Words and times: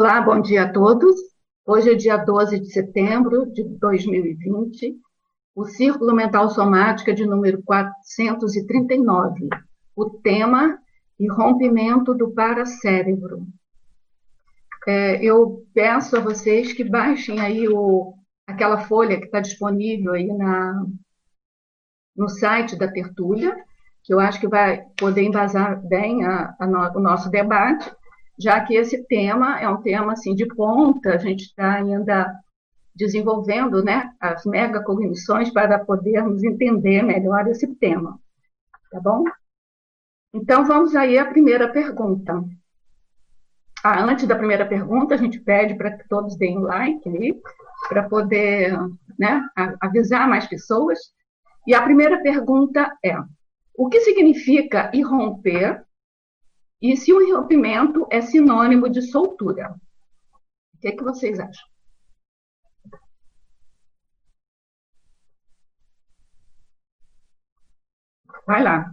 Olá, 0.00 0.20
bom 0.20 0.40
dia 0.40 0.62
a 0.62 0.72
todos. 0.72 1.16
Hoje 1.66 1.90
é 1.90 1.94
dia 1.96 2.16
12 2.16 2.60
de 2.60 2.70
setembro 2.70 3.50
de 3.52 3.64
2020, 3.64 4.94
o 5.56 5.64
Círculo 5.64 6.14
Mental 6.14 6.48
Somática 6.50 7.12
de 7.12 7.26
número 7.26 7.60
439. 7.64 9.48
O 9.96 10.08
tema, 10.08 10.78
rompimento 11.32 12.14
do 12.14 12.30
paracérebro. 12.30 13.44
É, 14.86 15.20
eu 15.20 15.66
peço 15.74 16.16
a 16.16 16.20
vocês 16.20 16.72
que 16.72 16.84
baixem 16.84 17.40
aí 17.40 17.68
o, 17.68 18.14
aquela 18.46 18.78
folha 18.82 19.18
que 19.18 19.24
está 19.24 19.40
disponível 19.40 20.12
aí 20.12 20.28
na, 20.28 20.80
no 22.16 22.28
site 22.28 22.78
da 22.78 22.86
Tertúlia, 22.86 23.52
que 24.04 24.14
eu 24.14 24.20
acho 24.20 24.38
que 24.38 24.46
vai 24.46 24.80
poder 24.96 25.22
embasar 25.24 25.84
bem 25.88 26.24
a, 26.24 26.54
a 26.56 26.66
no, 26.68 26.98
o 26.98 27.00
nosso 27.00 27.28
debate, 27.28 27.90
já 28.38 28.60
que 28.64 28.74
esse 28.74 29.04
tema 29.06 29.60
é 29.60 29.68
um 29.68 29.82
tema 29.82 30.12
assim 30.12 30.34
de 30.34 30.46
ponta, 30.46 31.14
a 31.14 31.18
gente 31.18 31.44
está 31.44 31.74
ainda 31.74 32.32
desenvolvendo 32.94 33.82
né, 33.82 34.10
as 34.20 34.44
megacognições 34.44 35.50
para 35.50 35.78
podermos 35.78 36.42
entender 36.42 37.02
melhor 37.02 37.46
esse 37.48 37.66
tema. 37.76 38.18
Tá 38.90 39.00
bom? 39.00 39.24
Então, 40.32 40.64
vamos 40.64 40.94
aí 40.94 41.18
à 41.18 41.24
primeira 41.24 41.68
pergunta. 41.68 42.44
Ah, 43.82 44.02
antes 44.02 44.26
da 44.26 44.36
primeira 44.36 44.66
pergunta, 44.66 45.14
a 45.14 45.18
gente 45.18 45.40
pede 45.40 45.74
para 45.76 45.96
que 45.96 46.08
todos 46.08 46.36
deem 46.36 46.58
like 46.58 47.08
aí, 47.08 47.40
para 47.88 48.08
poder 48.08 48.76
né, 49.18 49.42
avisar 49.80 50.28
mais 50.28 50.46
pessoas. 50.46 50.98
E 51.66 51.74
a 51.74 51.82
primeira 51.82 52.20
pergunta 52.20 52.92
é: 53.04 53.16
o 53.76 53.88
que 53.88 54.00
significa 54.00 54.90
irromper 54.92 55.84
e 56.80 56.96
se 56.96 57.12
o 57.12 57.20
irrompimento 57.20 58.06
é 58.10 58.20
sinônimo 58.20 58.88
de 58.88 59.02
soltura? 59.02 59.74
O 60.74 60.78
que, 60.80 60.88
é 60.88 60.92
que 60.92 61.02
vocês 61.02 61.40
acham? 61.40 61.68
Vai 68.46 68.62
lá. 68.62 68.92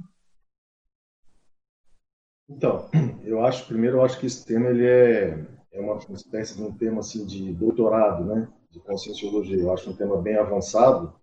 Então, 2.50 2.89
eu 3.23 3.45
acho, 3.45 3.67
primeiro, 3.67 3.97
eu 3.97 4.03
acho 4.03 4.20
que 4.20 4.25
esse 4.25 4.45
tema 4.45 4.70
ele 4.70 4.86
é, 4.86 5.45
é 5.72 5.80
uma 5.80 5.97
espécie 5.97 6.55
de 6.55 6.64
um 6.64 6.75
tema 6.75 6.99
assim 6.99 7.25
de 7.25 7.53
doutorado, 7.53 8.25
né, 8.25 8.47
de 8.72 8.80
conscienciologia. 8.80 9.58
Eu 9.58 9.72
acho 9.72 9.89
um 9.89 9.95
tema 9.95 10.22
bem 10.22 10.38
avançado 10.38 11.14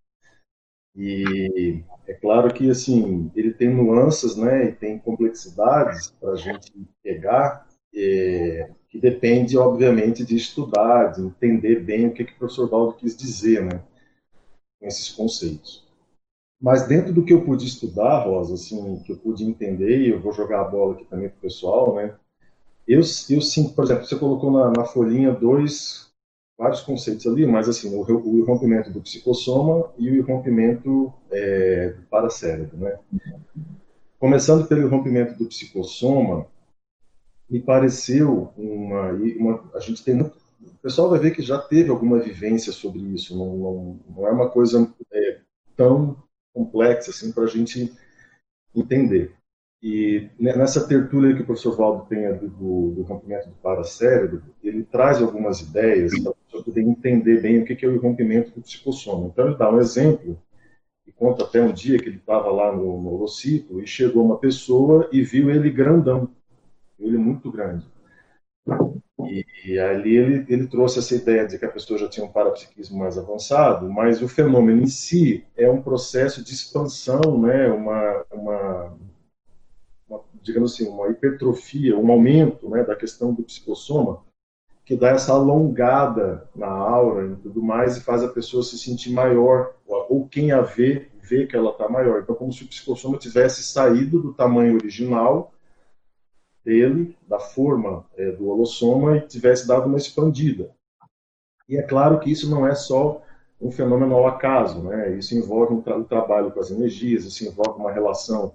e 0.94 1.82
é 2.06 2.14
claro 2.14 2.52
que 2.52 2.70
assim 2.70 3.30
ele 3.34 3.52
tem 3.52 3.68
nuances, 3.74 4.36
né, 4.36 4.66
e 4.66 4.72
tem 4.72 4.98
complexidades 4.98 6.10
para 6.20 6.32
a 6.32 6.36
gente 6.36 6.72
pegar, 7.02 7.66
é, 7.94 8.70
que 8.88 9.00
depende, 9.00 9.56
obviamente, 9.56 10.24
de 10.24 10.36
estudar, 10.36 11.12
de 11.12 11.22
entender 11.22 11.80
bem 11.80 12.08
o 12.08 12.12
que, 12.12 12.24
que 12.24 12.32
o 12.32 12.38
professor 12.38 12.68
Valdo 12.68 12.94
quis 12.94 13.16
dizer, 13.16 13.62
né, 13.64 13.80
com 14.78 14.86
esses 14.86 15.08
conceitos. 15.10 15.86
Mas 16.60 16.86
dentro 16.86 17.12
do 17.12 17.24
que 17.24 17.32
eu 17.32 17.44
pude 17.44 17.66
estudar, 17.66 18.24
Rosa, 18.24 18.54
assim, 18.54 19.02
que 19.04 19.10
eu 19.10 19.16
pude 19.16 19.44
entender, 19.44 19.98
e 20.00 20.10
eu 20.10 20.20
vou 20.20 20.32
jogar 20.32 20.60
a 20.60 20.68
bola 20.68 20.94
aqui 20.94 21.04
também 21.06 21.28
para 21.28 21.38
o 21.38 21.40
pessoal, 21.40 21.96
né? 21.96 22.14
Eu, 22.86 23.00
eu 23.00 23.40
sinto, 23.40 23.74
por 23.74 23.84
exemplo, 23.84 24.04
você 24.04 24.16
colocou 24.16 24.52
na, 24.52 24.70
na 24.70 24.84
folhinha 24.84 25.32
dois, 25.32 26.11
vários 26.58 26.80
conceitos 26.80 27.26
ali, 27.26 27.46
mas 27.46 27.68
assim, 27.68 27.94
o, 27.94 28.00
o 28.00 28.44
rompimento 28.44 28.90
do 28.90 29.00
psicossoma 29.00 29.92
e 29.98 30.18
o 30.18 30.24
rompimento 30.24 31.12
é, 31.30 31.90
do 31.90 32.02
paracérebro, 32.02 32.76
né? 32.76 32.98
Começando 34.18 34.68
pelo 34.68 34.88
rompimento 34.88 35.36
do 35.36 35.48
psicossoma, 35.48 36.46
me 37.50 37.60
pareceu 37.60 38.52
uma, 38.56 39.10
uma 39.10 39.70
a 39.74 39.80
gente 39.80 40.04
tem 40.04 40.14
muito, 40.14 40.36
o 40.60 40.78
pessoal 40.82 41.10
vai 41.10 41.18
ver 41.18 41.32
que 41.32 41.42
já 41.42 41.58
teve 41.58 41.90
alguma 41.90 42.18
vivência 42.18 42.72
sobre 42.72 43.00
isso, 43.00 43.36
não, 43.36 43.56
não, 43.56 44.00
não 44.16 44.28
é 44.28 44.30
uma 44.30 44.48
coisa 44.48 44.88
é, 45.12 45.40
tão 45.76 46.16
complexa 46.54 47.10
assim 47.10 47.32
para 47.32 47.44
a 47.44 47.48
gente 47.48 47.92
entender. 48.74 49.34
E 49.82 50.30
nessa 50.38 50.86
tertúlia 50.86 51.34
que 51.34 51.42
o 51.42 51.46
professor 51.46 51.76
Valdo 51.76 52.06
tem 52.06 52.32
do, 52.36 52.92
do 52.92 53.02
rompimento 53.02 53.48
do 53.48 53.54
paracérebro, 53.56 54.40
ele 54.62 54.84
traz 54.84 55.20
algumas 55.20 55.60
ideias 55.60 56.12
poder 56.62 56.82
entender 56.82 57.40
bem 57.40 57.60
o 57.60 57.64
que 57.64 57.84
é 57.84 57.88
o 57.88 58.00
rompimento 58.00 58.50
do 58.52 58.62
psicossoma. 58.62 59.28
Então 59.28 59.46
ele 59.46 59.56
dá 59.56 59.70
um 59.70 59.78
exemplo 59.78 60.38
e 61.06 61.12
conta 61.12 61.44
até 61.44 61.62
um 61.62 61.72
dia 61.72 61.98
que 61.98 62.08
ele 62.08 62.16
estava 62.16 62.50
lá 62.50 62.74
no, 62.74 63.00
no 63.00 63.80
e 63.80 63.86
chegou 63.86 64.24
uma 64.24 64.38
pessoa 64.38 65.08
e 65.12 65.22
viu 65.22 65.50
ele 65.50 65.70
grandão, 65.70 66.28
ele 66.98 67.18
muito 67.18 67.50
grande. 67.50 67.84
E, 69.26 69.44
e, 69.64 69.78
ali 69.78 70.16
ele, 70.16 70.46
ele 70.48 70.66
trouxe 70.66 70.98
essa 70.98 71.14
ideia 71.14 71.46
de 71.46 71.58
que 71.58 71.64
a 71.64 71.70
pessoa 71.70 71.98
já 71.98 72.08
tinha 72.08 72.24
um 72.24 72.30
parapsiquismo 72.30 72.98
mais 72.98 73.18
avançado, 73.18 73.90
mas 73.90 74.22
o 74.22 74.28
fenômeno 74.28 74.82
em 74.82 74.86
si 74.86 75.44
é 75.56 75.68
um 75.70 75.82
processo 75.82 76.42
de 76.44 76.52
expansão, 76.52 77.40
né, 77.40 77.68
uma, 77.68 78.24
uma, 78.32 78.98
uma 80.08 80.24
digamos 80.42 80.72
assim, 80.74 80.88
uma 80.88 81.08
hipertrofia, 81.08 81.98
um 81.98 82.10
aumento 82.10 82.68
né, 82.68 82.84
da 82.84 82.96
questão 82.96 83.32
do 83.32 83.42
psicossoma, 83.42 84.24
que 84.84 84.96
dá 84.96 85.10
essa 85.10 85.32
alongada 85.32 86.48
na 86.54 86.66
aura 86.66 87.28
e 87.28 87.36
tudo 87.36 87.62
mais 87.62 87.96
e 87.96 88.00
faz 88.00 88.22
a 88.22 88.28
pessoa 88.28 88.62
se 88.62 88.78
sentir 88.78 89.12
maior, 89.12 89.74
ou 89.86 90.28
quem 90.28 90.52
a 90.52 90.60
vê, 90.60 91.08
vê 91.22 91.46
que 91.46 91.56
ela 91.56 91.70
está 91.70 91.88
maior. 91.88 92.20
Então, 92.20 92.34
como 92.34 92.52
se 92.52 92.64
o 92.64 92.68
psicossoma 92.68 93.16
tivesse 93.16 93.62
saído 93.62 94.20
do 94.20 94.34
tamanho 94.34 94.74
original 94.74 95.52
dele, 96.64 97.16
da 97.28 97.38
forma 97.38 98.04
é, 98.16 98.32
do 98.32 98.48
holossoma, 98.48 99.16
e 99.16 99.20
tivesse 99.22 99.66
dado 99.66 99.86
uma 99.86 99.98
expandida. 99.98 100.70
E 101.68 101.76
é 101.76 101.82
claro 101.82 102.18
que 102.18 102.30
isso 102.30 102.50
não 102.50 102.66
é 102.66 102.74
só 102.74 103.22
um 103.60 103.70
fenômeno 103.70 104.16
ao 104.16 104.26
acaso, 104.26 104.82
né? 104.82 105.16
isso 105.16 105.36
envolve 105.36 105.72
um, 105.72 105.80
tra 105.80 105.96
um 105.96 106.02
trabalho 106.02 106.50
com 106.50 106.58
as 106.58 106.70
energias, 106.70 107.24
isso 107.24 107.44
envolve 107.46 107.80
uma 107.80 107.92
relação 107.92 108.52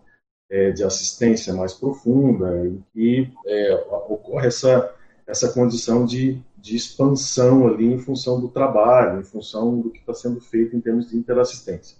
é, 0.49 0.71
de 0.71 0.83
assistência 0.83 1.53
mais 1.53 1.73
profunda, 1.73 2.67
em 2.67 2.83
que 2.93 3.31
é, 3.45 3.73
ocorre 4.09 4.47
essa, 4.47 4.93
essa 5.27 5.51
condição 5.51 6.05
de, 6.05 6.41
de 6.57 6.75
expansão 6.75 7.67
ali 7.67 7.85
em 7.85 7.99
função 7.99 8.39
do 8.39 8.47
trabalho, 8.47 9.19
em 9.19 9.23
função 9.23 9.79
do 9.81 9.91
que 9.91 9.99
está 9.99 10.13
sendo 10.13 10.39
feito 10.39 10.75
em 10.75 10.79
termos 10.79 11.09
de 11.09 11.17
interassistência. 11.17 11.97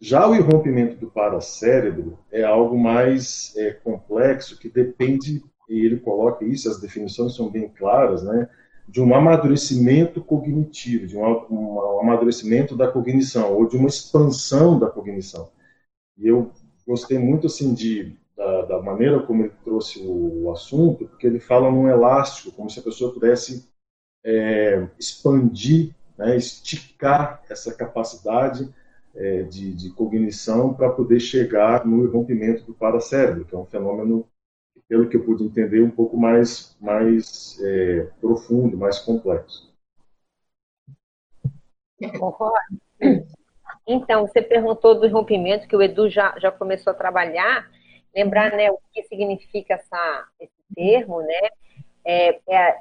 Já 0.00 0.26
o 0.26 0.34
irrompimento 0.34 0.96
do 0.96 1.10
paracérebro 1.10 2.18
é 2.32 2.42
algo 2.42 2.78
mais 2.78 3.52
é, 3.56 3.72
complexo, 3.72 4.58
que 4.58 4.68
depende, 4.68 5.44
e 5.68 5.84
ele 5.84 5.98
coloca 5.98 6.44
isso, 6.44 6.70
as 6.70 6.80
definições 6.80 7.34
são 7.34 7.50
bem 7.50 7.68
claras, 7.68 8.22
né, 8.22 8.48
de 8.88 9.02
um 9.02 9.14
amadurecimento 9.14 10.22
cognitivo, 10.22 11.06
de 11.06 11.16
um, 11.16 11.22
um 11.50 12.00
amadurecimento 12.00 12.74
da 12.74 12.90
cognição, 12.90 13.52
ou 13.52 13.68
de 13.68 13.76
uma 13.76 13.88
expansão 13.88 14.78
da 14.78 14.86
cognição. 14.88 15.50
E 16.16 16.26
eu 16.26 16.50
gostei 16.86 17.18
muito 17.18 17.48
assim 17.48 17.74
de, 17.74 18.16
da, 18.38 18.62
da 18.62 18.80
maneira 18.80 19.20
como 19.20 19.42
ele 19.42 19.52
trouxe 19.64 20.00
o, 20.06 20.44
o, 20.44 20.52
assunto, 20.52 21.08
porque 21.08 21.26
ele 21.26 21.40
fala 21.40 21.68
num 21.68 21.88
elástico, 21.88 22.54
como 22.54 22.70
se 22.70 22.78
a 22.78 22.82
pessoa 22.84 23.12
pudesse 23.12 23.68
é, 24.24 24.86
expandir, 24.96 25.92
né, 26.16 26.36
esticar 26.36 27.42
essa 27.50 27.74
capacidade 27.74 28.72
é, 29.16 29.42
de, 29.42 29.74
de, 29.74 29.90
cognição 29.90 30.72
para 30.72 30.90
poder 30.90 31.18
chegar 31.18 31.84
no 31.84 32.08
rompimento 32.08 32.62
do 32.62 32.72
paracérebro, 32.72 33.44
que 33.44 33.54
é 33.54 33.58
um 33.58 33.66
fenômeno, 33.66 34.24
pelo 34.88 35.08
que 35.08 35.16
eu 35.16 35.24
pude 35.24 35.42
entender, 35.42 35.82
um 35.82 35.90
pouco 35.90 36.16
mais, 36.16 36.76
mais 36.80 37.60
é, 37.60 38.08
profundo, 38.20 38.78
mais 38.78 39.00
complexo. 39.00 39.68
Então, 43.84 44.26
você 44.26 44.40
perguntou 44.40 45.00
do 45.00 45.08
rompimento, 45.08 45.66
que 45.66 45.74
o 45.74 45.82
Edu 45.82 46.08
já, 46.08 46.38
já 46.38 46.52
começou 46.52 46.92
a 46.92 46.94
trabalhar. 46.96 47.68
Lembrar 48.18 48.50
né, 48.50 48.68
o 48.68 48.78
que 48.92 49.04
significa 49.04 49.74
essa, 49.74 50.26
esse 50.40 50.52
termo, 50.74 51.20
né? 51.22 51.48
É, 52.04 52.40
é, 52.48 52.80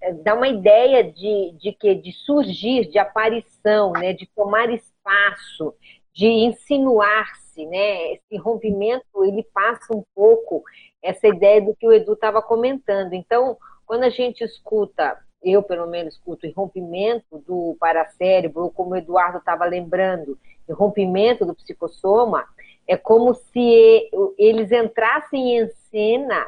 é, 0.00 0.12
dá 0.14 0.34
uma 0.34 0.48
ideia 0.48 1.04
de, 1.04 1.52
de 1.60 1.72
que 1.72 1.94
de 1.94 2.10
surgir, 2.10 2.90
de 2.90 2.98
aparição, 2.98 3.92
né, 3.92 4.12
de 4.12 4.26
tomar 4.34 4.68
espaço, 4.70 5.74
de 6.12 6.26
insinuar-se, 6.26 7.64
né? 7.66 8.14
Esse 8.14 8.36
rompimento, 8.36 9.24
ele 9.24 9.44
passa 9.54 9.94
um 9.94 10.02
pouco 10.12 10.64
essa 11.00 11.28
ideia 11.28 11.60
do 11.60 11.76
que 11.76 11.86
o 11.86 11.92
Edu 11.92 12.14
estava 12.14 12.42
comentando. 12.42 13.12
Então, 13.12 13.56
quando 13.86 14.02
a 14.02 14.10
gente 14.10 14.42
escuta, 14.42 15.16
eu 15.40 15.62
pelo 15.62 15.86
menos 15.86 16.14
escuto, 16.14 16.50
rompimento 16.50 17.38
do 17.46 17.76
paracérebro, 17.78 18.64
ou 18.64 18.70
como 18.72 18.90
o 18.90 18.96
Eduardo 18.96 19.38
estava 19.38 19.64
lembrando, 19.66 20.36
rompimento 20.68 21.46
do 21.46 21.54
psicossoma, 21.54 22.44
é 22.86 22.96
como 22.96 23.34
se 23.34 24.10
eles 24.38 24.70
entrassem 24.70 25.58
em 25.58 25.68
cena, 25.90 26.46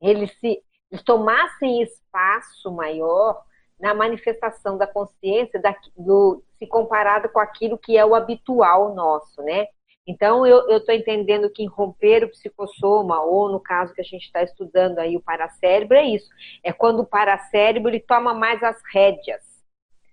eles 0.00 0.32
se 0.38 0.62
eles 0.90 1.04
tomassem 1.04 1.82
espaço 1.82 2.72
maior 2.72 3.44
na 3.78 3.94
manifestação 3.94 4.76
da 4.76 4.86
consciência 4.86 5.60
da, 5.60 5.74
do, 5.96 6.42
se 6.58 6.66
comparado 6.66 7.28
com 7.28 7.38
aquilo 7.38 7.78
que 7.78 7.96
é 7.96 8.04
o 8.04 8.14
habitual 8.14 8.94
nosso, 8.94 9.40
né? 9.42 9.68
Então, 10.06 10.44
eu 10.44 10.76
estou 10.76 10.94
entendendo 10.94 11.48
que 11.50 11.64
romper 11.66 12.24
o 12.24 12.30
psicossoma, 12.30 13.22
ou 13.22 13.48
no 13.48 13.60
caso 13.60 13.94
que 13.94 14.00
a 14.00 14.04
gente 14.04 14.24
está 14.24 14.42
estudando 14.42 14.98
aí, 14.98 15.16
o 15.16 15.22
paracérebro, 15.22 15.96
é 15.96 16.04
isso. 16.04 16.28
É 16.64 16.72
quando 16.72 17.00
o 17.00 17.06
paracérebro 17.06 17.88
ele 17.88 18.00
toma 18.00 18.34
mais 18.34 18.60
as 18.62 18.80
rédeas 18.92 19.42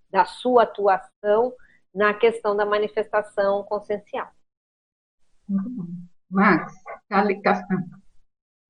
da 0.10 0.24
sua 0.24 0.64
atuação 0.64 1.54
na 1.94 2.14
questão 2.14 2.56
da 2.56 2.66
manifestação 2.66 3.64
consciencial. 3.64 4.30
Max, 6.30 6.74
tá 7.08 7.24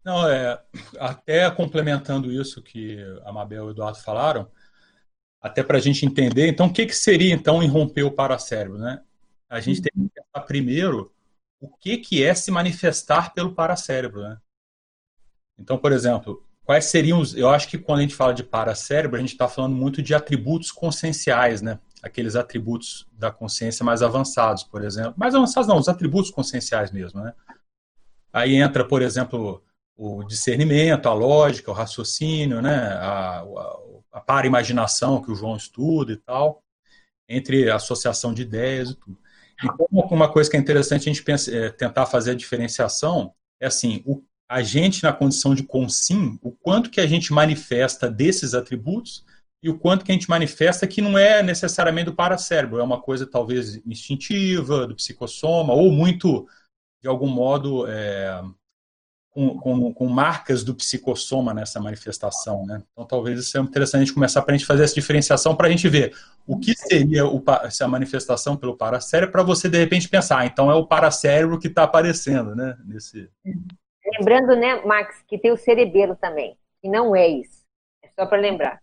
Não, 0.04 0.30
é, 0.30 0.62
até 1.00 1.50
complementando 1.52 2.32
isso 2.32 2.62
que 2.62 2.98
a 3.26 3.32
Mabel 3.32 3.66
e 3.66 3.68
o 3.68 3.72
Eduardo 3.72 4.00
falaram, 4.00 4.50
até 5.42 5.64
para 5.64 5.78
a 5.78 5.82
gente 5.82 6.06
entender, 6.06 6.48
então, 6.48 6.68
o 6.68 6.74
que, 6.74 6.86
que 6.86 6.96
seria, 6.96 7.34
então, 7.34 7.64
irromper 7.64 8.04
o 8.04 8.12
paracérebro, 8.12 8.78
né? 8.78 9.02
A 9.50 9.60
gente 9.60 9.82
tem 9.82 9.92
que 9.92 10.10
pensar 10.14 10.46
primeiro 10.46 11.14
o 11.60 11.70
que, 11.70 11.98
que 11.98 12.24
é 12.24 12.36
se 12.36 12.52
manifestar 12.52 13.34
pelo 13.34 13.54
paracérebro, 13.54 14.22
né? 14.22 14.38
Então, 15.58 15.78
por 15.78 15.92
exemplo, 15.92 16.46
quais 16.64 16.86
seriam 16.86 17.20
os... 17.20 17.36
Eu 17.36 17.50
acho 17.50 17.68
que 17.68 17.78
quando 17.78 18.00
a 18.00 18.02
gente 18.04 18.16
fala 18.16 18.34
de 18.34 18.44
paracérebro, 18.44 19.18
a 19.18 19.20
gente 19.20 19.32
está 19.32 19.48
falando 19.48 19.76
muito 19.76 20.02
de 20.04 20.14
atributos 20.14 20.72
conscienciais, 20.72 21.62
né? 21.62 21.80
Aqueles 22.04 22.36
atributos 22.36 23.08
da 23.12 23.32
consciência 23.32 23.84
mais 23.84 24.02
avançados, 24.02 24.64
por 24.64 24.84
exemplo. 24.84 25.16
Mais 25.18 25.34
avançados 25.34 25.68
não, 25.68 25.78
os 25.78 25.88
atributos 25.88 26.32
conscienciais 26.32 26.92
mesmo, 26.92 27.22
né? 27.22 27.34
Aí 28.32 28.56
entra, 28.56 28.86
por 28.86 29.02
exemplo, 29.02 29.64
o 29.96 30.24
discernimento, 30.24 31.08
a 31.08 31.14
lógica, 31.14 31.72
o 31.72 31.74
raciocínio, 31.74 32.62
né? 32.62 32.76
A, 32.76 33.40
a, 33.40 33.78
a 34.14 34.22
para-imaginação 34.22 35.22
que 35.22 35.32
o 35.32 35.36
João 35.36 35.58
estuda 35.58 36.12
e 36.12 36.18
tal, 36.18 36.64
entre 37.28 37.70
associação 37.70 38.34
de 38.34 38.44
ideias 38.44 38.92
e 38.92 38.96
tudo. 38.96 39.18
Então, 39.64 39.88
uma 39.92 40.32
coisa 40.32 40.50
que 40.50 40.56
é 40.56 40.60
interessante 40.60 41.10
a 41.10 41.14
gente 41.14 41.24
pensa, 41.24 41.56
é, 41.56 41.70
tentar 41.70 42.06
fazer 42.06 42.32
a 42.32 42.36
diferenciação 42.36 43.34
é 43.60 43.68
assim, 43.68 44.04
o, 44.06 44.24
a 44.48 44.62
gente 44.62 45.04
na 45.04 45.12
condição 45.12 45.56
de 45.56 45.64
consim, 45.64 46.38
o 46.42 46.52
quanto 46.52 46.90
que 46.90 47.02
a 47.02 47.08
gente 47.08 47.34
manifesta 47.34 48.10
desses 48.10 48.54
atributos 48.54 49.26
e 49.62 49.70
o 49.70 49.78
quanto 49.78 50.06
que 50.06 50.12
a 50.12 50.14
gente 50.14 50.30
manifesta 50.30 50.88
que 50.88 51.02
não 51.02 51.18
é 51.18 51.42
necessariamente 51.42 52.06
do 52.06 52.16
paracérebro, 52.16 52.80
é 52.80 52.84
uma 52.84 53.02
coisa 53.02 53.26
talvez 53.26 53.76
instintiva, 53.86 54.86
do 54.86 54.96
psicossoma, 54.96 55.74
ou 55.74 55.92
muito, 55.92 56.48
de 57.02 57.08
algum 57.08 57.28
modo, 57.28 57.88
é, 57.88 58.40
com, 59.32 59.58
com, 59.60 59.94
com, 59.94 60.08
marcas 60.08 60.64
do 60.64 60.76
psicossoma 60.76 61.56
nessa 61.56 61.80
manifestação. 61.80 62.66
Né? 62.68 62.84
Então, 62.92 63.06
talvez 63.06 63.40
isso 63.40 63.52
seja 63.52 63.64
interessante 63.64 64.02
a 64.02 64.06
gente 64.06 64.14
começar 64.14 64.44
para 64.44 64.54
a 64.54 64.58
gente 64.58 64.68
fazer 64.68 64.84
essa 64.84 64.96
diferenciação 64.96 65.56
para 65.56 65.68
a 65.68 65.72
gente 65.72 65.90
ver 65.90 66.16
o 66.46 66.60
que 66.60 66.76
seria 66.76 67.26
o, 67.26 67.44
essa 67.64 67.88
manifestação 67.88 68.56
pelo 68.56 68.78
paracérebro 68.78 69.32
para 69.32 69.44
você, 69.44 69.68
de 69.68 69.78
repente, 69.78 70.08
pensar, 70.08 70.40
ah, 70.40 70.46
então 70.46 70.70
é 70.70 70.76
o 70.76 70.86
paracérebro 70.86 71.60
que 71.60 71.68
está 71.68 71.84
aparecendo. 71.84 72.56
Né? 72.56 72.78
Nesse... 72.86 73.30
Lembrando, 74.20 74.56
né, 74.56 74.86
Max, 74.86 75.24
que 75.28 75.38
tem 75.38 75.52
o 75.52 75.58
cerebelo 75.58 76.16
também, 76.16 76.56
que 76.82 76.88
não 76.88 77.16
é 77.16 77.28
isso. 77.28 77.66
É 78.04 78.10
só 78.16 78.26
para 78.28 78.40
lembrar. 78.40 78.80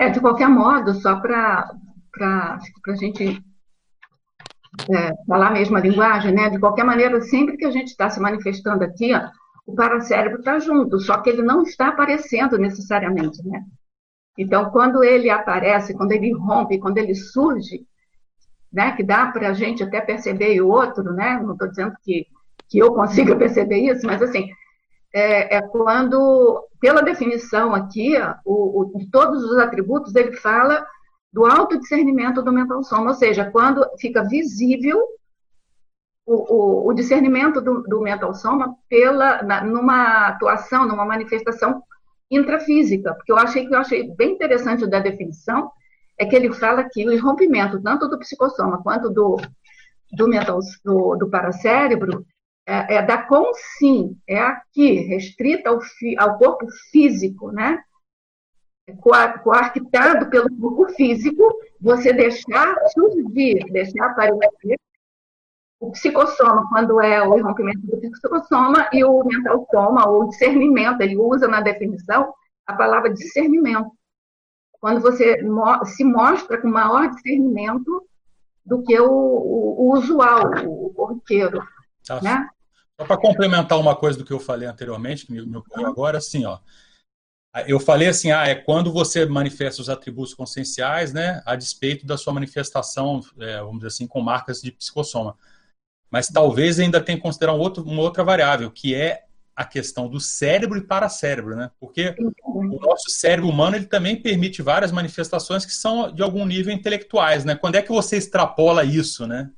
É, 0.00 0.08
de 0.08 0.18
qualquer 0.18 0.48
modo, 0.48 0.94
só 0.94 1.20
para 1.20 1.70
a 2.22 2.94
gente 2.94 3.38
é, 4.88 5.12
falar 5.26 5.48
a 5.48 5.52
mesma 5.52 5.78
linguagem, 5.78 6.32
né? 6.32 6.48
De 6.48 6.58
qualquer 6.58 6.84
maneira, 6.84 7.20
sempre 7.20 7.58
que 7.58 7.66
a 7.66 7.70
gente 7.70 7.88
está 7.88 8.08
se 8.08 8.18
manifestando 8.18 8.82
aqui, 8.82 9.12
ó, 9.14 9.28
o 9.66 9.74
paracérebro 9.74 10.38
está 10.38 10.58
junto, 10.58 10.98
só 10.98 11.18
que 11.18 11.28
ele 11.28 11.42
não 11.42 11.64
está 11.64 11.88
aparecendo 11.88 12.56
necessariamente, 12.56 13.46
né? 13.46 13.62
Então, 14.38 14.70
quando 14.70 15.04
ele 15.04 15.28
aparece, 15.28 15.92
quando 15.92 16.12
ele 16.12 16.32
rompe, 16.32 16.78
quando 16.78 16.96
ele 16.96 17.14
surge, 17.14 17.86
né? 18.72 18.92
Que 18.96 19.02
dá 19.02 19.26
para 19.26 19.50
a 19.50 19.52
gente 19.52 19.82
até 19.82 20.00
perceber 20.00 20.62
o 20.62 20.68
outro, 20.68 21.12
né? 21.12 21.38
Não 21.42 21.52
estou 21.52 21.68
dizendo 21.68 21.92
que, 22.02 22.26
que 22.70 22.78
eu 22.78 22.94
consiga 22.94 23.36
perceber 23.36 23.80
isso, 23.80 24.06
mas 24.06 24.22
assim, 24.22 24.48
é, 25.12 25.56
é 25.56 25.62
quando, 25.62 26.66
pela 26.80 27.02
definição 27.02 27.74
aqui, 27.74 28.14
o, 28.44 28.82
o, 28.82 28.98
de 28.98 29.10
todos 29.10 29.42
os 29.44 29.58
atributos, 29.58 30.14
ele 30.14 30.32
fala 30.36 30.86
do 31.32 31.46
autodiscernimento 31.46 32.42
do 32.42 32.52
mental 32.52 32.82
soma, 32.82 33.10
ou 33.10 33.14
seja, 33.14 33.50
quando 33.50 33.84
fica 33.98 34.24
visível 34.24 35.00
o, 36.26 36.34
o, 36.34 36.88
o 36.88 36.92
discernimento 36.92 37.60
do, 37.60 37.82
do, 37.82 38.00
mental 38.00 38.34
soma 38.34 38.76
pela, 38.88 39.42
na, 39.42 39.64
numa 39.64 40.28
atuação, 40.28 40.86
numa 40.86 41.04
manifestação 41.04 41.82
intrafísica, 42.30 43.14
porque 43.14 43.32
eu 43.32 43.36
achei 43.36 43.66
que 43.66 43.74
eu 43.74 43.78
achei 43.78 44.14
bem 44.14 44.32
interessante 44.32 44.86
da 44.86 45.00
definição, 45.00 45.70
é 46.18 46.26
que 46.26 46.36
ele 46.36 46.52
fala 46.52 46.88
que 46.88 47.08
o 47.08 47.20
rompimento 47.20 47.82
tanto 47.82 48.08
do 48.08 48.18
psicossoma 48.18 48.82
quanto 48.82 49.10
do, 49.10 49.36
do 50.12 50.28
mental, 50.28 50.60
do, 50.84 51.16
do 51.16 51.28
paracérebro, 51.28 52.24
é, 52.70 52.94
é 52.94 53.02
da 53.02 53.18
consim, 53.18 54.16
é 54.28 54.38
aqui, 54.38 54.92
restrita 55.08 55.70
ao, 55.70 55.80
fi, 55.80 56.16
ao 56.16 56.38
corpo 56.38 56.66
físico, 56.92 57.50
né? 57.50 57.82
coartado 59.42 60.30
pelo 60.30 60.48
corpo 60.56 60.88
físico, 60.94 61.42
você 61.80 62.12
deixar 62.12 62.74
surgir, 62.92 63.64
deixar 63.70 64.06
aparecer 64.06 64.76
o 65.80 65.90
psicossoma, 65.92 66.68
quando 66.68 67.00
é 67.00 67.22
o 67.22 67.42
rompimento 67.42 67.86
do 67.86 67.98
psicossoma, 67.98 68.88
e 68.92 69.04
o 69.04 69.24
mental 69.24 69.66
soma, 69.70 70.08
ou 70.08 70.28
discernimento, 70.28 71.00
ele 71.00 71.16
usa 71.16 71.48
na 71.48 71.60
definição 71.60 72.34
a 72.66 72.74
palavra 72.74 73.12
discernimento. 73.12 73.90
Quando 74.80 75.00
você 75.00 75.40
se 75.86 76.04
mostra 76.04 76.60
com 76.60 76.68
maior 76.68 77.08
discernimento 77.10 78.06
do 78.64 78.82
que 78.82 78.98
o, 79.00 79.10
o, 79.10 79.88
o 79.88 79.94
usual, 79.94 80.50
o 80.66 80.92
corriqueiro. 80.94 81.62
Tá. 82.06 82.20
Né? 82.22 82.48
Só 83.00 83.06
para 83.06 83.16
complementar 83.16 83.78
uma 83.78 83.96
coisa 83.96 84.18
do 84.18 84.26
que 84.26 84.32
eu 84.32 84.38
falei 84.38 84.68
anteriormente, 84.68 85.24
que 85.24 85.32
me, 85.32 85.40
me 85.40 85.56
ocorreu 85.56 85.86
agora, 85.86 86.18
assim, 86.18 86.44
ó, 86.44 86.58
eu 87.66 87.80
falei 87.80 88.08
assim, 88.08 88.30
ah, 88.30 88.46
é 88.46 88.54
quando 88.54 88.92
você 88.92 89.24
manifesta 89.24 89.80
os 89.80 89.88
atributos 89.88 90.34
conscienciais, 90.34 91.10
né, 91.10 91.42
a 91.46 91.56
despeito 91.56 92.06
da 92.06 92.18
sua 92.18 92.34
manifestação, 92.34 93.20
é, 93.38 93.58
vamos 93.58 93.76
dizer 93.76 93.86
assim, 93.86 94.06
com 94.06 94.20
marcas 94.20 94.60
de 94.60 94.70
psicossoma. 94.70 95.34
Mas 96.10 96.26
talvez 96.26 96.78
ainda 96.78 97.00
tenha 97.00 97.16
que 97.16 97.22
considerar 97.22 97.54
um 97.54 97.58
outro, 97.58 97.82
uma 97.84 98.02
outra 98.02 98.22
variável, 98.22 98.70
que 98.70 98.94
é 98.94 99.24
a 99.56 99.64
questão 99.64 100.06
do 100.06 100.20
cérebro 100.20 100.76
e 100.76 100.82
paracérebro, 100.82 101.56
né? 101.56 101.70
Porque 101.80 102.14
o 102.44 102.62
nosso 102.80 103.08
cérebro 103.08 103.48
humano 103.48 103.76
ele 103.76 103.86
também 103.86 104.20
permite 104.20 104.60
várias 104.60 104.92
manifestações 104.92 105.64
que 105.64 105.72
são 105.72 106.12
de 106.12 106.22
algum 106.22 106.44
nível 106.44 106.72
intelectuais, 106.72 107.44
né? 107.44 107.54
Quando 107.54 107.76
é 107.76 107.82
que 107.82 107.90
você 107.90 108.16
extrapola 108.16 108.84
isso, 108.84 109.26
né? 109.26 109.50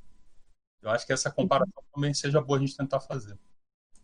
Eu 0.82 0.90
acho 0.90 1.06
que 1.06 1.12
essa 1.12 1.30
comparação 1.30 1.82
também 1.94 2.12
seja 2.12 2.40
boa 2.40 2.58
a 2.58 2.60
gente 2.60 2.76
tentar 2.76 3.00
fazer. 3.00 3.38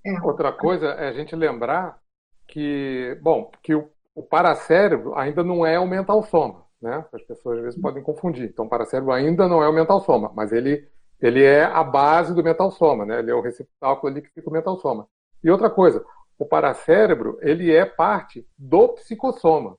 É. 0.04 0.20
Outra 0.23 0.52
coisa 0.52 0.87
é 0.88 1.08
a 1.08 1.12
gente 1.12 1.35
lembrar 1.35 1.99
que, 2.47 3.18
bom, 3.20 3.50
que 3.62 3.75
o, 3.75 3.90
o 4.14 4.23
paracérebro 4.23 5.16
ainda 5.16 5.42
não 5.42 5.66
é 5.66 5.78
o 5.78 5.87
mental 5.87 6.23
soma, 6.23 6.64
né? 6.80 7.04
As 7.12 7.23
pessoas 7.23 7.58
às 7.58 7.64
vezes 7.64 7.80
podem 7.80 8.02
confundir. 8.02 8.49
Então, 8.49 8.64
o 8.64 8.68
paracérebro 8.68 9.12
ainda 9.12 9.49
não 9.49 9.62
é 9.62 9.68
o 9.68 9.73
mental 9.73 10.00
soma, 10.00 10.32
mas 10.35 10.52
ele, 10.52 10.88
ele 11.20 11.42
é 11.42 11.64
a 11.64 11.82
base 11.82 12.35
do 12.35 12.42
mental 12.42 12.70
soma, 12.70 13.04
né? 13.04 13.18
Ele 13.18 13.30
é 13.30 13.35
o 13.35 13.42
receptáculo 13.42 14.11
ali 14.11 14.23
que 14.23 14.30
fica 14.30 14.49
o 14.49 14.52
mental 14.52 14.78
soma. 14.78 15.06
E 15.42 15.50
outra 15.50 15.68
coisa, 15.68 16.04
o 16.38 16.47
paracérebro, 16.47 17.38
ele 17.42 17.75
é 17.75 17.85
parte 17.85 18.47
do 18.56 18.88
psicossoma. 18.90 19.76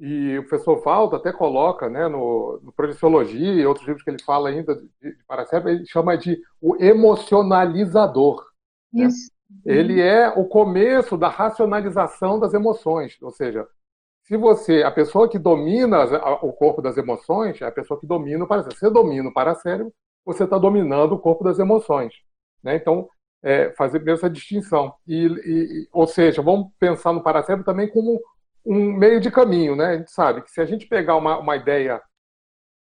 E 0.00 0.38
o 0.38 0.48
professor 0.48 0.80
Valdo 0.82 1.16
até 1.16 1.30
coloca, 1.30 1.88
né, 1.90 2.08
no, 2.08 2.58
no 2.62 2.72
Projeciologia 2.72 3.52
e 3.52 3.66
outros 3.66 3.86
livros 3.86 4.02
que 4.02 4.10
ele 4.10 4.22
fala 4.22 4.48
ainda 4.48 4.74
de, 4.74 4.88
de 5.02 5.24
paracérebro, 5.28 5.70
ele 5.70 5.86
chama 5.86 6.16
de 6.16 6.40
o 6.60 6.74
emocionalizador. 6.82 8.42
Né? 8.92 9.04
Isso. 9.04 9.30
Né? 9.30 9.40
ele 9.64 10.00
é 10.00 10.28
o 10.28 10.44
começo 10.44 11.16
da 11.16 11.28
racionalização 11.28 12.38
das 12.38 12.54
emoções. 12.54 13.18
Ou 13.20 13.30
seja, 13.30 13.66
se 14.24 14.36
você, 14.36 14.82
a 14.82 14.90
pessoa 14.90 15.28
que 15.28 15.38
domina 15.38 16.04
o 16.42 16.52
corpo 16.52 16.80
das 16.80 16.96
emoções, 16.96 17.60
é 17.60 17.66
a 17.66 17.72
pessoa 17.72 17.98
que 17.98 18.06
domina 18.06 18.44
o 18.44 18.48
paracérebro. 18.48 18.78
Você 18.78 18.90
domina 18.90 19.28
o 19.28 19.32
paracérebro, 19.32 19.92
você 20.24 20.44
está 20.44 20.56
dominando 20.56 21.12
o 21.12 21.18
corpo 21.18 21.42
das 21.42 21.58
emoções. 21.58 22.14
Né? 22.62 22.76
Então, 22.76 23.08
é, 23.42 23.72
fazer 23.72 24.06
essa 24.08 24.30
distinção. 24.30 24.94
E, 25.06 25.26
e, 25.26 25.88
ou 25.92 26.06
seja, 26.06 26.42
vamos 26.42 26.68
pensar 26.78 27.12
no 27.12 27.22
paracérebro 27.22 27.64
também 27.64 27.88
como 27.88 28.20
um 28.64 28.92
meio 28.92 29.20
de 29.20 29.30
caminho. 29.30 29.76
Né? 29.76 29.86
A 29.86 29.96
gente 29.96 30.10
sabe 30.10 30.42
que 30.42 30.50
se 30.50 30.60
a 30.60 30.64
gente 30.64 30.86
pegar 30.86 31.16
uma, 31.16 31.38
uma 31.38 31.56
ideia, 31.56 32.00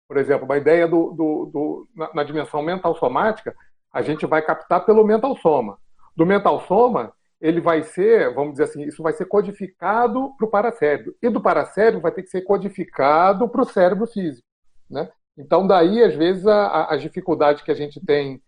por 0.09 0.17
exemplo, 0.17 0.45
uma 0.45 0.57
ideia 0.57 0.87
do, 0.87 1.11
do, 1.13 1.51
do 1.53 1.89
na, 1.95 2.15
na 2.15 2.25
dimensão 2.25 2.63
mental 2.63 2.97
somática, 2.97 3.55
a 3.93 4.03
gente 4.03 4.27
vai 4.27 4.43
captar 4.43 4.85
pelo 4.85 5.05
mental 5.05 5.37
soma 5.37 5.79
do 6.17 6.25
mental 6.25 6.61
soma, 6.67 7.13
ele 7.39 7.61
vai 7.61 7.83
ser, 7.83 8.33
vamos 8.35 8.53
dizer 8.53 8.65
assim, 8.65 8.83
isso 8.85 9.03
vai 9.03 9.13
ser 9.13 9.27
codificado 9.27 10.35
para 10.39 10.47
o 10.47 10.51
paracérebro. 10.51 11.15
E 11.23 11.29
do 11.29 11.43
paracérebro 11.43 12.01
vai 12.01 12.11
ter 12.11 12.23
que 12.23 12.31
ser 12.31 12.41
codificado 12.41 13.47
para 13.49 13.61
o 13.61 13.67
cérebro 13.67 14.07
físico. 14.07 14.47
Né? 14.91 15.11
Então, 15.37 15.67
daí, 15.67 16.03
às 16.03 16.15
vezes, 16.15 16.47
a, 16.47 16.91
a 16.91 16.97
dificuldade 16.97 17.63
que 17.63 17.71
a 17.71 17.75
gente 17.75 18.01
tem 18.05 18.43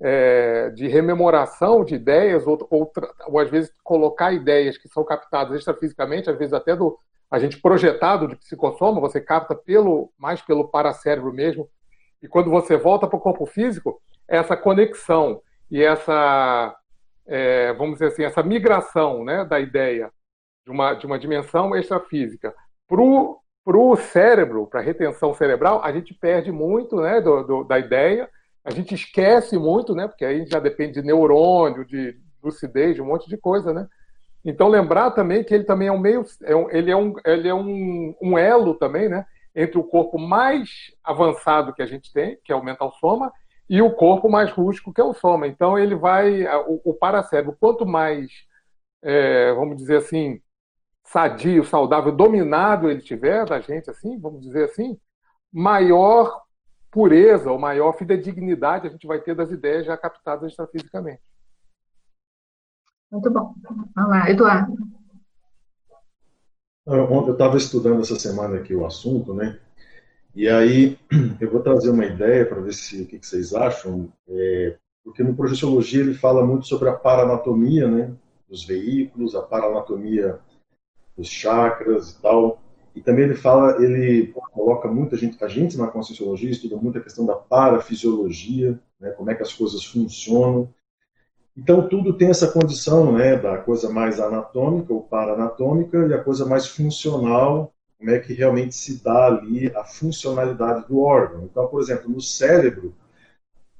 é, 0.00 0.70
de 0.70 0.88
rememoração 0.88 1.84
de 1.84 1.94
ideias, 1.94 2.46
ou, 2.46 2.66
ou, 2.70 2.92
ou, 3.26 3.38
às 3.38 3.50
vezes 3.50 3.72
colocar 3.82 4.32
ideias 4.32 4.76
que 4.76 4.88
são 4.88 5.04
captadas 5.04 5.56
extrafisicamente, 5.56 6.28
às 6.28 6.36
vezes 6.36 6.52
até 6.52 6.74
do 6.74 6.98
a 7.30 7.38
gente 7.38 7.60
projetado 7.60 8.28
de 8.28 8.36
psicossoma, 8.36 9.00
você 9.00 9.20
capta 9.20 9.54
pelo 9.54 10.12
mais 10.16 10.40
pelo 10.40 10.68
paracérebro 10.68 11.32
mesmo, 11.32 11.68
e 12.22 12.28
quando 12.28 12.48
você 12.48 12.76
volta 12.76 13.06
para 13.06 13.16
o 13.16 13.20
corpo 13.20 13.44
físico, 13.44 14.00
essa 14.28 14.56
conexão 14.56 15.42
e 15.70 15.82
essa, 15.82 16.76
é, 17.26 17.72
vamos 17.72 17.94
dizer 17.94 18.06
assim, 18.06 18.24
essa 18.24 18.42
migração 18.42 19.24
né, 19.24 19.44
da 19.44 19.58
ideia 19.58 20.10
de 20.64 20.70
uma, 20.70 20.94
de 20.94 21.06
uma 21.06 21.18
dimensão 21.18 21.74
extrafísica 21.76 22.54
para 22.88 23.00
o 23.00 23.96
cérebro, 23.96 24.66
para 24.66 24.80
a 24.80 24.82
retenção 24.82 25.34
cerebral, 25.34 25.82
a 25.82 25.92
gente 25.92 26.14
perde 26.14 26.52
muito 26.52 26.96
né, 27.00 27.20
do, 27.20 27.42
do, 27.42 27.64
da 27.64 27.78
ideia, 27.78 28.28
a 28.64 28.70
gente 28.70 28.94
esquece 28.94 29.58
muito, 29.58 29.94
né, 29.94 30.08
porque 30.08 30.24
aí 30.24 30.46
já 30.46 30.58
depende 30.58 30.94
de 30.94 31.02
neurônio, 31.02 31.84
de 31.84 32.16
lucidez, 32.42 32.94
de 32.94 33.02
um 33.02 33.06
monte 33.06 33.28
de 33.28 33.36
coisa, 33.36 33.72
né? 33.72 33.86
Então 34.44 34.68
lembrar 34.68 35.10
também 35.12 35.42
que 35.42 35.54
ele 35.54 35.64
também 35.64 35.88
é 35.88 35.92
um 35.92 35.98
meio, 35.98 36.24
é 36.42 36.54
um, 36.54 36.70
ele 36.70 36.90
é, 36.90 36.96
um, 36.96 37.14
ele 37.24 37.48
é 37.48 37.54
um, 37.54 38.14
um 38.20 38.38
elo 38.38 38.74
também, 38.74 39.08
né, 39.08 39.26
entre 39.54 39.78
o 39.78 39.84
corpo 39.84 40.18
mais 40.18 40.92
avançado 41.02 41.72
que 41.72 41.82
a 41.82 41.86
gente 41.86 42.12
tem, 42.12 42.38
que 42.44 42.52
é 42.52 42.56
o 42.56 42.64
mental 42.64 42.92
soma, 43.00 43.32
e 43.68 43.80
o 43.80 43.90
corpo 43.90 44.28
mais 44.28 44.50
rústico, 44.50 44.92
que 44.92 45.00
é 45.00 45.04
o 45.04 45.14
soma. 45.14 45.46
Então 45.46 45.78
ele 45.78 45.94
vai, 45.94 46.44
o, 46.66 46.80
o 46.84 46.94
paracérebro, 46.94 47.56
quanto 47.58 47.86
mais, 47.86 48.30
é, 49.02 49.52
vamos 49.54 49.76
dizer 49.76 49.98
assim, 49.98 50.40
sadio, 51.04 51.64
saudável, 51.64 52.12
dominado 52.12 52.90
ele 52.90 53.00
tiver 53.00 53.46
da 53.46 53.60
gente, 53.60 53.90
assim, 53.90 54.18
vamos 54.18 54.42
dizer 54.42 54.64
assim, 54.64 54.98
maior 55.52 56.43
pureza 56.94 57.50
ou 57.50 57.58
maior 57.58 57.92
fidedignidade 57.98 58.86
a 58.86 58.90
gente 58.90 59.04
vai 59.04 59.20
ter 59.20 59.34
das 59.34 59.50
ideias 59.50 59.84
já 59.84 59.96
captadas 59.96 60.48
extrafisicamente. 60.48 61.20
Muito 63.10 63.28
bom. 63.30 63.52
Vamos 63.96 64.10
lá, 64.10 64.30
Eduardo. 64.30 64.72
Eu 66.86 67.32
estava 67.32 67.56
estudando 67.56 68.00
essa 68.00 68.16
semana 68.16 68.58
aqui 68.58 68.74
o 68.74 68.86
assunto, 68.86 69.34
né? 69.34 69.58
E 70.36 70.48
aí 70.48 70.96
eu 71.40 71.50
vou 71.50 71.60
trazer 71.60 71.90
uma 71.90 72.04
ideia 72.06 72.46
para 72.46 72.60
ver 72.60 72.72
se 72.72 73.02
o 73.02 73.06
que, 73.06 73.18
que 73.18 73.26
vocês 73.26 73.52
acham, 73.52 74.12
é, 74.28 74.76
porque 75.02 75.24
no 75.24 75.34
Projeciologia 75.34 76.00
ele 76.00 76.14
fala 76.14 76.46
muito 76.46 76.66
sobre 76.66 76.88
a 76.88 76.92
paranatomia, 76.92 77.88
né? 77.88 78.14
Dos 78.48 78.64
veículos, 78.64 79.34
a 79.34 79.42
paranatomia 79.42 80.38
dos 81.16 81.26
chakras 81.26 82.12
e 82.12 82.22
tal. 82.22 82.62
E 82.94 83.00
também 83.00 83.24
ele 83.24 83.34
fala, 83.34 83.82
ele 83.82 84.32
coloca 84.52 84.88
muita 84.88 85.16
gente, 85.16 85.42
a 85.42 85.48
gente 85.48 85.76
na 85.76 85.88
Conscienciologia 85.88 86.50
estuda 86.50 86.76
muito 86.76 86.98
a 86.98 87.02
questão 87.02 87.26
da 87.26 87.34
parafisiologia, 87.34 88.78
né, 89.00 89.10
como 89.10 89.30
é 89.30 89.34
que 89.34 89.42
as 89.42 89.52
coisas 89.52 89.84
funcionam. 89.84 90.68
Então 91.56 91.88
tudo 91.88 92.12
tem 92.12 92.30
essa 92.30 92.48
condição, 92.48 93.12
né, 93.12 93.36
da 93.36 93.58
coisa 93.58 93.90
mais 93.90 94.20
anatômica 94.20 94.92
ou 94.92 95.02
paranatômica 95.02 96.06
e 96.06 96.14
a 96.14 96.22
coisa 96.22 96.46
mais 96.46 96.66
funcional, 96.66 97.72
como 97.98 98.10
é 98.10 98.18
que 98.20 98.32
realmente 98.32 98.74
se 98.76 99.02
dá 99.02 99.26
ali 99.26 99.72
a 99.74 99.84
funcionalidade 99.84 100.86
do 100.86 101.00
órgão. 101.00 101.44
Então, 101.44 101.66
por 101.66 101.80
exemplo, 101.80 102.08
no 102.10 102.20
cérebro, 102.20 102.94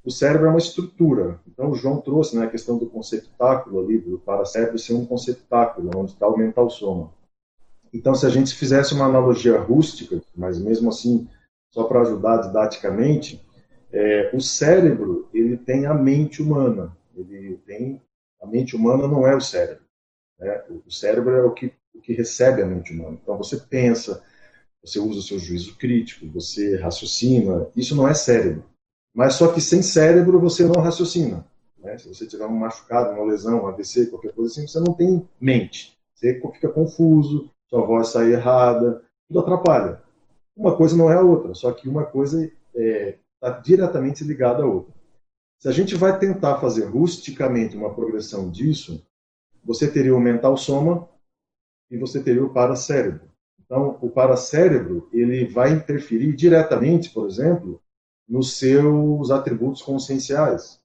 o 0.03 0.11
cérebro 0.11 0.47
é 0.47 0.49
uma 0.49 0.59
estrutura. 0.59 1.39
Então, 1.47 1.69
o 1.69 1.75
João 1.75 1.99
trouxe 1.99 2.37
né, 2.37 2.45
a 2.45 2.49
questão 2.49 2.77
do 2.77 2.85
conceptáculo 2.85 3.79
ali, 3.79 3.97
do 3.97 4.19
paracérebro 4.19 4.77
ser 4.77 4.93
um 4.93 5.05
conceptáculo, 5.05 5.89
onde 5.95 6.11
está 6.11 6.27
o 6.27 6.37
mental 6.37 6.69
soma. 6.69 7.11
Então, 7.95 8.13
se 8.13 8.25
a 8.25 8.29
gente 8.29 8.53
fizesse 8.53 8.93
uma 8.93 9.05
analogia 9.05 9.57
rústica, 9.57 10.21
mas 10.35 10.59
mesmo 10.59 10.89
assim, 10.89 11.29
só 11.73 11.85
para 11.85 12.01
ajudar 12.01 12.41
didaticamente, 12.41 13.41
é, 13.89 14.31
o 14.33 14.41
cérebro 14.41 15.29
ele 15.33 15.55
tem 15.55 15.85
a 15.85 15.93
mente 15.93 16.41
humana. 16.41 16.95
Ele 17.15 17.55
tem 17.65 18.01
a 18.41 18.45
mente 18.45 18.75
humana 18.75 19.07
não 19.07 19.25
é 19.25 19.33
o 19.33 19.39
cérebro. 19.39 19.85
Né? 20.37 20.61
O 20.85 20.91
cérebro 20.91 21.31
é 21.35 21.43
o 21.43 21.53
que, 21.53 21.71
o 21.93 22.01
que 22.01 22.11
recebe 22.11 22.61
a 22.61 22.65
mente 22.65 22.91
humana. 22.91 23.17
Então, 23.23 23.37
você 23.37 23.55
pensa, 23.55 24.21
você 24.83 24.99
usa 24.99 25.19
o 25.19 25.23
seu 25.23 25.39
juízo 25.39 25.77
crítico, 25.77 26.27
você 26.27 26.75
raciocina. 26.75 27.69
Isso 27.77 27.95
não 27.95 28.05
é 28.05 28.13
cérebro. 28.13 28.65
Mas 29.13 29.35
só 29.35 29.53
que 29.53 29.61
sem 29.61 29.81
cérebro 29.81 30.37
você 30.37 30.65
não 30.65 30.81
raciocina. 30.81 31.47
Né? 31.77 31.97
Se 31.97 32.09
você 32.09 32.27
tiver 32.27 32.45
um 32.45 32.57
machucado, 32.57 33.11
uma 33.11 33.23
lesão, 33.23 33.63
um 33.63 33.67
AVC, 33.67 34.07
qualquer 34.07 34.33
coisa 34.33 34.51
assim, 34.51 34.67
você 34.67 34.81
não 34.81 34.93
tem 34.93 35.25
mente. 35.39 35.97
Você 36.13 36.41
fica 36.53 36.69
confuso, 36.69 37.49
sua 37.67 37.85
voz 37.85 38.09
sai 38.09 38.33
errada, 38.33 39.03
tudo 39.27 39.39
atrapalha. 39.39 40.01
Uma 40.55 40.75
coisa 40.75 40.95
não 40.95 41.11
é 41.11 41.15
a 41.15 41.21
outra, 41.21 41.53
só 41.53 41.71
que 41.71 41.89
uma 41.89 42.05
coisa 42.05 42.43
está 42.43 42.53
é, 42.75 43.17
tá 43.39 43.49
diretamente 43.59 44.23
ligada 44.23 44.63
à 44.63 44.65
outra. 44.65 44.93
Se 45.59 45.67
a 45.67 45.71
gente 45.71 45.95
vai 45.95 46.17
tentar 46.17 46.59
fazer 46.59 46.85
rusticamente 46.85 47.75
uma 47.75 47.93
progressão 47.93 48.49
disso, 48.49 49.05
você 49.63 49.89
teria 49.89 50.15
o 50.15 50.19
mental 50.19 50.55
soma 50.55 51.09
e 51.89 51.97
você 51.97 52.21
teria 52.21 52.43
o 52.43 52.53
paracérebro. 52.53 53.29
Então, 53.65 53.97
o 53.99 54.09
paracérebro 54.09 55.09
ele 55.11 55.45
vai 55.47 55.71
interferir 55.71 56.35
diretamente, 56.35 57.09
por 57.09 57.27
exemplo, 57.27 57.81
nos 58.27 58.57
seus 58.57 59.31
atributos 59.31 59.81
conscienciais, 59.81 60.79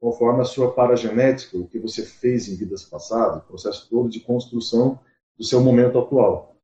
conforme 0.00 0.40
a 0.40 0.44
sua 0.44 0.72
paragenética, 0.72 1.56
o 1.56 1.68
que 1.68 1.78
você 1.78 2.04
fez 2.04 2.48
em 2.48 2.56
vidas 2.56 2.84
passadas, 2.84 3.42
o 3.42 3.46
processo 3.46 3.88
todo 3.88 4.08
de 4.08 4.20
construção 4.20 4.98
do 5.38 5.44
seu 5.44 5.60
momento 5.60 5.98
atual. 5.98 6.56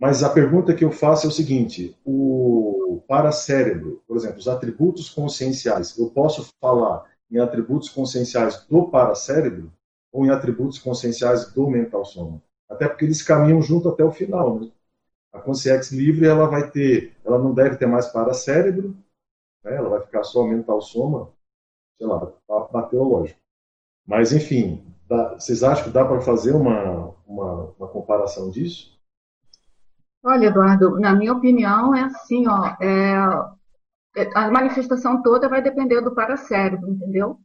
Mas 0.00 0.22
a 0.22 0.30
pergunta 0.30 0.74
que 0.74 0.84
eu 0.84 0.90
faço 0.90 1.26
é 1.26 1.28
o 1.28 1.32
seguinte: 1.32 1.96
o 2.04 3.02
paracérebro, 3.06 4.02
por 4.06 4.16
exemplo, 4.16 4.38
os 4.38 4.48
atributos 4.48 5.10
conscienciais, 5.10 5.98
eu 5.98 6.08
posso 6.10 6.48
falar 6.60 7.04
em 7.30 7.38
atributos 7.38 7.88
conscienciais 7.88 8.64
do 8.66 8.88
paracérebro 8.88 9.72
ou 10.12 10.24
em 10.24 10.30
atributos 10.30 10.78
conscienciais 10.78 11.52
do 11.52 11.68
mental 11.68 12.04
soma? 12.04 12.42
Até 12.68 12.88
porque 12.88 13.04
eles 13.04 13.22
caminham 13.22 13.60
junto 13.60 13.88
até 13.88 14.04
o 14.04 14.12
final. 14.12 14.60
Né? 14.60 14.70
A 15.32 15.40
consciência 15.40 15.96
livre 15.96 16.26
ela 16.26 16.46
vai 16.46 16.70
ter, 16.70 17.16
ela 17.24 17.38
não 17.38 17.52
deve 17.52 17.76
ter 17.76 17.86
mais 17.86 18.06
paracérebro, 18.08 18.96
né? 19.62 19.76
ela 19.76 19.88
vai 19.88 20.00
ficar 20.00 20.24
só 20.24 20.44
mental 20.44 20.80
soma, 20.80 21.30
sei 21.98 22.06
lá, 22.06 22.32
bateu 22.72 23.02
lógico. 23.02 23.38
Mas 24.10 24.32
enfim, 24.32 24.82
Dá, 25.08 25.34
vocês 25.34 25.62
acham 25.62 25.84
que 25.84 25.90
dá 25.90 26.04
para 26.04 26.20
fazer 26.20 26.52
uma, 26.52 27.14
uma, 27.26 27.74
uma, 27.76 27.88
comparação 27.88 28.50
disso? 28.50 28.96
Olha, 30.22 30.46
Eduardo, 30.46 31.00
na 31.00 31.12
minha 31.14 31.32
opinião 31.32 31.94
é 31.94 32.02
assim, 32.02 32.46
ó, 32.46 32.76
é, 32.80 33.14
é 34.16 34.30
a 34.34 34.50
manifestação 34.50 35.22
toda 35.22 35.48
vai 35.48 35.62
depender 35.62 36.00
do 36.00 36.14
paracérebro, 36.14 36.90
entendeu? 36.90 37.38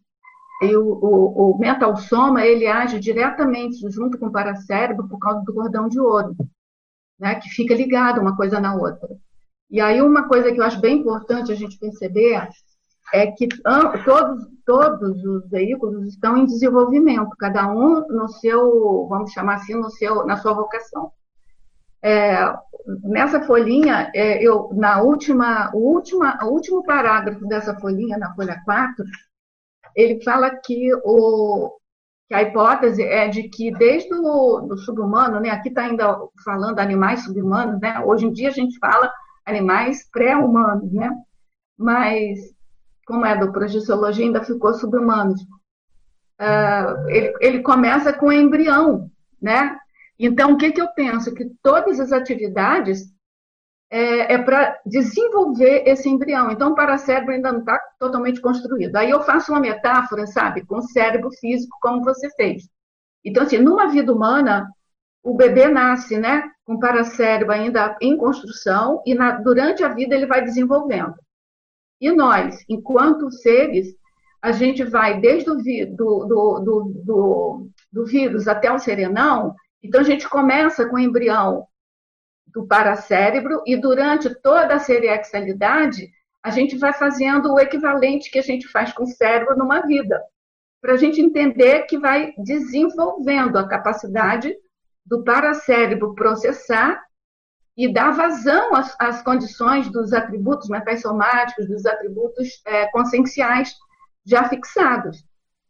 E 0.62 0.76
o, 0.76 0.84
o, 0.84 1.52
o 1.52 1.58
mental 1.58 1.96
soma, 1.98 2.46
ele 2.46 2.68
age 2.68 3.00
diretamente 3.00 3.78
junto 3.90 4.18
com 4.20 4.28
o 4.28 4.32
paracérebro 4.32 5.08
por 5.08 5.18
causa 5.18 5.44
do 5.44 5.54
cordão 5.54 5.88
de 5.88 6.00
ouro, 6.00 6.36
né, 7.20 7.36
que 7.36 7.50
fica 7.50 7.76
ligado 7.76 8.22
uma 8.22 8.36
coisa 8.36 8.60
na 8.60 8.76
outra. 8.76 9.10
E 9.72 9.82
aí 9.82 10.02
uma 10.02 10.28
coisa 10.28 10.52
que 10.52 10.60
eu 10.60 10.64
acho 10.64 10.80
bem 10.80 11.00
importante 11.00 11.52
a 11.52 11.56
gente 11.56 11.80
perceber 11.80 12.36
é 13.16 13.32
que 13.32 13.48
todos, 14.04 14.46
todos 14.66 15.24
os 15.24 15.50
veículos 15.50 16.06
estão 16.08 16.36
em 16.36 16.46
desenvolvimento, 16.46 17.30
cada 17.40 17.66
um 17.72 18.06
no 18.10 18.28
seu, 18.28 19.08
vamos 19.08 19.32
chamar 19.32 19.56
assim, 19.56 19.74
no 19.74 19.90
seu, 19.90 20.26
na 20.26 20.36
sua 20.36 20.54
vocação. 20.54 21.12
É, 22.04 22.54
nessa 23.04 23.42
folhinha, 23.42 24.12
é, 24.14 24.44
eu, 24.44 24.70
na 24.74 25.02
última, 25.02 25.72
o, 25.74 25.94
última, 25.94 26.38
o 26.44 26.50
último 26.50 26.84
parágrafo 26.84 27.48
dessa 27.48 27.80
folhinha, 27.80 28.18
na 28.18 28.36
folha 28.36 28.62
4, 28.66 29.06
ele 29.96 30.22
fala 30.22 30.50
que, 30.50 30.94
o, 31.06 31.72
que 32.28 32.36
a 32.36 32.42
hipótese 32.42 33.02
é 33.02 33.30
de 33.30 33.44
que 33.44 33.72
desde 33.72 34.14
o 34.14 34.76
subhumano, 34.78 35.40
né, 35.40 35.52
aqui 35.52 35.70
está 35.70 35.84
ainda 35.84 36.20
falando 36.44 36.80
animais 36.80 37.24
subhumanos, 37.24 37.80
né, 37.80 37.98
hoje 38.06 38.26
em 38.26 38.34
dia 38.34 38.50
a 38.50 38.54
gente 38.54 38.78
fala 38.78 39.10
animais 39.46 40.10
pré-humanos, 40.12 40.92
né, 40.92 41.10
mas 41.78 42.55
como 43.06 43.26
é 43.26 43.38
do 43.38 43.52
projeciologia, 43.52 44.26
ainda 44.26 44.44
ficou 44.44 44.74
subhumanos. 44.74 45.42
Uh, 46.40 47.10
ele, 47.10 47.34
ele, 47.40 47.60
começa 47.62 48.12
com 48.12 48.32
embrião, 48.32 49.10
né? 49.42 49.78
Então, 50.20 50.54
o 50.54 50.58
que, 50.58 50.72
que 50.72 50.82
eu 50.82 50.88
penso? 50.90 51.34
Que 51.34 51.50
todas 51.62 52.00
as 52.00 52.12
atividades 52.12 53.14
é, 53.90 54.34
é 54.34 54.38
para 54.38 54.80
desenvolver 54.86 55.84
esse 55.86 56.10
embrião. 56.10 56.52
Então, 56.52 56.72
o 56.72 56.76
paracérebro 56.76 57.34
ainda 57.34 57.52
não 57.52 57.60
está 57.60 57.80
totalmente 58.00 58.42
construído. 58.42 58.96
Aí 58.96 59.10
eu 59.10 59.22
faço 59.24 59.52
uma 59.52 59.62
metáfora, 59.62 60.26
sabe, 60.28 60.66
com 60.66 60.78
o 60.78 60.82
cérebro 60.82 61.30
físico, 61.40 61.78
como 61.82 62.04
você 62.04 62.30
fez. 62.32 62.68
Então, 63.24 63.44
assim, 63.44 63.58
numa 63.58 63.88
vida 63.88 64.12
humana, 64.14 64.70
o 65.24 65.36
bebê 65.36 65.68
nasce, 65.68 66.18
né, 66.18 66.44
com 66.66 66.76
o 66.76 66.80
paracérebro 66.80 67.52
ainda 67.52 67.98
em 68.00 68.18
construção 68.18 69.02
e 69.06 69.16
na, 69.16 69.32
durante 69.32 69.84
a 69.84 69.90
vida 69.90 70.14
ele 70.14 70.28
vai 70.28 70.44
desenvolvendo. 70.44 71.16
E 72.00 72.12
nós, 72.12 72.64
enquanto 72.70 73.32
seres, 73.32 73.96
a 74.42 74.52
gente 74.52 74.84
vai 74.84 75.20
desde 75.20 75.50
o 75.50 75.56
do, 75.56 76.26
do, 76.26 76.60
do, 76.60 77.70
do, 77.92 78.06
vírus 78.06 78.48
até 78.48 78.72
o 78.72 78.78
serenão, 78.78 79.56
então 79.82 80.02
a 80.02 80.04
gente 80.04 80.28
começa 80.30 80.88
com 80.88 80.98
o 80.98 81.00
embrião 81.00 81.66
do 82.48 82.68
paracérebro 82.68 83.62
e 83.66 83.76
durante 83.76 84.34
toda 84.42 84.76
a 84.76 84.80
seriexualidade 84.80 86.10
a 86.44 86.52
gente 86.52 86.78
vai 86.78 86.94
fazendo 86.94 87.54
o 87.54 87.60
equivalente 87.60 88.30
que 88.30 88.38
a 88.38 88.44
gente 88.44 88.68
faz 88.68 88.94
com 88.94 89.04
o 89.04 89.08
cérebro 89.08 89.58
numa 89.58 89.82
vida, 89.82 90.22
para 90.80 90.94
a 90.94 90.98
gente 90.98 91.20
entender 91.20 91.88
que 91.88 91.98
vai 91.98 92.34
desenvolvendo 92.38 93.58
a 93.58 93.68
capacidade 93.68 94.56
do 95.04 95.24
paracérebro 95.24 96.14
processar 96.14 97.04
e 97.78 97.92
dá 97.92 98.12
vazão 98.12 98.74
às, 98.74 98.96
às 99.00 99.22
condições 99.22 99.90
dos 99.90 100.14
atributos 100.14 100.70
mentais 100.70 101.02
somáticos, 101.02 101.68
dos 101.68 101.86
atributos 101.86 102.62
é, 102.66 102.88
conscienciais, 102.88 103.74
já 104.26 104.48
fixados. 104.48 105.24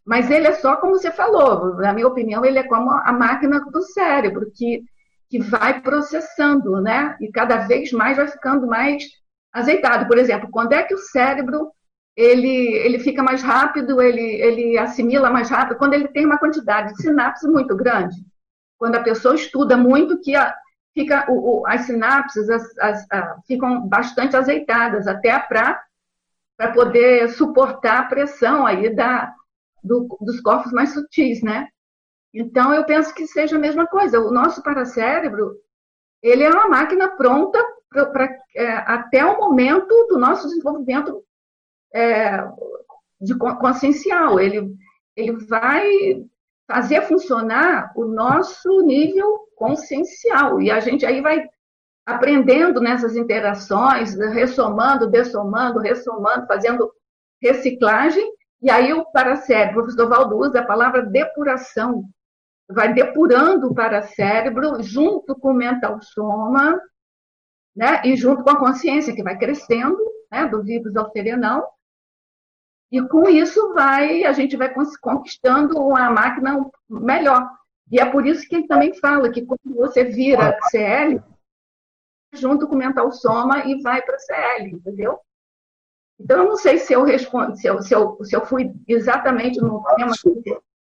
Mas 0.06 0.30
ele 0.30 0.48
é 0.48 0.54
só 0.54 0.76
como 0.78 0.94
você 0.94 1.12
falou, 1.12 1.76
na 1.78 1.92
minha 1.92 2.08
opinião, 2.08 2.46
ele 2.46 2.60
é 2.60 2.64
como 2.64 2.92
a 2.92 3.12
máquina 3.12 3.60
do 3.60 3.82
cérebro, 3.82 4.52
que, 4.54 4.84
que 5.30 5.40
vai 5.40 5.82
processando, 5.82 6.80
né? 6.80 7.18
E 7.20 7.32
cada 7.32 7.58
vez 7.58 7.92
mais 7.92 8.16
vai 8.16 8.28
ficando 8.28 8.68
mais 8.68 9.04
azeitado. 9.52 10.08
Por 10.08 10.20
exemplo, 10.20 10.48
quando 10.52 10.74
é 10.74 10.84
que 10.84 10.94
o 10.94 11.00
cérebro 11.00 11.72
ele, 12.16 12.76
ele 12.78 13.00
fica 13.00 13.24
mais 13.24 13.42
rápido, 13.42 14.00
ele, 14.00 14.22
ele 14.22 14.78
assimila 14.78 15.30
mais 15.30 15.50
rápido, 15.50 15.78
quando 15.78 15.96
ele 15.96 16.08
tem 16.08 16.26
uma 16.26 16.38
quantidade 16.38 16.94
de 16.94 17.02
sinapses 17.02 17.50
muito 17.50 17.76
grande. 17.76 18.16
Quando 18.78 18.96
a 18.96 19.04
pessoa 19.04 19.36
estuda 19.36 19.76
muito, 19.76 20.22
que 20.22 20.36
a, 20.36 20.56
fica, 20.96 21.30
o, 21.30 21.60
o, 21.60 21.68
as 21.68 21.82
sinapses 21.82 22.50
as, 22.50 22.78
as, 22.80 23.06
ficam 23.46 23.86
bastante 23.88 24.36
azeitadas, 24.36 25.06
até 25.08 25.38
para 25.38 25.84
poder 26.74 27.30
suportar 27.30 28.00
a 28.00 28.06
pressão 28.06 28.66
aí 28.66 28.96
da, 28.96 29.32
do, 29.84 30.08
dos 30.22 30.40
corpos 30.40 30.72
mais 30.72 30.94
sutis, 30.94 31.44
né? 31.44 31.68
Então, 32.34 32.74
eu 32.74 32.86
penso 32.86 33.14
que 33.14 33.28
seja 33.28 33.58
a 33.58 33.60
mesma 33.60 33.86
coisa. 33.86 34.20
O 34.20 34.32
nosso 34.32 34.64
paracérebro, 34.64 35.56
ele 36.22 36.44
é 36.44 36.50
uma 36.50 36.68
máquina 36.68 37.10
pronta 37.10 37.64
para 37.90 38.38
é, 38.56 38.68
até 38.88 39.24
o 39.24 39.38
momento 39.38 40.08
do 40.10 40.18
nosso 40.18 40.48
desenvolvimento 40.48 41.24
é, 41.94 42.46
de 43.22 43.38
consciencial. 43.38 44.40
Ele, 44.40 44.76
ele 45.16 45.34
vai 45.46 46.26
fazer 46.68 47.02
funcionar 47.04 47.92
o 47.96 48.06
nosso 48.06 48.82
nível 48.82 49.48
consciencial. 49.56 50.62
E 50.62 50.72
a 50.72 50.80
gente 50.80 51.06
aí 51.06 51.22
vai 51.22 51.48
aprendendo 52.06 52.80
nessas 52.80 53.16
interações, 53.16 54.16
ressomando, 54.16 55.10
dessomando, 55.10 55.80
ressomando, 55.80 56.46
fazendo 56.48 56.92
reciclagem. 57.42 58.32
E 58.62 58.70
aí 58.70 58.94
o 58.94 59.06
paracérebro, 59.06 59.82
o 59.82 59.84
professor 59.84 60.10
Valdo 60.10 60.38
usa 60.38 60.60
a 60.60 60.66
palavra 60.66 61.04
depuração, 61.04 62.04
vai 62.70 62.94
depurando 62.94 63.68
o 63.68 63.76
paracérebro 63.76 64.82
junto 64.82 65.36
com 65.36 65.52
o 65.52 65.54
mental 65.54 66.00
soma, 66.02 66.80
né, 67.76 68.02
e 68.06 68.16
junto 68.16 68.44
com 68.44 68.52
a 68.52 68.60
consciência 68.60 69.14
que 69.14 69.22
vai 69.22 69.38
crescendo, 69.38 70.00
né, 70.32 70.48
do 70.48 70.64
vírus 70.64 70.96
ao 70.96 71.12
serenão, 71.12 71.68
e 72.96 73.08
com 73.10 73.28
isso 73.28 73.74
vai 73.74 74.24
a 74.24 74.32
gente 74.32 74.56
vai 74.56 74.74
conquistando 75.02 75.78
uma 75.78 76.10
máquina 76.10 76.66
melhor. 76.90 77.46
E 77.92 78.00
é 78.00 78.06
por 78.10 78.26
isso 78.26 78.48
que 78.48 78.56
ele 78.56 78.68
também 78.68 78.94
fala 78.94 79.30
que 79.30 79.46
quando 79.46 79.76
você 79.76 80.06
vira 80.06 80.58
CL, 80.70 81.22
junto 82.34 82.66
com 82.66 82.76
o 82.76 82.78
mental 82.78 83.12
soma 83.12 83.66
e 83.66 83.82
vai 83.82 84.02
para 84.02 84.18
CL, 84.18 84.70
entendeu? 84.70 85.20
Então, 86.18 86.38
eu 86.38 86.46
não 86.46 86.56
sei 86.56 86.78
se 86.78 86.94
eu 86.94 87.04
respondo, 87.04 87.58
se 87.58 87.68
eu, 87.68 87.82
se 87.82 87.94
eu, 87.94 88.18
se 88.24 88.34
eu 88.34 88.46
fui 88.46 88.74
exatamente 88.88 89.60
no 89.60 89.84
tema. 89.98 90.14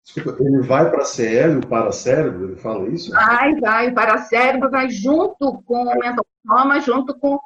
Desculpa, 0.02 0.42
ele 0.42 0.62
vai 0.62 0.90
para 0.90 1.04
CL, 1.04 1.58
o 1.58 1.66
paracérebro, 1.66 2.44
ele 2.46 2.56
fala 2.56 2.88
isso? 2.88 3.10
Vai, 3.10 3.54
vai, 3.60 3.90
o 3.90 3.94
paracérebro 3.94 4.70
vai 4.70 4.88
junto 4.88 5.62
com 5.66 5.84
o 5.84 5.98
mental 5.98 6.24
soma, 6.46 6.80
junto 6.80 7.18
com, 7.18 7.38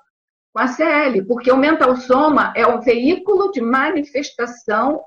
com 0.54 0.60
a 0.60 0.68
CL, 0.68 1.26
porque 1.26 1.50
o 1.50 1.56
mental 1.56 1.96
soma 1.96 2.52
é 2.56 2.64
o 2.64 2.80
veículo 2.80 3.50
de 3.50 3.60
manifestação 3.60 5.04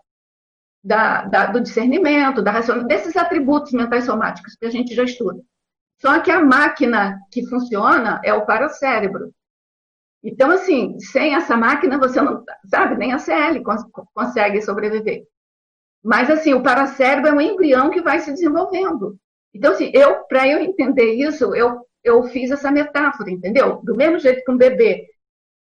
da, 0.83 1.23
da, 1.23 1.45
do 1.45 1.61
discernimento, 1.61 2.41
da 2.41 2.51
raciocínio, 2.51 2.85
desses 2.85 3.15
atributos 3.15 3.71
mentais 3.71 4.03
somáticos 4.03 4.55
que 4.55 4.65
a 4.65 4.69
gente 4.69 4.93
já 4.93 5.05
estuda. 5.05 5.41
Só 6.01 6.19
que 6.19 6.29
a 6.29 6.43
máquina 6.43 7.17
que 7.31 7.47
funciona 7.47 8.19
é 8.25 8.33
o 8.33 8.45
paracérebro. 8.45 9.33
Então, 10.21 10.51
assim, 10.51 10.99
sem 10.99 11.33
essa 11.33 11.55
máquina, 11.55 11.97
você 11.97 12.21
não, 12.21 12.43
sabe, 12.65 12.97
nem 12.97 13.13
a 13.13 13.17
CL 13.17 13.63
cons 13.63 13.83
consegue 14.13 14.61
sobreviver. 14.61 15.23
Mas, 16.03 16.29
assim, 16.29 16.53
o 16.53 16.61
paracérebro 16.61 17.29
é 17.29 17.33
um 17.33 17.41
embrião 17.41 17.89
que 17.89 18.01
vai 18.01 18.19
se 18.19 18.33
desenvolvendo. 18.33 19.17
Então, 19.53 19.71
assim, 19.71 19.91
eu, 19.93 20.25
para 20.25 20.45
eu 20.45 20.59
entender 20.59 21.13
isso, 21.13 21.55
eu, 21.55 21.87
eu 22.03 22.23
fiz 22.23 22.51
essa 22.51 22.69
metáfora, 22.69 23.31
entendeu? 23.31 23.79
Do 23.81 23.95
mesmo 23.95 24.19
jeito 24.19 24.43
que 24.43 24.51
um 24.51 24.57
bebê 24.57 25.07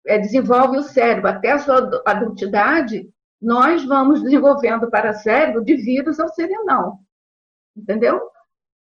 é, 0.06 0.18
desenvolve 0.18 0.78
o 0.78 0.82
cérebro 0.82 1.28
até 1.28 1.52
a 1.52 1.58
sua 1.58 2.02
adultidade, 2.04 3.08
nós 3.40 3.84
vamos 3.84 4.22
desenvolvendo 4.22 4.84
o 4.84 4.90
paracérebro 4.90 5.64
de 5.64 5.76
vírus 5.76 6.18
ao 6.18 6.28
serenal. 6.28 6.98
Entendeu? 7.76 8.20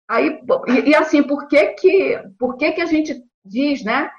Aí, 0.09 0.41
e, 0.67 0.89
e 0.89 0.95
assim, 0.95 1.23
por 1.23 1.47
que 1.47 1.67
que, 1.73 2.21
por 2.37 2.57
que 2.57 2.71
que 2.73 2.81
a 2.81 2.85
gente 2.85 3.23
diz, 3.45 3.83
né? 3.83 4.11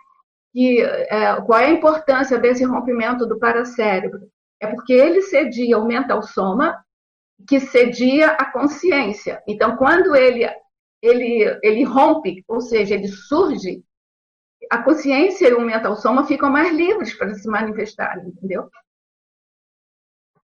que 0.52 0.82
é, 0.82 1.40
qual 1.42 1.58
é 1.58 1.66
a 1.66 1.70
importância 1.70 2.38
desse 2.38 2.64
rompimento 2.64 3.26
do 3.26 3.38
paracérebro? 3.38 4.20
É 4.60 4.66
porque 4.66 4.92
ele 4.92 5.22
cedia 5.22 5.78
o 5.78 5.86
mental 5.86 6.22
soma, 6.22 6.78
que 7.48 7.58
cedia 7.58 8.28
a 8.32 8.44
consciência. 8.52 9.42
Então, 9.48 9.76
quando 9.76 10.14
ele, 10.14 10.48
ele, 11.02 11.58
ele 11.62 11.82
rompe, 11.82 12.44
ou 12.46 12.60
seja, 12.60 12.94
ele 12.94 13.08
surge, 13.08 13.82
a 14.72 14.82
consciência 14.82 15.48
e 15.48 15.52
o 15.52 15.60
mental 15.60 15.94
soma 15.96 16.26
ficam 16.26 16.48
mais 16.48 16.74
livres 16.74 17.12
para 17.12 17.34
se 17.34 17.46
manifestarem, 17.46 18.28
entendeu? 18.28 18.70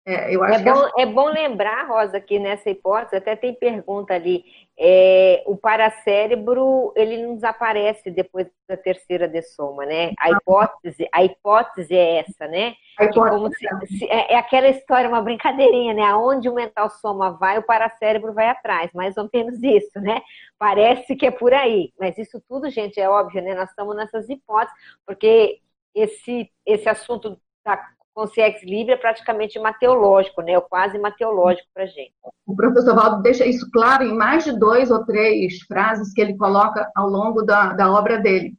É, 0.07 0.33
eu 0.33 0.45
acho 0.45 0.61
é, 0.61 0.63
bom, 0.63 0.91
que... 0.93 1.03
é 1.03 1.07
bom 1.07 1.27
lembrar, 1.27 1.89
Rosa, 1.89 2.21
que 2.21 2.39
nessa 2.39 2.71
hipótese, 2.71 3.17
até 3.17 3.35
tem 3.35 3.53
pergunta 3.53 4.15
ali, 4.15 4.45
é, 4.79 5.43
o 5.47 5.57
paracérebro, 5.57 6.93
ele 6.97 7.19
não 7.25 7.35
desaparece 7.35 8.11
depois 8.11 8.47
da 8.67 8.77
terceira 8.77 9.29
dessoma, 9.29 9.85
né? 9.85 10.13
A 10.19 10.31
hipótese, 10.31 11.09
a 11.13 11.23
hipótese 11.23 11.95
é 11.95 12.19
essa, 12.19 12.49
né? 12.49 12.75
Hipótese, 13.01 13.67
se, 13.87 13.99
se, 13.99 14.05
é, 14.07 14.33
é, 14.33 14.37
aquela 14.37 14.69
história, 14.69 15.09
uma 15.09 15.21
brincadeirinha, 15.23 15.95
né? 15.95 16.03
Aonde 16.03 16.49
o 16.49 16.55
mental 16.55 16.89
soma 16.91 17.33
vai, 17.33 17.59
o 17.59 17.63
paracérebro 17.63 18.33
vai 18.33 18.49
atrás, 18.49 18.91
mais 18.93 19.17
ou 19.17 19.29
menos 19.33 19.63
isso, 19.63 20.01
né? 20.01 20.23
Parece 20.59 21.15
que 21.17 21.27
é 21.27 21.31
por 21.31 21.53
aí, 21.53 21.93
mas 21.99 22.17
isso 22.17 22.43
tudo, 22.49 22.71
gente, 22.71 22.99
é 22.99 23.09
óbvio, 23.09 23.43
né? 23.43 23.55
Nós 23.55 23.69
estamos 23.69 23.95
nessas 23.95 24.29
hipóteses, 24.29 24.75
porque 25.07 25.61
esse, 25.95 26.51
esse 26.65 26.89
assunto 26.89 27.39
da 27.65 27.77
consciência 28.15 28.65
livre 28.65 28.93
é 28.93 28.97
praticamente 28.97 29.59
mateológico, 29.59 30.43
né? 30.43 30.53
É 30.53 30.61
quase 30.61 30.99
mateológico 30.99 31.69
para 31.73 31.85
a 31.85 31.87
gente. 31.87 32.13
O 32.47 32.55
professor 32.55 32.95
Valdo 32.95 33.23
deixa 33.23 33.47
isso 33.47 33.71
claro 33.71 34.05
em 34.05 34.15
mais 34.15 34.45
de 34.45 34.59
dois 34.59 34.91
ou 34.91 35.05
três 35.05 35.61
frases 35.63 36.13
que 36.13 36.21
ele 36.21 36.37
coloca 36.37 36.91
ao 36.95 37.09
longo 37.09 37.43
da, 37.43 37.73
da 37.73 37.91
obra 37.91 38.19
dele. 38.19 38.55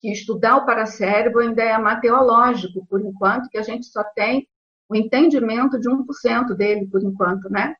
Que 0.00 0.12
estudar 0.12 0.56
o 0.56 0.66
paracérebro 0.66 1.40
ainda 1.40 1.62
é 1.62 1.76
mateológico, 1.78 2.86
por 2.86 3.00
enquanto, 3.00 3.48
que 3.48 3.58
a 3.58 3.62
gente 3.62 3.86
só 3.86 4.02
tem 4.14 4.46
o 4.88 4.96
entendimento 4.96 5.80
de 5.80 5.88
1% 5.88 6.54
dele, 6.54 6.86
por 6.86 7.02
enquanto, 7.02 7.48
né? 7.50 7.74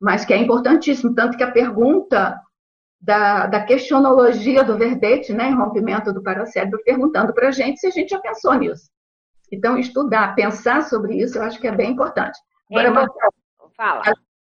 Mas 0.00 0.24
que 0.24 0.32
é 0.32 0.38
importantíssimo, 0.38 1.14
tanto 1.14 1.36
que 1.36 1.42
a 1.42 1.50
pergunta 1.50 2.40
da, 3.00 3.46
da 3.46 3.64
questionologia 3.64 4.64
do 4.64 4.76
Verdete, 4.76 5.32
né, 5.32 5.48
em 5.48 5.54
rompimento 5.54 6.12
do 6.12 6.22
paracérebro, 6.22 6.82
perguntando 6.84 7.32
para 7.32 7.48
a 7.48 7.52
gente 7.52 7.78
se 7.78 7.86
a 7.86 7.90
gente 7.90 8.10
já 8.10 8.18
pensou 8.18 8.54
nisso. 8.54 8.90
Então, 9.50 9.78
estudar, 9.78 10.34
pensar 10.34 10.82
sobre 10.82 11.16
isso, 11.16 11.38
eu 11.38 11.42
acho 11.42 11.60
que 11.60 11.68
é 11.68 11.72
bem 11.72 11.92
importante. 11.92 12.38
Agora, 12.70 12.88
é, 12.88 13.06
fala. 13.76 14.02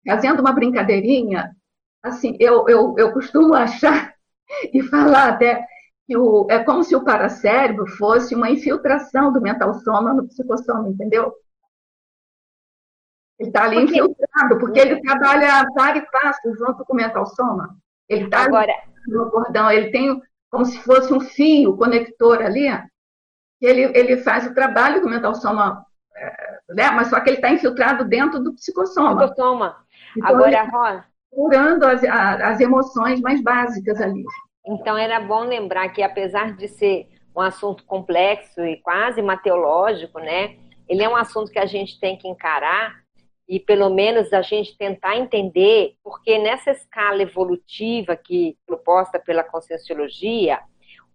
Fazendo 0.06 0.40
uma 0.40 0.52
brincadeirinha, 0.52 1.54
assim, 2.02 2.36
eu, 2.38 2.68
eu, 2.68 2.94
eu 2.98 3.12
costumo 3.12 3.54
achar 3.54 4.14
e 4.72 4.82
falar 4.82 5.30
até 5.30 5.66
que 6.06 6.16
o, 6.16 6.46
é 6.50 6.62
como 6.62 6.84
se 6.84 6.94
o 6.94 7.02
paracérebro 7.02 7.86
fosse 7.86 8.34
uma 8.34 8.50
infiltração 8.50 9.32
do 9.32 9.40
mental 9.40 9.74
soma 9.74 10.12
no 10.12 10.28
psicossoma, 10.28 10.88
entendeu? 10.88 11.32
Ele 13.38 13.48
está 13.48 13.64
ali 13.64 13.80
porque... 13.80 13.98
infiltrado, 13.98 14.58
porque 14.58 14.78
ele 14.78 15.00
trabalha 15.00 15.66
par 15.74 15.96
e 15.96 16.02
passo 16.10 16.54
junto 16.56 16.84
com 16.84 16.92
o 16.92 16.96
mental 16.96 17.26
soma. 17.26 17.76
Ele 18.08 18.24
está 18.24 18.44
Agora... 18.44 18.72
no 19.08 19.30
cordão, 19.30 19.70
ele 19.70 19.90
tem 19.90 20.22
como 20.50 20.64
se 20.66 20.78
fosse 20.80 21.12
um 21.12 21.20
fio 21.20 21.76
conector 21.76 22.40
ali, 22.42 22.68
ele, 23.60 23.96
ele 23.96 24.16
faz 24.18 24.46
o 24.46 24.54
trabalho 24.54 25.00
do 25.00 25.08
mental 25.08 25.34
soma, 25.34 25.84
é, 26.16 26.74
né? 26.74 26.90
mas 26.90 27.08
só 27.08 27.20
que 27.20 27.30
ele 27.30 27.36
está 27.36 27.50
infiltrado 27.50 28.04
dentro 28.04 28.42
do 28.42 28.54
psicossoma. 28.54 29.16
Psicossoma. 29.16 29.76
Então, 30.16 30.30
Agora, 30.30 30.64
Rosa. 30.64 31.04
Curando 31.30 31.86
as, 31.86 32.04
as 32.04 32.60
emoções 32.60 33.20
mais 33.20 33.42
básicas 33.42 34.00
ali. 34.00 34.22
Então, 34.66 34.96
era 34.96 35.20
bom 35.20 35.40
lembrar 35.40 35.88
que, 35.90 36.02
apesar 36.02 36.56
de 36.56 36.68
ser 36.68 37.08
um 37.36 37.40
assunto 37.40 37.84
complexo 37.84 38.60
e 38.60 38.80
quase 38.80 39.20
mateológico, 39.20 40.20
né? 40.20 40.56
Ele 40.88 41.02
é 41.02 41.08
um 41.08 41.16
assunto 41.16 41.50
que 41.50 41.58
a 41.58 41.66
gente 41.66 41.98
tem 41.98 42.16
que 42.16 42.28
encarar 42.28 42.94
e, 43.48 43.58
pelo 43.58 43.90
menos, 43.90 44.32
a 44.32 44.40
gente 44.40 44.76
tentar 44.78 45.16
entender, 45.16 45.96
porque 46.02 46.38
nessa 46.38 46.70
escala 46.70 47.22
evolutiva 47.22 48.16
que 48.16 48.56
proposta 48.66 49.18
pela 49.18 49.42
Conscienciologia, 49.42 50.60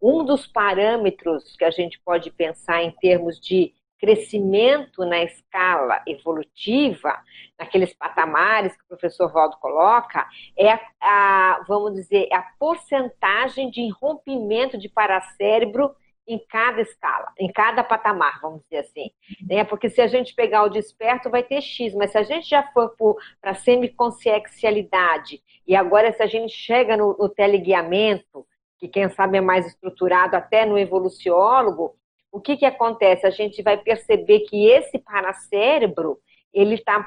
um 0.02 0.24
dos 0.24 0.48
parâmetros 0.48 1.56
que 1.58 1.66
a 1.66 1.72
gente 1.72 2.00
pode 2.00 2.32
pensar 2.32 2.84
em 2.84 2.92
termos 2.92 3.40
de 3.40 3.74
crescimento 4.00 5.06
na 5.06 5.22
escala 5.24 6.02
evolutiva, 6.08 7.20
naqueles 7.58 7.94
patamares 7.94 8.76
que 8.76 8.84
o 8.84 8.88
professor 8.88 9.32
Valdo 9.32 9.58
coloca, 9.58 10.26
é 10.58 10.72
a, 10.72 10.80
a, 11.02 11.66
vamos 11.68 11.94
dizer, 11.94 12.30
a 12.32 12.42
porcentagem 12.58 13.70
de 13.70 13.90
rompimento 13.90 14.78
de 14.78 14.88
paracérebro 14.88 15.94
em 16.26 16.40
cada 16.48 16.80
escala, 16.80 17.34
em 17.40 17.52
cada 17.52 17.84
patamar, 17.84 18.40
vamos 18.40 18.62
dizer 18.64 18.86
assim. 18.86 19.10
Né? 19.42 19.64
Porque 19.64 19.90
se 19.90 20.00
a 20.00 20.08
gente 20.08 20.36
pegar 20.36 20.64
o 20.64 20.70
desperto, 20.70 21.30
vai 21.30 21.42
ter 21.42 21.60
X, 21.60 21.94
mas 21.96 22.12
se 22.12 22.20
a 22.20 22.24
gente 22.24 22.48
já 22.48 22.64
for 22.72 22.96
para 23.42 23.52
a 23.52 23.56
semiconsciencialidade, 23.56 25.42
e 25.68 25.76
agora 25.76 26.14
se 26.14 26.22
a 26.22 26.28
gente 26.28 26.54
chega 26.54 26.96
no, 26.96 27.18
no 27.18 27.28
teleguiamento, 27.28 28.46
que 28.80 28.88
quem 28.88 29.10
sabe 29.10 29.38
é 29.38 29.42
mais 29.42 29.68
estruturado 29.68 30.36
até 30.36 30.66
no 30.66 30.78
evoluciólogo, 30.78 31.96
o 32.32 32.40
que, 32.40 32.58
que 32.58 32.66
acontece? 32.66 33.26
A 33.26 33.32
gente 33.32 33.62
vai 33.62 33.78
perceber 33.78 34.42
que 34.42 34.68
esse 34.68 34.98
paracérebro, 35.00 36.20
ele 36.54 36.76
está, 36.76 37.06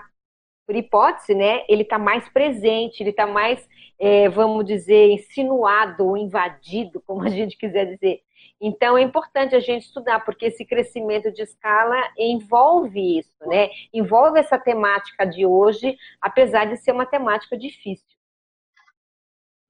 por 0.67 0.77
hipótese, 0.77 1.35
né, 1.35 1.65
ele 1.69 1.83
está 1.83 1.99
mais 1.99 2.29
presente, 2.29 3.03
ele 3.03 3.11
está 3.11 3.27
mais, 3.27 3.67
é, 3.99 4.29
vamos 4.29 4.67
dizer, 4.67 5.11
insinuado 5.11 6.07
ou 6.07 6.17
invadido, 6.17 7.01
como 7.07 7.23
a 7.23 7.29
gente 7.29 7.57
quiser 7.57 7.87
dizer. 7.87 8.21
Então, 8.61 8.97
é 8.97 9.03
importante 9.03 9.57
a 9.57 9.61
gente 9.61 9.87
estudar, 9.87 10.25
porque 10.25 10.47
esse 10.47 10.65
crescimento 10.65 11.33
de 11.33 11.43
escala 11.43 11.97
envolve 12.17 13.19
isso, 13.19 13.37
né? 13.47 13.71
Envolve 13.93 14.39
essa 14.39 14.59
temática 14.59 15.25
de 15.25 15.45
hoje, 15.45 15.97
apesar 16.21 16.67
de 16.67 16.77
ser 16.77 16.93
uma 16.93 17.07
temática 17.07 17.57
difícil. 17.57 18.07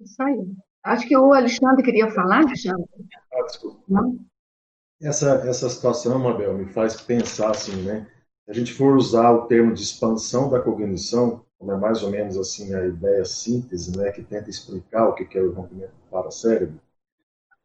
Isso 0.01 0.23
aí. 0.23 0.45
Acho 0.85 1.07
que 1.07 1.17
o 1.17 1.33
Alexandre 1.33 1.83
queria 1.83 2.11
falar, 2.11 2.39
Alexandre. 2.39 2.85
Ah, 3.33 3.43
desculpa. 3.43 3.81
Não? 3.89 4.19
Essa, 5.01 5.35
essa 5.49 5.69
situação, 5.69 6.19
Mabel, 6.19 6.55
me 6.55 6.67
faz 6.67 7.01
pensar 7.01 7.51
assim, 7.51 7.83
né? 7.83 8.07
Se 8.45 8.51
a 8.51 8.55
gente 8.55 8.73
for 8.73 8.97
usar 8.97 9.31
o 9.31 9.47
termo 9.47 9.73
de 9.73 9.83
expansão 9.83 10.49
da 10.51 10.61
cognição, 10.61 11.45
como 11.59 11.73
é 11.73 11.77
mais 11.77 12.03
ou 12.03 12.11
menos 12.11 12.37
assim 12.37 12.75
a 12.75 12.87
ideia 12.87 13.25
síntese, 13.25 13.97
né, 13.97 14.11
que 14.11 14.23
tenta 14.23 14.51
explicar 14.51 15.09
o 15.09 15.15
que 15.15 15.39
é 15.39 15.43
o 15.43 15.53
rompimento 15.53 15.93
do 15.93 16.11
paracérebro, 16.11 16.81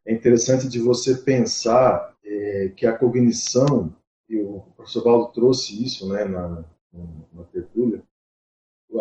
é 0.06 0.14
interessante 0.14 0.68
de 0.68 0.80
você 0.80 1.16
pensar 1.16 2.16
é, 2.24 2.72
que 2.76 2.86
a 2.86 2.96
cognição, 2.96 3.94
e 4.30 4.40
o 4.40 4.62
professor 4.76 5.04
Valdo 5.04 5.34
trouxe 5.34 5.84
isso 5.84 6.08
né, 6.08 6.26
na, 6.26 6.64
na 7.34 7.44
tertúlia, 7.52 8.02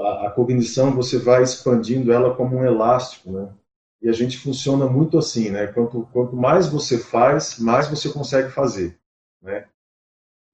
a, 0.00 0.26
a, 0.26 0.31
cognição 0.31 0.94
você 0.94 1.18
vai 1.18 1.42
expandindo 1.42 2.11
ela 2.11 2.35
como 2.35 2.57
um 2.57 2.64
elástico, 2.64 3.31
né? 3.31 3.52
E 4.07 4.09
a 4.09 4.12
gente 4.12 4.38
funciona 4.38 4.87
muito 4.87 5.19
assim, 5.19 5.51
né? 5.51 5.66
Quanto, 5.66 6.09
quanto 6.12 6.37
mais 6.37 6.69
você 6.69 6.97
faz, 6.97 7.59
mais 7.59 7.88
você 7.88 8.09
consegue 8.09 8.51
fazer, 8.51 8.97
né? 9.42 9.66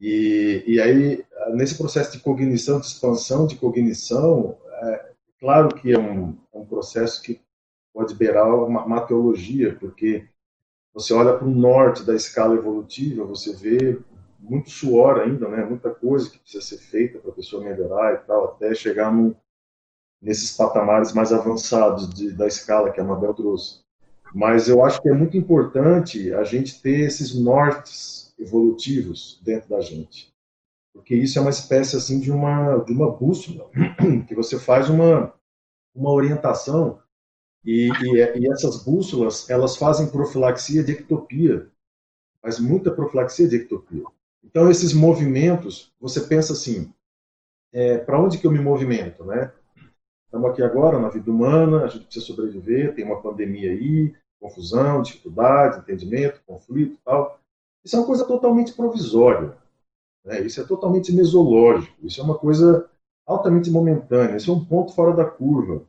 E, 0.01 0.65
e 0.67 0.81
aí, 0.81 1.23
nesse 1.51 1.77
processo 1.77 2.13
de 2.13 2.21
cognição, 2.21 2.81
de 2.81 2.87
expansão 2.87 3.47
de 3.47 3.57
cognição, 3.57 4.57
é 4.85 5.13
claro 5.39 5.69
que 5.75 5.93
é 5.93 5.99
um, 5.99 6.35
é 6.51 6.59
um 6.59 6.65
processo 6.65 7.21
que 7.23 7.43
pode 7.93 8.15
beirar 8.15 8.49
uma, 8.49 8.87
uma 8.87 9.01
teologia, 9.03 9.77
porque 9.79 10.27
você 10.95 11.13
olha 11.13 11.35
para 11.37 11.47
o 11.47 11.51
norte 11.51 12.05
da 12.05 12.15
escala 12.15 12.55
evolutiva, 12.55 13.23
você 13.23 13.55
vê 13.55 13.99
muito 14.41 14.71
suor 14.71 15.21
ainda, 15.21 15.47
né? 15.47 15.63
Muita 15.63 15.91
coisa 15.91 16.31
que 16.31 16.39
precisa 16.39 16.65
ser 16.65 16.79
feita 16.79 17.19
para 17.19 17.31
a 17.31 17.35
pessoa 17.35 17.63
melhorar 17.63 18.15
e 18.15 18.27
tal, 18.27 18.47
até 18.47 18.75
chegar 18.75 19.13
no, 19.13 19.37
nesses 20.23 20.57
patamares 20.57 21.13
mais 21.13 21.33
avançados 21.33 22.09
de, 22.09 22.31
da 22.31 22.47
escala 22.47 22.93
que 22.93 23.01
a 23.01 23.05
Mabel 23.05 23.35
trouxe. 23.35 23.81
Mas 24.33 24.69
eu 24.69 24.85
acho 24.85 25.03
que 25.03 25.09
é 25.09 25.13
muito 25.13 25.37
importante 25.37 26.33
a 26.33 26.45
gente 26.45 26.81
ter 26.81 27.01
esses 27.01 27.35
nortes 27.35 28.33
evolutivos 28.39 29.41
dentro 29.43 29.69
da 29.69 29.81
gente, 29.81 30.33
porque 30.95 31.15
isso 31.15 31.39
é 31.39 31.43
uma 31.43 31.51
espécie 31.51 31.97
assim 31.97 32.19
de 32.19 32.31
uma 32.31 32.79
de 32.79 32.93
uma 32.93 33.11
bússola 33.11 33.69
que 34.27 34.35
você 34.35 34.59
faz 34.59 34.89
uma 34.89 35.35
uma 35.95 36.11
orientação 36.11 36.99
e, 37.65 37.89
e, 37.89 38.39
e 38.39 38.51
essas 38.51 38.83
bússolas 38.83 39.51
elas 39.51 39.77
fazem 39.77 40.11
profilaxia 40.11 40.83
de 40.83 40.93
ectopia, 40.93 41.69
faz 42.41 42.59
muita 42.59 42.91
profilaxia 42.91 43.47
de 43.47 43.57
ectopia. 43.57 44.05
Então 44.43 44.71
esses 44.71 44.95
movimentos, 44.95 45.93
você 46.01 46.23
pensa 46.23 46.55
assim, 46.55 46.93
é, 47.73 47.99
para 47.99 48.21
onde 48.21 48.39
que 48.39 48.47
eu 48.47 48.51
me 48.51 48.59
movimento, 48.59 49.25
né? 49.25 49.53
Estamos 50.33 50.51
aqui 50.51 50.63
agora 50.63 50.99
na 50.99 51.11
vida 51.11 51.31
humana, 51.31 51.85
a 51.85 51.89
gente 51.89 52.07
precisa 52.07 52.25
sobreviver, 52.25 52.95
tem 52.95 53.05
uma 53.05 53.21
pandemia 53.21 53.71
aí, 53.71 54.15
confusão, 54.41 55.03
dificuldade, 55.03 55.81
entendimento, 55.81 56.41
conflito 56.47 56.99
tal. 57.05 57.39
Isso 57.85 57.97
é 57.97 57.99
uma 57.99 58.07
coisa 58.07 58.25
totalmente 58.25 58.73
provisória. 58.73 59.55
Né? 60.25 60.41
Isso 60.41 60.59
é 60.59 60.65
totalmente 60.65 61.13
mesológico. 61.13 61.95
Isso 62.03 62.19
é 62.19 62.25
uma 62.25 62.39
coisa 62.39 62.89
altamente 63.27 63.71
momentânea. 63.71 64.37
Isso 64.37 64.51
é 64.51 64.55
um 64.55 64.65
ponto 64.65 64.95
fora 64.95 65.15
da 65.15 65.27
curva. 65.27 65.83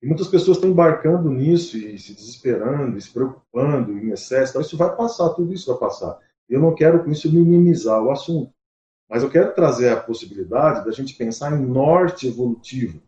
E 0.00 0.06
muitas 0.06 0.28
pessoas 0.28 0.58
estão 0.58 0.70
embarcando 0.70 1.28
nisso 1.28 1.76
e 1.76 1.98
se 1.98 2.14
desesperando, 2.14 2.96
e 2.96 3.00
se 3.00 3.10
preocupando 3.10 3.98
em 3.98 4.12
excesso. 4.12 4.52
Então, 4.52 4.62
isso 4.62 4.76
vai 4.76 4.94
passar, 4.94 5.30
tudo 5.30 5.52
isso 5.52 5.72
vai 5.72 5.80
passar. 5.80 6.20
Eu 6.48 6.60
não 6.60 6.72
quero 6.72 7.02
com 7.02 7.10
isso 7.10 7.28
minimizar 7.32 8.00
o 8.00 8.12
assunto. 8.12 8.52
Mas 9.10 9.24
eu 9.24 9.28
quero 9.28 9.52
trazer 9.56 9.88
a 9.88 10.00
possibilidade 10.00 10.84
da 10.84 10.92
gente 10.92 11.16
pensar 11.16 11.52
em 11.52 11.66
norte 11.66 12.28
evolutivo. 12.28 13.07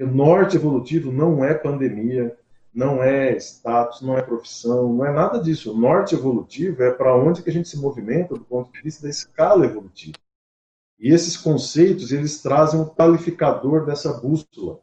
Porque 0.00 0.14
norte 0.14 0.56
evolutivo 0.56 1.12
não 1.12 1.44
é 1.44 1.52
pandemia, 1.52 2.34
não 2.72 3.02
é 3.02 3.36
status, 3.36 4.00
não 4.00 4.16
é 4.16 4.22
profissão, 4.22 4.94
não 4.94 5.04
é 5.04 5.12
nada 5.12 5.38
disso. 5.38 5.74
O 5.74 5.78
norte 5.78 6.14
evolutivo 6.14 6.82
é 6.82 6.90
para 6.90 7.14
onde 7.14 7.42
que 7.42 7.50
a 7.50 7.52
gente 7.52 7.68
se 7.68 7.76
movimenta 7.76 8.32
do 8.32 8.40
ponto 8.40 8.72
de 8.72 8.80
vista 8.80 9.02
da 9.02 9.10
escala 9.10 9.66
evolutiva. 9.66 10.16
E 10.98 11.12
esses 11.12 11.36
conceitos, 11.36 12.12
eles 12.12 12.40
trazem 12.40 12.80
um 12.80 12.86
qualificador 12.86 13.84
dessa 13.84 14.10
bússola 14.14 14.80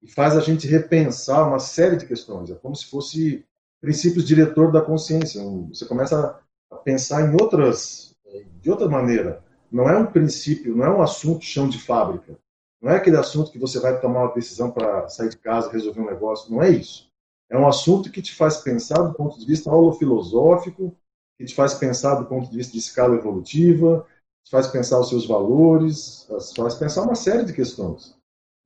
e 0.00 0.10
faz 0.10 0.34
a 0.34 0.40
gente 0.40 0.66
repensar 0.66 1.46
uma 1.46 1.58
série 1.58 1.96
de 1.96 2.06
questões. 2.06 2.50
É 2.50 2.54
como 2.54 2.74
se 2.74 2.86
fosse 2.86 3.44
princípios 3.82 4.26
diretor 4.26 4.72
da 4.72 4.80
consciência. 4.80 5.42
Você 5.68 5.84
começa 5.84 6.40
a 6.70 6.76
pensar 6.76 7.20
em 7.20 7.36
outras, 7.38 8.16
de 8.62 8.70
outra 8.70 8.88
maneira. 8.88 9.44
Não 9.70 9.90
é 9.90 9.98
um 9.98 10.06
princípio, 10.06 10.74
não 10.74 10.86
é 10.86 10.90
um 10.90 11.02
assunto 11.02 11.44
chão 11.44 11.68
de 11.68 11.78
fábrica. 11.78 12.38
Não 12.80 12.92
é 12.92 12.96
aquele 12.96 13.16
assunto 13.16 13.50
que 13.50 13.58
você 13.58 13.80
vai 13.80 14.00
tomar 14.00 14.24
uma 14.24 14.34
decisão 14.34 14.70
para 14.70 15.08
sair 15.08 15.30
de 15.30 15.38
casa, 15.38 15.70
resolver 15.70 16.00
um 16.00 16.06
negócio. 16.06 16.52
Não 16.52 16.62
é 16.62 16.70
isso. 16.70 17.10
É 17.50 17.58
um 17.58 17.66
assunto 17.66 18.10
que 18.10 18.22
te 18.22 18.34
faz 18.34 18.58
pensar 18.58 19.02
do 19.02 19.14
ponto 19.14 19.38
de 19.38 19.46
vista 19.46 19.70
holofilosófico, 19.70 20.94
que 21.36 21.44
te 21.44 21.54
faz 21.54 21.74
pensar 21.74 22.16
do 22.16 22.26
ponto 22.26 22.50
de 22.50 22.56
vista 22.56 22.72
de 22.72 22.78
escala 22.78 23.16
evolutiva, 23.16 24.06
te 24.44 24.50
faz 24.50 24.66
pensar 24.66 25.00
os 25.00 25.08
seus 25.08 25.26
valores, 25.26 26.28
te 26.52 26.60
faz 26.60 26.74
pensar 26.74 27.02
uma 27.02 27.14
série 27.14 27.44
de 27.44 27.52
questões 27.52 28.16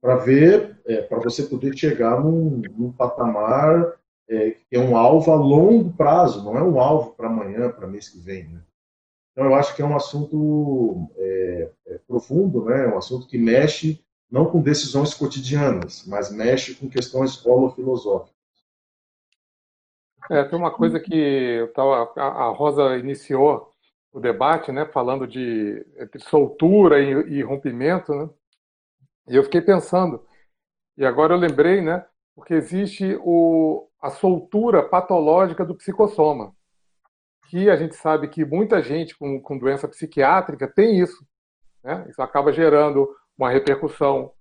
para 0.03 0.17
ver, 0.17 0.77
é, 0.85 1.01
para 1.01 1.19
você 1.19 1.43
poder 1.43 1.77
chegar 1.77 2.21
num, 2.21 2.61
num 2.77 2.91
patamar 2.91 3.97
é, 4.29 4.51
que 4.51 4.75
é 4.75 4.79
um 4.79 4.97
alvo 4.97 5.31
a 5.31 5.35
longo 5.35 5.93
prazo, 5.93 6.43
não 6.43 6.57
é 6.57 6.61
um 6.61 6.77
alvo 6.77 7.11
para 7.11 7.27
amanhã, 7.27 7.71
para 7.71 7.87
mês 7.87 8.09
que 8.09 8.19
vem. 8.19 8.49
Né? 8.49 8.61
Então, 9.31 9.45
eu 9.45 9.55
acho 9.55 9.73
que 9.73 9.81
é 9.81 9.85
um 9.85 9.95
assunto 9.95 11.09
é, 11.15 11.69
é, 11.87 11.99
profundo, 12.05 12.65
né? 12.65 12.87
um 12.87 12.97
assunto 12.97 13.27
que 13.27 13.37
mexe 13.37 14.02
não 14.33 14.49
com 14.49 14.59
decisões 14.59 15.13
cotidianas, 15.13 16.07
mas 16.07 16.31
mexe 16.31 16.73
com 16.73 16.89
questões 16.89 17.45
holofilosóficas. 17.45 18.33
É, 20.31 20.43
tem 20.43 20.57
uma 20.57 20.71
coisa 20.71 20.99
que 20.99 21.69
a 22.17 22.47
Rosa 22.47 22.97
iniciou 22.97 23.71
o 24.11 24.19
debate, 24.19 24.71
né, 24.71 24.87
falando 24.87 25.27
de 25.27 25.85
soltura 26.17 26.99
e, 26.99 27.11
e 27.37 27.43
rompimento, 27.43 28.11
né? 28.11 28.27
E 29.27 29.35
eu 29.35 29.43
fiquei 29.43 29.61
pensando, 29.61 30.25
e 30.97 31.05
agora 31.05 31.35
eu 31.35 31.37
lembrei, 31.37 31.81
né, 31.81 32.03
porque 32.35 32.55
existe 32.55 33.15
o, 33.21 33.87
a 34.01 34.09
soltura 34.09 34.81
patológica 34.81 35.63
do 35.63 35.75
psicossoma 35.75 36.55
que 37.49 37.69
a 37.69 37.75
gente 37.75 37.95
sabe 37.95 38.29
que 38.29 38.43
muita 38.43 38.81
gente 38.81 39.15
com, 39.15 39.39
com 39.39 39.59
doença 39.59 39.87
psiquiátrica 39.87 40.67
tem 40.67 40.99
isso. 40.99 41.23
Né? 41.83 42.03
Isso 42.09 42.19
acaba 42.19 42.51
gerando 42.51 43.07
uma 43.37 43.49
repercussão 43.49 44.31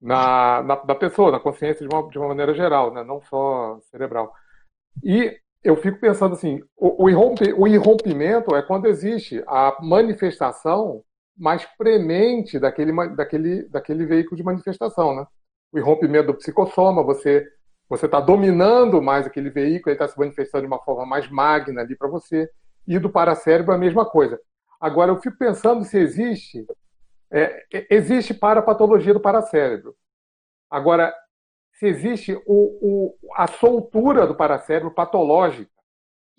na, 0.00 0.62
na, 0.62 0.74
da 0.76 0.94
pessoa, 0.94 1.30
na 1.30 1.40
consciência 1.40 1.86
de 1.86 1.94
uma, 1.94 2.08
de 2.08 2.18
uma 2.18 2.28
maneira 2.28 2.54
geral, 2.54 2.92
né? 2.92 3.02
não 3.02 3.20
só 3.22 3.78
cerebral. 3.90 4.32
E 5.02 5.36
eu 5.62 5.76
fico 5.76 5.98
pensando 5.98 6.34
assim, 6.34 6.62
o, 6.76 7.04
o, 7.04 7.10
irrompe, 7.10 7.52
o 7.52 7.66
irrompimento 7.66 8.54
é 8.54 8.62
quando 8.62 8.86
existe 8.86 9.42
a 9.46 9.76
manifestação 9.80 11.02
mais 11.36 11.64
premente 11.76 12.58
daquele, 12.58 12.92
daquele, 13.14 13.68
daquele 13.68 14.06
veículo 14.06 14.36
de 14.36 14.42
manifestação. 14.44 15.14
Né? 15.14 15.26
O 15.72 15.78
irrompimento 15.78 16.28
do 16.28 16.34
psicossoma, 16.34 17.02
você 17.02 17.46
você 17.88 18.06
está 18.06 18.20
dominando 18.20 19.00
mais 19.00 19.26
aquele 19.26 19.48
veículo, 19.48 19.90
ele 19.90 20.02
está 20.02 20.08
se 20.08 20.18
manifestando 20.18 20.62
de 20.62 20.66
uma 20.66 20.82
forma 20.82 21.06
mais 21.06 21.30
magna 21.30 21.82
ali 21.82 21.96
para 21.96 22.08
você. 22.08 22.50
E 22.86 22.98
do 22.98 23.10
paracérebro 23.10 23.72
a 23.72 23.78
mesma 23.78 24.04
coisa. 24.04 24.38
Agora, 24.80 25.10
eu 25.10 25.20
fico 25.20 25.36
pensando 25.38 25.84
se 25.84 25.98
existe. 25.98 26.64
É, 27.30 27.66
existe 27.90 28.32
parapatologia 28.32 29.12
do 29.12 29.20
paracérebro. 29.20 29.96
Agora, 30.70 31.14
se 31.72 31.86
existe 31.86 32.34
o, 32.34 32.42
o, 32.46 33.14
a 33.34 33.46
soltura 33.46 34.26
do 34.26 34.34
paracérebro 34.34 34.90
patológica. 34.92 35.70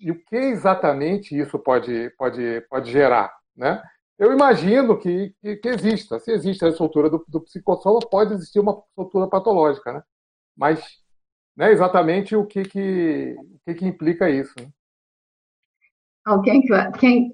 E 0.00 0.10
o 0.10 0.24
que 0.24 0.36
exatamente 0.36 1.36
isso 1.36 1.58
pode, 1.58 2.10
pode, 2.10 2.60
pode 2.68 2.90
gerar? 2.90 3.36
Né? 3.56 3.82
Eu 4.18 4.32
imagino 4.32 4.98
que, 4.98 5.34
que, 5.40 5.56
que 5.56 5.68
exista. 5.68 6.18
Se 6.20 6.32
existe 6.32 6.64
a 6.64 6.72
soltura 6.72 7.10
do, 7.10 7.24
do 7.28 7.40
psicossoma, 7.40 8.00
pode 8.00 8.34
existir 8.34 8.60
uma 8.60 8.82
soltura 8.94 9.28
patológica. 9.28 9.92
Né? 9.92 10.02
Mas 10.56 10.84
né, 11.56 11.72
exatamente 11.72 12.36
o 12.36 12.46
que, 12.46 12.62
que, 12.62 13.36
o 13.38 13.58
que, 13.64 13.74
que 13.74 13.86
implica 13.86 14.30
isso. 14.30 14.54
Né? 14.60 14.68
alguém 16.28 16.60
que. 16.60 16.68
Quem, 16.98 17.32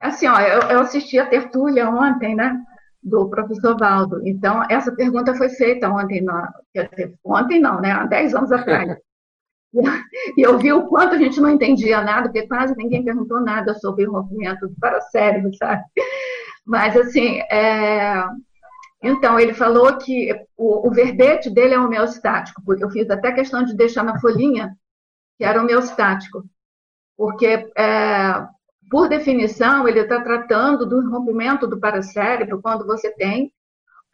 assim, 0.00 0.26
ó, 0.26 0.38
eu, 0.40 0.60
eu 0.70 0.80
assisti 0.80 1.18
a 1.18 1.26
tertúlia 1.26 1.88
ontem, 1.88 2.34
né? 2.34 2.62
Do 3.04 3.28
professor 3.28 3.76
Valdo. 3.78 4.26
Então, 4.26 4.62
essa 4.70 4.90
pergunta 4.90 5.34
foi 5.34 5.50
feita 5.50 5.90
ontem, 5.90 6.22
na, 6.22 6.50
quer 6.72 6.88
dizer, 6.88 7.14
ontem 7.22 7.60
não, 7.60 7.80
né? 7.80 7.92
Há 7.92 8.06
10 8.06 8.34
anos 8.34 8.52
atrás. 8.52 8.96
E 10.36 10.42
eu 10.42 10.56
vi 10.56 10.72
o 10.72 10.86
quanto 10.86 11.16
a 11.16 11.18
gente 11.18 11.40
não 11.40 11.50
entendia 11.50 12.00
nada, 12.00 12.28
porque 12.28 12.46
quase 12.46 12.76
ninguém 12.76 13.04
perguntou 13.04 13.40
nada 13.40 13.74
sobre 13.74 14.06
o 14.06 14.12
movimento 14.12 14.68
do 14.68 14.74
paracérebro, 14.78 15.52
sabe? 15.56 15.82
Mas, 16.64 16.96
assim, 16.96 17.40
é... 17.50 18.24
então, 19.02 19.38
ele 19.38 19.52
falou 19.52 19.98
que 19.98 20.32
o, 20.56 20.88
o, 20.88 20.90
verbete 20.92 21.50
dele 21.50 21.74
é 21.74 21.78
homeostático, 21.80 22.62
porque 22.64 22.84
eu 22.84 22.90
fiz 22.90 23.10
até 23.10 23.32
questão 23.32 23.64
de 23.64 23.76
deixar 23.76 24.04
na 24.04 24.20
folhinha 24.20 24.76
que 25.36 25.44
era 25.44 25.60
homeostático, 25.60 26.44
porque, 27.16 27.68
é... 27.76 28.46
por 28.94 29.08
definição, 29.08 29.88
ele 29.88 29.98
está 29.98 30.20
tratando 30.22 30.86
do 30.86 31.10
rompimento 31.10 31.66
do 31.66 31.80
paracérebro 31.80 32.62
quando 32.62 32.86
você 32.86 33.10
tem 33.10 33.52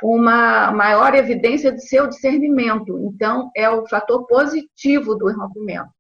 uma 0.03 0.73
maior 0.73 1.15
evidência 1.15 1.71
de 1.71 1.87
seu 1.87 2.07
discernimento. 2.07 2.99
Então, 3.13 3.51
é 3.55 3.69
o 3.69 3.87
fator 3.87 4.27
positivo 4.27 5.15
do 5.17 5.31
rompimento. 5.31 5.91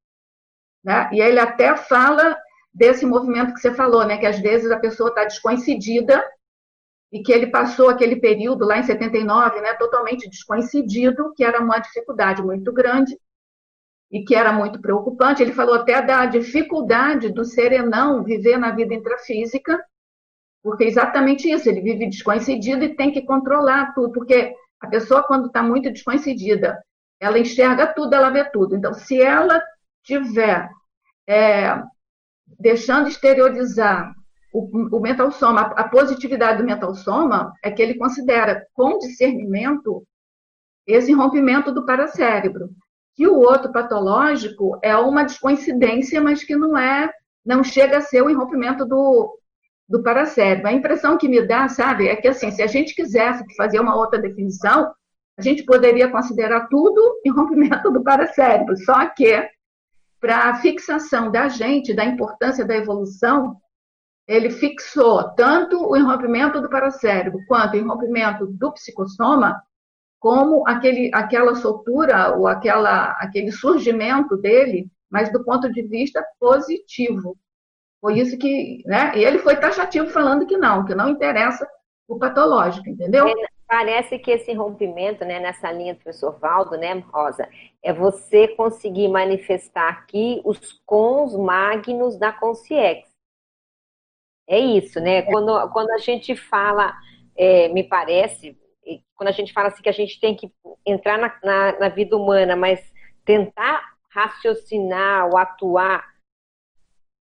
Né? 0.82 1.10
E 1.12 1.20
ele 1.20 1.38
até 1.38 1.76
fala 1.76 2.34
desse 2.72 3.04
movimento 3.04 3.52
que 3.52 3.60
você 3.60 3.74
falou, 3.74 4.06
né? 4.06 4.16
que 4.16 4.24
às 4.24 4.38
vezes 4.38 4.70
a 4.70 4.80
pessoa 4.80 5.10
está 5.10 5.24
descoincidida 5.24 6.24
e 7.12 7.22
que 7.22 7.32
ele 7.32 7.48
passou 7.48 7.90
aquele 7.90 8.16
período 8.16 8.64
lá 8.64 8.78
em 8.78 8.82
79, 8.82 9.60
né, 9.60 9.74
totalmente 9.74 10.26
descoincidido, 10.26 11.34
que 11.34 11.44
era 11.44 11.60
uma 11.60 11.80
dificuldade 11.80 12.42
muito 12.42 12.72
grande 12.72 13.14
e 14.11 14.25
que 14.25 14.35
era 14.35 14.53
muito 14.53 14.81
preocupante. 14.81 15.42
Ele 15.42 15.53
falou 15.53 15.75
até 15.75 16.03
da 16.03 16.27
dificuldade 16.27 17.33
do 17.33 17.44
serenão 17.44 18.25
viver 18.25 18.59
na 18.59 18.73
vida 18.73 18.94
intrafísica, 18.94 19.79
porque 20.62 20.85
é 20.85 20.88
exatamente 20.88 21.51
isso, 21.51 21.68
ele 21.68 21.81
vive 21.81 22.09
descoincidido 22.09 22.85
e 22.85 22.94
tem 22.94 23.12
que 23.12 23.23
controlar 23.23 23.94
tudo, 23.94 24.12
porque 24.12 24.55
a 24.81 24.88
pessoa, 24.88 25.23
quando 25.23 25.46
está 25.46 25.62
muito 25.62 25.90
descoincidida, 25.90 26.83
ela 27.20 27.38
enxerga 27.38 27.87
tudo, 27.87 28.14
ela 28.14 28.31
vê 28.31 28.44
tudo. 28.44 28.77
Então, 28.77 28.92
se 28.94 29.20
ela 29.20 29.62
tiver 30.03 30.68
é, 31.29 31.83
deixando 32.59 33.09
exteriorizar 33.09 34.12
o, 34.53 34.96
o 34.96 35.01
mental 35.01 35.31
soma, 35.31 35.61
a, 35.61 35.83
a 35.83 35.88
positividade 35.88 36.59
do 36.59 36.64
mental 36.64 36.94
soma 36.94 37.53
é 37.62 37.70
que 37.70 37.81
ele 37.81 37.94
considera 37.94 38.66
com 38.75 38.99
discernimento 38.99 40.05
esse 40.87 41.12
rompimento 41.12 41.73
do 41.73 41.87
paracérebro. 41.87 42.70
Que 43.20 43.28
o 43.28 43.38
outro 43.38 43.70
patológico 43.70 44.78
é 44.83 44.96
uma 44.96 45.24
descoincidência, 45.24 46.22
mas 46.22 46.42
que 46.42 46.56
não 46.56 46.74
é, 46.74 47.12
não 47.44 47.62
chega 47.62 47.98
a 47.98 48.00
ser 48.00 48.22
o 48.22 48.35
rompimento 48.35 48.87
do, 48.87 49.38
do 49.87 50.02
paracérebro. 50.02 50.66
A 50.66 50.72
impressão 50.72 51.18
que 51.18 51.28
me 51.28 51.46
dá, 51.46 51.68
sabe, 51.68 52.09
é 52.09 52.16
que 52.16 52.28
assim, 52.28 52.50
se 52.50 52.62
a 52.62 52.66
gente 52.66 52.94
quisesse 52.94 53.44
fazer 53.56 53.78
uma 53.78 53.94
outra 53.94 54.18
definição, 54.18 54.90
a 55.38 55.42
gente 55.42 55.62
poderia 55.64 56.09
considerar 56.09 56.66
tudo 56.68 57.20
rompimento 57.28 57.90
do 57.90 58.02
paracérebro, 58.02 58.74
só 58.78 59.04
que 59.11 59.46
para 60.18 60.48
a 60.48 60.54
fixação 60.54 61.30
da 61.30 61.46
gente, 61.46 61.92
da 61.92 62.06
importância 62.06 62.64
da 62.64 62.74
evolução, 62.74 63.54
ele 64.26 64.48
fixou 64.48 65.28
tanto 65.35 65.76
o 65.76 66.02
rompimento 66.02 66.59
do 66.59 66.70
paracérebro 66.70 67.38
quanto 67.46 67.76
o 67.76 67.87
rompimento 67.87 68.46
do 68.46 68.72
psicossoma 68.72 69.61
como 70.20 70.68
aquele, 70.68 71.11
aquela 71.12 71.54
soltura 71.56 72.37
ou 72.37 72.46
aquela, 72.46 73.12
aquele 73.12 73.50
surgimento 73.50 74.37
dele, 74.37 74.87
mas 75.11 75.33
do 75.33 75.42
ponto 75.42 75.72
de 75.72 75.83
vista 75.83 76.24
positivo. 76.38 77.37
Foi 78.00 78.18
isso 78.18 78.38
que, 78.38 78.83
né? 78.87 79.12
E 79.16 79.24
ele 79.24 79.38
foi 79.38 79.56
taxativo 79.56 80.09
falando 80.09 80.46
que 80.46 80.56
não, 80.56 80.85
que 80.85 80.94
não 80.94 81.09
interessa 81.09 81.66
o 82.06 82.18
patológico, 82.18 82.88
entendeu? 82.88 83.26
É, 83.26 83.33
parece 83.66 84.18
que 84.18 84.30
esse 84.30 84.52
rompimento, 84.52 85.24
né, 85.24 85.40
nessa 85.40 85.72
linha 85.72 85.94
do 85.94 86.00
professor 86.00 86.38
Valdo, 86.38 86.76
né, 86.76 86.92
Rosa, 87.12 87.48
é 87.83 87.92
você 87.92 88.48
conseguir 88.48 89.09
manifestar 89.09 89.88
aqui 89.88 90.40
os 90.44 90.80
cons 90.85 91.35
magnos 91.37 92.18
da 92.18 92.33
consciência. 92.33 93.09
É 94.48 94.59
isso, 94.59 95.00
né? 95.00 95.18
É. 95.18 95.22
Quando, 95.22 95.70
quando 95.70 95.90
a 95.90 95.98
gente 95.98 96.35
fala, 96.35 96.92
é, 97.37 97.68
me 97.68 97.85
parece, 97.85 98.59
quando 99.20 99.28
a 99.28 99.33
gente 99.33 99.52
fala 99.52 99.68
assim 99.68 99.83
que 99.83 99.88
a 99.90 99.92
gente 99.92 100.18
tem 100.18 100.35
que 100.35 100.50
entrar 100.87 101.18
na, 101.18 101.38
na, 101.44 101.78
na 101.78 101.88
vida 101.90 102.16
humana, 102.16 102.56
mas 102.56 102.80
tentar 103.22 103.83
raciocinar 104.09 105.28
ou 105.28 105.37
atuar 105.37 106.09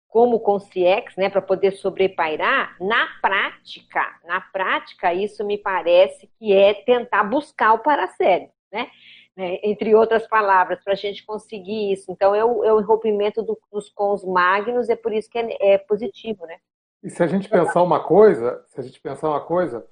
como 0.07 0.39
consciex, 0.39 1.13
né, 1.17 1.29
para 1.29 1.41
poder 1.41 1.71
sobrepairar, 1.73 2.77
na 2.79 3.05
prática, 3.21 4.17
na 4.23 4.39
prática, 4.39 5.13
isso 5.13 5.43
me 5.43 5.57
parece 5.57 6.31
que 6.39 6.53
é 6.53 6.73
tentar 6.73 7.25
buscar 7.25 7.73
o 7.73 7.79
paracérebro, 7.79 8.53
né? 8.71 8.89
né? 9.35 9.59
Entre 9.61 9.93
outras 9.93 10.25
palavras, 10.25 10.81
para 10.81 10.93
a 10.93 10.95
gente 10.95 11.25
conseguir 11.25 11.91
isso. 11.91 12.09
Então, 12.09 12.33
é 12.33 12.45
o, 12.45 12.63
é 12.63 12.71
o 12.71 12.81
do, 12.81 13.59
dos 13.69 13.89
cons 13.89 14.23
magnos, 14.23 14.87
é 14.87 14.95
por 14.95 15.11
isso 15.11 15.29
que 15.29 15.37
é, 15.37 15.73
é, 15.73 15.77
positivo, 15.77 16.45
né? 16.45 16.59
E 17.03 17.09
se 17.09 17.21
a 17.21 17.27
gente 17.27 17.49
pensar 17.49 17.83
uma 17.83 18.01
coisa, 18.01 18.63
se 18.67 18.79
a 18.79 18.83
gente 18.83 19.01
pensar 19.01 19.27
uma 19.27 19.41
coisa, 19.41 19.85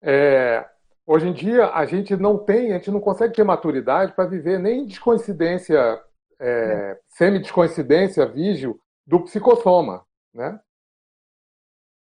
é, 0.00 0.66
hoje 1.12 1.28
em 1.28 1.32
dia 1.32 1.66
a 1.68 1.84
gente 1.84 2.16
não 2.16 2.38
tem, 2.38 2.72
a 2.72 2.78
gente 2.78 2.90
não 2.90 3.00
consegue 3.00 3.34
ter 3.34 3.44
maturidade 3.44 4.12
para 4.14 4.28
viver 4.28 4.58
nem 4.58 4.86
descoincidência, 4.86 6.00
é, 6.40 6.98
semi-descoincidência, 7.08 8.26
vígio, 8.26 8.80
do 9.06 9.20
psicossoma, 9.20 10.04
né? 10.32 10.58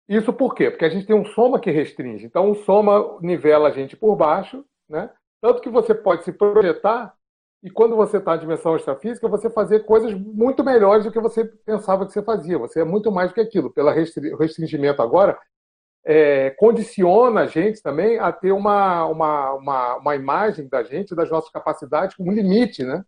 Isso 0.09 0.33
por 0.33 0.55
quê? 0.55 0.71
Porque 0.71 0.85
a 0.85 0.91
gente 0.91 1.07
tem 1.07 1.17
um 1.17 1.25
soma 1.25 1.61
que 1.61 1.71
restringe. 1.71 2.27
Então, 2.27 2.51
o 2.51 2.55
soma 2.55 3.19
nivela 3.23 3.69
a 3.69 3.73
gente 3.73 3.97
por 3.97 4.15
baixo, 4.15 4.65
né? 4.89 5.09
Tanto 5.41 5.63
que 5.63 5.71
você 5.71 5.95
pode 5.95 6.25
se 6.25 6.33
projetar 6.33 7.15
e 7.63 7.71
quando 7.71 7.95
você 7.95 8.19
está 8.19 8.33
na 8.33 8.37
dimensão 8.37 8.77
extrafísica, 8.77 9.29
você 9.29 9.49
fazer 9.49 9.85
coisas 9.85 10.13
muito 10.13 10.65
melhores 10.65 11.05
do 11.05 11.13
que 11.13 11.21
você 11.21 11.45
pensava 11.45 12.05
que 12.05 12.13
você 12.13 12.23
fazia. 12.23 12.59
Você 12.59 12.81
é 12.81 12.85
muito 12.85 13.11
mais 13.11 13.31
do 13.31 13.35
que 13.35 13.41
aquilo. 13.41 13.73
Pelo 13.73 13.91
restringimento 13.91 15.01
agora, 15.01 15.39
é, 16.05 16.51
condiciona 16.51 17.43
a 17.43 17.47
gente 17.47 17.81
também 17.83 18.19
a 18.19 18.33
ter 18.33 18.53
uma, 18.53 19.07
uma, 19.07 19.53
uma, 19.53 19.97
uma 19.97 20.17
imagem 20.17 20.69
da 20.69 20.83
gente, 20.83 21.15
das 21.15 21.31
nossas 21.31 21.51
capacidades, 21.51 22.17
com 22.17 22.25
um 22.25 22.33
limite, 22.33 22.85
né? 22.85 23.05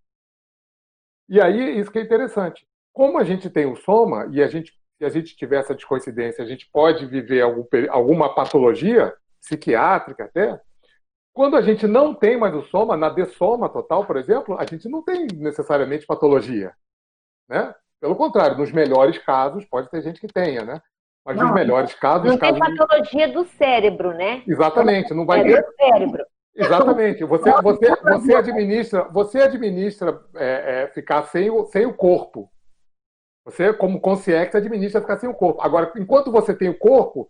E 1.29 1.41
aí, 1.41 1.79
isso 1.79 1.91
que 1.91 1.99
é 1.99 2.03
interessante. 2.03 2.67
Como 2.93 3.19
a 3.19 3.25
gente 3.25 3.51
tem 3.51 3.67
o 3.67 3.77
soma, 3.77 4.29
e 4.31 4.43
a 4.43 4.47
gente, 4.47 4.73
se 4.99 5.05
a 5.05 5.09
gente 5.09 5.37
tiver 5.37 5.59
essa 5.59 5.75
descoincidência, 5.75 6.45
a 6.45 6.47
gente 6.47 6.69
pode 6.71 7.07
viver 7.07 7.41
algum, 7.41 7.67
alguma 7.91 8.35
patologia, 8.35 9.15
psiquiátrica 9.41 10.25
até, 10.25 10.61
quando 11.33 11.57
a 11.57 11.63
gente 11.63 11.87
não 11.87 12.15
tem 12.15 12.39
mais 12.39 12.55
o 12.55 12.63
soma, 12.63 12.97
na 12.97 13.09
dessoma 13.09 13.69
total, 13.69 14.07
por 14.07 14.17
exemplo, 14.17 14.57
a 14.57 14.65
gente 14.65 14.89
não 14.89 15.03
tem 15.03 15.27
necessariamente 15.35 16.07
patologia. 16.07 16.73
Né? 17.49 17.75
Pelo 18.01 18.15
contrário, 18.15 18.57
nos 18.57 18.71
melhores 18.71 19.19
casos, 19.19 19.65
pode 19.65 19.91
ter 19.91 20.03
gente 20.03 20.21
que 20.21 20.29
tenha, 20.29 20.65
né? 20.65 20.81
Mas 21.25 21.37
não, 21.37 21.47
nos 21.47 21.55
melhores 21.55 21.95
casos. 21.95 22.29
Não 22.29 22.39
tem 22.39 22.59
casos 22.59 22.77
patologia 22.77 23.33
do 23.33 23.45
cérebro, 23.45 24.13
né? 24.13 24.43
Exatamente, 24.47 25.15
não 25.15 25.25
vai 25.25 25.41
é 25.41 25.45
ter. 25.45 25.63
Do 25.63 25.73
cérebro. 25.75 26.25
Exatamente. 26.55 27.25
Você, 27.27 27.51
você, 27.51 27.97
você 28.03 28.35
administra, 28.35 29.09
você 29.11 29.41
administra 29.41 30.21
é, 30.37 30.83
é, 30.83 30.89
ficar 30.89 31.25
sem 31.25 31.51
o, 31.51 31.67
sem 31.67 31.85
o 31.87 31.95
corpo. 31.95 32.49
Você, 33.45 33.73
como 33.73 34.01
consciência, 34.01 34.59
administra 34.59 35.01
ficar 35.01 35.19
sem 35.19 35.29
o 35.29 35.35
corpo. 35.35 35.61
Agora, 35.61 35.93
enquanto 35.97 36.31
você 36.31 36.55
tem 36.55 36.69
o 36.69 36.79
corpo, 36.79 37.29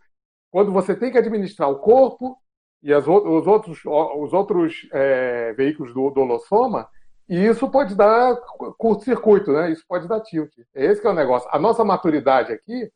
quando 0.50 0.70
você 0.70 0.94
tem 0.94 1.10
que 1.10 1.18
administrar 1.18 1.70
o 1.70 1.78
corpo 1.78 2.36
e 2.82 2.92
as, 2.92 3.06
os 3.08 3.46
outros, 3.46 3.80
os 3.84 4.32
outros 4.32 4.86
é, 4.92 5.52
veículos 5.54 5.94
do, 5.94 6.10
do 6.10 6.20
holossoma, 6.20 6.88
isso 7.28 7.68
pode 7.70 7.96
dar 7.96 8.36
curto-circuito, 8.76 9.50
né? 9.50 9.72
Isso 9.72 9.84
pode 9.88 10.06
dar 10.06 10.20
tilt. 10.20 10.52
É 10.74 10.84
esse 10.84 11.00
que 11.00 11.06
é 11.06 11.10
o 11.10 11.14
negócio. 11.14 11.48
A 11.50 11.58
nossa 11.58 11.82
maturidade 11.82 12.52
aqui 12.52 12.90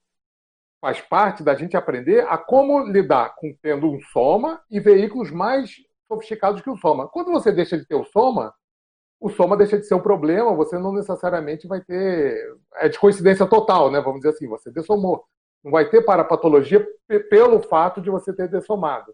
faz 0.80 1.00
parte 1.00 1.42
da 1.42 1.54
gente 1.54 1.76
aprender 1.76 2.26
a 2.28 2.38
como 2.38 2.84
lidar 2.86 3.34
com 3.36 3.54
tendo 3.62 3.90
um 3.90 4.00
soma 4.12 4.60
e 4.70 4.78
veículos 4.78 5.30
mais 5.30 5.72
sofisticados 6.06 6.62
que 6.62 6.70
o 6.70 6.76
soma. 6.76 7.08
Quando 7.08 7.30
você 7.30 7.52
deixa 7.52 7.76
de 7.76 7.86
ter 7.86 7.94
o 7.94 8.04
soma, 8.04 8.54
o 9.20 9.28
soma 9.28 9.56
deixa 9.56 9.76
de 9.76 9.84
ser 9.84 9.94
um 9.94 10.00
problema, 10.00 10.54
você 10.54 10.78
não 10.78 10.92
necessariamente 10.92 11.66
vai 11.66 11.80
ter. 11.80 12.56
É 12.76 12.88
de 12.88 12.98
coincidência 12.98 13.46
total, 13.46 13.90
né? 13.90 14.00
Vamos 14.00 14.20
dizer 14.20 14.30
assim, 14.30 14.48
você 14.48 14.70
dessomou. 14.70 15.24
Não 15.62 15.72
vai 15.72 15.88
ter 15.90 16.02
parapatologia 16.02 16.86
pelo 17.28 17.60
fato 17.60 18.00
de 18.00 18.10
você 18.10 18.32
ter 18.32 18.48
dessomado. 18.48 19.12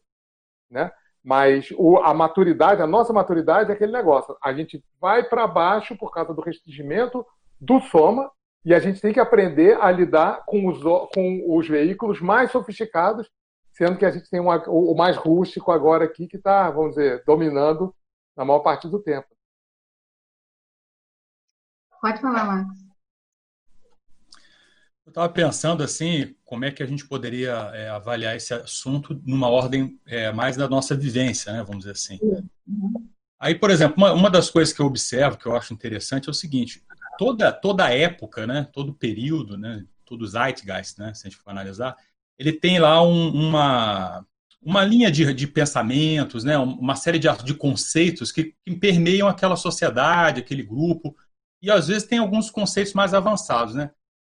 Né? 0.71 0.93
Mas 1.23 1.71
o, 1.79 1.97
a 1.99 2.13
maturidade, 2.13 2.83
a 2.83 2.87
nossa 2.87 3.13
maturidade 3.13 3.71
é 3.71 3.75
aquele 3.75 3.93
negócio. 3.93 4.37
A 4.43 4.53
gente 4.53 4.85
vai 5.01 5.25
para 5.25 5.47
baixo 5.47 5.97
por 5.97 6.11
causa 6.13 6.35
do 6.35 6.43
restringimento 6.43 7.27
do 7.59 7.81
soma 7.81 8.31
e 8.65 8.73
a 8.73 8.81
gente 8.81 9.01
tem 9.01 9.13
que 9.13 9.21
aprender 9.21 9.79
a 9.81 9.91
lidar 9.91 10.45
com 10.47 10.67
os, 10.69 10.83
com 11.13 11.57
os 11.57 11.69
veículos 11.69 12.21
mais 12.21 12.51
sofisticados, 12.51 13.29
sendo 13.73 13.99
que 13.99 14.07
a 14.07 14.11
gente 14.11 14.31
tem 14.31 14.41
uma, 14.41 14.63
o 14.69 14.95
mais 14.95 15.17
rústico 15.17 15.71
agora 15.71 16.05
aqui 16.05 16.27
que 16.27 16.37
está, 16.37 16.71
vamos 16.71 16.95
dizer, 16.95 17.23
dominando 17.27 17.95
na 18.37 18.45
maior 18.45 18.61
parte 18.61 18.89
do 18.89 19.03
tempo. 19.03 19.29
Pode 22.01 22.21
falar, 22.21 22.45
Marcos. 22.45 22.85
Eu 25.05 25.11
estava 25.11 25.29
pensando 25.29 25.83
assim, 25.83 26.35
como 26.45 26.65
é 26.65 26.71
que 26.71 26.83
a 26.83 26.87
gente 26.87 27.07
poderia 27.07 27.53
é, 27.75 27.91
avaliar 27.91 28.35
esse 28.35 28.55
assunto 28.55 29.21
numa 29.27 29.51
ordem 29.51 30.01
é, 30.07 30.33
mais 30.33 30.57
da 30.57 30.67
nossa 30.67 30.97
vivência, 30.97 31.53
né, 31.53 31.63
vamos 31.63 31.81
dizer 31.81 31.93
assim. 31.93 32.19
Uhum. 32.67 33.09
Aí, 33.39 33.55
por 33.55 33.71
exemplo, 33.71 33.97
uma, 33.99 34.13
uma, 34.15 34.31
das 34.31 34.49
coisas 34.49 34.73
que 34.73 34.81
eu 34.81 34.87
observo, 34.87 35.37
que 35.37 35.45
eu 35.45 35.55
acho 35.55 35.75
interessante, 35.75 36.29
é 36.29 36.31
o 36.31 36.35
seguinte: 36.35 36.83
toda 37.19 37.53
toda 37.53 37.93
época, 37.93 38.47
né, 38.47 38.69
todo 38.73 38.95
período, 38.95 39.57
né, 39.57 39.85
todo 40.05 40.27
zeitgeist, 40.27 40.99
né, 40.99 41.13
se 41.15 41.27
a 41.27 41.31
gente 41.31 41.41
for 41.41 41.51
analisar, 41.51 41.97
ele 42.39 42.53
tem 42.53 42.79
lá 42.79 43.03
um, 43.03 43.29
uma 43.31 44.25
uma 44.65 44.83
linha 44.83 45.11
de, 45.11 45.35
de 45.35 45.47
pensamentos, 45.47 46.43
né, 46.43 46.57
uma 46.57 46.97
série 46.97 47.19
de, 47.19 47.29
de 47.45 47.55
conceitos 47.55 48.33
que, 48.33 48.55
que 48.65 48.75
permeiam 48.77 49.29
aquela 49.29 49.57
sociedade, 49.57 50.41
aquele 50.41 50.63
grupo, 50.63 51.15
e 51.61 51.71
às 51.71 51.89
vezes 51.89 52.09
tem 52.09 52.19
alguns 52.19 52.51
conceitos 52.51 52.95
mais 52.95 53.13
avançados, 53.13 53.75
né? 53.75 53.91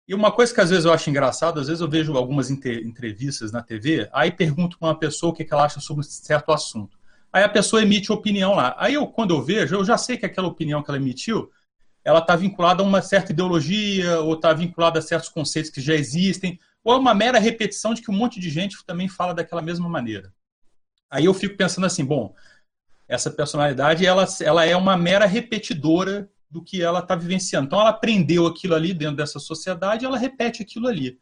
E 0.08 0.14
uma 0.14 0.30
coisa 0.30 0.54
que 0.54 0.60
às 0.60 0.70
vezes 0.70 0.84
eu 0.84 0.92
acho 0.92 1.10
engraçado, 1.10 1.58
às 1.58 1.66
vezes 1.66 1.80
eu 1.80 1.88
vejo 1.88 2.16
algumas 2.16 2.50
entrevistas 2.50 3.50
na 3.50 3.62
TV, 3.62 4.08
aí 4.12 4.30
pergunto 4.30 4.78
para 4.78 4.88
uma 4.88 4.98
pessoa 4.98 5.32
o 5.32 5.34
que 5.34 5.46
ela 5.50 5.64
acha 5.64 5.80
sobre 5.80 6.04
certo 6.04 6.52
assunto. 6.52 6.96
Aí 7.32 7.42
a 7.42 7.48
pessoa 7.48 7.82
emite 7.82 8.12
opinião 8.12 8.54
lá. 8.54 8.74
Aí 8.78 8.94
eu, 8.94 9.06
quando 9.06 9.34
eu 9.34 9.42
vejo, 9.42 9.74
eu 9.74 9.84
já 9.84 9.98
sei 9.98 10.16
que 10.16 10.24
aquela 10.24 10.46
opinião 10.46 10.82
que 10.82 10.90
ela 10.90 10.98
emitiu, 10.98 11.50
ela 12.06 12.20
está 12.20 12.36
vinculada 12.36 12.84
a 12.84 12.86
uma 12.86 13.02
certa 13.02 13.32
ideologia, 13.32 14.20
ou 14.20 14.34
está 14.34 14.52
vinculada 14.52 15.00
a 15.00 15.02
certos 15.02 15.28
conceitos 15.28 15.72
que 15.72 15.80
já 15.80 15.92
existem, 15.92 16.56
ou 16.84 16.94
é 16.94 16.96
uma 16.96 17.12
mera 17.12 17.40
repetição 17.40 17.92
de 17.92 18.00
que 18.00 18.12
um 18.12 18.16
monte 18.16 18.38
de 18.38 18.48
gente 18.48 18.76
também 18.86 19.08
fala 19.08 19.34
daquela 19.34 19.60
mesma 19.60 19.88
maneira. 19.88 20.32
Aí 21.10 21.24
eu 21.24 21.34
fico 21.34 21.56
pensando 21.56 21.84
assim, 21.84 22.04
bom, 22.04 22.32
essa 23.08 23.28
personalidade 23.28 24.06
ela, 24.06 24.24
ela 24.40 24.64
é 24.64 24.76
uma 24.76 24.96
mera 24.96 25.26
repetidora 25.26 26.30
do 26.48 26.62
que 26.62 26.80
ela 26.80 27.00
está 27.00 27.16
vivenciando. 27.16 27.66
Então 27.66 27.80
ela 27.80 27.90
aprendeu 27.90 28.46
aquilo 28.46 28.76
ali 28.76 28.94
dentro 28.94 29.16
dessa 29.16 29.40
sociedade 29.40 30.04
ela 30.04 30.16
repete 30.16 30.62
aquilo 30.62 30.86
ali. 30.86 31.18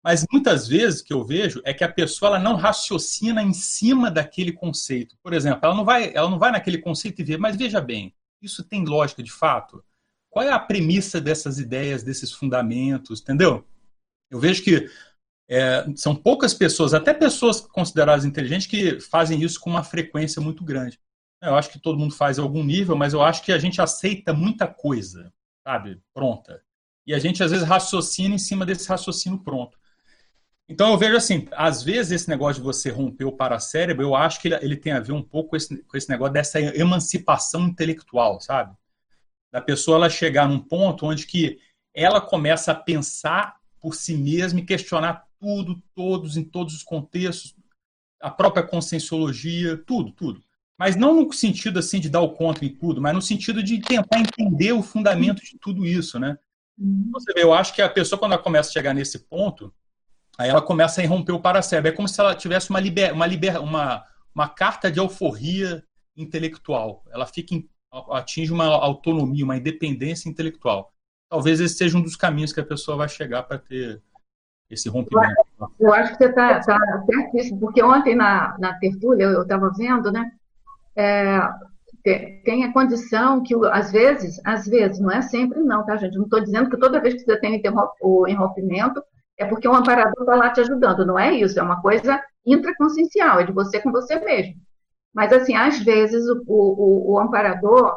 Mas 0.00 0.24
muitas 0.30 0.68
vezes 0.68 1.02
que 1.02 1.12
eu 1.12 1.26
vejo 1.26 1.60
é 1.64 1.74
que 1.74 1.82
a 1.82 1.92
pessoa 1.92 2.28
ela 2.28 2.38
não 2.38 2.54
raciocina 2.54 3.42
em 3.42 3.52
cima 3.52 4.12
daquele 4.12 4.52
conceito. 4.52 5.16
Por 5.24 5.32
exemplo, 5.32 5.58
ela 5.64 5.74
não 5.74 5.84
vai, 5.84 6.14
ela 6.14 6.30
não 6.30 6.38
vai 6.38 6.52
naquele 6.52 6.78
conceito 6.78 7.20
e 7.20 7.24
vê, 7.24 7.36
mas 7.36 7.56
veja 7.56 7.80
bem, 7.80 8.14
isso 8.40 8.62
tem 8.62 8.84
lógica 8.84 9.24
de 9.24 9.32
fato? 9.32 9.84
Qual 10.30 10.44
é 10.44 10.52
a 10.52 10.58
premissa 10.58 11.20
dessas 11.20 11.58
ideias, 11.58 12.02
desses 12.02 12.32
fundamentos, 12.32 13.20
entendeu? 13.20 13.66
Eu 14.30 14.38
vejo 14.38 14.62
que 14.62 14.88
é, 15.48 15.84
são 15.96 16.14
poucas 16.14 16.54
pessoas, 16.54 16.94
até 16.94 17.12
pessoas 17.12 17.60
consideradas 17.60 18.24
inteligentes, 18.24 18.68
que 18.68 19.00
fazem 19.00 19.42
isso 19.42 19.58
com 19.60 19.68
uma 19.68 19.82
frequência 19.82 20.40
muito 20.40 20.64
grande. 20.64 20.98
Eu 21.42 21.56
acho 21.56 21.70
que 21.70 21.78
todo 21.78 21.98
mundo 21.98 22.14
faz 22.14 22.38
algum 22.38 22.62
nível, 22.62 22.94
mas 22.94 23.12
eu 23.12 23.22
acho 23.22 23.42
que 23.42 23.50
a 23.50 23.58
gente 23.58 23.80
aceita 23.80 24.32
muita 24.32 24.68
coisa, 24.68 25.32
sabe? 25.66 26.00
Pronta. 26.14 26.62
E 27.04 27.12
a 27.12 27.18
gente 27.18 27.42
às 27.42 27.50
vezes 27.50 27.66
raciocina 27.66 28.34
em 28.34 28.38
cima 28.38 28.64
desse 28.64 28.88
raciocínio 28.88 29.40
pronto. 29.40 29.76
Então 30.68 30.92
eu 30.92 30.98
vejo 30.98 31.16
assim, 31.16 31.48
às 31.50 31.82
vezes 31.82 32.12
esse 32.12 32.28
negócio 32.28 32.62
de 32.62 32.66
você 32.66 32.90
romper 32.90 33.24
o 33.24 33.32
paracérebro, 33.32 34.04
eu 34.04 34.14
acho 34.14 34.40
que 34.40 34.46
ele, 34.46 34.54
ele 34.62 34.76
tem 34.76 34.92
a 34.92 35.00
ver 35.00 35.12
um 35.12 35.22
pouco 35.22 35.50
com 35.50 35.56
esse, 35.56 35.82
com 35.82 35.96
esse 35.96 36.08
negócio 36.08 36.34
dessa 36.34 36.60
emancipação 36.60 37.62
intelectual, 37.62 38.40
sabe? 38.40 38.72
Da 39.52 39.60
pessoa 39.60 39.96
ela 39.96 40.10
chegar 40.10 40.48
num 40.48 40.60
ponto 40.60 41.06
onde 41.06 41.26
que 41.26 41.58
ela 41.94 42.20
começa 42.20 42.72
a 42.72 42.74
pensar 42.74 43.56
por 43.80 43.94
si 43.94 44.16
mesma 44.16 44.60
e 44.60 44.66
questionar 44.66 45.26
tudo, 45.38 45.82
todos, 45.94 46.36
em 46.36 46.44
todos 46.44 46.74
os 46.74 46.82
contextos, 46.82 47.56
a 48.20 48.30
própria 48.30 48.62
conscienciologia, 48.62 49.76
tudo, 49.78 50.12
tudo 50.12 50.42
mas 50.80 50.96
não 50.96 51.14
no 51.14 51.30
sentido 51.30 51.78
assim 51.78 52.00
de 52.00 52.08
dar 52.08 52.22
o 52.22 52.30
contra 52.30 52.64
em 52.64 52.70
tudo, 52.70 53.02
mas 53.02 53.12
no 53.12 53.20
sentido 53.20 53.62
de 53.62 53.78
tentar 53.82 54.18
entender 54.18 54.72
o 54.72 54.82
fundamento 54.82 55.42
de 55.42 55.58
tudo 55.58 55.84
isso, 55.84 56.18
né? 56.18 56.38
Uhum. 56.78 57.10
Você 57.12 57.34
vê, 57.34 57.42
eu 57.42 57.52
acho 57.52 57.74
que 57.74 57.82
a 57.82 57.88
pessoa 57.90 58.18
quando 58.18 58.32
ela 58.32 58.42
começa 58.42 58.70
a 58.70 58.72
chegar 58.72 58.94
nesse 58.94 59.18
ponto, 59.18 59.74
aí 60.38 60.48
ela 60.48 60.62
começa 60.62 61.02
a 61.02 61.06
romper 61.06 61.32
o 61.32 61.38
paracérebro. 61.38 61.90
É 61.90 61.94
como 61.94 62.08
se 62.08 62.18
ela 62.18 62.34
tivesse 62.34 62.70
uma 62.70 62.80
liber, 62.80 63.12
uma, 63.12 63.26
liber, 63.26 63.60
uma, 63.62 64.06
uma 64.34 64.48
carta 64.48 64.90
de 64.90 64.98
alforria 64.98 65.84
intelectual. 66.16 67.04
Ela 67.10 67.26
fica 67.26 67.54
em, 67.54 67.68
atinge 68.10 68.52
uma 68.52 68.66
autonomia, 68.66 69.44
uma 69.44 69.56
independência 69.56 70.28
intelectual. 70.28 70.92
Talvez 71.28 71.60
esse 71.60 71.76
seja 71.76 71.96
um 71.96 72.02
dos 72.02 72.16
caminhos 72.16 72.52
que 72.52 72.60
a 72.60 72.66
pessoa 72.66 72.96
vai 72.96 73.08
chegar 73.08 73.42
para 73.44 73.58
ter 73.58 74.02
esse 74.68 74.88
rompimento. 74.88 75.34
Eu 75.78 75.92
acho 75.92 76.12
que 76.12 76.18
você 76.18 76.30
está 76.30 76.60
tá 76.60 77.04
certíssimo, 77.06 77.60
porque 77.60 77.82
ontem 77.82 78.14
na, 78.14 78.56
na 78.58 78.74
tertúlia 78.74 79.24
eu 79.24 79.42
estava 79.42 79.70
vendo, 79.76 80.12
né? 80.12 80.30
é, 80.96 81.40
tem 82.44 82.64
a 82.64 82.72
condição 82.72 83.42
que, 83.42 83.54
às 83.70 83.92
vezes, 83.92 84.40
às 84.44 84.66
vezes, 84.66 84.98
não 85.00 85.10
é 85.10 85.20
sempre 85.20 85.60
não, 85.60 85.84
tá, 85.84 85.96
gente? 85.96 86.16
Não 86.16 86.24
estou 86.24 86.40
dizendo 86.40 86.70
que 86.70 86.78
toda 86.78 87.00
vez 87.00 87.14
que 87.14 87.20
você 87.20 87.38
tem 87.38 87.52
o 87.52 88.26
interrompimento 88.26 89.02
é 89.38 89.44
porque 89.44 89.68
um 89.68 89.74
amparador 89.74 90.14
está 90.20 90.34
lá 90.34 90.50
te 90.50 90.60
ajudando. 90.60 91.06
Não 91.06 91.18
é 91.18 91.32
isso, 91.32 91.58
é 91.58 91.62
uma 91.62 91.80
coisa 91.80 92.22
intraconsciencial, 92.44 93.40
é 93.40 93.44
de 93.44 93.52
você 93.52 93.80
com 93.80 93.92
você 93.92 94.18
mesmo. 94.18 94.54
Mas, 95.14 95.32
assim, 95.32 95.54
às 95.54 95.78
vezes 95.78 96.24
o, 96.28 96.42
o, 96.46 97.12
o 97.12 97.18
amparador, 97.18 97.96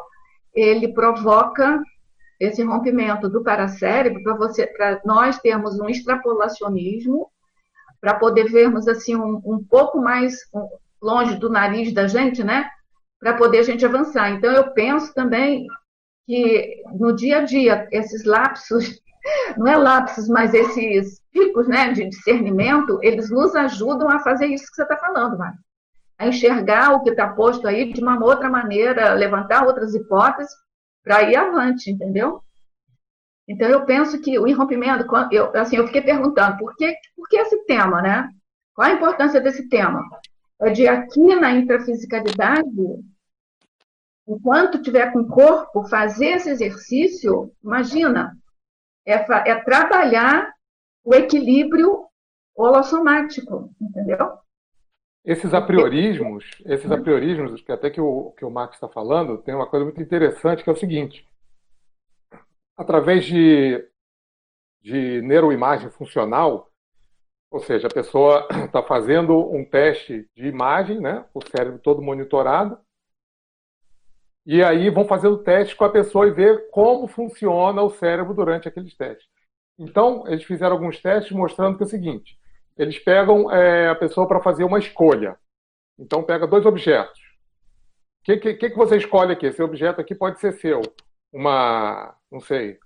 ele 0.54 0.94
provoca 0.94 1.82
esse 2.40 2.64
rompimento 2.64 3.30
do 3.30 3.44
paracérebro 3.44 4.22
para 4.24 4.36
você, 4.36 4.68
para 4.68 5.02
nós 5.06 5.40
termos 5.40 5.80
um 5.80 5.88
extrapolacionismo, 5.88 7.30
para 8.02 8.16
poder 8.16 8.52
vermos 8.52 8.88
assim 8.88 9.16
um, 9.16 9.42
um 9.46 9.64
pouco 9.64 10.00
mais 10.00 10.36
longe 11.02 11.36
do 11.36 11.50
nariz 11.50 11.94
da 11.94 12.08
gente, 12.08 12.44
né? 12.44 12.68
para 13.24 13.38
poder 13.38 13.60
a 13.60 13.64
gente 13.64 13.86
avançar. 13.86 14.32
Então, 14.32 14.52
eu 14.52 14.72
penso 14.72 15.14
também 15.14 15.66
que 16.28 16.84
no 16.94 17.16
dia 17.16 17.38
a 17.38 17.44
dia, 17.44 17.88
esses 17.90 18.26
lapsos, 18.26 19.00
não 19.58 19.66
é 19.66 19.78
lapsos, 19.78 20.28
mas 20.28 20.54
esses 20.54 21.22
picos 21.32 21.68
né, 21.68 21.94
de 21.94 22.10
discernimento, 22.10 23.00
eles 23.02 23.32
nos 23.32 23.56
ajudam 23.56 24.10
a 24.10 24.20
fazer 24.20 24.48
isso 24.48 24.68
que 24.68 24.76
você 24.76 24.84
está 24.84 24.98
falando, 24.98 25.38
Mário. 25.38 25.58
A 26.18 26.28
enxergar 26.28 26.94
o 26.94 27.02
que 27.02 27.10
está 27.10 27.28
posto 27.34 27.68
aí 27.68 27.92
de 27.92 28.02
uma 28.02 28.24
outra 28.24 28.50
maneira, 28.50 29.14
levantar 29.14 29.66
outras 29.66 29.94
hipóteses 29.94 30.52
para 31.04 31.24
ir 31.24 31.36
avante, 31.36 31.92
entendeu? 31.92 32.42
Então, 33.48 33.68
eu 33.68 33.86
penso 33.86 34.22
que 34.22 34.40
o 34.40 34.48
irrompimento, 34.48 35.06
eu, 35.32 35.56
assim, 35.56 35.76
eu 35.76 35.86
fiquei 35.88 36.02
perguntando, 36.02 36.58
por 36.58 36.76
que, 36.76 36.96
por 37.16 37.28
que 37.28 37.38
esse 37.38 37.66
tema, 37.66 38.02
né? 38.02 38.30
Qual 38.74 38.88
a 38.88 38.94
importância 38.94 39.42
desse 39.42 39.68
tema? 39.68 40.02
É 40.62 40.70
de 40.70 40.88
aqui 40.88 41.36
na 41.36 41.52
intrafisicalidade, 41.52 43.04
enquanto 44.28 44.82
tiver 44.82 45.12
com 45.12 45.20
o 45.20 45.28
corpo, 45.28 45.88
fazer 45.90 46.28
esse 46.28 46.50
exercício, 46.50 47.52
imagina, 47.62 48.36
é, 49.06 49.14
é 49.14 49.56
trabalhar 49.56 50.54
o 51.04 51.14
equilíbrio 51.14 52.06
holossomático, 52.56 53.74
entendeu? 53.82 54.38
Esses 55.26 55.54
apriorismos, 55.54 56.44
esses 56.66 56.92
apriorismos, 56.92 57.62
que 57.62 57.72
até 57.72 57.90
que 57.90 58.02
o, 58.02 58.32
que 58.32 58.44
o 58.44 58.52
Marcos 58.52 58.76
está 58.76 58.90
falando, 58.90 59.38
tem 59.38 59.56
uma 59.56 59.68
coisa 59.68 59.86
muito 59.86 60.02
interessante 60.02 60.64
que 60.64 60.70
é 60.70 60.74
o 60.74 60.78
seguinte: 60.78 61.26
através 62.76 63.26
de, 63.26 63.88
de 64.82 65.22
neuroimagem 65.22 65.90
funcional, 65.92 66.70
ou 67.50 67.60
seja, 67.60 67.88
a 67.88 67.94
pessoa 67.94 68.48
está 68.66 68.82
fazendo 68.84 69.38
um 69.50 69.64
teste 69.64 70.28
de 70.36 70.48
imagem, 70.48 71.00
né, 71.00 71.26
o 71.34 71.40
cérebro 71.42 71.80
todo 71.80 72.02
monitorado, 72.02 72.78
e 74.46 74.62
aí 74.62 74.90
vão 74.90 75.06
fazer 75.06 75.30
o 75.30 75.38
teste 75.38 75.74
com 75.74 75.86
a 75.86 75.92
pessoa 75.92 76.28
e 76.28 76.32
ver 76.32 76.70
como 76.70 77.08
funciona 77.08 77.82
o 77.82 77.90
cérebro 77.90 78.34
durante 78.34 78.68
aqueles 78.68 78.94
testes. 78.94 79.28
Então, 79.80 80.28
eles 80.28 80.44
fizeram 80.44 80.74
alguns 80.74 81.02
testes 81.02 81.32
mostrando 81.32 81.78
que 81.78 81.84
é 81.84 81.86
o 81.86 81.90
seguinte: 81.90 82.38
eles 82.78 83.00
pegam 83.00 83.52
é, 83.52 83.90
a 83.90 83.96
pessoa 83.96 84.28
para 84.28 84.42
fazer 84.42 84.64
uma 84.64 84.80
escolha. 84.80 85.38
Então, 85.98 86.24
pega 86.24 86.48
dois 86.48 86.66
objetos. 86.66 87.20
O 88.22 88.24
que, 88.26 88.38
que, 88.38 88.70
que 88.70 88.76
você 88.78 88.98
escolhe 88.98 89.34
aqui? 89.34 89.46
Esse 89.46 89.62
objeto 89.62 90.00
aqui 90.00 90.16
pode 90.16 90.40
ser 90.40 90.54
seu. 90.54 90.82
Uma, 91.32 92.16
não 92.32 92.40
sei, 92.40 92.80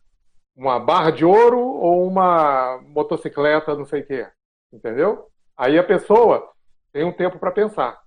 uma 0.55 0.79
barra 0.79 1.11
de 1.11 1.23
ouro 1.23 1.59
ou 1.59 2.07
uma 2.07 2.81
motocicleta, 2.87 3.75
não 3.75 3.85
sei 3.85 4.01
o 4.01 4.07
quê. 4.07 4.27
Entendeu? 4.73 5.27
Aí 5.55 5.77
a 5.77 5.83
pessoa 5.83 6.49
tem 6.91 7.03
um 7.03 7.11
tempo 7.11 7.37
para 7.37 7.51
pensar. 7.51 8.01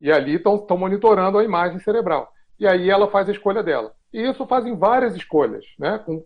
E 0.00 0.10
ali 0.10 0.36
estão 0.36 0.66
monitorando 0.76 1.38
a 1.38 1.44
imagem 1.44 1.78
cerebral. 1.80 2.32
E 2.58 2.66
aí 2.66 2.88
ela 2.88 3.10
faz 3.10 3.28
a 3.28 3.32
escolha 3.32 3.62
dela. 3.62 3.94
E 4.12 4.22
isso 4.22 4.46
fazem 4.46 4.76
várias 4.76 5.14
escolhas, 5.14 5.64
né? 5.78 5.98
Com, 5.98 6.24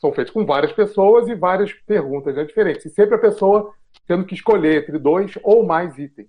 são 0.00 0.12
feitas 0.12 0.30
com 0.30 0.44
várias 0.44 0.72
pessoas 0.72 1.28
e 1.28 1.34
várias 1.34 1.72
perguntas 1.72 2.34
né, 2.34 2.44
diferentes. 2.44 2.84
E 2.84 2.90
sempre 2.90 3.14
a 3.14 3.18
pessoa 3.18 3.72
tendo 4.06 4.24
que 4.24 4.34
escolher 4.34 4.82
entre 4.82 4.98
dois 4.98 5.32
ou 5.42 5.64
mais 5.64 5.98
itens. 5.98 6.28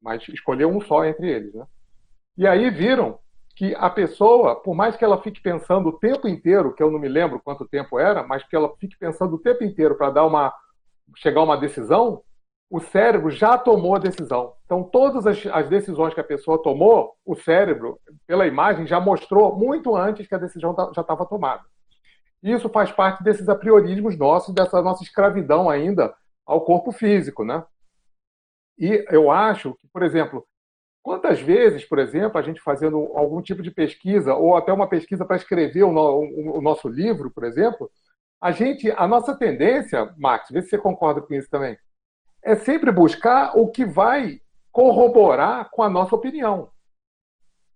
Mas 0.00 0.26
escolher 0.28 0.66
um 0.66 0.80
só 0.80 1.04
entre 1.04 1.30
eles, 1.30 1.54
né? 1.54 1.66
E 2.36 2.46
aí 2.46 2.70
viram 2.70 3.18
que 3.54 3.74
a 3.74 3.88
pessoa, 3.88 4.56
por 4.56 4.74
mais 4.74 4.96
que 4.96 5.04
ela 5.04 5.20
fique 5.22 5.40
pensando 5.40 5.88
o 5.88 5.98
tempo 5.98 6.28
inteiro, 6.28 6.74
que 6.74 6.82
eu 6.82 6.90
não 6.90 6.98
me 6.98 7.08
lembro 7.08 7.40
quanto 7.42 7.66
tempo 7.66 7.98
era, 7.98 8.22
mas 8.22 8.42
que 8.44 8.54
ela 8.54 8.74
fique 8.78 8.98
pensando 8.98 9.36
o 9.36 9.38
tempo 9.38 9.64
inteiro 9.64 9.96
para 9.96 10.10
dar 10.10 10.26
uma 10.26 10.52
chegar 11.16 11.40
a 11.40 11.44
uma 11.44 11.56
decisão, 11.56 12.22
o 12.68 12.80
cérebro 12.80 13.30
já 13.30 13.56
tomou 13.56 13.94
a 13.94 13.98
decisão. 13.98 14.54
Então, 14.64 14.82
todas 14.82 15.26
as, 15.26 15.46
as, 15.46 15.68
decisões 15.68 16.12
que 16.12 16.20
a 16.20 16.24
pessoa 16.24 16.62
tomou, 16.62 17.14
o 17.24 17.36
cérebro, 17.36 18.00
pela 18.26 18.46
imagem, 18.46 18.86
já 18.86 18.98
mostrou 18.98 19.56
muito 19.56 19.94
antes 19.94 20.26
que 20.26 20.34
a 20.34 20.38
decisão 20.38 20.74
já 20.94 21.00
estava 21.00 21.24
tomada. 21.26 21.62
Isso 22.42 22.68
faz 22.68 22.90
parte 22.90 23.22
desses 23.22 23.48
apriorismos 23.48 24.18
nossos, 24.18 24.54
dessa 24.54 24.82
nossa 24.82 25.02
escravidão 25.02 25.70
ainda 25.70 26.14
ao 26.44 26.60
corpo 26.60 26.92
físico, 26.92 27.44
né? 27.44 27.64
E 28.78 29.04
eu 29.10 29.30
acho 29.30 29.74
que, 29.74 29.88
por 29.88 30.02
exemplo, 30.02 30.46
quantas 31.02 31.40
vezes, 31.40 31.84
por 31.84 31.98
exemplo, 31.98 32.38
a 32.38 32.42
gente 32.42 32.60
fazendo 32.60 33.12
algum 33.14 33.40
tipo 33.40 33.62
de 33.62 33.70
pesquisa 33.70 34.34
ou 34.34 34.56
até 34.56 34.72
uma 34.72 34.88
pesquisa 34.88 35.24
para 35.24 35.36
escrever 35.36 35.84
o, 35.84 35.92
no, 35.92 36.58
o, 36.58 36.60
nosso 36.60 36.88
livro, 36.88 37.30
por 37.30 37.44
exemplo, 37.44 37.90
a 38.40 38.50
gente, 38.50 38.90
a 38.90 39.08
nossa 39.08 39.34
tendência, 39.36 40.12
Max, 40.18 40.50
vê 40.50 40.60
se 40.60 40.68
você 40.68 40.78
concorda 40.78 41.22
com 41.22 41.32
isso 41.32 41.48
também, 41.48 41.78
é 42.46 42.54
sempre 42.54 42.92
buscar 42.92 43.58
o 43.58 43.68
que 43.68 43.84
vai 43.84 44.40
corroborar 44.70 45.68
com 45.72 45.82
a 45.82 45.90
nossa 45.90 46.14
opinião. 46.14 46.70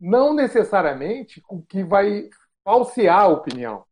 Não 0.01 0.33
necessariamente 0.33 1.43
o 1.51 1.61
que 1.61 1.83
vai 1.83 2.31
falsear 2.65 3.23
a 3.23 3.27
opinião. 3.27 3.85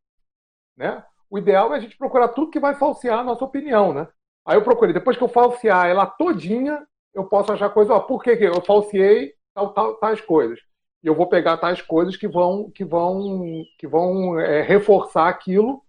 Né? 0.77 1.05
O 1.29 1.37
ideal 1.37 1.75
é 1.75 1.79
a 1.79 1.81
gente 1.81 1.99
procurar 1.99 2.29
tudo 2.29 2.53
que 2.53 2.61
vai 2.61 2.77
falsear 2.77 3.19
a 3.19 3.25
nossa 3.25 3.45
opinião. 3.45 3.93
Né? 3.93 4.07
Aí 4.47 4.57
eu 4.57 4.63
procurei, 4.63 4.95
depois 4.95 5.17
que 5.17 5.25
eu 5.25 5.29
falsear 5.29 5.89
ela 5.89 6.07
todinha, 6.07 6.87
eu 7.13 7.25
posso 7.25 7.53
achar 7.53 7.71
coisa, 7.71 7.95
ó, 7.95 8.01
por 8.01 8.23
que, 8.23 8.37
que 8.37 8.45
eu 8.45 8.63
falseei 8.65 9.35
tal, 9.53 9.75
tal, 9.75 9.97
tais 9.97 10.21
coisas? 10.21 10.61
E 11.03 11.09
eu 11.09 11.15
vou 11.15 11.29
pegar 11.29 11.57
tais 11.57 11.83
coisas 11.83 12.17
que 12.17 12.29
vão, 12.29 12.71
que 12.71 12.85
vão, 12.85 13.65
que 13.81 13.87
vão 13.89 14.39
é, 14.39 14.63
reforçar 14.63 15.29
aquilo, 15.29 15.83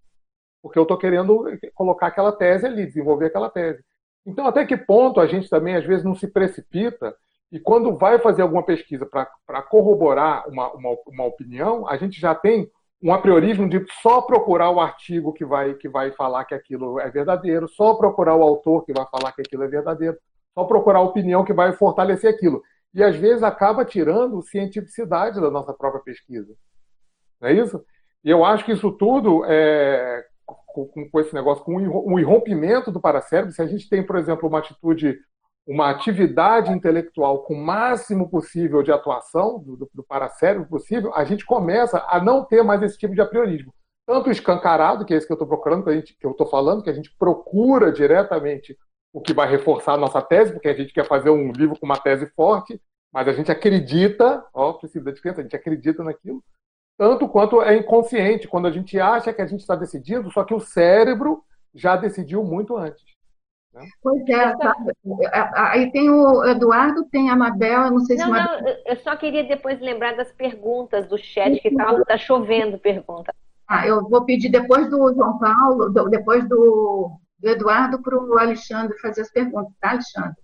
porque 0.64 0.80
eu 0.80 0.84
estou 0.84 0.98
querendo 0.98 1.46
colocar 1.76 2.08
aquela 2.08 2.32
tese 2.32 2.66
ali, 2.66 2.88
desenvolver 2.88 3.28
aquela 3.28 3.52
tese. 3.52 3.84
Então, 4.26 4.45
até 4.45 4.65
que 4.65 4.78
ponto 4.78 5.20
a 5.20 5.28
gente 5.28 5.49
também, 5.49 5.76
às 5.76 5.86
vezes, 5.86 6.05
não 6.05 6.15
se 6.15 6.28
precipita 6.28 7.15
e 7.51 7.59
quando 7.59 7.97
vai 7.97 8.20
fazer 8.20 8.43
alguma 8.43 8.63
pesquisa 8.63 9.05
para 9.05 9.61
corroborar 9.63 10.47
uma, 10.47 10.72
uma, 10.74 10.97
uma, 11.07 11.26
opinião, 11.26 11.88
a 11.88 11.97
gente 11.97 12.20
já 12.20 12.36
tem 12.36 12.70
um 13.01 13.11
apriorismo 13.11 13.67
de 13.67 13.84
só 14.01 14.22
procurar 14.22 14.70
o 14.70 14.80
artigo 14.80 15.34
que 15.34 15.43
vai, 15.43 15.74
que 15.74 15.89
vai 15.89 16.11
falar 16.11 16.45
que 16.45 16.53
aquilo 16.53 16.99
é 16.99 17.09
verdadeiro, 17.09 17.67
só 17.67 17.95
procurar 17.95 18.36
o 18.36 18.43
autor 18.43 18.86
que 18.86 18.93
vai 18.93 19.05
falar 19.09 19.32
que 19.32 19.41
aquilo 19.41 19.63
é 19.63 19.67
verdadeiro, 19.67 20.17
só 20.53 20.63
procurar 20.63 20.99
a 20.99 21.03
opinião 21.03 21.43
que 21.43 21.53
vai 21.53 21.74
fortalecer 21.74 22.32
aquilo. 22.32 22.61
E 22.93 23.03
às 23.03 23.15
vezes 23.15 23.41
acaba 23.41 23.86
tirando 23.86 24.43
cientificidade 24.43 25.39
da 25.39 25.49
nossa 25.49 25.74
própria 25.74 26.03
pesquisa. 26.03 26.53
Não 27.41 27.49
é 27.49 27.53
isso? 27.53 27.84
E 28.24 28.30
eu 28.30 28.43
acho 28.43 28.65
que 28.65 28.74
isso 28.74 28.91
tudo, 28.91 29.43
é, 29.45 30.24
com, 30.74 31.09
com, 31.09 31.20
esse 31.20 31.34
negócio, 31.34 31.63
com 31.63 31.76
um 31.76 32.20
irrompimento 32.20 32.91
do 32.91 32.99
paracérebro, 32.99 33.53
se 33.53 33.61
a 33.61 33.67
gente 33.67 33.89
tem, 33.89 34.03
por 34.03 34.17
exemplo, 34.17 34.47
uma 34.47 34.59
atitude, 34.59 35.20
uma 35.67 35.89
atividade 35.89 36.72
intelectual 36.72 37.43
com 37.43 37.53
o 37.53 37.63
máximo 37.63 38.30
possível 38.30 38.82
de 38.82 38.91
atuação 38.91 39.59
do, 39.59 39.76
do, 39.78 39.89
do 39.93 40.03
paracérebro 40.03 40.67
possível, 40.67 41.13
a 41.13 41.24
gente 41.24 41.45
começa 41.45 42.05
a 42.07 42.22
não 42.24 42.43
ter 42.45 42.63
mais 42.63 42.82
esse 42.82 42.97
tipo 42.97 43.13
de 43.13 43.22
apriorismo. 43.22 43.74
Tanto 44.05 44.32
escancarado, 44.32 45.05
que 45.05 45.13
é 45.13 45.17
esse 45.17 45.28
que 45.28 45.34
eu 45.34 45.36
estou 45.36 45.47
procurando, 45.47 45.84
que, 45.84 45.93
gente, 45.93 46.17
que 46.17 46.26
eu 46.26 46.32
estou 46.32 46.47
falando, 46.47 46.82
que 46.82 46.89
a 46.89 46.93
gente 46.93 47.15
procura 47.17 47.91
diretamente 47.91 48.78
o 49.13 49.22
que 49.22 49.34
vai 49.34 49.49
reforçar 49.49 49.93
a 49.93 49.97
nossa 49.97 50.22
tese, 50.22 50.53
porque 50.53 50.67
a 50.67 50.74
gente 50.74 50.93
quer 50.93 51.05
fazer 51.05 51.30
um 51.30 51.51
livro 51.51 51.80
com 51.80 51.86
uma 51.86 51.97
tese 51.97 52.26
forte, 52.36 52.82
mas 53.11 53.28
a 53.28 53.34
gente 53.34 53.51
acredita, 53.51 54.45
ó, 54.53 54.74
precisa 54.74 55.05
de 55.05 55.13
diferença, 55.13 55.41
a 55.41 55.43
gente 55.43 55.55
acredita 55.55 56.03
naquilo, 56.03 56.43
tanto 57.00 57.30
quanto 57.30 57.62
é 57.62 57.78
inconsciente, 57.78 58.45
quando 58.45 58.68
a 58.68 58.72
gente 58.72 59.00
acha 59.00 59.32
que 59.32 59.41
a 59.41 59.47
gente 59.47 59.62
está 59.62 59.74
decidindo, 59.74 60.30
só 60.30 60.43
que 60.43 60.54
o 60.54 60.60
cérebro 60.60 61.41
já 61.74 61.95
decidiu 61.95 62.43
muito 62.43 62.76
antes. 62.76 63.02
Né? 63.74 63.88
Pois 64.04 64.22
é, 64.28 64.54
aí 65.56 65.89
tem 65.93 66.10
o 66.10 66.43
Eduardo, 66.45 67.06
tem 67.06 67.30
a 67.30 67.38
Mabel, 67.38 67.84
eu 67.84 67.91
não 67.91 68.00
sei 68.02 68.18
não, 68.18 68.26
se... 68.26 68.32
Não, 68.32 68.68
eu 68.86 68.97
só 68.97 69.16
queria 69.16 69.45
depois 69.45 69.80
lembrar 69.80 70.18
das 70.18 70.30
perguntas 70.34 71.08
do 71.08 71.18
chat, 71.18 71.62
que 71.62 71.70
está 71.70 72.04
tá 72.04 72.18
chovendo 72.18 72.78
pergunta. 72.78 73.34
Ah, 73.66 73.88
eu 73.88 74.02
vou 74.10 74.26
pedir 74.26 74.50
depois 74.50 74.89
do 74.89 75.14
João 75.14 75.39
Paulo, 75.39 75.89
depois 76.10 76.45
do, 76.50 77.18
do 77.39 77.50
Eduardo, 77.50 78.02
para 78.02 78.20
o 78.20 78.38
Alexandre 78.38 79.00
fazer 79.00 79.22
as 79.22 79.32
perguntas, 79.32 79.72
tá, 79.80 79.91
Alexandre? 79.91 80.36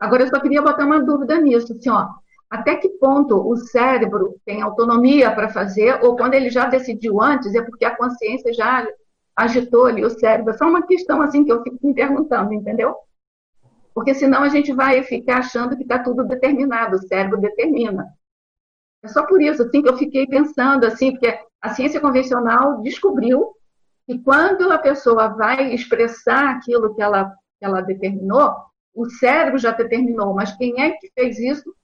Agora, 0.00 0.24
eu 0.24 0.28
só 0.30 0.40
queria 0.40 0.62
botar 0.62 0.84
uma 0.84 1.00
dúvida 1.00 1.40
nisso, 1.40 1.72
assim, 1.72 1.90
ó, 1.90 2.08
até 2.50 2.76
que 2.76 2.88
ponto 2.88 3.36
o 3.36 3.56
cérebro 3.56 4.36
tem 4.44 4.62
autonomia 4.62 5.30
para 5.30 5.50
fazer, 5.50 6.02
ou 6.02 6.16
quando 6.16 6.34
ele 6.34 6.48
já 6.48 6.66
decidiu 6.66 7.20
antes, 7.20 7.54
é 7.54 7.62
porque 7.62 7.84
a 7.84 7.96
consciência 7.96 8.52
já 8.54 8.86
agitou 9.36 9.86
ali 9.86 10.04
o 10.04 10.10
cérebro. 10.10 10.52
É 10.52 10.56
só 10.56 10.66
uma 10.66 10.86
questão 10.86 11.20
assim 11.20 11.44
que 11.44 11.52
eu 11.52 11.62
fico 11.62 11.78
me 11.86 11.94
perguntando, 11.94 12.52
entendeu? 12.52 12.96
Porque 13.94 14.14
senão 14.14 14.42
a 14.42 14.48
gente 14.48 14.72
vai 14.72 15.02
ficar 15.02 15.38
achando 15.38 15.76
que 15.76 15.82
está 15.82 15.98
tudo 15.98 16.24
determinado, 16.24 16.96
o 16.96 17.02
cérebro 17.06 17.40
determina. 17.40 18.06
É 19.02 19.08
só 19.08 19.26
por 19.26 19.42
isso 19.42 19.62
assim 19.62 19.82
que 19.82 19.88
eu 19.88 19.96
fiquei 19.96 20.26
pensando 20.26 20.86
assim, 20.86 21.12
porque 21.12 21.38
a 21.60 21.70
ciência 21.70 22.00
convencional 22.00 22.80
descobriu 22.80 23.54
que 24.06 24.18
quando 24.18 24.72
a 24.72 24.78
pessoa 24.78 25.28
vai 25.28 25.74
expressar 25.74 26.56
aquilo 26.56 26.94
que 26.94 27.02
ela, 27.02 27.30
que 27.58 27.64
ela 27.64 27.82
determinou, 27.82 28.54
o 28.94 29.08
cérebro 29.10 29.58
já 29.58 29.70
determinou, 29.70 30.34
mas 30.34 30.56
quem 30.56 30.80
é 30.80 30.92
que 30.92 31.10
fez 31.14 31.38
isso 31.38 31.74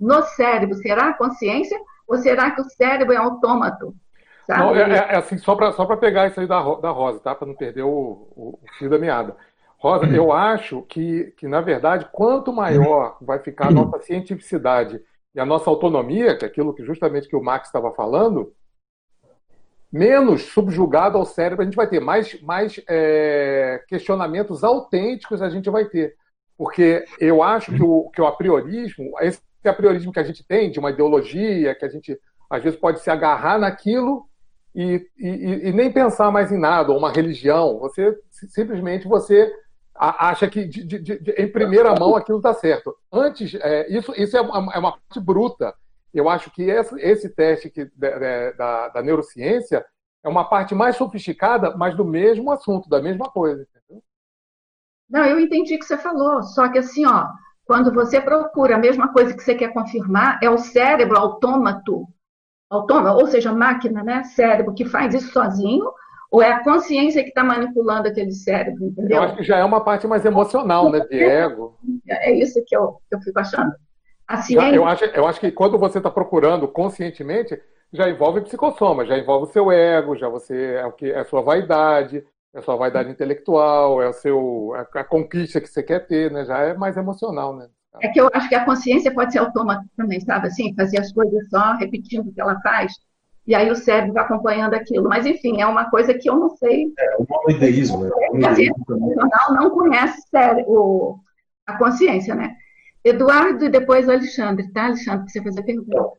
no 0.00 0.22
cérebro? 0.22 0.76
Será 0.76 1.08
a 1.08 1.14
consciência 1.14 1.78
ou 2.06 2.16
será 2.16 2.50
que 2.50 2.60
o 2.60 2.64
cérebro 2.64 3.12
é 3.12 3.16
autômato? 3.16 3.94
Não, 4.48 4.74
é, 4.74 4.80
é, 4.82 5.16
assim, 5.16 5.38
só 5.38 5.54
para 5.54 5.70
só 5.72 5.84
pegar 5.96 6.26
isso 6.26 6.40
aí 6.40 6.46
da, 6.46 6.60
da 6.76 6.90
Rosa, 6.90 7.20
tá? 7.20 7.34
Para 7.34 7.46
não 7.46 7.54
perder 7.54 7.82
o, 7.82 7.88
o, 7.88 8.58
o, 8.60 8.60
fio 8.78 8.90
da 8.90 8.98
meada. 8.98 9.36
Rosa, 9.78 10.06
eu 10.06 10.32
acho 10.32 10.82
que, 10.82 11.32
que, 11.36 11.46
na 11.46 11.60
verdade, 11.60 12.08
quanto 12.12 12.52
maior 12.52 13.16
vai 13.20 13.38
ficar 13.38 13.68
a 13.68 13.70
nossa 13.70 14.00
cientificidade 14.00 15.00
e 15.34 15.40
a 15.40 15.46
nossa 15.46 15.70
autonomia, 15.70 16.36
que 16.36 16.44
é 16.44 16.48
aquilo 16.48 16.74
que 16.74 16.84
justamente 16.84 17.28
que 17.28 17.36
o 17.36 17.42
Max 17.42 17.68
estava 17.68 17.92
falando, 17.92 18.52
menos 19.90 20.42
subjugado 20.42 21.16
ao 21.16 21.24
cérebro 21.24 21.62
a 21.62 21.64
gente 21.64 21.76
vai 21.76 21.86
ter, 21.86 22.00
mais, 22.00 22.40
mais 22.42 22.80
é, 22.88 23.82
questionamentos 23.88 24.62
autênticos 24.64 25.40
a 25.40 25.48
gente 25.48 25.70
vai 25.70 25.84
ter. 25.84 26.16
Porque 26.58 27.04
eu 27.18 27.42
acho 27.42 27.72
que 27.72 27.82
o, 27.82 28.10
que 28.10 28.20
o 28.20 28.26
apriorismo, 28.26 29.12
esse 29.20 29.40
apriorismo 29.68 30.12
que 30.12 30.20
a 30.20 30.24
gente 30.24 30.44
tem 30.44 30.70
de 30.70 30.78
uma 30.78 30.90
ideologia, 30.90 31.74
que 31.74 31.84
a 31.84 31.88
gente 31.88 32.18
às 32.48 32.62
vezes 32.62 32.78
pode 32.78 33.00
se 33.00 33.10
agarrar 33.10 33.58
naquilo 33.58 34.26
e, 34.74 35.06
e, 35.18 35.68
e 35.68 35.72
nem 35.72 35.92
pensar 35.92 36.30
mais 36.30 36.50
em 36.50 36.58
nada, 36.58 36.92
ou 36.92 36.98
uma 36.98 37.12
religião. 37.12 37.78
Você 37.78 38.18
simplesmente 38.30 39.06
você 39.06 39.52
acha 39.94 40.48
que 40.48 40.64
de, 40.64 40.84
de, 40.84 41.18
de, 41.18 41.30
em 41.32 41.50
primeira 41.50 41.94
mão 41.94 42.16
aquilo 42.16 42.38
está 42.38 42.54
certo. 42.54 42.96
Antes, 43.12 43.54
é, 43.54 43.90
isso, 43.92 44.12
isso 44.16 44.36
é, 44.36 44.40
uma, 44.40 44.72
é 44.72 44.78
uma 44.78 44.92
parte 44.92 45.20
bruta. 45.20 45.74
Eu 46.12 46.28
acho 46.28 46.50
que 46.50 46.62
esse, 46.62 46.98
esse 47.00 47.28
teste 47.28 47.70
que, 47.70 47.84
da, 47.94 48.52
da, 48.52 48.88
da, 48.88 49.02
neurociência 49.02 49.84
é 50.24 50.28
uma 50.28 50.48
parte 50.48 50.74
mais 50.74 50.96
sofisticada, 50.96 51.76
mas 51.76 51.96
do 51.96 52.04
mesmo 52.04 52.50
assunto, 52.50 52.88
da 52.88 53.00
mesma 53.00 53.30
coisa. 53.30 53.62
Entendeu? 53.62 54.02
Não, 55.08 55.24
eu 55.24 55.38
entendi 55.38 55.74
o 55.74 55.78
que 55.78 55.84
você 55.84 55.98
falou, 55.98 56.42
só 56.42 56.68
que 56.68 56.78
assim, 56.78 57.04
ó, 57.04 57.26
quando 57.70 57.94
você 57.94 58.20
procura 58.20 58.74
a 58.74 58.78
mesma 58.80 59.12
coisa 59.12 59.32
que 59.32 59.44
você 59.44 59.54
quer 59.54 59.72
confirmar, 59.72 60.40
é 60.42 60.50
o 60.50 60.58
cérebro 60.58 61.16
autômato, 61.16 62.04
autônomo, 62.68 63.20
ou 63.20 63.28
seja, 63.28 63.52
máquina, 63.52 64.02
né, 64.02 64.24
cérebro, 64.24 64.74
que 64.74 64.84
faz 64.84 65.14
isso 65.14 65.32
sozinho, 65.32 65.88
ou 66.32 66.42
é 66.42 66.50
a 66.50 66.64
consciência 66.64 67.22
que 67.22 67.28
está 67.28 67.44
manipulando 67.44 68.08
aquele 68.08 68.32
cérebro, 68.32 68.86
entendeu? 68.86 69.18
Eu 69.18 69.22
acho 69.22 69.36
que 69.36 69.44
já 69.44 69.56
é 69.56 69.64
uma 69.64 69.84
parte 69.84 70.04
mais 70.04 70.24
emocional, 70.24 70.90
né, 70.90 70.98
de 70.98 71.22
ego. 71.22 71.78
É 72.08 72.32
isso 72.32 72.60
que 72.66 72.76
eu, 72.76 73.00
eu 73.08 73.20
fico 73.20 73.38
achando. 73.38 73.72
A 74.26 74.38
ciência... 74.38 74.74
eu, 74.74 74.84
acho, 74.84 75.04
eu 75.04 75.24
acho 75.28 75.38
que 75.38 75.52
quando 75.52 75.78
você 75.78 75.98
está 75.98 76.10
procurando 76.10 76.66
conscientemente, 76.66 77.56
já 77.92 78.10
envolve 78.10 78.40
psicossoma, 78.40 79.06
já 79.06 79.16
envolve 79.16 79.48
o 79.48 79.52
seu 79.52 79.70
ego, 79.70 80.16
já 80.16 80.28
você 80.28 80.74
é 80.74 80.86
o 80.86 80.90
que 80.90 81.08
é 81.08 81.20
a 81.20 81.24
sua 81.24 81.40
vaidade, 81.40 82.26
é 82.54 82.58
a 82.58 82.62
sua 82.62 82.76
vaidade 82.76 83.10
intelectual, 83.10 84.02
é 84.02 84.08
o 84.08 84.12
seu 84.12 84.72
é 84.76 84.98
a 85.00 85.04
conquista 85.04 85.60
que 85.60 85.68
você 85.68 85.82
quer 85.82 86.06
ter, 86.06 86.30
né? 86.30 86.44
Já 86.44 86.58
é 86.58 86.74
mais 86.74 86.96
emocional, 86.96 87.56
né? 87.56 87.68
É 88.00 88.08
que 88.08 88.20
eu 88.20 88.30
acho 88.32 88.48
que 88.48 88.54
a 88.54 88.64
consciência 88.64 89.12
pode 89.12 89.32
ser 89.32 89.38
autômata 89.38 89.84
também, 89.96 90.20
sabe? 90.20 90.46
Assim, 90.46 90.74
fazer 90.74 91.00
as 91.00 91.12
coisas 91.12 91.48
só 91.48 91.74
repetindo 91.74 92.28
o 92.28 92.32
que 92.32 92.40
ela 92.40 92.60
faz, 92.60 92.92
e 93.46 93.54
aí 93.54 93.70
o 93.70 93.74
cérebro 93.74 94.12
vai 94.12 94.24
acompanhando 94.24 94.74
aquilo. 94.74 95.08
Mas, 95.08 95.26
enfim, 95.26 95.60
é 95.60 95.66
uma 95.66 95.90
coisa 95.90 96.14
que 96.14 96.30
eu 96.30 96.36
não 96.36 96.50
sei. 96.50 96.92
É 96.98 97.16
o 97.16 97.26
monoideísmo, 97.28 98.04
né? 98.04 98.10
A 98.46 98.54
ciência 98.54 98.84
convencional 98.86 99.54
não 99.54 99.70
conhece 99.70 100.22
cérebro, 100.30 101.18
a 101.66 101.76
consciência, 101.76 102.34
né? 102.34 102.54
Eduardo 103.02 103.64
e 103.64 103.68
depois 103.68 104.06
o 104.06 104.12
Alexandre, 104.12 104.70
tá, 104.72 104.86
Alexandre, 104.86 105.24
para 105.24 105.28
você 105.28 105.42
fazer 105.42 105.62
pergunta. 105.62 106.12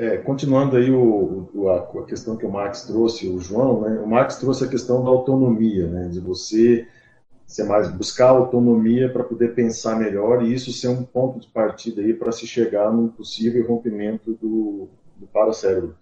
É, 0.00 0.16
continuando 0.16 0.78
aí 0.78 0.90
o, 0.90 1.50
o, 1.52 1.68
a, 1.68 2.06
questão 2.06 2.34
que 2.34 2.46
o 2.46 2.50
Max 2.50 2.84
trouxe, 2.84 3.28
o 3.28 3.38
João, 3.38 3.82
né? 3.82 4.00
o 4.00 4.06
Max 4.06 4.36
trouxe 4.36 4.64
a 4.64 4.68
questão 4.68 5.04
da 5.04 5.10
autonomia, 5.10 5.86
né? 5.86 6.08
de 6.08 6.18
você 6.18 6.88
ser 7.46 7.64
mais 7.64 7.90
buscar 7.90 8.30
autonomia 8.30 9.12
para 9.12 9.22
poder 9.22 9.54
pensar 9.54 9.98
melhor 9.98 10.42
e 10.42 10.54
isso 10.54 10.72
ser 10.72 10.88
um 10.88 11.04
ponto 11.04 11.38
de 11.38 11.48
partida 11.48 12.00
aí 12.00 12.14
para 12.14 12.32
se 12.32 12.46
chegar 12.46 12.90
num 12.90 13.08
possível 13.08 13.66
rompimento 13.66 14.32
do, 14.40 14.88
do 15.18 15.26
paracérebro. 15.26 15.94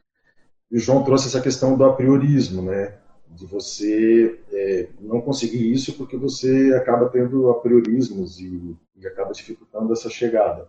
E 0.70 0.76
o 0.76 0.80
João 0.80 1.02
trouxe 1.02 1.26
essa 1.26 1.40
questão 1.40 1.76
do 1.76 1.84
apriorismo, 1.84 2.62
né? 2.62 2.98
De 3.26 3.46
você 3.46 4.38
é, 4.52 4.90
não 5.00 5.20
conseguir 5.20 5.72
isso 5.72 5.94
porque 5.94 6.16
você 6.16 6.72
acaba 6.72 7.08
tendo 7.08 7.50
apriorismos 7.50 8.38
e, 8.38 8.76
e 8.96 9.08
acaba 9.08 9.32
dificultando 9.32 9.92
essa 9.92 10.08
chegada. 10.08 10.68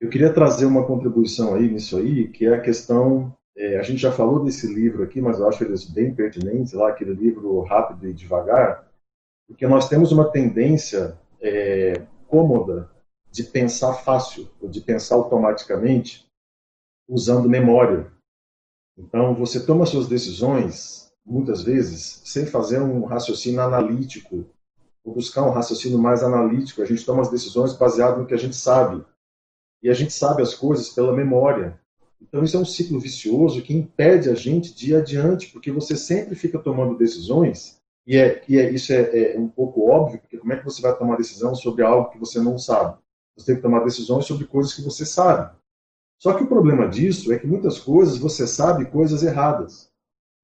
Eu 0.00 0.08
queria 0.08 0.32
trazer 0.32 0.64
uma 0.64 0.86
contribuição 0.86 1.54
aí 1.54 1.70
nisso 1.70 1.98
aí, 1.98 2.28
que 2.28 2.46
é 2.46 2.54
a 2.54 2.60
questão 2.60 3.36
é, 3.56 3.78
a 3.78 3.82
gente 3.82 3.98
já 3.98 4.10
falou 4.10 4.42
desse 4.42 4.66
livro 4.66 5.02
aqui, 5.02 5.20
mas 5.20 5.38
eu 5.38 5.46
acho 5.46 5.62
ele 5.62 5.74
bem 5.92 6.14
pertinente, 6.14 6.74
lá 6.74 6.88
aquele 6.88 7.12
livro 7.12 7.60
Rápido 7.60 8.08
e 8.08 8.14
Devagar, 8.14 8.88
porque 9.46 9.66
nós 9.66 9.86
temos 9.86 10.12
uma 10.12 10.30
tendência 10.30 11.18
é, 11.40 12.06
cômoda 12.26 12.90
de 13.30 13.44
pensar 13.44 13.92
fácil, 13.94 14.48
ou 14.60 14.68
de 14.68 14.80
pensar 14.80 15.16
automaticamente, 15.16 16.26
usando 17.08 17.50
memória. 17.50 18.10
Então, 18.96 19.34
você 19.34 19.64
toma 19.64 19.84
suas 19.84 20.08
decisões, 20.08 21.12
muitas 21.24 21.62
vezes, 21.62 22.22
sem 22.24 22.46
fazer 22.46 22.80
um 22.80 23.04
raciocínio 23.04 23.60
analítico, 23.60 24.46
ou 25.04 25.14
buscar 25.14 25.42
um 25.42 25.50
raciocínio 25.50 25.98
mais 25.98 26.22
analítico. 26.22 26.82
A 26.82 26.86
gente 26.86 27.04
toma 27.04 27.22
as 27.22 27.30
decisões 27.30 27.72
baseado 27.74 28.20
no 28.20 28.26
que 28.26 28.34
a 28.34 28.38
gente 28.38 28.56
sabe. 28.56 29.04
E 29.82 29.88
a 29.88 29.94
gente 29.94 30.12
sabe 30.12 30.42
as 30.42 30.54
coisas 30.54 30.90
pela 30.90 31.14
memória. 31.14 31.78
Então, 32.20 32.44
isso 32.44 32.56
é 32.56 32.60
um 32.60 32.64
ciclo 32.64 33.00
vicioso 33.00 33.62
que 33.62 33.74
impede 33.74 34.28
a 34.28 34.34
gente 34.34 34.74
de 34.74 34.90
ir 34.90 34.96
adiante, 34.96 35.48
porque 35.48 35.72
você 35.72 35.96
sempre 35.96 36.34
fica 36.34 36.58
tomando 36.58 36.98
decisões, 36.98 37.80
e, 38.06 38.16
é, 38.16 38.42
e 38.48 38.58
é, 38.58 38.70
isso 38.70 38.92
é, 38.92 39.34
é 39.34 39.38
um 39.38 39.48
pouco 39.48 39.88
óbvio, 39.88 40.20
porque 40.20 40.38
como 40.38 40.52
é 40.52 40.56
que 40.56 40.64
você 40.64 40.82
vai 40.82 40.96
tomar 40.96 41.16
decisão 41.16 41.54
sobre 41.54 41.82
algo 41.82 42.10
que 42.10 42.18
você 42.18 42.40
não 42.40 42.58
sabe? 42.58 42.98
Você 43.36 43.46
tem 43.46 43.56
que 43.56 43.62
tomar 43.62 43.84
decisões 43.84 44.26
sobre 44.26 44.46
coisas 44.46 44.74
que 44.74 44.82
você 44.82 45.06
sabe. 45.06 45.56
Só 46.18 46.34
que 46.34 46.42
o 46.42 46.48
problema 46.48 46.88
disso 46.88 47.32
é 47.32 47.38
que 47.38 47.46
muitas 47.46 47.78
coisas 47.78 48.18
você 48.18 48.46
sabe 48.46 48.90
coisas 48.90 49.22
erradas. 49.22 49.90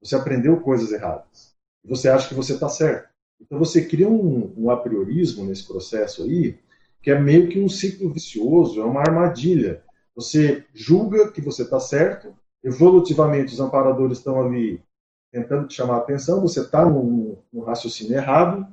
Você 0.02 0.14
aprendeu 0.14 0.60
coisas 0.60 0.92
erradas. 0.92 1.54
Você 1.84 2.08
acha 2.08 2.28
que 2.28 2.34
você 2.34 2.54
está 2.54 2.68
certo. 2.68 3.08
Então 3.40 3.58
você 3.58 3.84
cria 3.84 4.08
um, 4.08 4.54
um 4.56 4.70
a 4.70 4.76
priorismo 4.76 5.44
nesse 5.44 5.66
processo 5.66 6.22
aí, 6.22 6.58
que 7.02 7.10
é 7.10 7.18
meio 7.18 7.48
que 7.48 7.60
um 7.60 7.68
ciclo 7.68 8.12
vicioso, 8.12 8.80
é 8.80 8.84
uma 8.84 9.00
armadilha. 9.00 9.82
Você 10.14 10.64
julga 10.74 11.30
que 11.30 11.40
você 11.40 11.62
está 11.62 11.78
certo, 11.78 12.34
evolutivamente 12.62 13.52
os 13.52 13.60
amparadores 13.60 14.18
estão 14.18 14.44
ali 14.44 14.82
tentando 15.30 15.68
te 15.68 15.74
chamar 15.74 15.96
a 15.96 15.98
atenção, 15.98 16.40
você 16.40 16.60
está 16.60 16.84
num, 16.84 17.36
raciocínio 17.64 18.14
errado. 18.14 18.66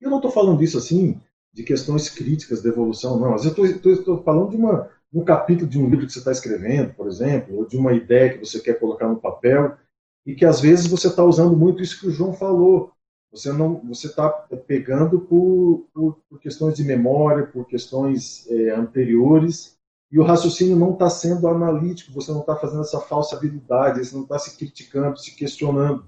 Eu 0.00 0.10
não 0.10 0.18
estou 0.18 0.30
falando 0.30 0.62
isso 0.62 0.76
assim 0.76 1.20
de 1.52 1.62
questões 1.62 2.08
críticas 2.08 2.62
da 2.62 2.68
evolução, 2.68 3.18
não. 3.18 3.30
Mas 3.30 3.44
eu 3.44 3.64
estou 3.64 4.22
falando 4.22 4.50
de 4.50 4.56
uma, 4.56 4.88
um 5.12 5.24
capítulo 5.24 5.68
de 5.68 5.78
um 5.78 5.88
livro 5.88 6.06
que 6.06 6.12
você 6.12 6.18
está 6.18 6.32
escrevendo, 6.32 6.94
por 6.94 7.06
exemplo, 7.06 7.56
ou 7.56 7.66
de 7.66 7.76
uma 7.76 7.92
ideia 7.92 8.32
que 8.32 8.38
você 8.38 8.60
quer 8.60 8.78
colocar 8.78 9.08
no 9.08 9.20
papel, 9.20 9.76
e 10.24 10.34
que 10.34 10.44
às 10.44 10.60
vezes 10.60 10.86
você 10.86 11.08
está 11.08 11.24
usando 11.24 11.56
muito 11.56 11.82
isso 11.82 12.00
que 12.00 12.06
o 12.06 12.10
João 12.10 12.32
falou. 12.32 12.92
Você 13.32 13.50
não, 13.50 13.80
você 13.86 14.08
está 14.08 14.28
pegando 14.28 15.20
por, 15.20 15.86
por, 15.94 16.18
por, 16.28 16.38
questões 16.38 16.74
de 16.74 16.84
memória, 16.84 17.46
por 17.46 17.66
questões 17.66 18.46
é, 18.50 18.70
anteriores, 18.70 19.78
e 20.10 20.18
o 20.18 20.22
raciocínio 20.22 20.76
não 20.76 20.92
está 20.92 21.08
sendo 21.08 21.48
analítico. 21.48 22.12
Você 22.12 22.30
não 22.30 22.40
está 22.40 22.54
fazendo 22.54 22.82
essa 22.82 23.00
falsa 23.00 23.34
habilidade, 23.34 24.04
você 24.04 24.14
não 24.14 24.24
está 24.24 24.38
se 24.38 24.56
criticando, 24.58 25.18
se 25.18 25.34
questionando. 25.34 26.06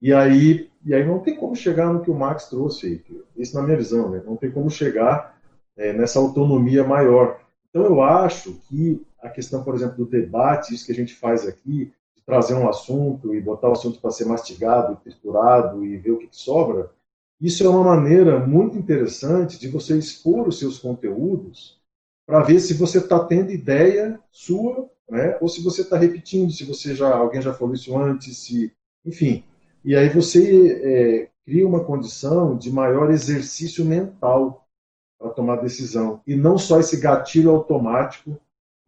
E 0.00 0.12
aí, 0.12 0.70
e 0.84 0.94
aí 0.94 1.04
não 1.04 1.18
tem 1.18 1.34
como 1.36 1.56
chegar 1.56 1.92
no 1.92 2.00
que 2.00 2.10
o 2.10 2.14
Max 2.14 2.48
trouxe, 2.48 3.04
isso 3.36 3.56
na 3.56 3.62
minha 3.62 3.76
visão, 3.76 4.10
né? 4.10 4.22
não 4.24 4.36
tem 4.36 4.50
como 4.50 4.70
chegar 4.70 5.36
é, 5.76 5.92
nessa 5.92 6.20
autonomia 6.20 6.84
maior. 6.84 7.40
Então 7.68 7.82
eu 7.84 8.02
acho 8.02 8.54
que 8.68 9.04
a 9.20 9.28
questão, 9.28 9.64
por 9.64 9.74
exemplo, 9.74 9.96
do 9.96 10.06
debate, 10.06 10.74
isso 10.74 10.86
que 10.86 10.92
a 10.92 10.94
gente 10.94 11.14
faz 11.14 11.46
aqui, 11.46 11.92
trazer 12.26 12.54
um 12.54 12.68
assunto 12.68 13.32
e 13.34 13.40
botar 13.40 13.68
o 13.68 13.72
assunto 13.72 14.00
para 14.00 14.10
ser 14.10 14.24
mastigado, 14.26 14.96
triturado 14.96 15.84
e 15.84 15.96
ver 15.96 16.10
o 16.10 16.18
que, 16.18 16.26
que 16.26 16.36
sobra, 16.36 16.90
isso 17.40 17.64
é 17.64 17.68
uma 17.68 17.84
maneira 17.84 18.44
muito 18.44 18.76
interessante 18.76 19.58
de 19.58 19.68
você 19.68 19.96
expor 19.96 20.48
os 20.48 20.58
seus 20.58 20.78
conteúdos 20.78 21.80
para 22.26 22.42
ver 22.42 22.58
se 22.60 22.74
você 22.74 22.98
está 22.98 23.24
tendo 23.24 23.52
ideia 23.52 24.18
sua, 24.32 24.90
né? 25.08 25.38
ou 25.40 25.48
se 25.48 25.62
você 25.62 25.82
está 25.82 25.96
repetindo, 25.96 26.50
se 26.50 26.64
você 26.64 26.94
já 26.94 27.14
alguém 27.14 27.40
já 27.40 27.54
falou 27.54 27.74
isso 27.74 27.96
antes, 27.96 28.38
se, 28.38 28.72
enfim. 29.04 29.44
E 29.84 29.94
aí 29.94 30.08
você 30.08 30.72
é, 30.82 31.30
cria 31.44 31.68
uma 31.68 31.84
condição 31.84 32.56
de 32.56 32.72
maior 32.72 33.10
exercício 33.10 33.84
mental 33.84 34.66
para 35.18 35.30
tomar 35.30 35.56
decisão. 35.56 36.20
E 36.26 36.34
não 36.34 36.58
só 36.58 36.80
esse 36.80 36.98
gatilho 36.98 37.50
automático 37.50 38.36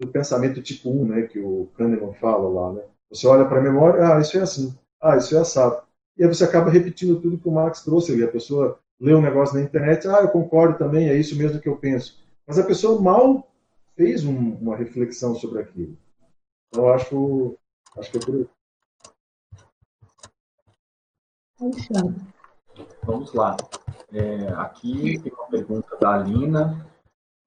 do 0.00 0.08
pensamento 0.08 0.62
tipo 0.62 0.90
1, 0.90 1.04
né, 1.04 1.22
que 1.22 1.38
o 1.38 1.68
Kahneman 1.76 2.14
fala 2.14 2.48
lá. 2.48 2.72
Né? 2.72 2.82
Você 3.10 3.26
olha 3.26 3.46
para 3.46 3.58
a 3.58 3.62
memória, 3.62 4.16
ah, 4.16 4.20
isso 4.20 4.36
é 4.36 4.42
assim, 4.42 4.76
ah, 5.00 5.16
isso 5.16 5.36
é 5.36 5.40
assado. 5.40 5.82
E 6.16 6.22
aí 6.22 6.28
você 6.28 6.44
acaba 6.44 6.70
repetindo 6.70 7.20
tudo 7.20 7.38
que 7.38 7.48
o 7.48 7.52
Marx 7.52 7.82
trouxe 7.82 8.12
ali. 8.12 8.24
A 8.24 8.30
pessoa 8.30 8.78
lê 9.00 9.14
um 9.14 9.22
negócio 9.22 9.54
na 9.56 9.62
internet, 9.62 10.06
ah, 10.08 10.20
eu 10.20 10.28
concordo 10.28 10.76
também, 10.76 11.08
é 11.08 11.16
isso 11.16 11.36
mesmo 11.36 11.60
que 11.60 11.68
eu 11.68 11.76
penso. 11.76 12.22
Mas 12.46 12.58
a 12.58 12.64
pessoa 12.64 13.00
mal 13.00 13.48
fez 13.96 14.24
um, 14.24 14.54
uma 14.56 14.76
reflexão 14.76 15.34
sobre 15.34 15.60
aquilo. 15.60 15.96
Então, 16.68 16.84
eu 16.84 16.94
acho, 16.94 17.58
acho 17.96 18.10
que 18.10 18.18
é 18.18 18.20
por 18.20 18.34
isso. 18.34 18.50
Vamos 23.02 23.32
lá. 23.34 23.56
É, 24.12 24.48
aqui 24.54 25.18
tem 25.18 25.32
uma 25.32 25.48
pergunta 25.48 25.96
da 25.96 26.14
Alina, 26.14 26.86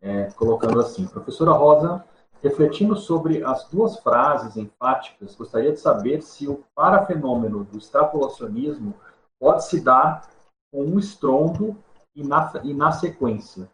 é, 0.01 0.25
colocando 0.31 0.79
assim: 0.79 1.07
Professora 1.07 1.51
Rosa, 1.51 2.03
refletindo 2.41 2.95
sobre 2.95 3.43
as 3.43 3.67
duas 3.69 3.97
frases 3.99 4.57
enfáticas, 4.57 5.35
gostaria 5.35 5.71
de 5.71 5.79
saber 5.79 6.21
se 6.21 6.47
o 6.47 6.63
parafenômeno 6.75 7.63
do 7.63 7.77
extrapolacionismo 7.77 8.93
pode 9.39 9.65
se 9.65 9.79
dar 9.79 10.27
com 10.71 10.83
um 10.83 10.99
estrondo 10.99 11.77
e 12.15 12.23
na, 12.23 12.51
e 12.63 12.73
na 12.73 12.91
sequência. 12.91 13.69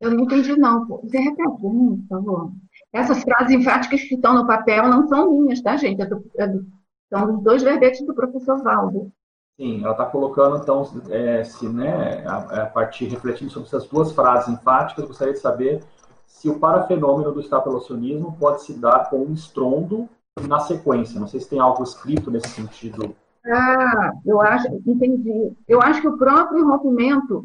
Eu 0.00 0.12
não 0.12 0.24
entendi, 0.24 0.56
não. 0.56 0.86
Você 0.86 1.18
repete, 1.18 1.60
por 1.60 1.98
favor. 2.08 2.52
Essas 2.92 3.22
frases 3.22 3.50
enfáticas 3.50 4.02
que 4.02 4.14
estão 4.14 4.34
no 4.34 4.46
papel 4.46 4.88
não 4.88 5.08
são 5.08 5.30
minhas, 5.32 5.60
tá, 5.60 5.76
gente? 5.76 6.00
É 6.00 6.06
do, 6.06 6.24
é 6.36 6.46
do, 6.46 6.66
são 7.12 7.36
os 7.36 7.42
dois 7.42 7.62
verbetes 7.62 8.06
do 8.06 8.14
professor 8.14 8.62
Valdo. 8.62 9.12
Sim, 9.60 9.82
ela 9.82 9.90
está 9.90 10.06
colocando, 10.06 10.58
então, 10.58 10.88
é, 11.10 11.42
se, 11.42 11.68
né, 11.68 12.24
a, 12.24 12.62
a, 12.62 12.66
partir, 12.66 13.06
refletindo 13.06 13.50
sobre 13.50 13.66
essas 13.66 13.88
duas 13.88 14.12
frases 14.12 14.48
enfáticas, 14.48 15.04
gostaria 15.04 15.34
de 15.34 15.40
saber 15.40 15.82
se 16.28 16.48
o 16.48 16.58
parafenômeno 16.60 17.32
do 17.32 17.40
estapelacionismo 17.40 18.36
pode 18.38 18.62
se 18.62 18.74
dar 18.74 19.10
com 19.10 19.24
um 19.24 19.32
estrondo 19.32 20.08
na 20.46 20.60
sequência. 20.60 21.18
Não 21.18 21.26
sei 21.26 21.40
se 21.40 21.48
tem 21.48 21.58
algo 21.58 21.82
escrito 21.82 22.30
nesse 22.30 22.48
sentido. 22.50 23.16
Ah, 23.44 24.12
eu 24.24 24.40
acho, 24.40 24.68
entendi. 24.86 25.52
Eu 25.66 25.80
acho 25.82 26.00
que 26.00 26.08
o 26.08 26.18
próprio 26.18 26.64
rompimento, 26.68 27.44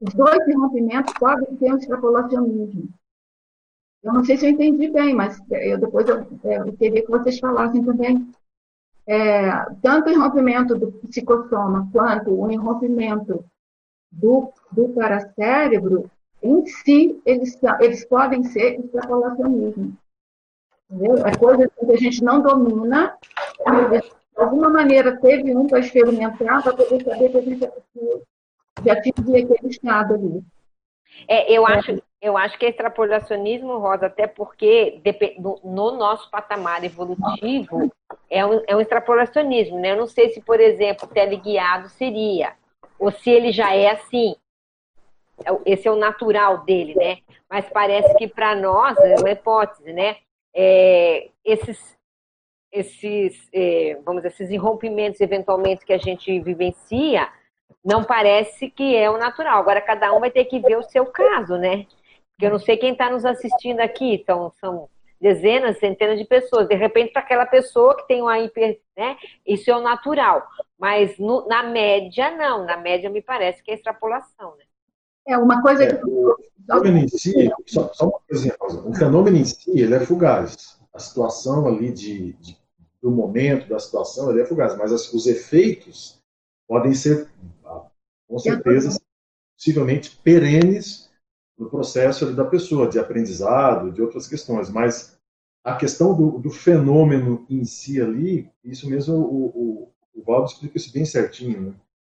os 0.00 0.12
dois 0.14 0.38
rompimentos 0.56 1.12
podem 1.20 1.54
ter 1.56 1.72
um 1.72 1.76
extrapolacionismo. 1.76 2.88
Eu 4.02 4.12
não 4.12 4.24
sei 4.24 4.36
se 4.36 4.46
eu 4.46 4.50
entendi 4.50 4.90
bem, 4.90 5.14
mas 5.14 5.38
eu, 5.50 5.78
depois 5.78 6.08
eu, 6.08 6.26
eu 6.42 6.72
queria 6.76 7.04
que 7.04 7.10
vocês 7.10 7.38
falassem 7.38 7.84
também 7.84 8.32
é, 9.06 9.64
tanto 9.80 10.08
o 10.08 10.12
irrompimento 10.12 10.76
do 10.76 10.90
psicossoma 11.06 11.88
quanto 11.92 12.32
o 12.32 12.50
irrompimento 12.50 13.44
do, 14.10 14.52
do 14.72 14.88
paracérebro, 14.88 16.10
em 16.42 16.66
si, 16.66 17.20
eles, 17.24 17.58
eles 17.80 18.04
podem 18.04 18.42
ser 18.44 18.80
extrapolacionismo. 18.80 19.96
Entendeu? 20.90 21.26
É 21.26 21.36
coisa 21.36 21.68
que 21.68 21.92
a 21.92 21.96
gente 21.96 22.22
não 22.22 22.42
domina, 22.42 23.16
de 23.90 24.02
alguma 24.36 24.68
maneira 24.68 25.18
teve 25.20 25.54
um 25.56 25.66
para 25.66 25.78
experimentar, 25.78 26.62
para 26.62 26.74
poder 26.74 27.02
saber 27.02 27.30
que 27.30 27.38
a 27.38 27.42
gente 27.42 27.70
já 28.84 28.92
atingir 28.92 29.44
aquele 29.44 29.68
estado 29.68 30.14
ali. 30.14 30.44
É, 31.28 31.52
eu 31.52 31.66
acho, 31.66 32.02
eu 32.20 32.36
acho 32.36 32.58
que 32.58 32.66
é 32.66 32.70
extrapolacionismo, 32.70 33.78
Rosa, 33.78 34.06
até 34.06 34.26
porque 34.26 35.00
no 35.62 35.92
nosso 35.92 36.30
patamar 36.30 36.82
evolutivo 36.84 37.92
é 38.30 38.44
um, 38.44 38.62
é 38.66 38.76
um 38.76 38.80
extrapolacionismo, 38.80 39.78
né? 39.78 39.92
Eu 39.92 39.96
não 39.96 40.06
sei 40.06 40.30
se, 40.30 40.40
por 40.40 40.58
exemplo, 40.58 41.06
teleguiado 41.06 41.88
seria, 41.90 42.54
ou 42.98 43.10
se 43.10 43.30
ele 43.30 43.52
já 43.52 43.74
é 43.74 43.90
assim. 43.90 44.34
É 45.44 45.72
esse 45.72 45.88
é 45.88 45.90
o 45.90 45.96
natural 45.96 46.64
dele, 46.64 46.94
né? 46.94 47.18
Mas 47.48 47.68
parece 47.68 48.14
que 48.16 48.28
para 48.28 48.54
nós 48.54 48.96
é 48.98 49.16
uma 49.18 49.30
hipótese, 49.30 49.92
né? 49.92 50.16
É, 50.54 51.30
esses, 51.44 51.98
esses, 52.70 53.48
é, 53.52 53.98
vamos 54.04 54.22
dizer, 54.22 54.34
esses 54.34 54.50
irrompimentos 54.50 55.20
eventualmente 55.20 55.84
que 55.84 55.92
a 55.92 55.98
gente 55.98 56.38
vivencia, 56.40 57.28
não 57.84 58.04
parece 58.04 58.70
que 58.70 58.94
é 58.96 59.10
o 59.10 59.18
natural. 59.18 59.58
Agora 59.58 59.80
cada 59.80 60.12
um 60.12 60.20
vai 60.20 60.30
ter 60.30 60.44
que 60.44 60.60
ver 60.60 60.76
o 60.76 60.82
seu 60.82 61.06
caso, 61.06 61.56
né? 61.56 61.86
Porque 62.30 62.46
eu 62.46 62.50
não 62.50 62.58
sei 62.58 62.76
quem 62.76 62.92
está 62.92 63.10
nos 63.10 63.24
assistindo 63.24 63.80
aqui, 63.80 64.14
então 64.14 64.52
são 64.60 64.88
dezenas, 65.20 65.78
centenas 65.78 66.18
de 66.18 66.24
pessoas. 66.24 66.66
De 66.66 66.74
repente, 66.74 67.12
para 67.12 67.22
aquela 67.22 67.46
pessoa 67.46 67.96
que 67.96 68.06
tem 68.08 68.20
uma 68.20 68.38
hiper, 68.40 68.80
né? 68.96 69.16
Isso 69.46 69.70
é 69.70 69.76
o 69.76 69.80
natural. 69.80 70.46
Mas 70.78 71.16
no, 71.18 71.46
na 71.46 71.62
média, 71.62 72.30
não. 72.32 72.64
Na 72.64 72.76
média, 72.76 73.08
me 73.08 73.22
parece 73.22 73.62
que 73.62 73.70
é 73.70 73.74
extrapolação, 73.74 74.56
né? 74.56 74.64
É 75.26 75.38
uma 75.38 75.62
coisa 75.62 75.84
é, 75.84 75.94
que. 75.94 76.04
O 76.04 76.36
fenômeno 76.66 76.98
em 76.98 77.08
si, 77.08 77.50
só, 77.66 77.92
só, 77.92 78.08
uma 78.08 78.20
coisinha, 78.28 78.54
o 78.60 78.94
fenômeno 78.94 79.36
em 79.36 79.44
si, 79.44 79.70
ele 79.70 79.94
é 79.94 80.00
fugaz. 80.00 80.78
A 80.92 80.98
situação 80.98 81.66
ali 81.66 81.92
de, 81.92 82.34
de 82.34 82.56
do 83.02 83.10
momento, 83.10 83.68
da 83.68 83.80
situação, 83.80 84.30
ele 84.30 84.42
é 84.42 84.46
fugaz. 84.46 84.76
Mas 84.76 84.92
as, 84.92 85.12
os 85.12 85.26
efeitos 85.26 86.22
podem 86.68 86.94
ser, 86.94 87.28
com 88.28 88.38
certeza, 88.38 88.98
possivelmente 89.56 90.16
perenes 90.22 91.10
no 91.58 91.68
processo 91.68 92.32
da 92.32 92.44
pessoa, 92.44 92.88
de 92.88 92.98
aprendizado, 92.98 93.90
de 93.90 94.00
outras 94.00 94.28
questões. 94.28 94.70
Mas 94.70 95.18
a 95.64 95.76
questão 95.76 96.14
do, 96.14 96.38
do, 96.38 96.50
fenômeno 96.50 97.44
em 97.50 97.64
si 97.64 98.00
ali, 98.00 98.50
isso 98.64 98.88
mesmo 98.88 99.16
o, 99.16 99.46
o, 99.46 99.92
o 100.14 100.22
Valdo 100.22 100.46
explica 100.46 100.76
isso 100.76 100.92
bem 100.92 101.04
certinho, 101.04 101.60
né? 101.60 101.74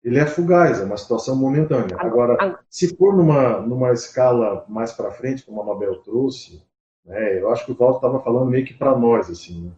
Ele 0.05 0.19
é 0.19 0.27
fugaz, 0.27 0.81
é 0.81 0.85
uma 0.85 0.97
situação 0.97 1.37
momentânea. 1.37 1.97
Agora, 1.99 2.59
se 2.69 2.97
for 2.97 3.17
numa, 3.17 3.61
numa 3.61 3.93
escala 3.93 4.65
mais 4.69 4.93
para 4.93 5.13
frente, 5.13 5.45
como 5.45 5.61
a 5.63 5.65
Mabel 5.65 5.97
trouxe, 6.03 6.61
né, 7.05 7.41
eu 7.41 7.51
acho 7.51 7.65
que 7.65 7.73
o 7.73 7.75
Valdo 7.75 7.97
estava 7.97 8.21
falando 8.21 8.51
meio 8.51 8.67
que 8.67 8.75
para 8.75 8.97
nós, 8.97 9.31
assim, 9.31 9.67
né? 9.67 9.73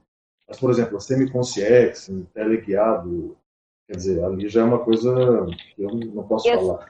Mas, 0.48 0.60
por 0.60 0.70
exemplo, 0.70 0.96
a 0.96 1.00
semiconsciex, 1.00 2.10
teleguiado, 2.34 3.36
quer 3.86 3.96
dizer, 3.96 4.22
ali 4.22 4.48
já 4.48 4.60
é 4.60 4.64
uma 4.64 4.84
coisa 4.84 5.46
que 5.74 5.82
eu 5.82 5.88
não 5.88 6.26
posso 6.26 6.48
eu, 6.48 6.58
falar. 6.58 6.88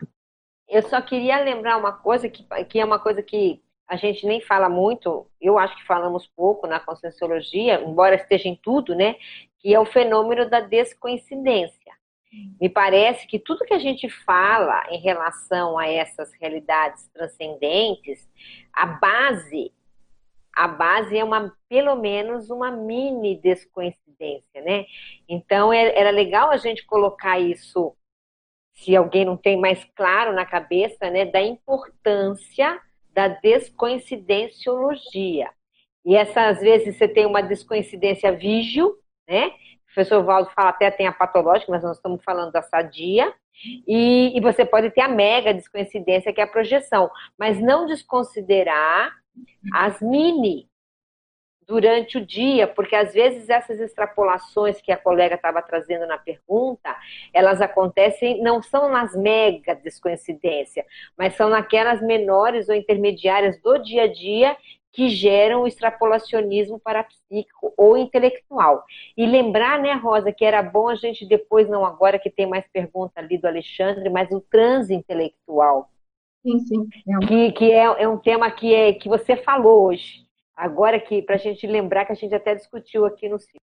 Eu 0.69 0.83
só 0.83 1.01
queria 1.01 1.43
lembrar 1.43 1.77
uma 1.77 1.93
coisa, 1.93 2.29
que, 2.29 2.45
que 2.65 2.81
é 2.81 2.85
uma 2.85 2.99
coisa 2.99 3.23
que 3.23 3.63
a 3.87 3.97
gente 3.97 4.27
nem 4.27 4.41
fala 4.41 4.69
muito, 4.69 5.27
eu 5.41 5.59
acho 5.59 5.77
que 5.77 5.87
falamos 5.87 6.27
pouco 6.35 6.67
na 6.67 6.81
conscienciologia, 6.81 7.83
embora 7.83 8.17
esteja 8.17 8.49
em 8.49 8.57
tudo, 8.57 8.95
né? 8.95 9.15
Que 9.59 9.75
é 9.75 9.79
o 9.79 9.87
fenômeno 9.87 10.49
da 10.49 10.61
descoincidência. 10.61 11.84
Me 12.61 12.69
parece 12.69 13.27
que 13.27 13.39
tudo 13.39 13.65
que 13.65 13.73
a 13.75 13.79
gente 13.79 14.09
fala 14.09 14.85
em 14.91 14.99
relação 14.99 15.79
a 15.79 15.89
essas 15.89 16.33
realidades 16.35 17.09
transcendentes, 17.13 18.29
a 18.73 18.87
base, 18.87 19.73
a 20.55 20.69
base 20.69 21.19
é 21.19 21.25
uma, 21.25 21.53
pelo 21.69 21.97
menos, 21.97 22.51
uma 22.51 22.71
mini 22.71 23.37
descoincidência, 23.37 24.63
né? 24.63 24.87
Então, 25.29 25.73
é, 25.73 25.99
era 25.99 26.11
legal 26.11 26.51
a 26.51 26.57
gente 26.57 26.87
colocar 26.87 27.41
isso, 27.41 27.97
se 28.73 28.95
alguém 28.95 29.25
não 29.25 29.37
tem 29.37 29.61
mais 29.61 29.85
claro 29.97 30.33
na 30.33 30.47
cabeça, 30.47 31.11
né, 31.11 31.25
da 31.25 31.43
importância 31.43 32.81
da 33.13 33.27
descoincidenciologia. 33.29 35.51
E 36.05 36.15
essa, 36.17 36.49
às 36.49 36.61
vezes, 36.61 36.97
você 36.97 37.09
tem 37.09 37.27
uma 37.27 37.41
descoincidência 37.41 38.33
vígil, 38.33 38.97
né? 39.29 39.53
O 39.95 40.03
professor 40.03 40.25
Valdo 40.25 40.51
fala 40.51 40.71
até 40.71 40.91
tem 40.91 41.07
a 41.07 41.13
patológica, 41.13 41.71
mas 41.71 41.85
nós 41.85 41.97
estamos 41.97 42.21
falando 42.25 42.51
da 42.51 42.63
sadia. 42.63 43.33
E, 43.87 44.37
e 44.37 44.41
você 44.41 44.65
pode 44.65 44.91
ter 44.91 45.03
a 45.03 45.09
mega 45.09 45.55
descoincidência, 45.55 46.33
que 46.33 46.41
é 46.41 46.45
a 46.45 46.49
projeção. 46.49 47.09
Mas 47.39 47.61
não 47.61 47.87
desconsiderar 47.87 49.13
as 49.73 50.01
mini 50.03 50.69
durante 51.65 52.19
o 52.19 52.27
dia, 52.27 52.67
porque 52.67 52.97
às 52.97 53.15
vezes 53.15 53.49
essas 53.49 53.79
extrapolações 53.79 54.81
que 54.81 54.91
a 54.91 54.97
colega 54.97 55.37
estava 55.37 55.63
trazendo 55.63 56.09
na 56.09 56.19
pergunta, 56.19 56.95
elas 57.33 57.61
acontecem, 57.61 58.43
não 58.43 58.61
são 58.61 58.91
nas 58.91 59.15
mega 59.15 59.77
descoincidência, 59.77 60.85
mas 61.17 61.37
são 61.37 61.49
naquelas 61.49 62.03
menores 62.03 62.69
ou 62.69 62.75
intermediárias 62.75 63.63
do 63.63 63.79
dia 63.79 64.03
a 64.03 64.13
dia 64.13 64.57
que 64.95 65.09
geram 65.09 65.63
o 65.63 65.67
extrapolacionismo 65.67 66.79
parapsíquico 66.79 67.75
ou 67.77 67.97
intelectual. 67.97 68.85
E 69.17 69.27
lembrar, 69.27 69.79
né, 69.79 69.93
Rosa, 69.95 70.33
que 70.33 70.45
era 70.45 70.63
bom 70.63 70.89
a 70.89 70.95
gente 70.95 71.27
depois, 71.27 71.69
não 71.69 71.85
agora 71.85 72.19
que 72.19 72.31
tem 72.31 72.47
mais 72.47 72.65
pergunta 72.73 73.13
ali 73.17 73.37
do 73.37 73.47
Alexandre, 73.47 74.09
mas 74.09 74.31
o 74.31 74.41
transe 74.41 74.95
intelectual. 74.95 75.91
Sim, 76.43 76.59
sim. 76.61 76.89
É 77.09 77.17
um... 77.17 77.21
Que, 77.21 77.53
que 77.53 77.73
é, 77.73 77.85
é 78.03 78.09
um 78.09 78.19
tema 78.19 78.51
que, 78.51 78.73
é, 78.75 78.93
que 78.93 79.09
você 79.09 79.37
falou 79.37 79.89
hoje 79.89 80.25
Agora 80.57 81.01
que, 81.01 81.21
para 81.21 81.35
a 81.35 81.39
gente 81.39 81.67
lembrar 81.67 82.05
que 82.05 82.13
a 82.13 82.15
gente 82.15 82.35
até 82.35 82.55
discutiu 82.55 83.05
aqui 83.05 83.29
no 83.29 83.39
ciclo. 83.39 83.61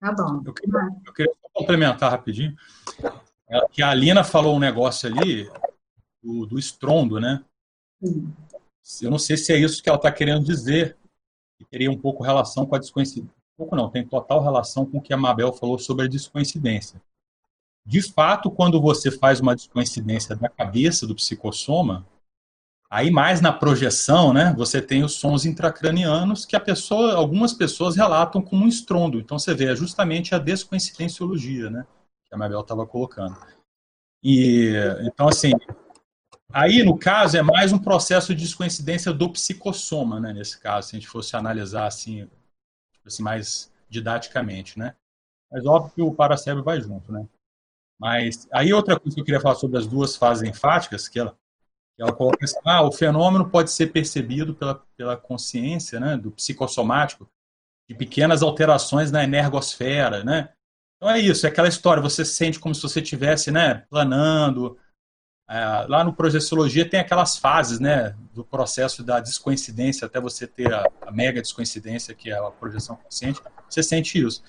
Tá 0.00 0.12
bom. 0.12 0.42
Eu 0.44 0.52
queria, 0.52 0.88
eu 1.06 1.12
queria 1.12 1.34
complementar 1.52 2.10
rapidinho. 2.10 2.54
É, 3.48 3.66
que 3.68 3.82
a 3.82 3.90
Alina 3.90 4.22
falou 4.22 4.54
um 4.54 4.60
negócio 4.60 5.08
ali 5.08 5.48
do, 6.22 6.46
do 6.46 6.58
estrondo, 6.58 7.18
né? 7.18 7.42
Sim. 8.02 8.32
Eu 9.02 9.10
não 9.10 9.18
sei 9.18 9.36
se 9.36 9.52
é 9.52 9.58
isso 9.58 9.82
que 9.82 9.88
ela 9.88 9.96
está 9.96 10.10
querendo 10.10 10.44
dizer, 10.44 10.96
que 11.58 11.64
teria 11.64 11.90
um 11.90 11.98
pouco 11.98 12.22
relação 12.22 12.66
com 12.66 12.74
a 12.74 12.78
descoincidência. 12.78 13.34
Pouco 13.56 13.76
não, 13.76 13.90
tem 13.90 14.06
total 14.06 14.42
relação 14.42 14.86
com 14.86 14.98
o 14.98 15.02
que 15.02 15.12
a 15.12 15.16
Mabel 15.16 15.52
falou 15.52 15.78
sobre 15.78 16.06
a 16.06 16.08
descoincidência. 16.08 17.00
De 17.84 18.00
fato, 18.02 18.50
quando 18.50 18.80
você 18.80 19.10
faz 19.10 19.40
uma 19.40 19.54
descoincidência 19.54 20.34
da 20.36 20.48
cabeça 20.48 21.06
do 21.06 21.14
psicossoma, 21.14 22.06
Aí 22.90 23.08
mais 23.08 23.40
na 23.40 23.52
projeção, 23.52 24.32
né, 24.32 24.52
você 24.58 24.82
tem 24.82 25.04
os 25.04 25.14
sons 25.14 25.46
intracranianos 25.46 26.44
que 26.44 26.56
a 26.56 26.60
pessoa, 26.60 27.14
algumas 27.14 27.52
pessoas 27.52 27.94
relatam 27.94 28.42
como 28.42 28.64
um 28.64 28.68
estrondo. 28.68 29.20
Então 29.20 29.38
você 29.38 29.54
vê 29.54 29.66
é 29.66 29.76
justamente 29.76 30.34
a 30.34 30.38
descoincidenciologia, 30.38 31.70
né, 31.70 31.86
que 32.26 32.34
a 32.34 32.36
Mabel 32.36 32.60
estava 32.60 32.84
colocando. 32.84 33.36
E 34.24 34.72
então 35.02 35.28
assim, 35.28 35.52
aí 36.52 36.82
no 36.82 36.98
caso 36.98 37.36
é 37.36 37.42
mais 37.42 37.72
um 37.72 37.78
processo 37.78 38.34
de 38.34 38.42
descoincidência 38.42 39.12
do 39.12 39.30
psicossoma, 39.30 40.20
né, 40.20 40.32
nesse 40.32 40.58
caso, 40.58 40.88
se 40.88 40.96
a 40.96 40.98
gente 40.98 41.08
fosse 41.08 41.36
analisar 41.36 41.86
assim, 41.86 42.28
tipo 42.92 43.06
assim 43.06 43.22
mais 43.22 43.72
didaticamente, 43.88 44.78
né? 44.78 44.94
Mas 45.50 45.66
óbvio 45.66 45.92
que 45.94 46.02
o 46.02 46.14
paracérebro 46.14 46.64
vai 46.64 46.80
junto, 46.80 47.10
né? 47.10 47.26
Mas 47.98 48.48
aí 48.52 48.72
outra 48.72 48.98
coisa 48.98 49.14
que 49.14 49.20
eu 49.20 49.24
queria 49.24 49.40
falar 49.40 49.56
sobre 49.56 49.78
as 49.78 49.86
duas 49.86 50.16
fases 50.16 50.48
enfáticas, 50.48 51.08
que 51.08 51.18
ela 51.18 51.36
ela 52.00 52.14
coloca 52.14 52.42
assim, 52.42 52.58
ah, 52.64 52.82
o 52.82 52.90
fenômeno 52.90 53.50
pode 53.50 53.70
ser 53.70 53.88
percebido 53.88 54.54
pela, 54.54 54.74
pela 54.96 55.18
consciência, 55.18 56.00
né, 56.00 56.16
do 56.16 56.30
psicossomático, 56.30 57.28
de 57.86 57.94
pequenas 57.94 58.42
alterações 58.42 59.12
na 59.12 59.22
energosfera, 59.22 60.24
né? 60.24 60.50
Então 60.96 61.10
é 61.10 61.18
isso, 61.18 61.44
é 61.44 61.50
aquela 61.50 61.68
história, 61.68 62.02
você 62.02 62.24
sente 62.24 62.58
como 62.58 62.74
se 62.74 62.80
você 62.80 63.00
estivesse, 63.00 63.50
né, 63.50 63.86
planando. 63.90 64.78
É, 65.50 65.84
lá 65.88 66.04
no 66.04 66.12
Projeciologia 66.12 66.88
tem 66.88 67.00
aquelas 67.00 67.36
fases, 67.36 67.80
né, 67.80 68.14
do 68.32 68.44
processo 68.44 69.02
da 69.02 69.18
descoincidência 69.18 70.06
até 70.06 70.20
você 70.20 70.46
ter 70.46 70.72
a, 70.72 70.88
a 71.04 71.10
mega 71.10 71.42
descoincidência, 71.42 72.14
que 72.14 72.30
é 72.30 72.38
a 72.38 72.50
projeção 72.52 72.94
consciente, 72.94 73.40
você 73.68 73.82
sente 73.82 74.24
isso. 74.24 74.44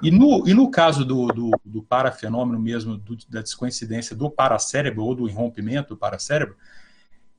E 0.00 0.12
no, 0.12 0.46
e 0.48 0.54
no 0.54 0.70
caso 0.70 1.04
do, 1.04 1.26
do, 1.26 1.50
do 1.64 1.82
parafenômeno 1.82 2.60
mesmo, 2.60 2.96
do, 2.96 3.16
da 3.28 3.42
descoincidência 3.42 4.14
do 4.14 4.30
paracérebro 4.30 5.02
ou 5.02 5.12
do 5.16 5.28
irrompimento 5.28 5.88
do 5.88 5.96
paracérebro, 5.96 6.56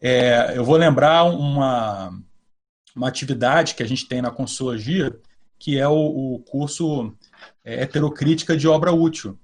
é, 0.02 0.58
eu 0.58 0.66
vou 0.66 0.76
lembrar 0.76 1.24
uma, 1.24 2.22
uma 2.94 3.08
atividade 3.08 3.76
que 3.76 3.84
a 3.84 3.88
gente 3.88 4.10
tem 4.10 4.22
na 4.22 4.30
Consologia, 4.30 5.18
que 5.58 5.80
é 5.80 5.88
o, 5.88 6.36
o 6.36 6.40
curso 6.40 7.16
é, 7.64 7.84
Heterocrítica 7.84 8.58
de 8.58 8.68
Obra 8.68 8.92
Útil. 8.92 9.40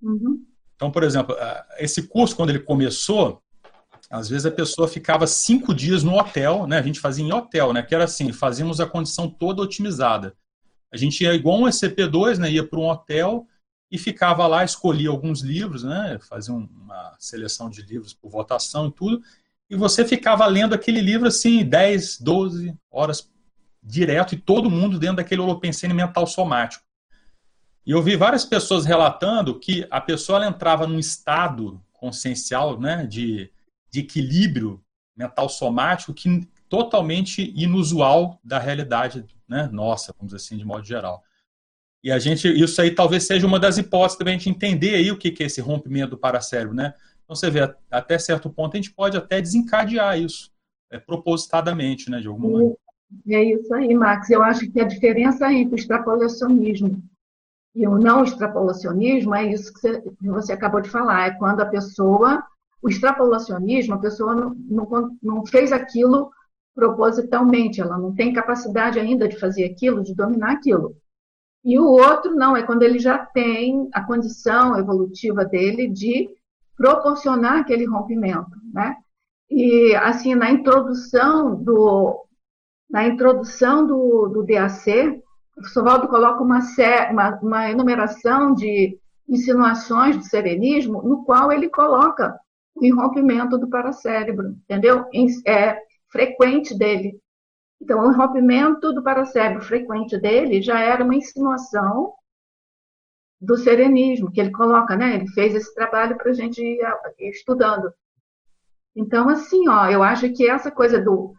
Uhum. 0.00 0.46
Então, 0.76 0.90
por 0.90 1.02
exemplo, 1.02 1.34
esse 1.78 2.02
curso, 2.02 2.36
quando 2.36 2.50
ele 2.50 2.60
começou, 2.60 3.42
às 4.10 4.28
vezes 4.28 4.46
a 4.46 4.50
pessoa 4.50 4.86
ficava 4.86 5.26
cinco 5.26 5.74
dias 5.74 6.04
no 6.04 6.16
hotel, 6.16 6.66
né? 6.66 6.78
A 6.78 6.82
gente 6.82 7.00
fazia 7.00 7.24
em 7.24 7.32
hotel, 7.32 7.72
né? 7.72 7.82
Que 7.82 7.94
era 7.94 8.04
assim, 8.04 8.32
fazíamos 8.32 8.78
a 8.78 8.86
condição 8.86 9.28
toda 9.28 9.62
otimizada. 9.62 10.34
A 10.92 10.96
gente 10.96 11.24
ia 11.24 11.34
igual 11.34 11.58
um 11.58 11.66
SCP-2, 11.66 12.38
né? 12.38 12.50
Ia 12.50 12.66
para 12.66 12.78
um 12.78 12.88
hotel 12.88 13.46
e 13.90 13.98
ficava 13.98 14.46
lá, 14.46 14.64
escolhia 14.64 15.08
alguns 15.08 15.40
livros, 15.40 15.82
né? 15.82 16.18
Fazia 16.28 16.54
uma 16.54 17.16
seleção 17.18 17.68
de 17.68 17.82
livros 17.82 18.12
por 18.12 18.30
votação 18.30 18.88
e 18.88 18.92
tudo, 18.92 19.22
e 19.68 19.76
você 19.76 20.04
ficava 20.04 20.46
lendo 20.46 20.74
aquele 20.74 21.00
livro 21.00 21.26
assim 21.26 21.64
10, 21.64 22.20
12 22.20 22.74
horas 22.90 23.28
direto 23.82 24.34
e 24.34 24.38
todo 24.38 24.70
mundo 24.70 24.98
dentro 24.98 25.16
daquele 25.16 25.40
holopensene 25.40 25.94
mental 25.94 26.26
somático. 26.26 26.85
E 27.86 27.92
eu 27.92 28.02
vi 28.02 28.16
várias 28.16 28.44
pessoas 28.44 28.84
relatando 28.84 29.58
que 29.58 29.86
a 29.88 30.00
pessoa 30.00 30.44
entrava 30.44 30.88
num 30.88 30.98
estado 30.98 31.80
consciencial, 31.92 32.80
né, 32.80 33.06
de, 33.06 33.48
de 33.88 34.00
equilíbrio 34.00 34.82
mental 35.16 35.48
somático 35.48 36.12
que 36.12 36.46
totalmente 36.68 37.52
inusual 37.56 38.40
da 38.42 38.58
realidade, 38.58 39.24
né, 39.48 39.68
nossa, 39.72 40.12
vamos 40.18 40.32
dizer 40.32 40.44
assim, 40.44 40.58
de 40.58 40.64
modo 40.64 40.84
geral. 40.84 41.22
E 42.02 42.10
a 42.10 42.18
gente, 42.18 42.48
isso 42.48 42.80
aí 42.82 42.90
talvez 42.90 43.24
seja 43.24 43.46
uma 43.46 43.58
das 43.58 43.78
hipóteses 43.78 44.18
também 44.18 44.36
de 44.36 44.50
entender 44.50 44.96
aí 44.96 45.10
o 45.10 45.16
que 45.16 45.34
é 45.40 45.46
esse 45.46 45.60
rompimento 45.60 46.10
do 46.10 46.18
paracérebro, 46.18 46.74
né? 46.74 46.92
Então 47.24 47.34
você 47.34 47.50
vê, 47.50 47.60
até 47.90 48.18
certo 48.18 48.50
ponto 48.50 48.74
a 48.74 48.76
gente 48.76 48.92
pode 48.92 49.16
até 49.16 49.40
desencadear 49.40 50.20
isso, 50.20 50.52
é, 50.90 50.98
propositadamente, 50.98 52.10
né, 52.10 52.20
de 52.20 52.28
alguma 52.28 52.50
maneira. 52.50 52.76
É 53.28 53.44
isso 53.44 53.72
aí, 53.72 53.94
Max. 53.94 54.28
Eu 54.30 54.42
acho 54.42 54.70
que 54.70 54.80
a 54.80 54.84
diferença 54.84 55.52
entre 55.52 55.74
o 55.74 55.78
extrapolacionismo 55.78 57.02
e 57.76 57.86
o 57.86 57.98
não 57.98 58.24
extrapolacionismo 58.24 59.34
é 59.34 59.52
isso 59.52 59.70
que 59.70 60.02
você, 60.22 60.50
acabou 60.50 60.80
de 60.80 60.88
falar, 60.88 61.26
é 61.26 61.30
quando 61.32 61.60
a 61.60 61.66
pessoa, 61.66 62.42
o 62.80 62.88
extrapolacionismo, 62.88 63.94
a 63.94 63.98
pessoa 63.98 64.34
não, 64.34 64.54
não, 64.54 65.16
não 65.22 65.46
fez 65.46 65.72
aquilo 65.72 66.30
propositalmente, 66.74 67.78
ela 67.78 67.98
não 67.98 68.14
tem 68.14 68.32
capacidade 68.32 68.98
ainda 68.98 69.28
de 69.28 69.38
fazer 69.38 69.64
aquilo, 69.64 70.02
de 70.02 70.14
dominar 70.14 70.52
aquilo. 70.52 70.96
E 71.62 71.78
o 71.78 71.84
outro 71.84 72.34
não, 72.34 72.56
é 72.56 72.62
quando 72.62 72.82
ele 72.82 72.98
já 72.98 73.18
tem 73.18 73.90
a 73.92 74.02
condição 74.02 74.78
evolutiva 74.78 75.44
dele 75.44 75.86
de 75.86 76.30
proporcionar 76.78 77.58
aquele 77.58 77.84
rompimento, 77.84 78.56
né? 78.72 78.96
E 79.50 79.94
assim 79.96 80.34
na 80.34 80.50
introdução 80.50 81.54
do 81.54 82.24
na 82.88 83.06
introdução 83.06 83.86
do, 83.86 84.28
do 84.28 84.44
DAC, 84.44 85.22
o 85.56 85.82
Valdo 85.82 86.08
coloca 86.08 86.42
uma, 86.42 86.60
uma, 87.10 87.38
uma 87.40 87.70
enumeração 87.70 88.54
de 88.54 88.98
insinuações 89.28 90.16
do 90.16 90.22
serenismo, 90.22 91.02
no 91.02 91.24
qual 91.24 91.50
ele 91.50 91.68
coloca 91.68 92.38
o 92.74 92.94
rompimento 92.94 93.56
do 93.56 93.68
paracérebro, 93.68 94.50
entendeu? 94.64 95.06
É 95.46 95.80
frequente 96.10 96.76
dele. 96.76 97.18
Então, 97.80 98.06
o 98.06 98.12
rompimento 98.12 98.92
do 98.92 99.02
paracérebro 99.02 99.64
frequente 99.64 100.18
dele 100.18 100.62
já 100.62 100.80
era 100.80 101.02
uma 101.02 101.14
insinuação 101.14 102.12
do 103.40 103.56
serenismo, 103.56 104.30
que 104.30 104.40
ele 104.40 104.50
coloca, 104.50 104.96
né? 104.96 105.14
Ele 105.14 105.28
fez 105.28 105.54
esse 105.54 105.74
trabalho 105.74 106.16
para 106.16 106.30
a 106.30 106.34
gente 106.34 106.62
ir 106.62 106.80
estudando. 107.30 107.92
Então, 108.94 109.28
assim, 109.28 109.68
ó, 109.68 109.86
eu 109.86 110.02
acho 110.02 110.32
que 110.32 110.48
essa 110.48 110.70
coisa 110.70 110.98
do, 110.98 111.34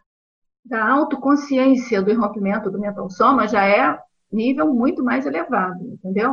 da 0.64 0.88
autoconsciência 0.88 2.02
do 2.02 2.14
rompimento 2.20 2.70
do 2.70 2.80
mental 2.80 3.10
soma 3.10 3.48
já 3.48 3.66
é 3.66 4.00
nível 4.32 4.74
muito 4.74 5.04
mais 5.04 5.26
elevado, 5.26 5.80
entendeu? 5.84 6.32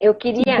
Eu 0.00 0.14
queria. 0.14 0.58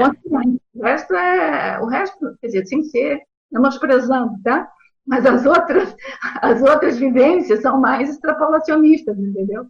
O 0.74 0.82
resto 0.82 1.14
é. 1.14 1.80
O 1.80 1.86
resto, 1.86 2.36
quer 2.40 2.46
dizer, 2.46 2.66
sem 2.66 2.82
ser 2.84 3.22
menosprezando, 3.50 4.34
tá? 4.42 4.70
Mas 5.06 5.26
as 5.26 5.44
outras, 5.44 5.94
as 6.40 6.62
outras 6.62 6.98
vivências 6.98 7.60
são 7.60 7.80
mais 7.80 8.08
extrapolacionistas, 8.10 9.18
entendeu? 9.18 9.66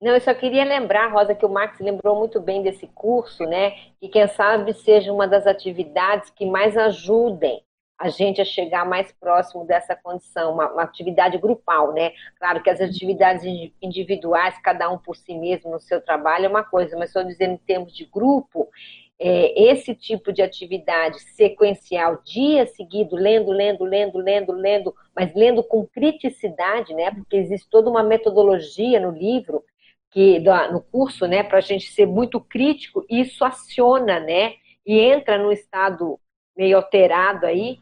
Não, 0.00 0.12
eu 0.12 0.20
só 0.20 0.34
queria 0.34 0.64
lembrar, 0.64 1.10
Rosa, 1.10 1.34
que 1.34 1.46
o 1.46 1.48
Max 1.48 1.80
lembrou 1.80 2.18
muito 2.18 2.38
bem 2.38 2.62
desse 2.62 2.86
curso, 2.86 3.44
né? 3.44 3.72
Que 3.98 4.08
quem 4.08 4.28
sabe 4.28 4.74
seja 4.74 5.12
uma 5.12 5.26
das 5.26 5.46
atividades 5.46 6.30
que 6.30 6.44
mais 6.44 6.76
ajudem 6.76 7.62
a 7.98 8.08
gente 8.08 8.40
a 8.40 8.44
chegar 8.44 8.84
mais 8.84 9.10
próximo 9.12 9.64
dessa 9.64 9.96
condição, 9.96 10.52
uma, 10.52 10.70
uma, 10.70 10.82
atividade 10.82 11.38
grupal, 11.38 11.92
né? 11.94 12.12
Claro 12.38 12.62
que 12.62 12.68
as 12.68 12.80
atividades 12.80 13.42
individuais, 13.80 14.58
cada 14.62 14.90
um 14.90 14.98
por 14.98 15.16
si 15.16 15.34
mesmo 15.34 15.70
no 15.70 15.80
seu 15.80 16.00
trabalho 16.00 16.44
é 16.44 16.48
uma 16.48 16.62
coisa, 16.62 16.96
mas 16.96 17.08
estou 17.08 17.24
dizendo 17.24 17.54
em 17.54 17.58
termos 17.58 17.96
de 17.96 18.04
grupo, 18.04 18.68
é, 19.18 19.70
esse 19.72 19.94
tipo 19.94 20.30
de 20.30 20.42
atividade 20.42 21.18
sequencial, 21.20 22.20
dia 22.22 22.66
seguido, 22.66 23.16
lendo, 23.16 23.50
lendo, 23.50 23.84
lendo, 23.84 24.18
lendo, 24.18 24.52
lendo, 24.52 24.94
mas 25.14 25.34
lendo 25.34 25.64
com 25.64 25.86
criticidade, 25.86 26.92
né? 26.94 27.10
Porque 27.10 27.36
existe 27.36 27.68
toda 27.70 27.88
uma 27.88 28.02
metodologia 28.02 29.00
no 29.00 29.10
livro, 29.10 29.64
que 30.10 30.38
no 30.70 30.82
curso, 30.82 31.26
né, 31.26 31.42
para 31.42 31.58
a 31.58 31.62
gente 31.62 31.90
ser 31.90 32.06
muito 32.06 32.40
crítico, 32.40 33.04
isso 33.08 33.44
aciona, 33.44 34.20
né? 34.20 34.54
E 34.84 35.00
entra 35.00 35.38
no 35.38 35.50
estado 35.50 36.20
meio 36.56 36.76
alterado 36.76 37.46
aí, 37.46 37.78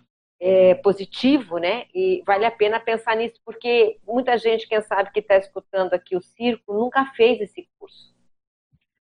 é, 0.47 0.75
positivo, 0.75 1.57
né? 1.57 1.87
E 1.95 2.23
vale 2.27 2.45
a 2.45 2.51
pena 2.51 2.79
pensar 2.79 3.17
nisso, 3.17 3.41
porque 3.47 3.99
muita 4.07 4.37
gente, 4.37 4.69
quem 4.69 4.83
sabe 4.83 5.11
que 5.11 5.21
está 5.21 5.39
escutando 5.39 5.95
aqui 5.95 6.15
o 6.15 6.21
circo, 6.21 6.75
nunca 6.75 7.07
fez 7.17 7.41
esse 7.41 7.67
curso. 7.79 8.15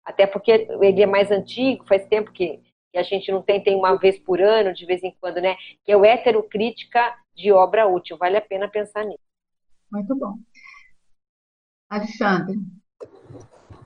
Até 0.05 0.25
porque 0.25 0.51
ele 0.81 1.01
é 1.01 1.05
mais 1.05 1.31
antigo, 1.31 1.85
faz 1.85 2.07
tempo 2.07 2.31
que, 2.31 2.61
que 2.93 2.97
a 2.97 3.03
gente 3.03 3.29
não 3.29 3.41
tem, 3.41 3.61
tem 3.61 3.75
uma 3.75 3.97
vez 3.97 4.17
por 4.17 4.41
ano, 4.41 4.73
de 4.73 4.85
vez 4.85 5.03
em 5.03 5.13
quando, 5.19 5.41
né? 5.41 5.57
Que 5.83 5.91
é 5.91 5.97
o 5.97 6.05
heterocrítica 6.05 7.13
de 7.35 7.51
obra 7.51 7.87
útil. 7.87 8.17
Vale 8.17 8.37
a 8.37 8.41
pena 8.41 8.69
pensar 8.69 9.03
nisso. 9.03 9.19
Muito 9.91 10.15
bom. 10.15 10.37
Alexandre. 11.89 12.57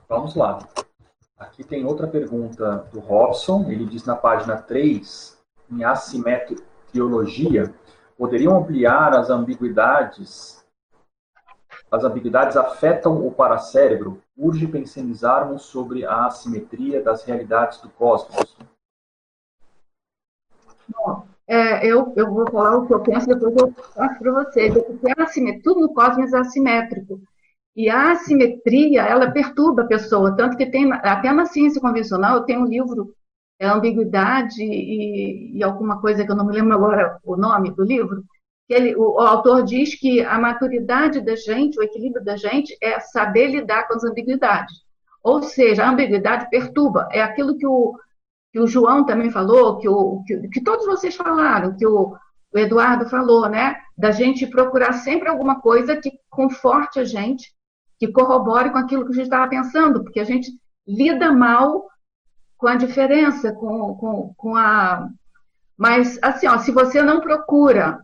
Vamos 0.08 0.36
lá. 0.36 0.60
Aqui 1.36 1.64
tem 1.64 1.84
outra 1.84 2.06
pergunta 2.06 2.88
do 2.92 3.00
Robson. 3.00 3.68
Ele 3.68 3.84
diz 3.84 4.04
na 4.04 4.14
página 4.14 4.62
3, 4.62 5.36
em 5.72 5.82
assimetriologia, 6.88 7.72
poderiam 8.16 8.56
ampliar 8.56 9.14
as 9.14 9.30
ambiguidades 9.30 10.58
as 11.90 12.04
ambiguidades 12.04 12.54
afetam 12.54 13.26
o 13.26 13.32
paracérebro, 13.32 14.20
urge 14.36 14.66
pensarmos 14.66 15.62
sobre 15.62 16.04
a 16.04 16.26
assimetria 16.26 17.02
das 17.02 17.24
realidades 17.24 17.80
do 17.80 17.88
cosmos. 17.88 18.58
Bom, 20.86 21.24
é, 21.46 21.86
eu, 21.86 22.12
eu 22.14 22.30
vou 22.30 22.50
falar 22.50 22.76
o 22.76 22.86
que 22.86 22.92
eu 22.92 23.00
penso, 23.00 23.26
depois 23.28 23.56
eu 23.56 23.72
passo 23.72 24.18
para 24.18 24.32
vocês. 24.32 24.74
Porque 24.74 25.10
a 25.18 25.22
assimetria, 25.22 25.62
tudo 25.62 25.80
no 25.80 25.94
cosmos 25.94 26.30
é 26.34 26.38
assimétrico. 26.38 27.22
E 27.74 27.88
a 27.88 28.12
assimetria, 28.12 29.02
ela 29.02 29.30
perturba 29.30 29.82
a 29.82 29.86
pessoa. 29.86 30.36
Tanto 30.36 30.58
que 30.58 30.66
tem, 30.66 30.92
até 30.92 31.32
na 31.32 31.46
ciência 31.46 31.80
convencional, 31.80 32.36
eu 32.36 32.42
tenho 32.42 32.60
um 32.60 32.66
livro, 32.66 33.14
é 33.58 33.66
Ambiguidade 33.66 34.62
e, 34.62 35.56
e 35.56 35.62
alguma 35.62 36.00
coisa 36.00 36.24
que 36.24 36.30
eu 36.30 36.36
não 36.36 36.46
me 36.46 36.52
lembro 36.52 36.74
agora 36.74 37.18
o 37.24 37.36
nome 37.36 37.70
do 37.72 37.82
livro, 37.82 38.24
ele, 38.68 38.94
o, 38.94 39.14
o, 39.14 39.20
autor 39.20 39.64
diz 39.64 39.98
que 39.98 40.20
a 40.20 40.38
maturidade 40.38 41.20
da 41.20 41.34
gente, 41.34 41.78
o 41.78 41.82
equilíbrio 41.82 42.24
da 42.24 42.36
gente, 42.36 42.76
é 42.80 43.00
saber 43.00 43.48
lidar 43.48 43.88
com 43.88 43.94
as 43.94 44.04
ambiguidades. 44.04 44.84
Ou 45.22 45.42
seja, 45.42 45.84
a 45.84 45.90
ambiguidade 45.90 46.48
perturba. 46.50 47.08
É 47.10 47.20
aquilo 47.20 47.56
que 47.56 47.66
o, 47.66 47.98
que 48.52 48.60
o 48.60 48.66
João 48.66 49.04
também 49.04 49.30
falou, 49.30 49.78
que, 49.78 49.88
o, 49.88 50.22
que, 50.26 50.48
que 50.48 50.62
todos 50.62 50.86
vocês 50.86 51.16
falaram, 51.16 51.76
que 51.76 51.86
o, 51.86 52.14
o 52.52 52.58
Eduardo 52.58 53.08
falou, 53.08 53.48
né? 53.48 53.76
Da 53.96 54.10
gente 54.10 54.46
procurar 54.46 54.92
sempre 54.92 55.28
alguma 55.28 55.60
coisa 55.60 55.96
que 55.96 56.12
conforte 56.30 57.00
a 57.00 57.04
gente, 57.04 57.52
que 57.98 58.12
corrobore 58.12 58.70
com 58.70 58.78
aquilo 58.78 59.04
que 59.04 59.12
a 59.12 59.14
gente 59.14 59.24
estava 59.24 59.48
pensando, 59.48 60.04
porque 60.04 60.20
a 60.20 60.24
gente 60.24 60.50
lida 60.86 61.32
mal 61.32 61.86
com 62.58 62.66
a 62.66 62.74
diferença, 62.74 63.52
com, 63.52 63.94
com, 63.94 64.34
com 64.36 64.56
a. 64.56 65.08
Mas, 65.76 66.18
assim, 66.20 66.48
ó, 66.48 66.58
se 66.58 66.72
você 66.72 67.00
não 67.00 67.20
procura 67.20 68.02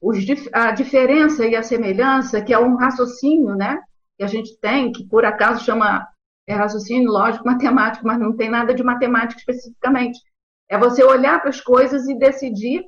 os, 0.00 0.18
a 0.52 0.72
diferença 0.72 1.46
e 1.46 1.54
a 1.54 1.62
semelhança, 1.62 2.40
que 2.42 2.52
é 2.52 2.58
um 2.58 2.76
raciocínio, 2.76 3.54
né, 3.54 3.78
que 4.16 4.24
a 4.24 4.26
gente 4.26 4.58
tem, 4.58 4.90
que 4.90 5.06
por 5.06 5.24
acaso 5.24 5.64
chama 5.64 6.08
é 6.48 6.54
raciocínio 6.54 7.10
lógico 7.12 7.44
matemático, 7.46 8.06
mas 8.06 8.18
não 8.18 8.34
tem 8.34 8.50
nada 8.50 8.74
de 8.74 8.82
matemática 8.82 9.38
especificamente. 9.38 10.18
É 10.68 10.78
você 10.78 11.04
olhar 11.04 11.40
para 11.40 11.50
as 11.50 11.60
coisas 11.60 12.08
e 12.08 12.18
decidir 12.18 12.82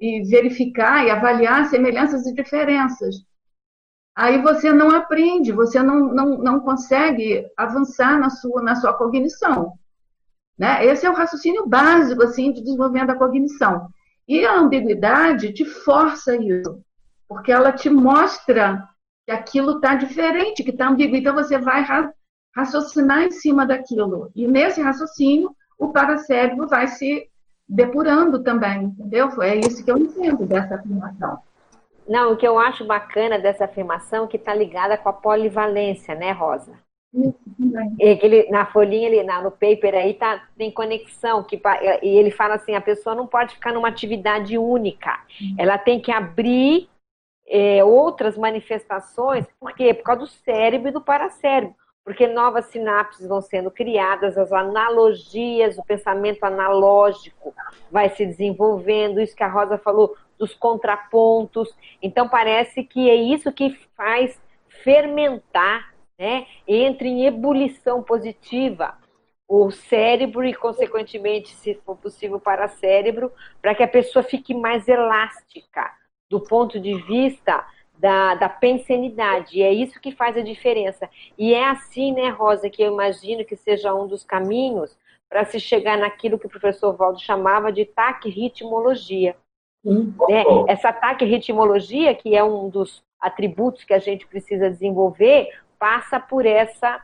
e 0.00 0.22
verificar 0.28 1.04
e 1.04 1.10
avaliar 1.10 1.66
semelhanças 1.66 2.26
e 2.26 2.34
diferenças. 2.34 3.16
Aí 4.16 4.40
você 4.40 4.72
não 4.72 4.90
aprende, 4.90 5.52
você 5.52 5.82
não, 5.82 6.12
não, 6.12 6.38
não 6.38 6.60
consegue 6.60 7.44
avançar 7.56 8.18
na 8.18 8.30
sua, 8.30 8.62
na 8.62 8.76
sua 8.76 8.94
cognição. 8.94 9.72
Né? 10.58 10.84
Esse 10.86 11.06
é 11.06 11.10
o 11.10 11.14
raciocínio 11.14 11.66
básico 11.66 12.22
assim 12.22 12.52
de 12.52 12.62
desenvolvimento 12.62 13.08
da 13.08 13.16
cognição. 13.16 13.88
E 14.26 14.44
a 14.46 14.58
ambiguidade 14.58 15.52
te 15.52 15.64
força 15.64 16.36
isso, 16.36 16.80
porque 17.28 17.52
ela 17.52 17.72
te 17.72 17.90
mostra 17.90 18.88
que 19.26 19.32
aquilo 19.32 19.76
está 19.76 19.94
diferente, 19.94 20.62
que 20.62 20.70
está 20.70 20.88
ambíguo. 20.88 21.16
Então 21.16 21.34
você 21.34 21.58
vai 21.58 21.84
raciocinar 22.54 23.22
em 23.22 23.30
cima 23.30 23.66
daquilo. 23.66 24.30
E 24.34 24.46
nesse 24.46 24.80
raciocínio, 24.80 25.54
o 25.78 25.88
paracérebro 25.88 26.68
vai 26.68 26.86
se 26.86 27.28
depurando 27.68 28.42
também, 28.42 28.84
entendeu? 28.84 29.42
É 29.42 29.56
isso 29.56 29.84
que 29.84 29.90
eu 29.90 29.98
entendo 29.98 30.46
dessa 30.46 30.76
afirmação. 30.76 31.38
Não, 32.06 32.32
o 32.32 32.36
que 32.36 32.46
eu 32.46 32.58
acho 32.58 32.84
bacana 32.84 33.38
dessa 33.38 33.64
afirmação 33.64 34.24
é 34.24 34.28
que 34.28 34.36
está 34.36 34.54
ligada 34.54 34.96
com 34.96 35.08
a 35.08 35.12
polivalência, 35.12 36.14
né, 36.14 36.32
Rosa? 36.32 36.72
Ele, 37.98 38.50
na 38.50 38.66
folhinha, 38.66 39.06
ele, 39.06 39.22
na, 39.22 39.40
no 39.40 39.50
paper 39.50 39.94
aí, 39.94 40.14
tá, 40.14 40.48
tem 40.58 40.70
conexão. 40.70 41.44
Que, 41.44 41.60
e 42.02 42.08
ele 42.08 42.30
fala 42.30 42.54
assim: 42.54 42.74
a 42.74 42.80
pessoa 42.80 43.14
não 43.14 43.26
pode 43.26 43.54
ficar 43.54 43.72
numa 43.72 43.88
atividade 43.88 44.58
única. 44.58 45.20
Uhum. 45.40 45.54
Ela 45.58 45.78
tem 45.78 46.00
que 46.00 46.10
abrir 46.10 46.88
é, 47.46 47.84
outras 47.84 48.36
manifestações. 48.36 49.46
Por 49.60 49.72
quê? 49.74 49.94
Por 49.94 50.02
causa 50.02 50.22
do 50.22 50.26
cérebro 50.26 50.88
e 50.88 50.92
do 50.92 51.00
paracérebro. 51.00 51.74
Porque 52.04 52.26
novas 52.26 52.66
sinapses 52.66 53.26
vão 53.26 53.40
sendo 53.40 53.70
criadas, 53.70 54.36
as 54.36 54.52
analogias, 54.52 55.78
o 55.78 55.84
pensamento 55.84 56.44
analógico 56.44 57.54
vai 57.90 58.10
se 58.10 58.26
desenvolvendo. 58.26 59.20
Isso 59.20 59.34
que 59.34 59.42
a 59.42 59.48
Rosa 59.48 59.78
falou 59.78 60.14
dos 60.38 60.52
contrapontos. 60.54 61.74
Então, 62.02 62.28
parece 62.28 62.82
que 62.82 63.08
é 63.08 63.14
isso 63.14 63.50
que 63.52 63.70
faz 63.96 64.38
fermentar 64.82 65.93
né, 66.18 66.46
entre 66.66 67.08
em 67.08 67.26
ebulição 67.26 68.02
positiva 68.02 68.96
o 69.46 69.70
cérebro 69.70 70.44
e, 70.44 70.54
consequentemente, 70.54 71.50
se 71.54 71.74
for 71.84 71.96
possível, 71.96 72.40
para 72.40 72.66
o 72.66 72.68
cérebro, 72.68 73.30
para 73.60 73.74
que 73.74 73.82
a 73.82 73.88
pessoa 73.88 74.22
fique 74.22 74.54
mais 74.54 74.88
elástica 74.88 75.90
do 76.30 76.40
ponto 76.40 76.80
de 76.80 76.94
vista 77.02 77.64
da, 77.98 78.34
da 78.34 78.48
pensenidade. 78.48 79.58
E 79.58 79.62
é 79.62 79.72
isso 79.72 80.00
que 80.00 80.12
faz 80.12 80.36
a 80.36 80.42
diferença. 80.42 81.08
E 81.38 81.52
é 81.54 81.66
assim, 81.68 82.12
né, 82.12 82.28
Rosa, 82.30 82.70
que 82.70 82.82
eu 82.82 82.92
imagino 82.92 83.44
que 83.44 83.56
seja 83.56 83.94
um 83.94 84.06
dos 84.06 84.24
caminhos 84.24 84.96
para 85.28 85.44
se 85.44 85.60
chegar 85.60 85.98
naquilo 85.98 86.38
que 86.38 86.46
o 86.46 86.50
professor 86.50 86.96
Valdo 86.96 87.20
chamava 87.20 87.70
de 87.72 87.84
taque-ritmologia. 87.84 89.36
Né? 89.84 90.44
Essa 90.68 90.92
taque-ritmologia, 90.92 92.14
que 92.14 92.34
é 92.34 92.42
um 92.42 92.68
dos 92.68 93.02
atributos 93.20 93.84
que 93.84 93.94
a 93.94 93.98
gente 93.98 94.26
precisa 94.26 94.70
desenvolver, 94.70 95.48
passa 95.78 96.18
por 96.18 96.46
essa 96.46 97.02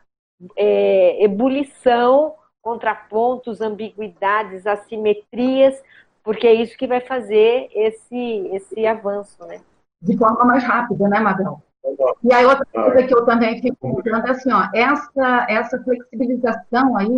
é, 0.57 1.23
ebulição, 1.23 2.35
contrapontos, 2.63 3.61
ambiguidades, 3.61 4.67
assimetrias, 4.67 5.81
porque 6.23 6.47
é 6.47 6.55
isso 6.55 6.77
que 6.77 6.87
vai 6.87 7.01
fazer 7.01 7.69
esse, 7.75 8.49
esse 8.53 8.87
avanço, 8.87 9.45
né? 9.47 9.61
De 10.03 10.17
forma 10.17 10.45
mais 10.45 10.65
rápida, 10.65 11.09
né, 11.09 11.21
Mabel? 11.21 11.63
E 12.23 12.33
aí 12.33 12.45
outra 12.45 12.67
coisa 12.67 13.07
que 13.07 13.15
eu 13.15 13.25
também 13.25 13.61
fico 13.61 14.03
pensando 14.03 14.27
é 14.27 14.31
assim, 14.31 14.53
ó, 14.53 14.69
essa, 14.75 15.47
essa 15.49 15.83
flexibilização 15.83 16.97
aí 16.97 17.09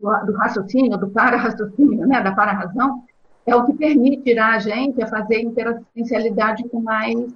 do, 0.00 0.26
do 0.26 0.32
raciocínio, 0.36 0.98
do 0.98 1.10
para-raciocínio, 1.10 2.06
né, 2.06 2.22
da 2.22 2.32
para-razão, 2.32 3.04
é 3.46 3.54
o 3.54 3.66
que 3.66 3.74
permite 3.74 4.38
a 4.38 4.58
gente 4.58 5.02
a 5.02 5.06
fazer 5.06 5.40
interassistencialidade 5.40 6.68
com 6.68 6.80
mais 6.80 7.32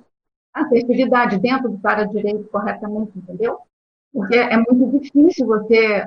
assertividade 0.56 1.38
dentro 1.38 1.70
do 1.70 1.78
para-direito 1.78 2.48
corretamente, 2.50 3.12
entendeu? 3.16 3.58
Porque 4.12 4.36
é 4.36 4.56
muito 4.56 4.98
difícil 4.98 5.46
você 5.46 6.06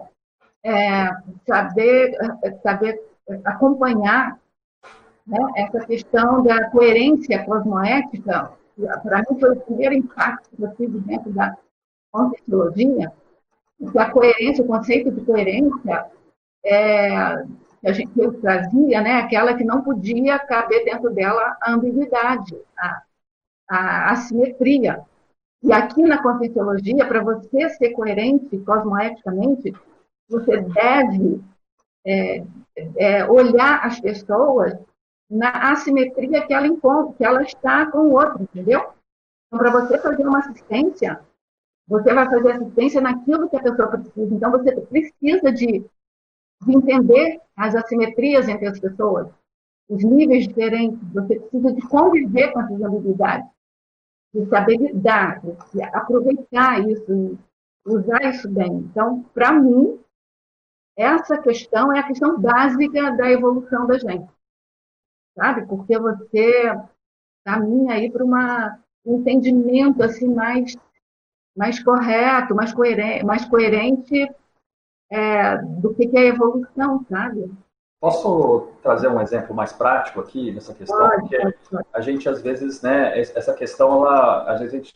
é, 0.64 1.10
saber, 1.48 2.18
saber 2.64 3.00
acompanhar 3.46 4.40
né, 5.28 5.38
essa 5.56 5.86
questão 5.86 6.42
da 6.42 6.70
coerência 6.72 7.46
cosmoética. 7.46 8.52
Para 9.04 9.20
mim, 9.20 9.40
foi 9.40 9.52
o 9.52 9.62
primeiro 9.62 9.94
impacto 9.94 10.50
que 10.56 10.64
eu 10.64 10.76
tive 10.76 11.00
dentro 11.02 11.32
da 11.32 11.56
conscienciologia, 12.12 13.12
que 13.92 14.00
a 14.00 14.10
coerência, 14.10 14.64
o 14.64 14.68
conceito 14.68 15.12
de 15.12 15.22
coerência, 15.22 16.06
é, 16.66 17.44
que 17.82 17.88
a 17.88 17.94
gente 17.94 18.32
trazia, 18.42 19.02
né, 19.02 19.20
aquela 19.20 19.54
que 19.54 19.64
não 19.64 19.84
podia 19.84 20.40
caber 20.40 20.84
dentro 20.86 21.12
dela 21.12 21.56
a 21.62 21.74
ambiguidade, 21.74 22.58
a, 22.78 23.04
a 23.70 24.12
assimetria. 24.12 25.06
E 25.62 25.72
aqui 25.72 26.02
na 26.02 26.22
Conscienciologia, 26.22 27.06
para 27.06 27.24
você 27.24 27.70
ser 27.72 27.92
coerente 27.92 28.58
cosmoeticamente, 28.60 29.74
você 30.28 30.62
deve 30.62 31.42
é, 32.06 32.44
é, 32.96 33.26
olhar 33.30 33.86
as 33.86 34.00
pessoas 34.00 34.74
na 35.30 35.72
assimetria 35.72 36.46
que 36.46 36.54
ela 36.54 36.66
encontra, 36.66 37.14
que 37.14 37.26
ela 37.26 37.44
está 37.44 37.86
com 37.92 38.00
o 38.00 38.14
outro, 38.14 38.42
entendeu? 38.42 38.80
Então, 39.48 39.60
para 39.60 39.72
você 39.72 39.98
fazer 40.00 40.26
uma 40.26 40.40
assistência, 40.40 41.22
você 41.88 42.14
vai 42.14 42.26
fazer 42.26 42.52
assistência 42.54 43.02
naquilo 43.02 43.50
que 43.50 43.58
a 43.58 43.62
pessoa 43.62 43.90
precisa. 43.90 44.34
Então, 44.34 44.52
você 44.52 44.82
precisa 44.82 45.52
de, 45.52 45.86
de 46.66 46.76
entender 46.76 47.42
as 47.56 47.76
assimetrias 47.76 48.48
entre 48.48 48.68
as 48.68 48.80
pessoas, 48.80 49.28
os 49.90 50.04
níveis 50.04 50.48
diferentes. 50.48 51.00
Você 51.14 51.40
precisa 51.40 51.74
de 51.74 51.82
conviver 51.88 52.52
com 52.54 52.62
essas 52.62 52.82
habilidades 52.82 53.59
de 54.34 54.46
saber 54.48 54.78
lidar, 54.78 55.42
de 55.74 55.82
aproveitar 55.84 56.88
isso, 56.88 57.38
usar 57.86 58.22
isso 58.24 58.50
bem. 58.50 58.72
Então, 58.72 59.24
para 59.34 59.54
mim, 59.54 60.00
essa 60.98 61.38
questão 61.38 61.92
é 61.92 62.00
a 62.00 62.08
questão 62.08 62.40
básica 62.40 63.12
da 63.16 63.32
evolução 63.32 63.88
da 63.88 63.98
gente, 63.98 64.30
sabe? 65.36 65.66
Porque 65.66 65.98
você 65.98 66.76
caminha 67.46 67.94
aí 67.94 68.12
para 68.12 68.26
um 69.06 69.16
entendimento 69.16 70.04
assim 70.04 70.28
mais 70.34 70.76
mais 71.56 71.84
correto, 71.84 72.56
mais 72.56 72.74
coerente, 72.74 73.26
mais 73.26 73.44
coerente 73.46 74.32
é, 75.10 75.58
do 75.58 75.94
que, 75.94 76.08
que 76.08 76.18
é 76.18 76.28
evolução, 76.28 77.06
sabe? 77.10 77.52
Posso 78.00 78.70
trazer 78.82 79.10
um 79.10 79.20
exemplo 79.20 79.54
mais 79.54 79.74
prático 79.74 80.22
aqui 80.22 80.52
nessa 80.54 80.74
questão? 80.74 81.10
Porque 81.20 81.38
a 81.92 82.00
gente, 82.00 82.30
às 82.30 82.42
vezes, 82.42 82.82
né, 82.82 83.20
essa 83.20 83.54
questão, 83.54 83.92
ela, 83.92 84.50
às 84.50 84.60
vezes 84.60 84.74
a 84.74 84.78
gente 84.78 84.96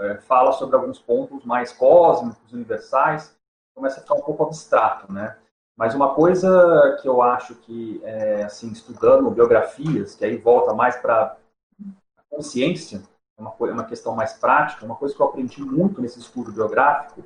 é, 0.00 0.16
fala 0.16 0.50
sobre 0.52 0.74
alguns 0.74 0.98
pontos 0.98 1.44
mais 1.44 1.72
cósmicos, 1.72 2.52
universais, 2.52 3.36
começa 3.72 4.00
a 4.00 4.02
ficar 4.02 4.14
um 4.16 4.22
pouco 4.22 4.42
abstrato, 4.42 5.12
né? 5.12 5.36
Mas 5.76 5.94
uma 5.94 6.12
coisa 6.12 6.98
que 7.00 7.08
eu 7.08 7.22
acho 7.22 7.54
que, 7.54 8.00
é, 8.02 8.42
assim, 8.42 8.72
estudando 8.72 9.30
biografias, 9.30 10.16
que 10.16 10.24
aí 10.24 10.36
volta 10.36 10.74
mais 10.74 10.96
para 10.96 11.36
consciência, 12.28 13.00
é 13.38 13.40
uma, 13.40 13.54
uma 13.58 13.84
questão 13.84 14.14
mais 14.14 14.32
prática, 14.32 14.84
uma 14.84 14.96
coisa 14.96 15.14
que 15.14 15.22
eu 15.22 15.26
aprendi 15.26 15.62
muito 15.62 16.02
nesse 16.02 16.18
estudo 16.18 16.50
biográfico, 16.50 17.22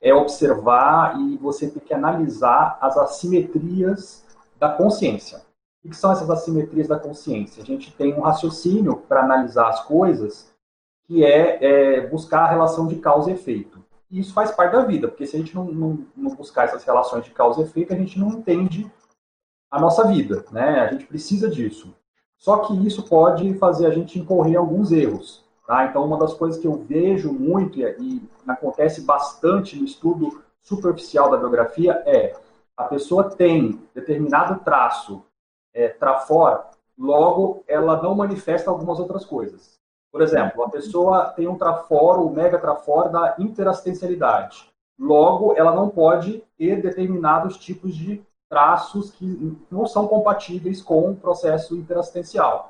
é 0.00 0.12
observar 0.14 1.20
e 1.20 1.36
você 1.36 1.68
ter 1.68 1.80
que 1.80 1.92
analisar 1.92 2.78
as 2.80 2.96
assimetrias 2.96 4.24
da 4.58 4.68
consciência. 4.68 5.42
O 5.84 5.90
que 5.90 5.96
são 5.96 6.12
essas 6.12 6.30
assimetrias 6.30 6.88
da 6.88 6.98
consciência? 6.98 7.62
A 7.62 7.66
gente 7.66 7.92
tem 7.92 8.14
um 8.14 8.22
raciocínio 8.22 8.96
para 8.96 9.22
analisar 9.22 9.68
as 9.68 9.84
coisas 9.84 10.52
que 11.06 11.24
é, 11.24 11.58
é, 11.62 12.06
buscar 12.06 12.44
a 12.44 12.50
relação 12.50 12.86
de 12.86 12.96
causa 12.96 13.30
e 13.30 13.34
efeito. 13.34 13.84
E 14.10 14.20
isso 14.20 14.32
faz 14.32 14.50
parte 14.50 14.72
da 14.72 14.84
vida, 14.84 15.08
porque 15.08 15.26
se 15.26 15.36
a 15.36 15.38
gente 15.38 15.54
não, 15.54 15.64
não, 15.64 16.06
não, 16.16 16.34
buscar 16.34 16.64
essas 16.64 16.84
relações 16.84 17.24
de 17.24 17.30
causa 17.30 17.60
e 17.60 17.64
efeito, 17.64 17.92
a 17.92 17.96
gente 17.96 18.18
não 18.18 18.28
entende 18.28 18.90
a 19.70 19.78
nossa 19.78 20.06
vida, 20.06 20.44
né? 20.50 20.80
A 20.80 20.92
gente 20.92 21.06
precisa 21.06 21.50
disso. 21.50 21.94
Só 22.38 22.58
que 22.58 22.86
isso 22.86 23.02
pode 23.02 23.54
fazer 23.54 23.86
a 23.86 23.90
gente 23.90 24.18
incorrer 24.18 24.56
alguns 24.56 24.92
erros. 24.92 25.44
Tá? 25.66 25.86
Então, 25.86 26.04
uma 26.04 26.18
das 26.18 26.34
coisas 26.34 26.60
que 26.60 26.66
eu 26.66 26.74
vejo 26.74 27.32
muito 27.32 27.80
e, 27.80 27.84
e 27.98 28.22
acontece 28.46 29.00
bastante 29.00 29.76
no 29.76 29.84
estudo 29.84 30.42
superficial 30.62 31.30
da 31.30 31.38
biografia 31.38 32.02
é 32.06 32.36
a 32.76 32.84
pessoa 32.84 33.30
tem 33.30 33.80
determinado 33.94 34.60
traço 34.64 35.24
é, 35.72 35.94
logo 36.98 37.64
ela 37.66 38.02
não 38.02 38.14
manifesta 38.14 38.70
algumas 38.70 38.98
outras 38.98 39.24
coisas. 39.24 39.78
Por 40.10 40.22
exemplo, 40.22 40.62
a 40.62 40.70
pessoa 40.70 41.24
tem 41.30 41.48
um 41.48 41.58
trafor, 41.58 42.20
o 42.20 42.30
mega 42.30 42.58
trafor 42.58 43.10
da 43.10 43.34
interassistencialidade. 43.38 44.70
Logo, 44.96 45.54
ela 45.56 45.74
não 45.74 45.88
pode 45.88 46.44
ter 46.56 46.80
determinados 46.80 47.56
tipos 47.56 47.96
de 47.96 48.24
traços 48.48 49.10
que 49.10 49.58
não 49.68 49.86
são 49.86 50.06
compatíveis 50.06 50.80
com 50.80 51.10
o 51.10 51.16
processo 51.16 51.74
interassistencial. 51.76 52.68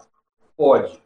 Pode. 0.56 1.02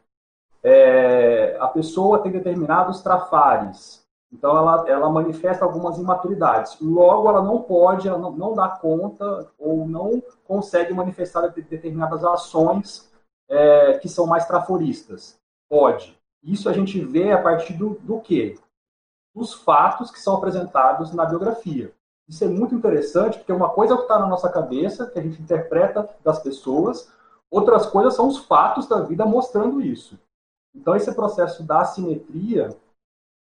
É, 0.63 1.57
a 1.59 1.67
pessoa 1.67 2.19
tem 2.19 2.31
determinados 2.31 3.01
trafares, 3.01 4.05
então, 4.31 4.55
ela, 4.55 4.87
ela 4.87 5.09
manifesta 5.09 5.65
algumas 5.65 5.97
imaturidades. 5.97 6.77
Logo, 6.79 7.27
ela 7.27 7.41
não 7.41 7.63
pode, 7.63 8.07
ela 8.07 8.17
não, 8.17 8.31
não 8.31 8.53
dá 8.53 8.69
conta 8.69 9.47
ou 9.57 9.87
não 9.87 10.21
consegue 10.45 10.93
manifestar 10.93 11.47
determinadas 11.47 12.23
ações 12.23 13.11
é, 13.49 13.97
que 13.97 14.07
são 14.07 14.27
mais 14.27 14.45
traforistas. 14.45 15.39
Pode. 15.67 16.17
Isso 16.43 16.69
a 16.69 16.73
gente 16.73 17.03
vê 17.03 17.31
a 17.31 17.41
partir 17.41 17.73
do, 17.73 17.95
do 18.01 18.19
quê? 18.19 18.57
Dos 19.35 19.53
fatos 19.53 20.11
que 20.11 20.19
são 20.19 20.35
apresentados 20.35 21.11
na 21.11 21.25
biografia. 21.25 21.91
Isso 22.27 22.43
é 22.43 22.47
muito 22.47 22.75
interessante, 22.75 23.39
porque 23.39 23.51
uma 23.51 23.69
coisa 23.69 23.93
é 23.93 23.95
o 23.95 23.97
que 23.97 24.03
está 24.03 24.19
na 24.19 24.27
nossa 24.27 24.49
cabeça, 24.49 25.07
que 25.07 25.17
a 25.17 25.21
gente 25.21 25.41
interpreta 25.41 26.07
das 26.23 26.39
pessoas, 26.39 27.11
outras 27.49 27.87
coisas 27.87 28.13
são 28.13 28.27
os 28.27 28.37
fatos 28.37 28.87
da 28.87 29.01
vida 29.01 29.25
mostrando 29.25 29.81
isso. 29.81 30.19
Então, 30.75 30.95
esse 30.95 31.11
processo 31.15 31.63
da 31.63 31.81
assimetria 31.81 32.69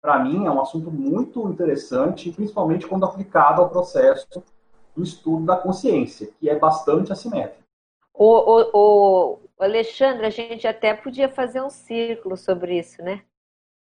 para 0.02 0.20
mim, 0.20 0.46
é 0.46 0.52
um 0.52 0.62
assunto 0.62 0.92
muito 0.92 1.48
interessante, 1.50 2.32
principalmente 2.32 2.88
quando 2.88 3.06
aplicado 3.06 3.62
ao 3.62 3.70
processo 3.70 4.44
do 4.96 5.04
estudo 5.04 5.46
da 5.46 5.56
consciência, 5.56 6.30
que 6.40 6.50
é 6.50 6.58
bastante 6.58 7.12
assimétrico. 7.12 7.64
O, 8.14 8.26
o, 8.26 9.40
o 9.58 9.64
Alexandre, 9.64 10.26
a 10.26 10.30
gente 10.30 10.68
até 10.68 10.94
podia 10.94 11.30
fazer 11.30 11.62
um 11.62 11.70
círculo 11.70 12.36
sobre 12.36 12.78
isso, 12.78 13.02
né? 13.02 13.22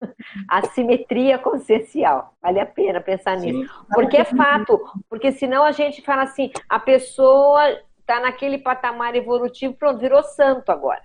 Assimetria 0.47 1.37
consciencial. 1.37 2.33
Vale 2.41 2.59
a 2.59 2.65
pena 2.65 3.01
pensar 3.01 3.39
Sim. 3.39 3.51
nisso. 3.51 3.85
Porque 3.93 4.17
é 4.17 4.25
fato. 4.25 4.79
Porque 5.09 5.31
senão 5.31 5.63
a 5.63 5.71
gente 5.71 6.01
fala 6.01 6.23
assim, 6.23 6.51
a 6.67 6.79
pessoa 6.79 7.61
está 7.99 8.19
naquele 8.19 8.57
patamar 8.57 9.15
evolutivo, 9.15 9.73
pronto, 9.73 9.99
virou 9.99 10.23
santo 10.23 10.71
agora. 10.71 11.01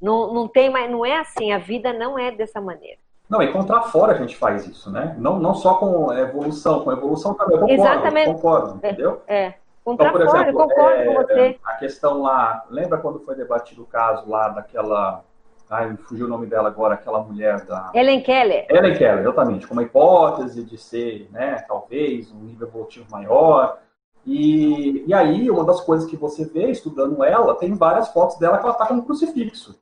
Não, 0.00 0.32
não 0.34 0.48
tem 0.48 0.68
mais, 0.68 0.90
não 0.90 1.06
é 1.06 1.18
assim, 1.18 1.52
a 1.52 1.58
vida 1.58 1.92
não 1.92 2.18
é 2.18 2.30
dessa 2.30 2.60
maneira. 2.60 3.01
Não, 3.32 3.42
e 3.42 3.50
contra 3.50 3.80
fora 3.80 4.12
a 4.12 4.18
gente 4.18 4.36
faz 4.36 4.68
isso, 4.68 4.90
né? 4.90 5.16
Não, 5.18 5.38
não 5.40 5.54
só 5.54 5.76
com 5.76 6.12
evolução, 6.12 6.84
com 6.84 6.92
evolução 6.92 7.32
também. 7.32 7.56
Eu 7.56 7.60
concordo, 7.60 7.82
Exatamente. 7.82 8.26
concordo, 8.34 8.76
entendeu? 8.76 9.22
É. 9.26 9.44
é. 9.44 9.54
Contra 9.82 10.08
então, 10.08 10.20
por 10.20 10.26
fora, 10.26 10.42
exemplo, 10.42 10.60
concordo 10.60 10.96
é, 10.96 11.06
com 11.06 11.14
você. 11.14 11.58
A 11.64 11.72
questão 11.76 12.20
lá, 12.20 12.62
lembra 12.68 12.98
quando 12.98 13.20
foi 13.20 13.34
debatido 13.34 13.84
o 13.84 13.86
caso 13.86 14.28
lá 14.28 14.50
daquela. 14.50 15.24
Ai, 15.70 15.96
fugiu 16.06 16.26
o 16.26 16.28
nome 16.28 16.44
dela 16.44 16.68
agora, 16.68 16.92
aquela 16.92 17.20
mulher 17.22 17.64
da. 17.64 17.90
Ellen 17.94 18.20
Keller. 18.20 18.66
Ellen 18.68 18.98
Keller, 18.98 19.20
exatamente. 19.20 19.66
Com 19.66 19.72
uma 19.72 19.82
hipótese 19.82 20.62
de 20.62 20.76
ser, 20.76 21.26
né, 21.32 21.64
talvez, 21.66 22.30
um 22.30 22.40
nível 22.40 22.68
evolutivo 22.68 23.06
maior. 23.10 23.78
E, 24.26 25.06
e 25.06 25.14
aí, 25.14 25.50
uma 25.50 25.64
das 25.64 25.80
coisas 25.80 26.06
que 26.06 26.18
você 26.18 26.44
vê 26.44 26.70
estudando 26.70 27.24
ela, 27.24 27.54
tem 27.54 27.72
várias 27.72 28.08
fotos 28.08 28.38
dela 28.38 28.58
que 28.58 28.64
ela 28.64 28.74
está 28.74 28.84
com 28.84 28.92
um 28.92 29.00
crucifixo. 29.00 29.80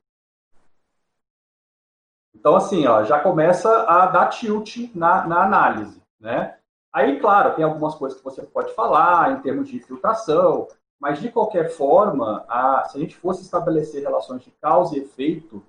Então, 2.41 2.55
assim, 2.55 2.87
ó, 2.87 3.03
já 3.03 3.19
começa 3.19 3.83
a 3.83 4.07
dar 4.07 4.25
tilt 4.29 4.89
na, 4.95 5.27
na 5.27 5.43
análise, 5.43 6.01
né? 6.19 6.57
Aí, 6.91 7.19
claro, 7.19 7.53
tem 7.53 7.63
algumas 7.63 7.93
coisas 7.93 8.17
que 8.17 8.23
você 8.23 8.41
pode 8.41 8.73
falar 8.73 9.31
em 9.31 9.41
termos 9.41 9.69
de 9.69 9.79
filtração, 9.79 10.67
mas 10.99 11.21
de 11.21 11.31
qualquer 11.31 11.69
forma, 11.69 12.43
a, 12.49 12.83
se 12.85 12.97
a 12.97 12.99
gente 12.99 13.15
fosse 13.15 13.43
estabelecer 13.43 14.01
relações 14.01 14.41
de 14.41 14.49
causa 14.59 14.97
e 14.97 15.01
efeito 15.01 15.63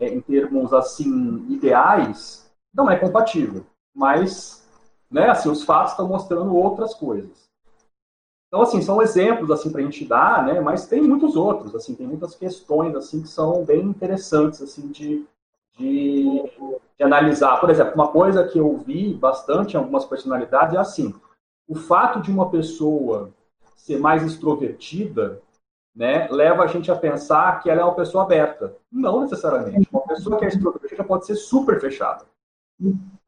é, 0.00 0.08
em 0.08 0.20
termos 0.20 0.72
assim 0.72 1.46
ideais, 1.48 2.50
não 2.74 2.90
é 2.90 2.98
compatível. 2.98 3.64
Mas, 3.94 4.68
né, 5.08 5.30
assim, 5.30 5.48
os 5.48 5.62
fatos 5.62 5.92
estão 5.92 6.08
mostrando 6.08 6.52
outras 6.56 6.94
coisas. 6.94 7.48
Então, 8.48 8.60
assim, 8.62 8.82
são 8.82 9.00
exemplos 9.00 9.52
assim 9.52 9.70
para 9.70 9.82
a 9.82 9.84
gente 9.84 10.04
dar, 10.04 10.44
né? 10.44 10.60
Mas 10.60 10.88
tem 10.88 11.00
muitos 11.00 11.36
outros, 11.36 11.76
assim, 11.76 11.94
tem 11.94 12.08
muitas 12.08 12.34
questões 12.34 12.96
assim 12.96 13.22
que 13.22 13.28
são 13.28 13.64
bem 13.64 13.82
interessantes 13.82 14.60
assim 14.60 14.88
de 14.88 15.24
de, 15.78 16.42
de, 16.96 17.04
analisar. 17.04 17.58
Por 17.60 17.70
exemplo, 17.70 17.94
uma 17.94 18.08
coisa 18.08 18.46
que 18.46 18.58
eu 18.58 18.76
vi 18.78 19.14
bastante 19.14 19.74
em 19.74 19.76
algumas 19.76 20.04
personalidades 20.04 20.74
é 20.74 20.78
assim: 20.78 21.14
o 21.66 21.74
fato 21.74 22.20
de 22.20 22.30
uma 22.30 22.50
pessoa 22.50 23.30
ser 23.76 23.98
mais 23.98 24.22
extrovertida 24.22 25.40
né, 25.94 26.28
leva 26.30 26.62
a 26.62 26.66
gente 26.66 26.90
a 26.90 26.96
pensar 26.96 27.60
que 27.60 27.70
ela 27.70 27.80
é 27.80 27.84
uma 27.84 27.94
pessoa 27.94 28.24
aberta. 28.24 28.76
Não 28.90 29.20
necessariamente. 29.22 29.88
Uma 29.90 30.06
pessoa 30.06 30.38
que 30.38 30.44
é 30.44 30.48
extrovertida 30.48 31.02
pode 31.02 31.26
ser 31.26 31.34
super 31.34 31.80
fechada. 31.80 32.24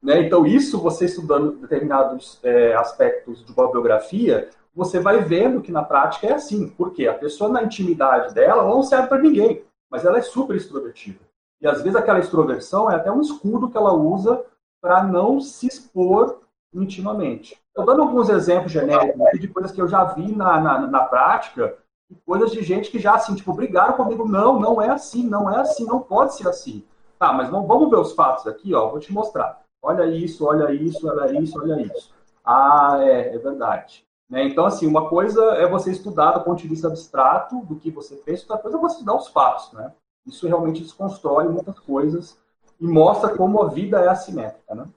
Né? 0.01 0.21
Então, 0.21 0.45
isso, 0.45 0.79
você 0.79 1.05
estudando 1.05 1.57
determinados 1.57 2.39
é, 2.43 2.73
aspectos 2.75 3.45
de 3.45 3.51
uma 3.51 3.69
biografia, 3.69 4.49
você 4.73 4.99
vai 4.99 5.19
vendo 5.19 5.61
que 5.61 5.71
na 5.71 5.83
prática 5.83 6.27
é 6.27 6.33
assim. 6.33 6.69
Porque 6.69 7.07
a 7.07 7.13
pessoa, 7.13 7.49
na 7.49 7.63
intimidade 7.63 8.33
dela, 8.33 8.61
ela 8.61 8.69
não 8.69 8.83
serve 8.83 9.07
para 9.07 9.21
ninguém, 9.21 9.63
mas 9.89 10.05
ela 10.05 10.17
é 10.17 10.21
super 10.21 10.55
extrovertida. 10.55 11.19
E 11.61 11.67
às 11.67 11.81
vezes 11.81 11.95
aquela 11.95 12.19
extroversão 12.19 12.89
é 12.89 12.95
até 12.95 13.11
um 13.11 13.21
escudo 13.21 13.69
que 13.69 13.77
ela 13.77 13.93
usa 13.93 14.43
para 14.81 15.03
não 15.03 15.39
se 15.39 15.67
expor 15.67 16.39
intimamente. 16.73 17.57
Estou 17.67 17.85
dando 17.85 18.01
alguns 18.01 18.29
exemplos 18.29 18.71
genéricos 18.71 19.39
de 19.39 19.47
coisas 19.47 19.71
que 19.71 19.81
eu 19.81 19.87
já 19.87 20.03
vi 20.05 20.35
na, 20.35 20.59
na, 20.59 20.79
na 20.87 21.03
prática, 21.03 21.77
coisas 22.25 22.51
de 22.51 22.63
gente 22.63 22.89
que 22.89 22.99
já 22.99 23.15
assim, 23.15 23.35
tipo, 23.35 23.53
brigaram 23.53 23.93
comigo, 23.93 24.27
não, 24.27 24.59
não 24.59 24.81
é 24.81 24.89
assim, 24.89 25.27
não 25.27 25.49
é 25.49 25.59
assim, 25.59 25.85
não 25.85 25.99
pode 25.99 26.35
ser 26.35 26.47
assim. 26.47 26.83
Tá, 27.19 27.31
mas 27.31 27.49
vamos, 27.49 27.67
vamos 27.67 27.89
ver 27.89 27.97
os 27.97 28.13
fatos 28.13 28.47
aqui, 28.47 28.73
ó, 28.73 28.89
vou 28.89 28.99
te 28.99 29.13
mostrar. 29.13 29.61
Olha 29.81 30.05
isso, 30.05 30.45
olha 30.45 30.71
isso, 30.73 31.07
olha 31.07 31.39
isso, 31.39 31.59
olha 31.59 31.81
isso. 31.81 32.11
Ah, 32.43 32.97
é, 32.99 33.35
é 33.35 33.37
verdade. 33.37 34.03
Né? 34.29 34.45
Então, 34.45 34.65
assim, 34.65 34.87
uma 34.87 35.07
coisa 35.09 35.43
é 35.55 35.67
você 35.67 35.91
estudar 35.91 36.31
do 36.31 36.43
ponto 36.43 36.61
de 36.61 36.67
vista 36.67 36.87
abstrato 36.87 37.59
do 37.65 37.75
que 37.75 37.91
você 37.91 38.15
fez, 38.17 38.41
outra 38.41 38.57
coisa 38.57 38.77
é 38.77 38.79
você 38.79 38.95
estudar 38.95 39.15
os 39.15 39.27
fatos, 39.27 39.71
né? 39.73 39.91
Isso 40.25 40.47
realmente 40.47 40.83
desconstrói 40.83 41.47
muitas 41.47 41.79
coisas 41.79 42.37
e 42.79 42.85
mostra 42.85 43.35
como 43.35 43.61
a 43.61 43.69
vida 43.69 43.99
é 43.99 44.07
assimétrica, 44.07 44.75
né? 44.75 44.87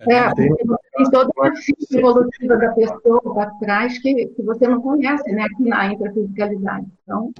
É, 0.00 0.34
tem 0.34 1.10
toda 1.10 1.30
uma 1.36 1.54
ficha 1.54 1.98
evolutiva 1.98 2.56
da 2.56 2.72
pessoa 2.72 3.42
atrás 3.42 3.98
que, 3.98 4.26
que 4.26 4.42
você 4.42 4.66
não 4.66 4.80
conhece, 4.80 5.30
né, 5.30 5.44
aqui 5.44 5.62
na 5.62 5.92
intrafisicalidade. 5.92 6.86
Então, 7.02 7.32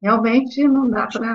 realmente 0.00 0.66
não 0.66 0.88
dá 0.88 1.06
para. 1.06 1.34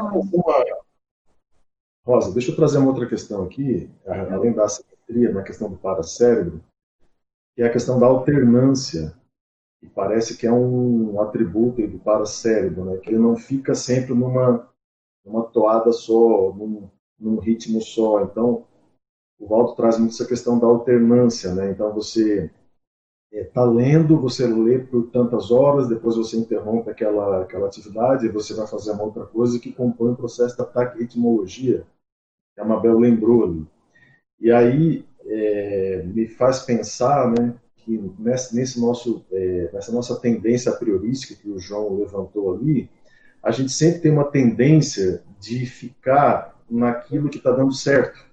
Rosa, 2.05 2.33
deixa 2.33 2.51
eu 2.51 2.55
trazer 2.55 2.79
uma 2.79 2.87
outra 2.87 3.07
questão 3.07 3.43
aqui, 3.43 3.89
além 4.07 4.53
da 4.53 4.65
assimetria, 4.65 5.31
na 5.31 5.43
questão 5.43 5.69
do 5.69 5.77
paracérebro, 5.77 6.63
que 7.55 7.61
é 7.61 7.67
a 7.67 7.71
questão 7.71 7.99
da 7.99 8.07
alternância, 8.07 9.13
que 9.79 9.87
parece 9.87 10.35
que 10.35 10.47
é 10.47 10.51
um 10.51 11.21
atributo 11.21 11.85
do 11.87 11.99
paracérebro, 11.99 12.85
né, 12.85 12.97
que 12.97 13.09
ele 13.09 13.19
não 13.19 13.35
fica 13.35 13.75
sempre 13.75 14.15
numa, 14.15 14.67
numa 15.29 15.43
toada 15.43 15.91
só, 15.91 16.51
num, 16.53 16.89
num 17.19 17.37
ritmo 17.37 17.81
só. 17.81 18.23
Então, 18.23 18.65
o 19.39 19.47
Waldo 19.47 19.75
traz 19.75 19.97
muito 19.97 20.13
essa 20.13 20.25
questão 20.25 20.59
da 20.59 20.67
alternância, 20.67 21.53
né? 21.53 21.71
Então 21.71 21.93
você 21.93 22.51
está 23.31 23.61
é, 23.61 23.65
lendo, 23.65 24.19
você 24.19 24.47
lê 24.47 24.79
por 24.79 25.09
tantas 25.11 25.51
horas, 25.51 25.87
depois 25.87 26.15
você 26.15 26.35
interrompe 26.35 26.89
aquela, 26.89 27.43
aquela 27.43 27.67
atividade 27.67 28.25
e 28.25 28.31
você 28.31 28.53
vai 28.53 28.67
fazer 28.67 28.91
uma 28.91 29.03
outra 29.03 29.25
coisa 29.25 29.59
que 29.59 29.71
compõe 29.71 30.11
o 30.11 30.15
processo 30.15 30.57
da 30.57 30.65
taquiritmologia, 30.65 31.85
que 32.55 32.61
a 32.61 32.65
Mabel 32.65 32.97
lembrou 32.97 33.45
ali. 33.45 33.65
E 34.39 34.51
aí 34.51 35.05
é, 35.25 36.03
me 36.03 36.27
faz 36.27 36.63
pensar 36.63 37.31
né, 37.31 37.55
que 37.77 37.97
nesse, 38.17 38.55
nesse 38.55 38.81
nosso, 38.81 39.23
é, 39.31 39.69
nessa 39.71 39.91
nossa 39.91 40.19
tendência 40.19 40.71
priorística 40.71 41.39
que 41.39 41.49
o 41.49 41.59
João 41.59 41.97
levantou 41.97 42.55
ali, 42.55 42.89
a 43.41 43.51
gente 43.51 43.71
sempre 43.71 44.01
tem 44.01 44.11
uma 44.11 44.25
tendência 44.25 45.23
de 45.39 45.65
ficar 45.65 46.59
naquilo 46.69 47.29
que 47.29 47.37
está 47.37 47.51
dando 47.51 47.73
certo 47.73 48.29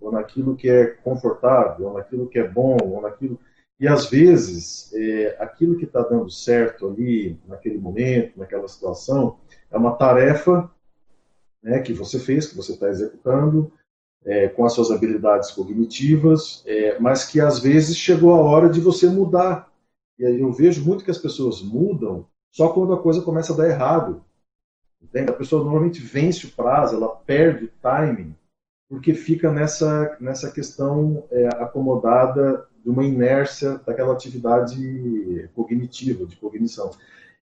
ou 0.00 0.10
naquilo 0.10 0.56
que 0.56 0.68
é 0.68 0.86
confortável, 0.86 1.88
ou 1.88 1.94
naquilo 1.94 2.28
que 2.28 2.38
é 2.38 2.48
bom, 2.48 2.78
ou 2.82 3.02
naquilo. 3.02 3.38
E 3.78 3.86
às 3.86 4.06
vezes, 4.06 4.92
é, 4.94 5.36
aquilo 5.38 5.76
que 5.76 5.84
está 5.84 6.02
dando 6.02 6.30
certo 6.30 6.88
ali, 6.88 7.38
naquele 7.46 7.78
momento, 7.78 8.38
naquela 8.38 8.66
situação, 8.66 9.38
é 9.70 9.76
uma 9.76 9.96
tarefa 9.96 10.70
né, 11.62 11.80
que 11.80 11.92
você 11.92 12.18
fez, 12.18 12.46
que 12.46 12.56
você 12.56 12.72
está 12.72 12.88
executando, 12.88 13.70
é, 14.24 14.48
com 14.48 14.64
as 14.64 14.72
suas 14.72 14.90
habilidades 14.90 15.50
cognitivas, 15.50 16.62
é, 16.66 16.98
mas 16.98 17.24
que 17.24 17.40
às 17.40 17.58
vezes 17.58 17.96
chegou 17.96 18.34
a 18.34 18.40
hora 18.40 18.68
de 18.68 18.80
você 18.80 19.06
mudar. 19.06 19.70
E 20.18 20.24
aí 20.24 20.40
eu 20.40 20.52
vejo 20.52 20.84
muito 20.84 21.04
que 21.04 21.10
as 21.10 21.18
pessoas 21.18 21.62
mudam 21.62 22.26
só 22.50 22.68
quando 22.68 22.92
a 22.92 23.02
coisa 23.02 23.22
começa 23.22 23.52
a 23.52 23.56
dar 23.56 23.68
errado. 23.68 24.22
Entende? 25.02 25.30
A 25.30 25.34
pessoa 25.34 25.62
normalmente 25.62 26.00
vence 26.00 26.46
o 26.46 26.50
prazo, 26.50 26.96
ela 26.96 27.08
perde 27.08 27.66
o 27.66 27.72
timing 27.80 28.34
porque 28.90 29.14
fica 29.14 29.52
nessa, 29.52 30.16
nessa 30.20 30.50
questão 30.50 31.24
é, 31.30 31.46
acomodada 31.46 32.66
de 32.82 32.90
uma 32.90 33.04
inércia 33.04 33.78
daquela 33.86 34.12
atividade 34.12 35.48
cognitiva, 35.54 36.26
de 36.26 36.34
cognição. 36.34 36.90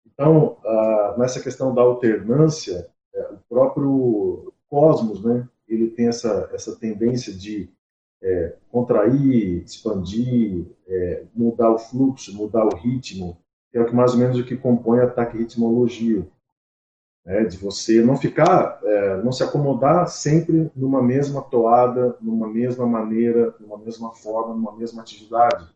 Então, 0.06 0.58
ah, 0.64 1.16
nessa 1.18 1.40
questão 1.40 1.74
da 1.74 1.82
alternância, 1.82 2.88
é, 3.12 3.20
o 3.32 3.38
próprio 3.48 4.52
cosmos, 4.68 5.24
né, 5.24 5.48
ele 5.66 5.90
tem 5.90 6.06
essa, 6.06 6.48
essa 6.52 6.76
tendência 6.76 7.32
de 7.32 7.68
é, 8.22 8.54
contrair, 8.70 9.64
expandir, 9.64 10.66
é, 10.86 11.24
mudar 11.34 11.72
o 11.72 11.78
fluxo, 11.78 12.36
mudar 12.36 12.64
o 12.64 12.76
ritmo, 12.76 13.36
que 13.72 13.78
é 13.78 13.82
o 13.82 13.86
que 13.86 13.94
mais 13.94 14.12
ou 14.12 14.20
menos 14.20 14.38
o 14.38 14.44
que 14.44 14.56
compõe 14.56 15.00
a 15.00 15.10
taquirritmologia 15.10 16.24
né, 17.24 17.44
de 17.44 17.56
você 17.56 18.02
não 18.02 18.16
ficar, 18.16 18.80
é, 18.84 19.22
não 19.22 19.32
se 19.32 19.42
acomodar 19.42 20.06
sempre 20.08 20.70
numa 20.76 21.02
mesma 21.02 21.40
toada, 21.40 22.16
numa 22.20 22.46
mesma 22.46 22.86
maneira, 22.86 23.54
numa 23.58 23.78
mesma 23.78 24.12
forma, 24.12 24.54
numa 24.54 24.76
mesma 24.76 25.00
atividade. 25.00 25.68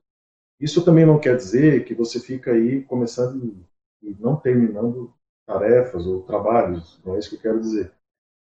Isso 0.61 0.85
também 0.85 1.07
não 1.07 1.19
quer 1.19 1.37
dizer 1.37 1.85
que 1.85 1.95
você 1.95 2.21
fica 2.21 2.51
aí 2.51 2.83
começando 2.83 3.57
e 4.03 4.17
não 4.21 4.37
terminando 4.37 5.13
tarefas 5.47 6.07
ou 6.07 6.23
trabalhos, 6.23 7.01
não 7.05 7.15
é 7.15 7.19
isso 7.19 7.31
que 7.31 7.37
eu 7.37 7.41
quero 7.41 7.61
dizer. 7.61 7.93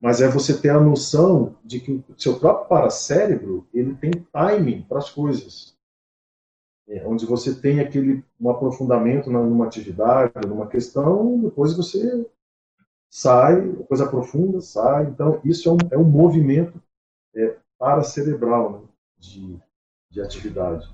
Mas 0.01 0.21
é 0.21 0.27
você 0.27 0.59
ter 0.59 0.69
a 0.69 0.79
noção 0.79 1.55
de 1.63 1.79
que 1.79 1.91
o 1.91 2.15
seu 2.17 2.39
próprio 2.39 2.67
paracérebro 2.67 3.67
ele 3.73 3.95
tem 3.95 4.11
timing 4.31 4.83
para 4.83 4.99
as 4.99 5.09
coisas. 5.09 5.75
É, 6.87 7.05
onde 7.05 7.25
você 7.25 7.53
tem 7.53 7.79
aquele 7.81 8.23
um 8.39 8.49
aprofundamento 8.49 9.29
numa 9.29 9.65
atividade, 9.65 10.47
numa 10.47 10.67
questão, 10.67 11.39
depois 11.41 11.75
você 11.75 12.25
sai, 13.10 13.70
coisa 13.88 14.08
profunda, 14.08 14.62
sai. 14.62 15.05
Então, 15.05 15.39
isso 15.43 15.70
é 15.70 15.72
um, 15.72 15.78
é 15.91 15.97
um 15.97 16.03
movimento 16.03 16.82
é, 17.36 17.55
paracerebral 17.78 18.72
né, 18.72 18.80
de, 19.18 19.60
de 20.10 20.22
atividade. 20.22 20.88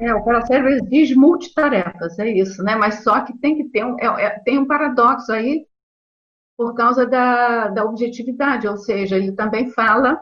É, 0.00 0.14
o 0.14 0.24
paracérebro 0.24 0.70
exige 0.70 1.14
multitarefas, 1.14 2.18
é 2.18 2.28
isso, 2.30 2.62
né? 2.62 2.74
Mas 2.74 3.02
só 3.02 3.20
que 3.20 3.36
tem 3.36 3.56
que 3.56 3.64
ter 3.64 3.84
um, 3.84 3.98
é, 4.00 4.24
é, 4.24 4.30
tem 4.40 4.58
um 4.58 4.66
paradoxo 4.66 5.30
aí 5.30 5.66
por 6.56 6.74
causa 6.74 7.06
da, 7.06 7.68
da 7.68 7.84
objetividade, 7.84 8.66
ou 8.66 8.76
seja, 8.76 9.16
ele 9.16 9.32
também 9.32 9.70
fala 9.70 10.20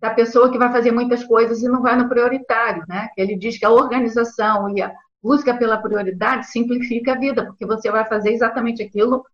da 0.00 0.10
pessoa 0.10 0.50
que 0.50 0.58
vai 0.58 0.70
fazer 0.72 0.90
muitas 0.90 1.24
coisas 1.24 1.62
e 1.62 1.68
não 1.68 1.82
vai 1.82 1.96
no 1.96 2.08
prioritário, 2.08 2.84
né? 2.88 3.10
Ele 3.16 3.36
diz 3.36 3.58
que 3.58 3.64
a 3.64 3.70
organização 3.70 4.76
e 4.76 4.82
a 4.82 4.92
busca 5.22 5.56
pela 5.56 5.80
prioridade 5.80 6.48
simplifica 6.48 7.12
a 7.12 7.18
vida, 7.18 7.46
porque 7.46 7.64
você 7.64 7.90
vai 7.90 8.04
fazer 8.04 8.32
exatamente 8.32 8.82
aquilo 8.82 9.24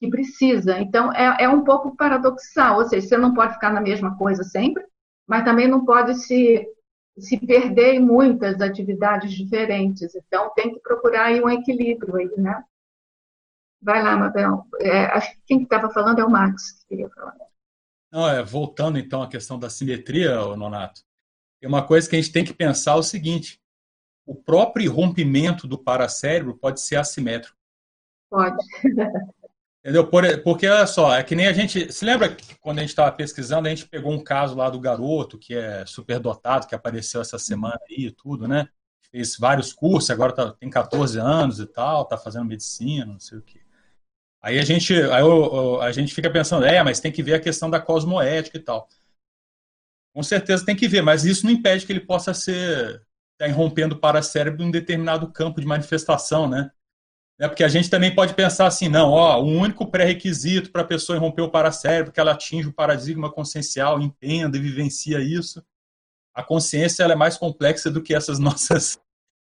que 0.00 0.08
precisa. 0.08 0.78
Então, 0.78 1.12
é, 1.12 1.44
é 1.44 1.48
um 1.48 1.64
pouco 1.64 1.96
paradoxal, 1.96 2.78
ou 2.78 2.88
seja, 2.88 3.06
você 3.06 3.16
não 3.16 3.34
pode 3.34 3.54
ficar 3.54 3.72
na 3.72 3.80
mesma 3.80 4.16
coisa 4.16 4.42
sempre, 4.42 4.84
mas 5.26 5.44
também 5.44 5.68
não 5.68 5.84
pode 5.84 6.14
se, 6.14 6.66
se 7.18 7.38
perder 7.38 7.94
em 7.94 8.00
muitas 8.00 8.60
atividades 8.60 9.32
diferentes. 9.32 10.14
Então, 10.14 10.52
tem 10.54 10.74
que 10.74 10.80
procurar 10.80 11.26
aí 11.26 11.42
um 11.42 11.48
equilíbrio 11.48 12.16
aí, 12.16 12.30
né? 12.36 12.62
Vai 13.80 14.02
lá, 14.02 14.16
Mabel. 14.16 14.66
É, 14.80 15.04
acho 15.06 15.32
que 15.32 15.40
quem 15.46 15.62
estava 15.62 15.90
falando 15.90 16.18
é 16.18 16.24
o 16.24 16.30
Max 16.30 16.72
que 16.72 16.88
queria 16.88 17.10
falar. 17.10 17.36
Não, 18.10 18.28
é, 18.28 18.42
voltando 18.42 18.98
então 18.98 19.22
à 19.22 19.28
questão 19.28 19.58
da 19.58 19.68
simetria, 19.68 20.36
Nonato, 20.56 21.02
tem 21.60 21.68
uma 21.68 21.86
coisa 21.86 22.08
que 22.08 22.16
a 22.16 22.20
gente 22.20 22.32
tem 22.32 22.44
que 22.44 22.54
pensar 22.54 22.92
é 22.92 22.96
o 22.96 23.02
seguinte: 23.02 23.60
o 24.26 24.34
próprio 24.34 24.90
rompimento 24.92 25.66
do 25.66 25.76
paracérebro 25.76 26.56
pode 26.56 26.80
ser 26.80 26.96
assimétrico. 26.96 27.56
Pode. 28.30 28.56
Entendeu? 29.84 30.08
porque, 30.42 30.66
olha 30.66 30.86
só, 30.86 31.14
é 31.14 31.22
que 31.22 31.34
nem 31.34 31.46
a 31.46 31.52
gente. 31.52 31.92
Se 31.92 32.06
lembra 32.06 32.34
que 32.34 32.54
quando 32.54 32.78
a 32.78 32.80
gente 32.80 32.88
estava 32.88 33.12
pesquisando, 33.12 33.68
a 33.68 33.70
gente 33.70 33.86
pegou 33.86 34.10
um 34.12 34.24
caso 34.24 34.54
lá 34.54 34.70
do 34.70 34.80
garoto 34.80 35.38
que 35.38 35.54
é 35.54 35.84
superdotado, 35.84 36.66
que 36.66 36.74
apareceu 36.74 37.20
essa 37.20 37.38
semana 37.38 37.78
aí 37.90 38.06
e 38.06 38.10
tudo, 38.10 38.48
né? 38.48 38.66
Fez 39.10 39.36
vários 39.36 39.74
cursos, 39.74 40.08
agora 40.08 40.32
tá, 40.32 40.52
tem 40.54 40.70
14 40.70 41.18
anos 41.18 41.60
e 41.60 41.66
tal, 41.66 42.06
tá 42.06 42.16
fazendo 42.16 42.46
medicina, 42.46 43.04
não 43.04 43.20
sei 43.20 43.36
o 43.36 43.42
quê. 43.42 43.60
Aí 44.40 44.58
a 44.58 44.64
gente, 44.64 44.94
aí 44.94 45.20
eu, 45.20 45.80
a 45.82 45.92
gente 45.92 46.14
fica 46.14 46.30
pensando, 46.30 46.64
é, 46.64 46.82
mas 46.82 46.98
tem 46.98 47.12
que 47.12 47.22
ver 47.22 47.34
a 47.34 47.40
questão 47.40 47.68
da 47.68 47.78
cosmoética 47.78 48.56
e 48.56 48.60
tal. 48.60 48.88
Com 50.14 50.22
certeza 50.22 50.64
tem 50.64 50.76
que 50.76 50.88
ver, 50.88 51.02
mas 51.02 51.26
isso 51.26 51.44
não 51.44 51.52
impede 51.52 51.84
que 51.84 51.92
ele 51.92 52.00
possa 52.00 52.32
ser 52.32 53.02
tá 53.36 53.46
irrompendo 53.46 53.98
para 53.98 54.22
cérebro 54.22 54.62
em 54.62 54.68
um 54.68 54.70
determinado 54.70 55.30
campo 55.30 55.60
de 55.60 55.66
manifestação, 55.66 56.48
né? 56.48 56.70
É 57.38 57.48
porque 57.48 57.64
a 57.64 57.68
gente 57.68 57.90
também 57.90 58.14
pode 58.14 58.34
pensar 58.34 58.66
assim, 58.66 58.88
não, 58.88 59.10
ó, 59.10 59.40
o 59.40 59.46
único 59.46 59.86
pré-requisito 59.86 60.70
para 60.70 60.82
a 60.82 60.86
pessoa 60.86 61.18
romper 61.18 61.42
o 61.42 61.50
paracérebro 61.50 62.10
é 62.10 62.12
que 62.12 62.20
ela 62.20 62.32
atinja 62.32 62.68
o 62.68 62.72
paradigma 62.72 63.30
consciencial, 63.30 64.00
entenda 64.00 64.56
e 64.56 64.60
vivencia 64.60 65.18
isso. 65.18 65.62
A 66.32 66.42
consciência 66.42 67.02
ela 67.02 67.12
é 67.12 67.16
mais 67.16 67.36
complexa 67.36 67.90
do 67.90 68.02
que 68.02 68.14
essas 68.14 68.38
nossas 68.40 69.00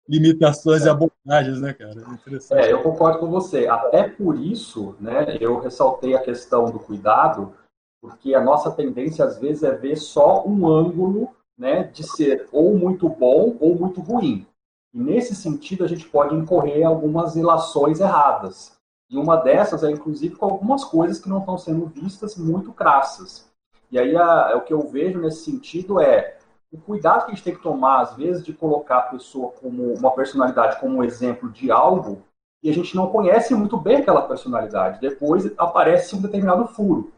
limitações 0.08 0.86
e 0.86 0.90
abordagens, 0.90 1.62
né, 1.62 1.74
cara? 1.74 2.04
É, 2.52 2.72
eu 2.72 2.82
concordo 2.82 3.20
com 3.20 3.28
você. 3.28 3.68
Até 3.68 4.08
por 4.08 4.40
isso, 4.40 4.96
né, 5.00 5.38
eu 5.40 5.60
ressaltei 5.60 6.16
a 6.16 6.22
questão 6.22 6.66
do 6.66 6.80
cuidado, 6.80 7.54
porque 8.02 8.34
a 8.34 8.42
nossa 8.42 8.72
tendência 8.72 9.26
às 9.26 9.38
vezes 9.40 9.64
é 9.64 9.72
ver 9.72 9.98
só 9.98 10.46
um 10.48 10.68
ângulo, 10.68 11.30
né, 11.58 11.84
de 11.84 12.04
ser 12.04 12.48
ou 12.52 12.76
muito 12.76 13.10
bom 13.10 13.56
ou 13.60 13.76
muito 13.76 14.00
ruim. 14.00 14.48
E 14.94 15.00
nesse 15.00 15.36
sentido 15.36 15.84
a 15.84 15.88
gente 15.88 16.08
pode 16.08 16.36
incorrer 16.36 16.86
algumas 16.86 17.36
relações 17.36 18.00
erradas. 18.00 18.78
E 19.10 19.18
uma 19.18 19.38
dessas 19.38 19.84
é 19.84 19.92
inclusive 19.92 20.36
com 20.36 20.46
algumas 20.46 20.84
coisas 20.84 21.20
que 21.20 21.30
não 21.30 21.40
estão 21.40 21.58
sendo 21.58 21.86
vistas 21.88 22.38
muito 22.38 22.72
crassas. 22.72 23.50
E 23.92 23.98
aí 23.98 24.16
a, 24.16 24.56
o 24.56 24.62
que 24.62 24.74
eu 24.74 24.82
vejo 24.88 25.20
nesse 25.20 25.44
sentido 25.46 26.00
é 26.00 26.38
o 26.72 26.78
cuidado 26.78 27.26
que 27.26 27.32
a 27.32 27.34
gente 27.34 27.44
tem 27.44 27.56
que 27.56 27.64
tomar, 27.64 28.02
às 28.02 28.16
vezes, 28.16 28.44
de 28.44 28.54
colocar 28.54 29.00
a 29.00 29.04
pessoa 29.04 29.52
como 29.52 29.94
uma 29.94 30.12
personalidade 30.12 30.80
como 30.80 30.98
um 30.98 31.04
exemplo 31.04 31.50
de 31.50 31.72
algo 31.72 32.22
e 32.62 32.70
a 32.70 32.74
gente 32.74 32.96
não 32.96 33.08
conhece 33.08 33.56
muito 33.56 33.78
bem 33.78 33.98
aquela 33.98 34.22
personalidade. 34.22 35.00
Depois 35.00 35.52
aparece 35.58 36.16
um 36.16 36.22
determinado 36.22 36.68
furo. 36.68 37.12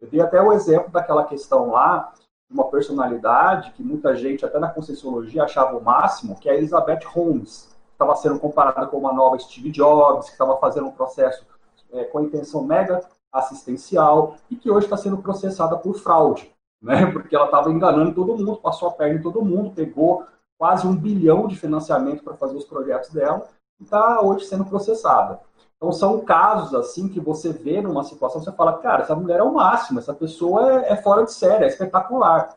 Eu 0.00 0.08
dei 0.08 0.20
até 0.20 0.40
o 0.40 0.52
exemplo 0.52 0.90
daquela 0.90 1.24
questão 1.24 1.70
lá, 1.70 2.12
uma 2.50 2.64
personalidade 2.64 3.72
que 3.72 3.82
muita 3.82 4.14
gente, 4.16 4.44
até 4.44 4.58
na 4.58 4.68
Conscienciologia, 4.68 5.44
achava 5.44 5.76
o 5.76 5.82
máximo, 5.82 6.36
que 6.36 6.48
é 6.48 6.52
a 6.52 6.56
Elizabeth 6.56 7.04
Holmes, 7.06 7.76
que 7.86 7.92
estava 7.92 8.16
sendo 8.16 8.38
comparada 8.38 8.86
com 8.86 8.98
uma 8.98 9.12
nova 9.12 9.38
Steve 9.38 9.70
Jobs, 9.70 10.26
que 10.26 10.32
estava 10.32 10.56
fazendo 10.56 10.86
um 10.86 10.92
processo 10.92 11.44
é, 11.92 12.04
com 12.04 12.20
intenção 12.20 12.64
mega 12.64 13.00
assistencial 13.32 14.36
e 14.50 14.56
que 14.56 14.70
hoje 14.70 14.86
está 14.86 14.96
sendo 14.96 15.18
processada 15.18 15.76
por 15.76 15.94
fraude 15.98 16.50
né? 16.80 17.06
Porque 17.06 17.34
ela 17.34 17.46
estava 17.46 17.70
enganando 17.70 18.14
todo 18.14 18.36
mundo, 18.36 18.56
passou 18.56 18.88
a 18.88 18.92
perna 18.92 19.18
em 19.18 19.22
todo 19.22 19.44
mundo, 19.44 19.72
pegou 19.74 20.24
quase 20.56 20.86
um 20.86 20.94
bilhão 20.94 21.46
de 21.46 21.56
financiamento 21.56 22.22
para 22.22 22.34
fazer 22.34 22.56
os 22.56 22.64
projetos 22.64 23.10
dela 23.10 23.48
e 23.80 23.84
está 23.84 24.20
hoje 24.20 24.46
sendo 24.46 24.64
processada. 24.64 25.40
Então 25.78 25.92
são 25.92 26.20
casos 26.20 26.74
assim 26.74 27.08
que 27.08 27.20
você 27.20 27.52
vê 27.52 27.80
numa 27.80 28.02
situação, 28.02 28.42
você 28.42 28.52
fala, 28.52 28.78
cara, 28.78 29.02
essa 29.02 29.14
mulher 29.14 29.38
é 29.38 29.44
o 29.44 29.54
máximo, 29.54 30.00
essa 30.00 30.12
pessoa 30.12 30.82
é, 30.82 30.92
é 30.92 30.96
fora 30.96 31.24
de 31.24 31.32
série, 31.32 31.64
é 31.64 31.68
espetacular. 31.68 32.56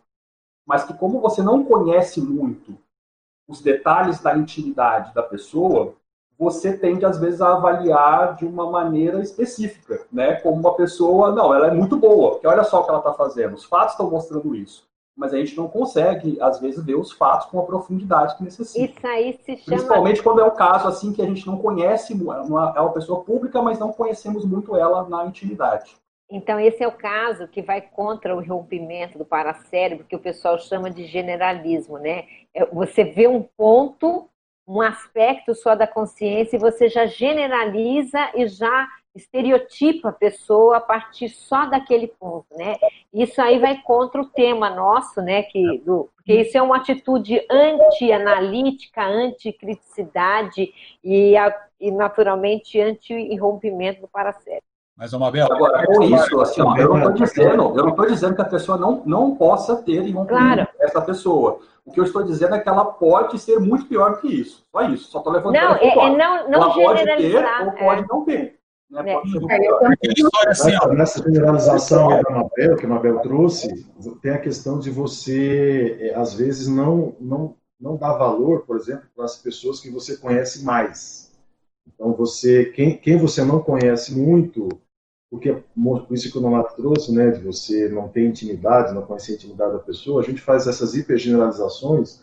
Mas 0.65 0.83
que 0.83 0.93
como 0.93 1.21
você 1.21 1.41
não 1.41 1.63
conhece 1.63 2.19
muito 2.19 2.75
os 3.47 3.61
detalhes 3.61 4.19
da 4.19 4.35
intimidade 4.35 5.13
da 5.13 5.21
pessoa, 5.21 5.95
você 6.37 6.75
tende, 6.75 7.05
às 7.05 7.19
vezes, 7.19 7.39
a 7.39 7.53
avaliar 7.53 8.35
de 8.35 8.47
uma 8.47 8.69
maneira 8.71 9.21
específica, 9.21 10.07
né? 10.11 10.35
Como 10.35 10.59
uma 10.59 10.73
pessoa, 10.73 11.31
não, 11.31 11.53
ela 11.53 11.67
é 11.67 11.71
muito 11.71 11.95
boa, 11.97 12.31
porque 12.31 12.47
olha 12.47 12.63
só 12.63 12.79
o 12.79 12.83
que 12.83 12.89
ela 12.89 12.97
está 12.97 13.13
fazendo, 13.13 13.53
os 13.53 13.65
fatos 13.65 13.93
estão 13.93 14.09
mostrando 14.09 14.55
isso. 14.55 14.89
Mas 15.21 15.35
a 15.35 15.37
gente 15.37 15.55
não 15.55 15.67
consegue, 15.67 16.41
às 16.41 16.59
vezes, 16.59 16.83
ver 16.83 16.95
os 16.95 17.11
fatos 17.11 17.45
com 17.45 17.59
a 17.59 17.63
profundidade 17.63 18.35
que 18.35 18.43
necessita. 18.43 18.91
Isso 18.91 19.07
aí 19.07 19.39
se 19.43 19.55
chama... 19.57 19.77
Principalmente 19.77 20.23
quando 20.23 20.41
é 20.41 20.43
um 20.43 20.55
caso 20.55 20.87
assim 20.87 21.13
que 21.13 21.21
a 21.21 21.25
gente 21.27 21.45
não 21.45 21.59
conhece, 21.59 22.13
uma, 22.13 22.73
é 22.75 22.81
uma 22.81 22.91
pessoa 22.91 23.23
pública, 23.23 23.61
mas 23.61 23.77
não 23.77 23.93
conhecemos 23.93 24.43
muito 24.43 24.75
ela 24.75 25.07
na 25.07 25.23
intimidade. 25.27 25.95
Então, 26.27 26.59
esse 26.59 26.83
é 26.83 26.87
o 26.87 26.91
caso 26.91 27.47
que 27.47 27.61
vai 27.61 27.81
contra 27.81 28.35
o 28.35 28.43
rompimento 28.43 29.19
do 29.19 29.23
paracérebro, 29.25 30.05
que 30.05 30.15
o 30.15 30.19
pessoal 30.19 30.57
chama 30.57 30.89
de 30.89 31.05
generalismo, 31.05 31.99
né? 31.99 32.23
É, 32.51 32.65
você 32.65 33.03
vê 33.03 33.27
um 33.27 33.43
ponto 33.55 34.27
um 34.67 34.81
aspecto 34.81 35.53
só 35.53 35.75
da 35.75 35.85
consciência 35.85 36.55
e 36.55 36.59
você 36.59 36.87
já 36.87 37.05
generaliza 37.05 38.31
e 38.33 38.47
já 38.47 38.87
estereotipa 39.15 40.09
a 40.09 40.13
pessoa 40.13 40.77
a 40.77 40.81
partir 40.81 41.29
só 41.29 41.65
daquele 41.65 42.07
ponto, 42.07 42.45
né? 42.55 42.75
Isso 43.13 43.41
aí 43.41 43.59
vai 43.59 43.81
contra 43.81 44.21
o 44.21 44.25
tema 44.25 44.69
nosso, 44.69 45.21
né? 45.21 45.43
Que, 45.43 45.79
do, 45.79 46.09
porque 46.15 46.41
isso 46.41 46.57
é 46.57 46.61
uma 46.61 46.77
atitude 46.77 47.45
anti-analítica, 47.49 49.03
anti-criticidade 49.03 50.73
e, 51.03 51.33
e, 51.79 51.91
naturalmente, 51.91 52.79
anti-rompimento 52.79 54.01
do 54.01 54.07
paracérebro. 54.07 54.63
Mas, 54.95 55.13
Mabel... 55.13 55.51
Agora, 55.51 55.85
com 55.85 56.03
isso, 56.03 56.41
assim, 56.41 56.61
ó, 56.61 56.77
eu 56.77 56.89
não 56.89 56.97
estou 56.97 57.13
dizendo, 57.13 57.63
eu 57.75 57.83
não 57.83 57.89
estou 57.89 58.05
dizendo 58.05 58.35
que 58.35 58.41
a 58.41 58.45
pessoa 58.45 58.77
não, 58.77 59.01
não 59.05 59.35
possa 59.35 59.81
ter 59.81 59.99
rompimento 60.11 60.27
claro. 60.27 60.67
essa 60.79 61.01
pessoa. 61.01 61.59
O 61.83 61.91
que 61.91 61.99
eu 61.99 62.03
estou 62.03 62.23
dizendo 62.23 62.55
é 62.55 62.59
que 62.59 62.69
ela 62.69 62.85
pode 62.85 63.39
ser 63.39 63.59
muito 63.59 63.87
pior 63.87 64.21
que 64.21 64.27
isso. 64.27 64.63
Só 64.71 64.81
isso. 64.83 65.09
Só 65.09 65.17
estou 65.17 65.33
levantando 65.33 65.63
não, 65.63 65.75
é, 65.75 65.87
é, 65.87 66.09
não, 66.15 66.49
não 66.49 66.63
ela 66.63 66.73
pode 66.73 67.03
ter 67.03 67.45
ou 67.65 67.71
pode 67.71 68.01
é. 68.03 68.05
não 68.07 68.23
ter. 68.23 68.60
Né? 68.91 69.13
É. 69.13 70.49
Assim, 70.49 70.71
nessa 70.95 71.23
generalização 71.23 72.09
da 72.09 72.29
Mabel, 72.29 72.75
que 72.75 72.85
a 72.85 72.89
Mabel 72.89 73.19
trouxe, 73.19 73.85
tem 74.21 74.31
a 74.31 74.41
questão 74.41 74.79
de 74.79 74.89
você, 74.89 75.97
é, 76.01 76.15
às 76.15 76.33
vezes, 76.33 76.67
não, 76.67 77.15
não, 77.19 77.55
não 77.79 77.95
dar 77.95 78.17
valor, 78.17 78.65
por 78.65 78.75
exemplo, 78.75 79.05
para 79.15 79.23
as 79.23 79.37
pessoas 79.37 79.79
que 79.79 79.89
você 79.89 80.17
conhece 80.17 80.65
mais. 80.65 81.31
Então, 81.87 82.13
você, 82.13 82.65
quem, 82.65 82.97
quem 82.97 83.17
você 83.17 83.45
não 83.45 83.61
conhece 83.61 84.13
muito, 84.13 84.67
porque 85.29 85.63
por 85.73 86.07
isso 86.11 86.29
que 86.29 86.37
o 86.37 86.41
Nonato 86.41 86.75
trouxe, 86.75 87.13
né, 87.13 87.31
de 87.31 87.41
você 87.41 87.87
não 87.87 88.09
ter 88.09 88.27
intimidade, 88.27 88.93
não 88.93 89.05
conhecer 89.05 89.31
a 89.31 89.35
intimidade 89.35 89.71
da 89.71 89.79
pessoa, 89.79 90.21
a 90.21 90.25
gente 90.25 90.41
faz 90.41 90.67
essas 90.67 90.93
hipergeneralizações 90.93 92.21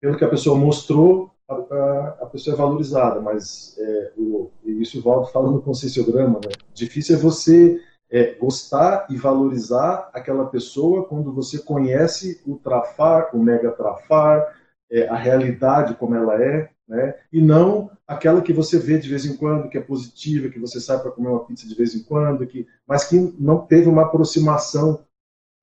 pelo 0.00 0.18
que 0.18 0.24
a 0.24 0.28
pessoa 0.28 0.58
mostrou, 0.58 1.30
a, 1.48 2.16
a, 2.22 2.26
pessoa 2.26 2.54
é 2.54 2.56
valorizada, 2.56 3.20
mas 3.20 3.76
é, 3.78 4.12
o, 4.16 4.50
isso 4.64 4.98
o 4.98 5.02
Valdo 5.02 5.26
fala 5.28 5.50
no 5.50 5.62
conscienciograma, 5.62 6.40
né, 6.44 6.52
difícil 6.74 7.16
é 7.16 7.18
você 7.18 7.80
é, 8.10 8.34
gostar 8.34 9.06
e 9.10 9.16
valorizar 9.16 10.10
aquela 10.12 10.46
pessoa 10.46 11.06
quando 11.06 11.32
você 11.32 11.58
conhece 11.58 12.40
o 12.46 12.56
trafar, 12.56 13.30
o 13.34 13.38
mega 13.38 13.70
trafar, 13.72 14.54
é, 14.90 15.08
a 15.08 15.16
realidade 15.16 15.94
como 15.94 16.14
ela 16.14 16.40
é, 16.40 16.70
né? 16.88 17.16
E 17.32 17.40
não 17.40 17.90
aquela 18.06 18.40
que 18.40 18.52
você 18.52 18.78
vê 18.78 18.98
de 18.98 19.08
vez 19.08 19.26
em 19.26 19.36
quando, 19.36 19.68
que 19.68 19.76
é 19.76 19.80
positiva, 19.80 20.48
que 20.48 20.60
você 20.60 20.80
sai 20.80 21.00
para 21.00 21.10
comer 21.10 21.28
uma 21.28 21.44
pizza 21.44 21.66
de 21.66 21.74
vez 21.74 21.94
em 21.94 22.02
quando, 22.04 22.46
que, 22.46 22.66
mas 22.86 23.04
que 23.04 23.34
não 23.38 23.66
teve 23.66 23.88
uma 23.88 24.02
aproximação 24.02 25.04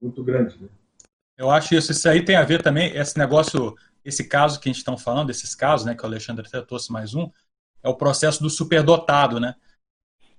muito 0.01 0.21
grande. 0.21 0.61
Né? 0.61 0.67
Eu 1.37 1.49
acho 1.49 1.73
isso. 1.75 1.93
Isso 1.93 2.09
aí 2.09 2.23
tem 2.23 2.35
a 2.35 2.43
ver 2.43 2.61
também, 2.61 2.95
esse 2.97 3.17
negócio, 3.17 3.73
esse 4.03 4.27
caso 4.27 4.59
que 4.59 4.69
a 4.69 4.71
gente 4.71 4.79
está 4.79 4.95
falando, 4.97 5.29
esses 5.29 5.55
casos, 5.55 5.85
né, 5.85 5.95
que 5.95 6.03
o 6.03 6.05
Alexandre 6.05 6.45
até 6.47 6.61
trouxe 6.61 6.91
mais 6.91 7.13
um, 7.13 7.29
é 7.81 7.89
o 7.89 7.95
processo 7.95 8.41
do 8.41 8.49
superdotado, 8.49 9.39
né? 9.39 9.55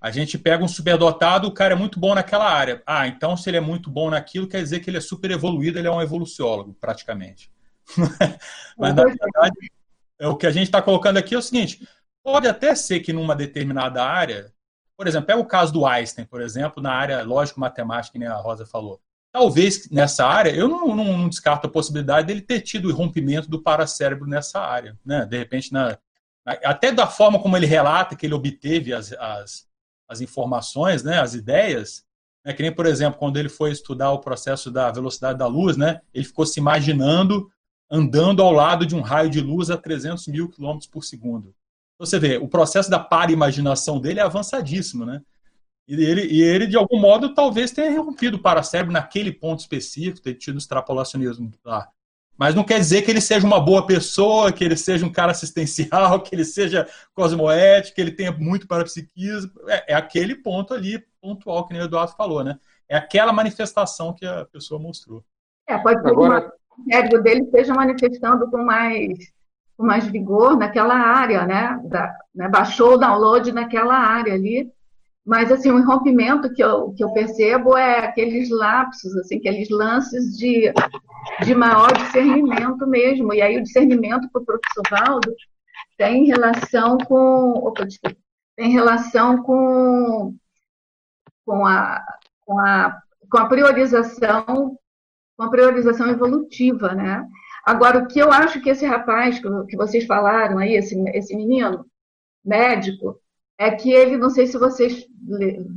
A 0.01 0.11
gente 0.11 0.37
pega 0.37 0.63
um 0.63 0.69
superdotado, 0.69 1.49
o 1.49 1.53
cara 1.53 1.73
é 1.73 1.77
muito 1.77 1.99
bom 1.99 2.15
naquela 2.15 2.51
área. 2.51 2.83
Ah, 2.87 3.07
então 3.07 3.37
se 3.37 3.49
ele 3.49 3.57
é 3.57 3.61
muito 3.61 3.91
bom 3.91 4.11
naquilo, 4.11 4.47
quer 4.47 4.63
dizer 4.63 4.81
que 4.81 4.91
ele 4.91 4.99
é 4.99 5.01
super 5.01 5.31
evoluído, 5.31 5.79
ele 5.79 5.89
é 5.89 5.91
um 5.91 6.03
evoluciólogo, 6.03 6.75
praticamente. 6.75 7.51
Mas, 8.77 8.95
na 8.95 9.05
verdade, 9.05 9.73
é, 10.19 10.29
o 10.29 10.37
que 10.37 10.47
a 10.47 10.51
gente 10.51 10.65
está 10.65 10.83
colocando 10.83 11.17
aqui 11.17 11.35
é 11.35 11.39
o 11.39 11.43
seguinte: 11.43 11.89
pode 12.23 12.47
até 12.47 12.75
ser 12.75 13.01
que 13.01 13.13
numa 13.13 13.35
determinada 13.35 14.05
área, 14.05 14.53
por 14.97 15.07
exemplo, 15.07 15.33
é 15.33 15.37
o 15.37 15.45
caso 15.45 15.73
do 15.73 15.87
Einstein, 15.87 16.27
por 16.27 16.41
exemplo, 16.41 16.83
na 16.83 16.93
área 16.93 17.23
lógico-matemática, 17.23 18.13
que 18.13 18.19
nem 18.19 18.29
a 18.29 18.37
Rosa 18.37 18.67
falou. 18.67 19.01
Talvez 19.35 19.91
nessa 19.91 20.25
área, 20.25 20.55
eu 20.55 20.69
não, 20.69 20.95
não, 20.95 21.19
não, 21.19 21.29
descarto 21.29 21.67
a 21.67 21.71
possibilidade 21.71 22.29
dele 22.29 22.41
ter 22.41 22.61
tido 22.61 22.89
o 22.89 22.95
rompimento 22.95 23.51
do 23.51 23.61
paracérebro 23.61 24.29
nessa 24.29 24.61
área. 24.61 24.97
Né? 25.05 25.27
De 25.27 25.37
repente, 25.37 25.73
na, 25.73 25.99
até 26.65 26.93
da 26.93 27.09
forma 27.09 27.43
como 27.43 27.57
ele 27.57 27.67
relata 27.67 28.15
que 28.15 28.25
ele 28.25 28.35
obteve 28.35 28.95
as, 28.95 29.13
as, 29.15 29.67
as 30.09 30.21
informações, 30.21 31.03
né, 31.03 31.19
as 31.19 31.35
ideias, 31.35 32.05
né, 32.45 32.53
que 32.53 32.63
nem, 32.63 32.71
por 32.71 32.87
exemplo, 32.87 33.19
quando 33.19 33.37
ele 33.37 33.49
foi 33.49 33.73
estudar 33.73 34.13
o 34.13 34.21
processo 34.21 34.71
da 34.71 34.93
velocidade 34.93 35.37
da 35.37 35.49
luz, 35.49 35.77
né, 35.77 36.01
ele 36.15 36.25
ficou 36.25 36.47
se 36.47 36.61
imaginando 36.61 37.51
andando 37.91 38.41
ao 38.41 38.53
lado 38.53 38.87
de 38.87 38.95
um 38.95 39.01
raio 39.01 39.29
de 39.29 39.41
luz 39.41 39.69
a 39.69 39.77
300 39.77 40.29
mil 40.29 40.49
quilômetros 40.49 40.89
por 40.89 41.03
segundo. 41.03 41.53
Então, 41.97 42.07
você 42.07 42.21
vê, 42.21 42.37
o 42.37 42.47
processo 42.47 42.89
da 42.89 43.01
para-imaginação 43.01 44.01
dele 44.01 44.21
é 44.21 44.23
avançadíssimo, 44.23 45.05
né? 45.05 45.21
E 45.87 45.95
ele, 45.95 46.27
e 46.27 46.43
ele, 46.43 46.67
de 46.67 46.77
algum 46.77 46.99
modo, 46.99 47.35
talvez 47.35 47.71
tenha 47.71 48.01
rompido 48.01 48.37
o 48.37 48.43
paracérebro 48.43 48.93
naquele 48.93 49.33
ponto 49.33 49.61
específico, 49.61 50.23
ter 50.23 50.35
tido 50.35 50.59
extrapolacionismo 50.59 51.51
lá. 51.65 51.89
Mas 52.37 52.55
não 52.55 52.65
quer 52.65 52.79
dizer 52.79 53.03
que 53.03 53.11
ele 53.11 53.21
seja 53.21 53.47
uma 53.47 53.61
boa 53.61 53.87
pessoa, 53.87 54.53
que 54.53 54.65
ele 54.65 54.77
seja 54.77 55.07
um 55.07 55.13
cara 55.13 55.31
assistencial, 55.31 56.21
que 56.23 56.35
ele 56.35 56.45
seja 56.45 56.89
cosmoético, 57.15 57.95
que 57.95 58.01
ele 58.01 58.11
tenha 58.11 58.33
muito 58.33 58.67
parapsiquismo. 58.67 59.53
É, 59.69 59.93
é 59.93 59.95
aquele 59.95 60.35
ponto 60.35 60.75
ali, 60.75 61.05
pontual, 61.21 61.67
que 61.67 61.73
nem 61.73 61.83
o 61.83 61.85
Eduardo 61.85 62.13
falou, 62.17 62.43
né? 62.43 62.59
É 62.89 62.97
aquela 62.97 63.33
manifestação 63.33 64.13
que 64.13 64.27
a 64.27 64.45
pessoa 64.47 64.81
mostrou. 64.81 65.25
É, 65.69 65.79
pode 65.79 66.03
ser 66.03 66.09
Agora... 66.09 66.41
uma 66.41 66.53
o 66.79 66.93
cérebro 66.93 67.23
dele 67.23 67.43
esteja 67.43 67.73
manifestando 67.73 68.51
com 68.51 68.59
mais, 68.59 69.33
com 69.77 69.85
mais 69.85 70.07
vigor 70.07 70.57
naquela 70.57 70.95
área, 70.95 71.47
né? 71.47 71.81
Da, 71.85 72.17
né? 72.35 72.49
Baixou 72.49 72.95
o 72.95 72.97
download 72.97 73.53
naquela 73.53 73.97
área 73.97 74.35
ali. 74.35 74.73
Mas, 75.25 75.51
assim, 75.51 75.71
o 75.71 75.85
rompimento 75.85 76.53
que 76.53 76.63
eu, 76.63 76.93
que 76.93 77.03
eu 77.03 77.13
percebo 77.13 77.77
é 77.77 78.01
aqueles 78.01 78.51
lapsos, 78.51 79.17
assim, 79.17 79.39
aqueles 79.39 79.71
lances 79.71 80.37
de, 80.37 80.73
de 81.43 81.55
maior 81.55 81.91
discernimento 81.93 82.87
mesmo. 82.87 83.33
E 83.33 83.41
aí 83.41 83.57
o 83.57 83.63
discernimento 83.63 84.29
para 84.31 84.43
o 84.43 84.45
professor 84.45 84.83
Valdo 84.91 85.35
tem 85.97 86.27
relação 86.27 86.99
com... 86.99 87.53
Opa, 87.53 87.87
desculpa, 87.87 88.17
tem 88.55 88.71
relação 88.71 89.43
com, 89.43 90.37
com, 91.47 91.67
a, 91.67 92.05
com, 92.45 92.59
a, 92.59 92.99
com 93.31 93.39
a 93.39 93.47
priorização 93.47 94.79
com 95.37 95.43
a 95.43 95.51
priorização 95.51 96.09
evolutiva, 96.09 96.95
né? 96.95 97.27
Agora, 97.65 97.99
o 97.99 98.07
que 98.07 98.19
eu 98.19 98.31
acho 98.31 98.61
que 98.61 98.71
esse 98.71 98.87
rapaz 98.87 99.41
que 99.41 99.77
vocês 99.77 100.07
falaram 100.07 100.59
aí, 100.59 100.75
esse, 100.75 100.97
esse 101.09 101.35
menino 101.35 101.87
médico, 102.45 103.19
é 103.59 103.71
que 103.71 103.93
ele, 103.93 104.17
não 104.17 104.31
sei 104.31 104.47
se 104.47 104.59
vocês 104.59 105.07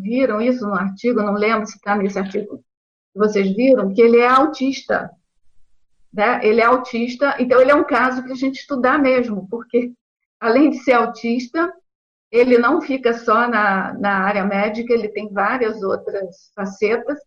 viram 0.02 0.41
isso 0.41 0.66
no 0.66 0.74
artigo, 0.74 1.22
não 1.22 1.34
lembro 1.34 1.66
se 1.66 1.76
está 1.76 1.95
nesse 1.95 2.18
artigo 2.18 2.58
que 2.58 3.20
vocês 3.20 3.56
viram, 3.56 3.94
que 3.94 4.02
ele 4.02 4.18
é 4.18 4.28
autista. 4.28 5.10
Né? 6.14 6.40
Ele 6.45 6.62
é 6.62 6.66
autista, 6.66 7.36
então 7.40 7.62
ele 7.62 7.72
é 7.72 7.76
um 7.76 7.84
caso 7.84 8.24
para 8.24 8.32
a 8.32 8.36
gente 8.36 8.60
estudar 8.60 8.98
mesmo, 8.98 9.48
porque 9.49 9.91
além 10.40 10.70
de 10.70 10.78
ser 10.80 10.94
autista, 10.94 11.72
ele 12.32 12.58
não 12.58 12.82
fica 12.82 13.14
só 13.14 13.48
na, 13.48 13.94
na 13.94 14.20
área 14.20 14.44
médica, 14.44 14.94
ele 14.94 15.10
tem 15.10 15.32
várias 15.32 15.82
outras 15.82 16.52
facetas, 16.56 17.20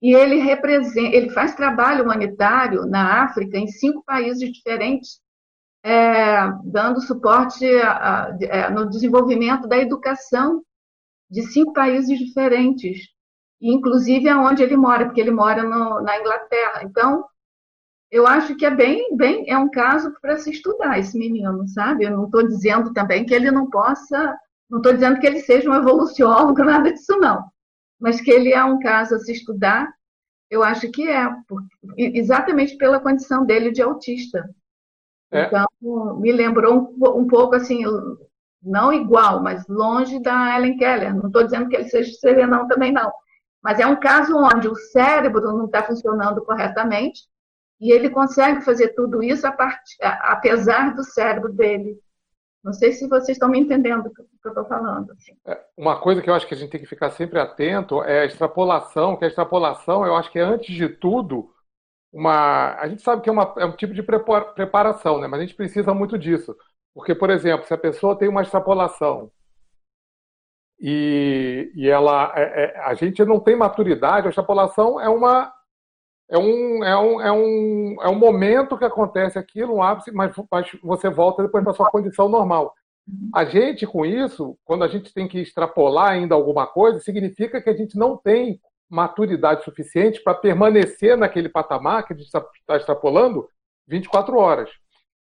e 0.00 0.14
ele 0.14 0.36
representa, 0.36 1.16
ele 1.16 1.30
faz 1.30 1.54
trabalho 1.54 2.04
humanitário 2.04 2.86
na 2.86 3.24
África, 3.24 3.58
em 3.58 3.66
cinco 3.66 4.02
países 4.04 4.50
diferentes, 4.52 5.20
é, 5.82 6.50
dando 6.64 7.00
suporte 7.00 7.66
a, 7.80 8.26
a, 8.26 8.38
é, 8.40 8.70
no 8.70 8.88
desenvolvimento 8.88 9.66
da 9.68 9.78
educação 9.78 10.62
de 11.30 11.42
cinco 11.42 11.72
países 11.72 12.18
diferentes, 12.18 13.08
inclusive 13.60 14.28
aonde 14.28 14.62
ele 14.62 14.76
mora, 14.76 15.06
porque 15.06 15.20
ele 15.20 15.30
mora 15.30 15.62
no, 15.62 16.00
na 16.00 16.18
Inglaterra. 16.18 16.82
Então, 16.82 17.24
eu 18.10 18.26
acho 18.26 18.56
que 18.56 18.64
é 18.64 18.70
bem, 18.70 19.14
bem, 19.16 19.44
é 19.48 19.58
um 19.58 19.70
caso 19.70 20.14
para 20.20 20.38
se 20.38 20.50
estudar 20.50 20.98
esse 20.98 21.18
menino, 21.18 21.66
sabe? 21.68 22.04
Eu 22.04 22.16
não 22.16 22.24
estou 22.24 22.46
dizendo 22.46 22.92
também 22.92 23.26
que 23.26 23.34
ele 23.34 23.50
não 23.50 23.68
possa, 23.68 24.36
não 24.68 24.78
estou 24.78 24.94
dizendo 24.94 25.20
que 25.20 25.26
ele 25.26 25.40
seja 25.40 25.70
um 25.70 25.74
evoluciólogo, 25.74 26.58
nada 26.64 26.92
disso 26.92 27.18
não, 27.18 27.44
mas 28.00 28.20
que 28.20 28.30
ele 28.30 28.52
é 28.52 28.64
um 28.64 28.78
caso 28.78 29.14
a 29.14 29.18
se 29.18 29.32
estudar. 29.32 29.92
Eu 30.50 30.62
acho 30.62 30.90
que 30.90 31.06
é, 31.06 31.28
exatamente 31.98 32.76
pela 32.78 33.00
condição 33.00 33.44
dele 33.44 33.70
de 33.70 33.82
autista. 33.82 34.48
É. 35.30 35.46
Então, 35.46 35.66
me 36.18 36.32
lembrou 36.32 36.74
um, 36.74 37.20
um, 37.20 37.26
pouco 37.26 37.54
assim, 37.54 37.84
não 38.62 38.92
igual, 38.92 39.42
mas 39.42 39.66
longe 39.68 40.20
da 40.20 40.56
Ellen 40.56 40.76
Keller. 40.76 41.14
Não 41.14 41.26
estou 41.26 41.44
dizendo 41.44 41.68
que 41.68 41.76
ele 41.76 41.88
seja 41.88 42.12
serenão 42.12 42.66
também 42.66 42.92
não, 42.92 43.12
mas 43.62 43.78
é 43.78 43.86
um 43.86 43.96
caso 43.96 44.36
onde 44.36 44.68
o 44.68 44.74
cérebro 44.74 45.42
não 45.42 45.66
está 45.66 45.82
funcionando 45.82 46.44
corretamente 46.44 47.22
e 47.80 47.92
ele 47.92 48.10
consegue 48.10 48.62
fazer 48.62 48.88
tudo 48.88 49.22
isso 49.22 49.46
a 49.46 49.52
part... 49.52 49.80
apesar 50.00 50.94
do 50.94 51.04
cérebro 51.04 51.52
dele. 51.52 51.98
Não 52.62 52.72
sei 52.72 52.92
se 52.92 53.08
vocês 53.08 53.36
estão 53.36 53.48
me 53.48 53.58
entendendo 53.58 54.06
o 54.06 54.12
que 54.12 54.20
eu 54.44 54.48
estou 54.48 54.64
falando. 54.64 55.12
Assim. 55.12 55.32
É, 55.46 55.58
uma 55.76 56.00
coisa 56.00 56.20
que 56.20 56.28
eu 56.28 56.34
acho 56.34 56.46
que 56.46 56.54
a 56.54 56.56
gente 56.56 56.70
tem 56.70 56.80
que 56.80 56.86
ficar 56.86 57.10
sempre 57.10 57.38
atento 57.38 58.02
é 58.02 58.20
a 58.20 58.24
extrapolação, 58.24 59.16
que 59.16 59.24
a 59.24 59.28
extrapolação, 59.28 60.04
eu 60.04 60.16
acho 60.16 60.30
que 60.30 60.38
é, 60.38 60.42
antes 60.42 60.74
de 60.74 60.88
tudo, 60.88 61.50
uma. 62.12 62.74
A 62.74 62.88
gente 62.88 63.02
sabe 63.02 63.22
que 63.22 63.28
é, 63.28 63.32
uma, 63.32 63.54
é 63.58 63.64
um 63.64 63.76
tipo 63.76 63.94
de 63.94 64.02
preparação, 64.02 65.20
né? 65.20 65.26
mas 65.26 65.40
a 65.40 65.42
gente 65.44 65.54
precisa 65.56 65.92
muito 65.94 66.18
disso. 66.18 66.56
Porque, 66.94 67.14
por 67.14 67.30
exemplo, 67.30 67.66
se 67.66 67.74
a 67.74 67.78
pessoa 67.78 68.16
tem 68.18 68.28
uma 68.28 68.42
extrapolação 68.42 69.30
e, 70.80 71.70
e 71.74 71.88
ela, 71.88 72.32
é, 72.36 72.64
é, 72.64 72.80
a 72.80 72.94
gente 72.94 73.24
não 73.24 73.40
tem 73.40 73.56
maturidade, 73.56 74.26
a 74.26 74.30
extrapolação 74.30 75.00
é 75.00 75.08
uma 75.08 75.52
é 76.30 76.36
um, 76.36 76.84
é 76.84 76.98
um, 76.98 77.20
é 77.22 77.32
um, 77.32 77.96
é 78.02 78.08
um 78.08 78.18
momento 78.18 78.76
que 78.76 78.84
acontece 78.84 79.38
aquilo, 79.38 79.76
um 79.76 79.82
ápice, 79.82 80.12
mas, 80.12 80.34
mas 80.50 80.68
você 80.82 81.08
volta 81.08 81.42
depois 81.42 81.64
para 81.64 81.72
sua 81.72 81.90
condição 81.90 82.28
normal. 82.28 82.74
A 83.34 83.46
gente, 83.46 83.86
com 83.86 84.04
isso, 84.04 84.58
quando 84.64 84.84
a 84.84 84.88
gente 84.88 85.12
tem 85.14 85.26
que 85.26 85.38
extrapolar 85.40 86.10
ainda 86.10 86.34
alguma 86.34 86.66
coisa, 86.66 87.00
significa 87.00 87.62
que 87.62 87.70
a 87.70 87.76
gente 87.76 87.96
não 87.96 88.14
tem 88.16 88.60
maturidade 88.88 89.64
suficiente 89.64 90.22
para 90.22 90.34
permanecer 90.34 91.16
naquele 91.16 91.48
patamar 91.48 92.06
que 92.06 92.12
a 92.12 92.16
gente 92.16 92.26
está 92.26 92.44
tá 92.66 92.76
extrapolando 92.76 93.48
24 93.86 94.36
horas. 94.36 94.70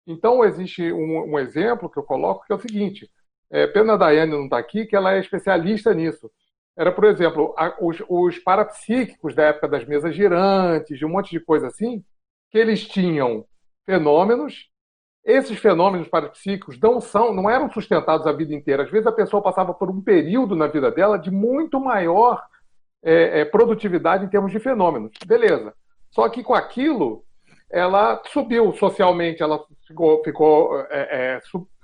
Então, 0.06 0.44
existe 0.44 0.92
um, 0.92 1.32
um, 1.32 1.38
exemplo 1.38 1.90
que 1.90 1.98
eu 1.98 2.02
coloco 2.04 2.44
que 2.46 2.52
é 2.52 2.56
o 2.56 2.60
seguinte: 2.60 3.10
é, 3.50 3.66
pena 3.66 3.98
Daiane 3.98 4.32
não 4.32 4.44
está 4.44 4.58
aqui, 4.58 4.86
que 4.86 4.94
ela 4.94 5.14
é 5.14 5.20
especialista 5.20 5.92
nisso 5.92 6.30
era, 6.76 6.92
por 6.92 7.04
exemplo, 7.04 7.54
a, 7.56 7.74
os, 7.80 8.02
os, 8.08 8.38
parapsíquicos 8.38 9.34
da 9.34 9.44
época 9.44 9.66
das 9.66 9.86
mesas 9.86 10.14
girantes, 10.14 10.98
de 10.98 11.06
um 11.06 11.08
monte 11.08 11.30
de 11.30 11.40
coisa 11.40 11.68
assim, 11.68 12.04
que 12.50 12.58
eles 12.58 12.86
tinham 12.86 13.46
fenômenos. 13.86 14.68
Esses 15.24 15.58
fenômenos 15.58 16.06
parapsíquicos 16.06 16.78
não 16.78 17.00
são, 17.00 17.32
não 17.32 17.48
eram 17.48 17.70
sustentados 17.72 18.26
a 18.26 18.32
vida 18.32 18.54
inteira. 18.54 18.82
Às 18.82 18.90
vezes 18.90 19.06
a 19.06 19.12
pessoa 19.12 19.42
passava 19.42 19.72
por 19.72 19.90
um 19.90 20.02
período 20.02 20.54
na 20.54 20.66
vida 20.66 20.90
dela 20.90 21.18
de 21.18 21.30
muito 21.30 21.80
maior 21.80 22.44
é, 23.02 23.40
é, 23.40 23.44
produtividade 23.44 24.24
em 24.24 24.28
termos 24.28 24.52
de 24.52 24.58
fenômenos. 24.58 25.12
Beleza. 25.26 25.74
Só 26.10 26.28
que 26.28 26.42
com 26.42 26.54
aquilo, 26.54 27.24
ela 27.70 28.22
subiu 28.26 28.72
socialmente, 28.74 29.42
ela 29.42 29.62
ficou, 29.86 30.22
ficou 30.22 30.80
é, 30.90 31.36
é 31.36 31.40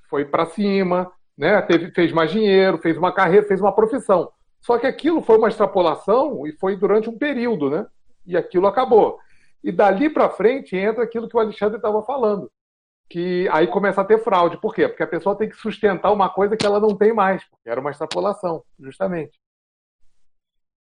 foi 0.08 0.24
para 0.24 0.46
cima, 0.46 1.10
né? 1.36 1.60
Teve, 1.62 1.90
fez 1.92 2.12
mais 2.12 2.30
dinheiro, 2.30 2.78
fez 2.78 2.96
uma 2.96 3.12
carreira, 3.12 3.46
fez 3.46 3.60
uma 3.60 3.74
profissão. 3.74 4.30
Só 4.60 4.78
que 4.78 4.86
aquilo 4.86 5.22
foi 5.22 5.38
uma 5.38 5.48
extrapolação 5.48 6.46
e 6.46 6.52
foi 6.52 6.76
durante 6.76 7.08
um 7.08 7.18
período, 7.18 7.70
né? 7.70 7.86
E 8.26 8.36
aquilo 8.36 8.66
acabou. 8.66 9.18
E 9.62 9.72
dali 9.72 10.10
para 10.10 10.30
frente 10.30 10.76
entra 10.76 11.02
aquilo 11.02 11.28
que 11.28 11.36
o 11.36 11.40
Alexandre 11.40 11.76
estava 11.76 12.02
falando, 12.02 12.50
que 13.08 13.48
aí 13.50 13.66
começa 13.66 14.00
a 14.00 14.04
ter 14.04 14.22
fraude. 14.22 14.56
Por 14.58 14.74
quê? 14.74 14.86
Porque 14.88 15.02
a 15.02 15.06
pessoa 15.06 15.36
tem 15.36 15.48
que 15.48 15.56
sustentar 15.56 16.12
uma 16.12 16.28
coisa 16.28 16.56
que 16.56 16.66
ela 16.66 16.80
não 16.80 16.96
tem 16.96 17.12
mais, 17.12 17.42
era 17.64 17.80
uma 17.80 17.90
extrapolação, 17.90 18.62
justamente. 18.78 19.32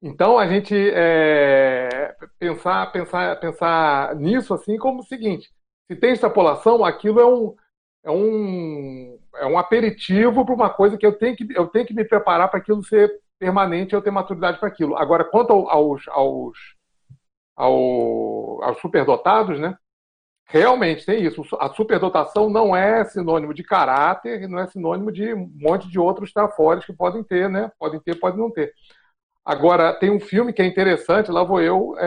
Então 0.06 0.38
a 0.38 0.46
gente 0.46 0.76
é, 0.76 2.14
pensar, 2.38 2.92
pensar, 2.92 3.40
pensar 3.40 4.16
nisso 4.18 4.54
assim 4.54 4.78
como 4.78 5.00
o 5.00 5.06
seguinte: 5.06 5.50
se 5.88 5.96
tem 5.96 6.12
extrapolação, 6.12 6.84
aquilo 6.84 7.22
é 7.22 7.26
um, 7.26 7.56
é 8.04 8.12
um, 8.12 9.20
é 9.38 9.46
um 9.46 9.58
aperitivo 9.58 10.46
para 10.46 10.54
uma 10.54 10.70
coisa 10.70 10.98
que 10.98 11.06
eu 11.06 11.18
tenho 11.18 11.38
que, 11.38 11.48
eu 11.56 11.68
tenho 11.68 11.86
que 11.86 11.94
me 11.94 12.04
preparar 12.04 12.50
para 12.50 12.60
aquilo 12.60 12.84
ser 12.84 13.14
permanente 13.40 13.94
eu 13.94 14.02
ter 14.02 14.12
maturidade 14.12 14.60
para 14.60 14.68
aquilo. 14.68 14.98
Agora, 14.98 15.24
quanto 15.24 15.54
aos, 15.54 16.06
aos, 16.10 16.58
aos, 17.56 18.62
aos 18.62 18.80
superdotados, 18.80 19.58
né? 19.58 19.78
Realmente 20.46 21.06
tem 21.06 21.24
isso. 21.24 21.44
A 21.60 21.70
superdotação 21.70 22.50
não 22.50 22.76
é 22.76 23.06
sinônimo 23.06 23.54
de 23.54 23.64
caráter, 23.64 24.50
não 24.50 24.60
é 24.60 24.68
sinônimo 24.68 25.12
de 25.14 25.34
um 25.34 25.50
monte 25.56 25.90
de 25.90 25.98
outros 25.98 26.34
trafores 26.34 26.86
que 26.86 26.92
podem 26.94 27.24
ter, 27.24 27.50
né? 27.50 27.72
Podem 27.80 28.02
ter, 28.02 28.16
podem 28.20 28.40
não 28.40 28.52
ter. 28.52 28.74
Agora, 29.46 29.94
tem 29.94 30.10
um 30.10 30.20
filme 30.20 30.54
que 30.54 30.62
é 30.62 30.66
interessante, 30.66 31.32
lá 31.32 31.44
vou 31.44 31.62
eu 31.62 31.96
é, 31.98 32.06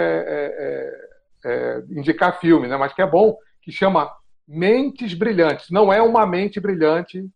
é, 1.44 1.50
é, 1.50 1.52
é 1.52 1.82
indicar 1.90 2.38
filme, 2.40 2.66
né? 2.66 2.76
mas 2.76 2.92
que 2.92 3.02
é 3.02 3.06
bom, 3.06 3.36
que 3.60 3.70
chama 3.70 4.10
Mentes 4.48 5.12
Brilhantes. 5.14 5.70
Não 5.70 5.92
é 5.92 6.00
uma 6.00 6.26
mente 6.26 6.58
brilhante 6.58 7.28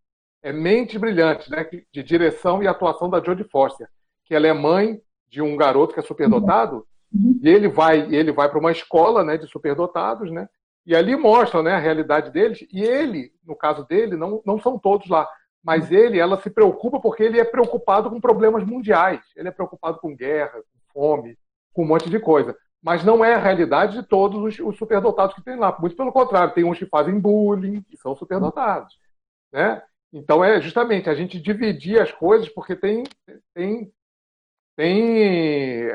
é 0.43 0.53
Mentes 0.53 0.99
Brilhantes, 0.99 1.49
né, 1.49 1.67
de 1.93 2.03
direção 2.03 2.63
e 2.63 2.69
atuação 2.69 3.09
da 3.11 3.23
Jodie 3.23 3.45
Foster, 3.45 3.89
que 4.25 4.35
ela 4.35 4.47
é 4.47 4.53
mãe 4.53 5.01
de 5.29 5.43
um 5.43 5.57
garoto 5.57 5.95
que 5.95 6.01
é 6.01 6.03
superdotado, 6.03 6.87
e 7.13 7.49
ele 7.49 7.69
vai, 7.69 8.13
ele 8.15 8.33
vai 8.33 8.49
para 8.49 8.59
uma 8.59 8.73
escola 8.73 9.23
né, 9.23 9.37
de 9.37 9.47
superdotados, 9.47 10.31
né, 10.31 10.49
e 10.87 10.95
ali 10.95 11.15
mostra 11.15 11.63
né, 11.63 11.73
a 11.73 11.79
realidade 11.79 12.31
deles, 12.31 12.67
e 12.73 12.81
ele, 12.81 13.33
no 13.45 13.55
caso 13.55 13.85
dele, 13.87 14.17
não, 14.17 14.43
não 14.47 14.59
são 14.59 14.79
todos 14.79 15.09
lá, 15.09 15.29
mas 15.63 15.91
ele, 15.91 16.19
ela 16.19 16.41
se 16.41 16.51
preocupa 16.51 17.01
porque 17.01 17.23
ele 17.23 17.39
é 17.39 17.45
preocupado 17.45 18.09
com 18.09 18.21
problemas 18.21 18.65
mundiais, 18.65 19.21
ele 19.37 19.49
é 19.49 19.53
preocupado 19.53 19.99
com 19.99 20.17
guerra, 20.17 20.63
com 20.63 20.93
fome, 20.93 21.39
com 21.73 21.83
um 21.83 21.87
monte 21.87 22.09
de 22.09 22.19
coisa. 22.19 22.57
Mas 22.83 23.05
não 23.05 23.23
é 23.23 23.35
a 23.35 23.39
realidade 23.39 24.01
de 24.01 24.03
todos 24.03 24.43
os, 24.43 24.59
os 24.59 24.77
superdotados 24.79 25.35
que 25.35 25.43
tem 25.43 25.57
lá. 25.57 25.77
Muito 25.79 25.95
pelo 25.97 26.13
contrário, 26.13 26.55
tem 26.55 26.65
uns 26.65 26.79
que 26.79 26.87
fazem 26.87 27.19
bullying 27.19 27.85
e 27.91 27.97
são 27.99 28.17
superdotados. 28.17 28.95
Né? 29.53 29.83
Então 30.13 30.43
é 30.43 30.61
justamente 30.61 31.11
a 31.11 31.15
gente 31.15 31.41
dividir 31.41 32.01
as 32.01 32.11
coisas 32.11 32.49
porque 32.49 32.75
tem 32.75 33.05
tem 33.55 33.93
tem 34.77 35.89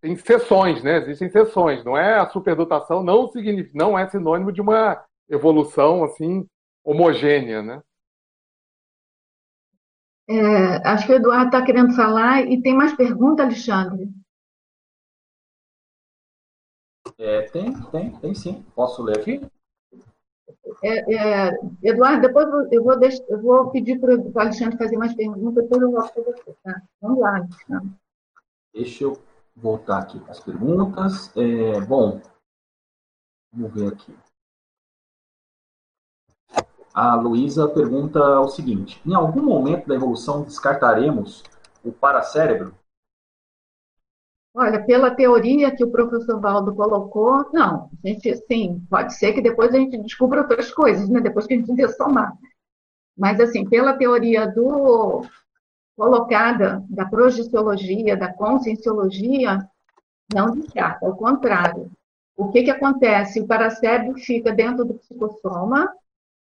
tem 0.00 0.16
sessões, 0.16 0.82
né? 0.82 0.98
Existem 0.98 1.30
sessões, 1.30 1.84
não 1.84 1.96
é 1.96 2.18
a 2.18 2.28
superdotação 2.28 3.02
não 3.02 3.28
significa, 3.28 3.76
não 3.76 3.98
é 3.98 4.08
sinônimo 4.08 4.52
de 4.52 4.60
uma 4.60 5.02
evolução 5.28 6.04
assim 6.04 6.46
homogênea, 6.84 7.62
né? 7.62 7.82
É, 10.28 10.88
acho 10.88 11.06
que 11.06 11.12
o 11.12 11.16
Eduardo 11.16 11.46
está 11.46 11.64
querendo 11.64 11.94
falar 11.94 12.42
e 12.42 12.60
tem 12.60 12.74
mais 12.74 12.94
pergunta, 12.94 13.44
Alexandre? 13.44 14.10
É, 17.18 17.42
tem, 17.42 17.72
tem, 17.90 18.10
tem 18.18 18.34
sim. 18.34 18.64
Posso 18.74 19.02
ler 19.02 19.18
aqui? 19.18 19.40
É, 20.82 21.14
é, 21.14 21.58
Eduardo, 21.82 22.22
depois 22.22 22.46
eu 22.72 22.82
vou, 22.82 22.98
deixar, 22.98 23.24
eu 23.28 23.40
vou 23.40 23.70
pedir 23.70 23.98
para 23.98 24.16
o 24.16 24.38
Alexandre 24.38 24.76
fazer 24.76 24.96
mais 24.96 25.14
perguntas, 25.14 25.62
depois 25.62 25.82
eu 25.82 25.90
volto 25.92 26.12
para 26.12 26.22
você. 26.24 26.56
Tá? 26.62 26.82
Vamos 27.00 27.20
lá, 27.20 27.36
Alexandre. 27.36 27.90
Deixa 28.74 29.04
eu 29.04 29.18
voltar 29.54 29.98
aqui 29.98 30.18
para 30.20 30.32
as 30.32 30.40
perguntas. 30.40 31.34
É, 31.36 31.80
bom, 31.80 32.20
vamos 33.52 33.72
ver 33.72 33.92
aqui. 33.92 34.14
A 36.96 37.14
Luísa 37.14 37.68
pergunta 37.68 38.40
o 38.40 38.48
seguinte: 38.48 38.98
em 39.04 39.14
algum 39.14 39.42
momento 39.42 39.86
da 39.86 39.94
evolução 39.94 40.44
descartaremos 40.44 41.42
o 41.84 41.92
paracérebro? 41.92 42.74
Olha, 44.54 44.82
pela 44.82 45.14
teoria 45.14 45.76
que 45.76 45.84
o 45.84 45.90
professor 45.90 46.40
Valdo 46.40 46.74
colocou, 46.74 47.50
não. 47.52 47.90
A 48.02 48.08
gente, 48.08 48.34
sim, 48.46 48.82
pode 48.88 49.14
ser 49.14 49.34
que 49.34 49.42
depois 49.42 49.74
a 49.74 49.76
gente 49.76 49.98
descubra 49.98 50.40
outras 50.40 50.72
coisas, 50.72 51.06
né? 51.10 51.20
Depois 51.20 51.46
que 51.46 51.52
a 51.52 51.58
gente 51.58 51.74
dessomar. 51.74 52.32
Mas, 53.14 53.38
assim, 53.40 53.68
pela 53.68 53.92
teoria 53.92 54.46
do 54.46 55.20
colocada 55.94 56.82
da 56.88 57.04
projeciologia, 57.04 58.16
da 58.16 58.32
conscienciologia, 58.32 59.68
não 60.34 60.50
descarta, 60.52 61.04
ao 61.04 61.14
contrário. 61.14 61.90
O 62.34 62.50
que, 62.50 62.62
que 62.62 62.70
acontece? 62.70 63.38
O 63.38 63.46
paracérebro 63.46 64.18
fica 64.18 64.50
dentro 64.50 64.82
do 64.82 64.94
psicossoma 64.94 65.90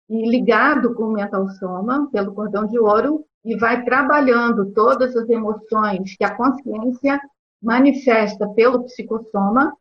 e 0.09 0.29
ligado 0.29 0.93
com 0.93 1.03
o 1.03 1.13
mental 1.13 1.49
soma 1.49 2.09
pelo 2.11 2.33
cordão 2.33 2.65
de 2.65 2.79
ouro 2.79 3.25
e 3.43 3.57
vai 3.57 3.83
trabalhando 3.83 4.71
todas 4.73 5.15
as 5.15 5.29
emoções 5.29 6.15
que 6.17 6.23
a 6.23 6.35
consciência 6.35 7.19
manifesta 7.61 8.47
pelo 8.49 8.83
psicossoma. 8.83 9.73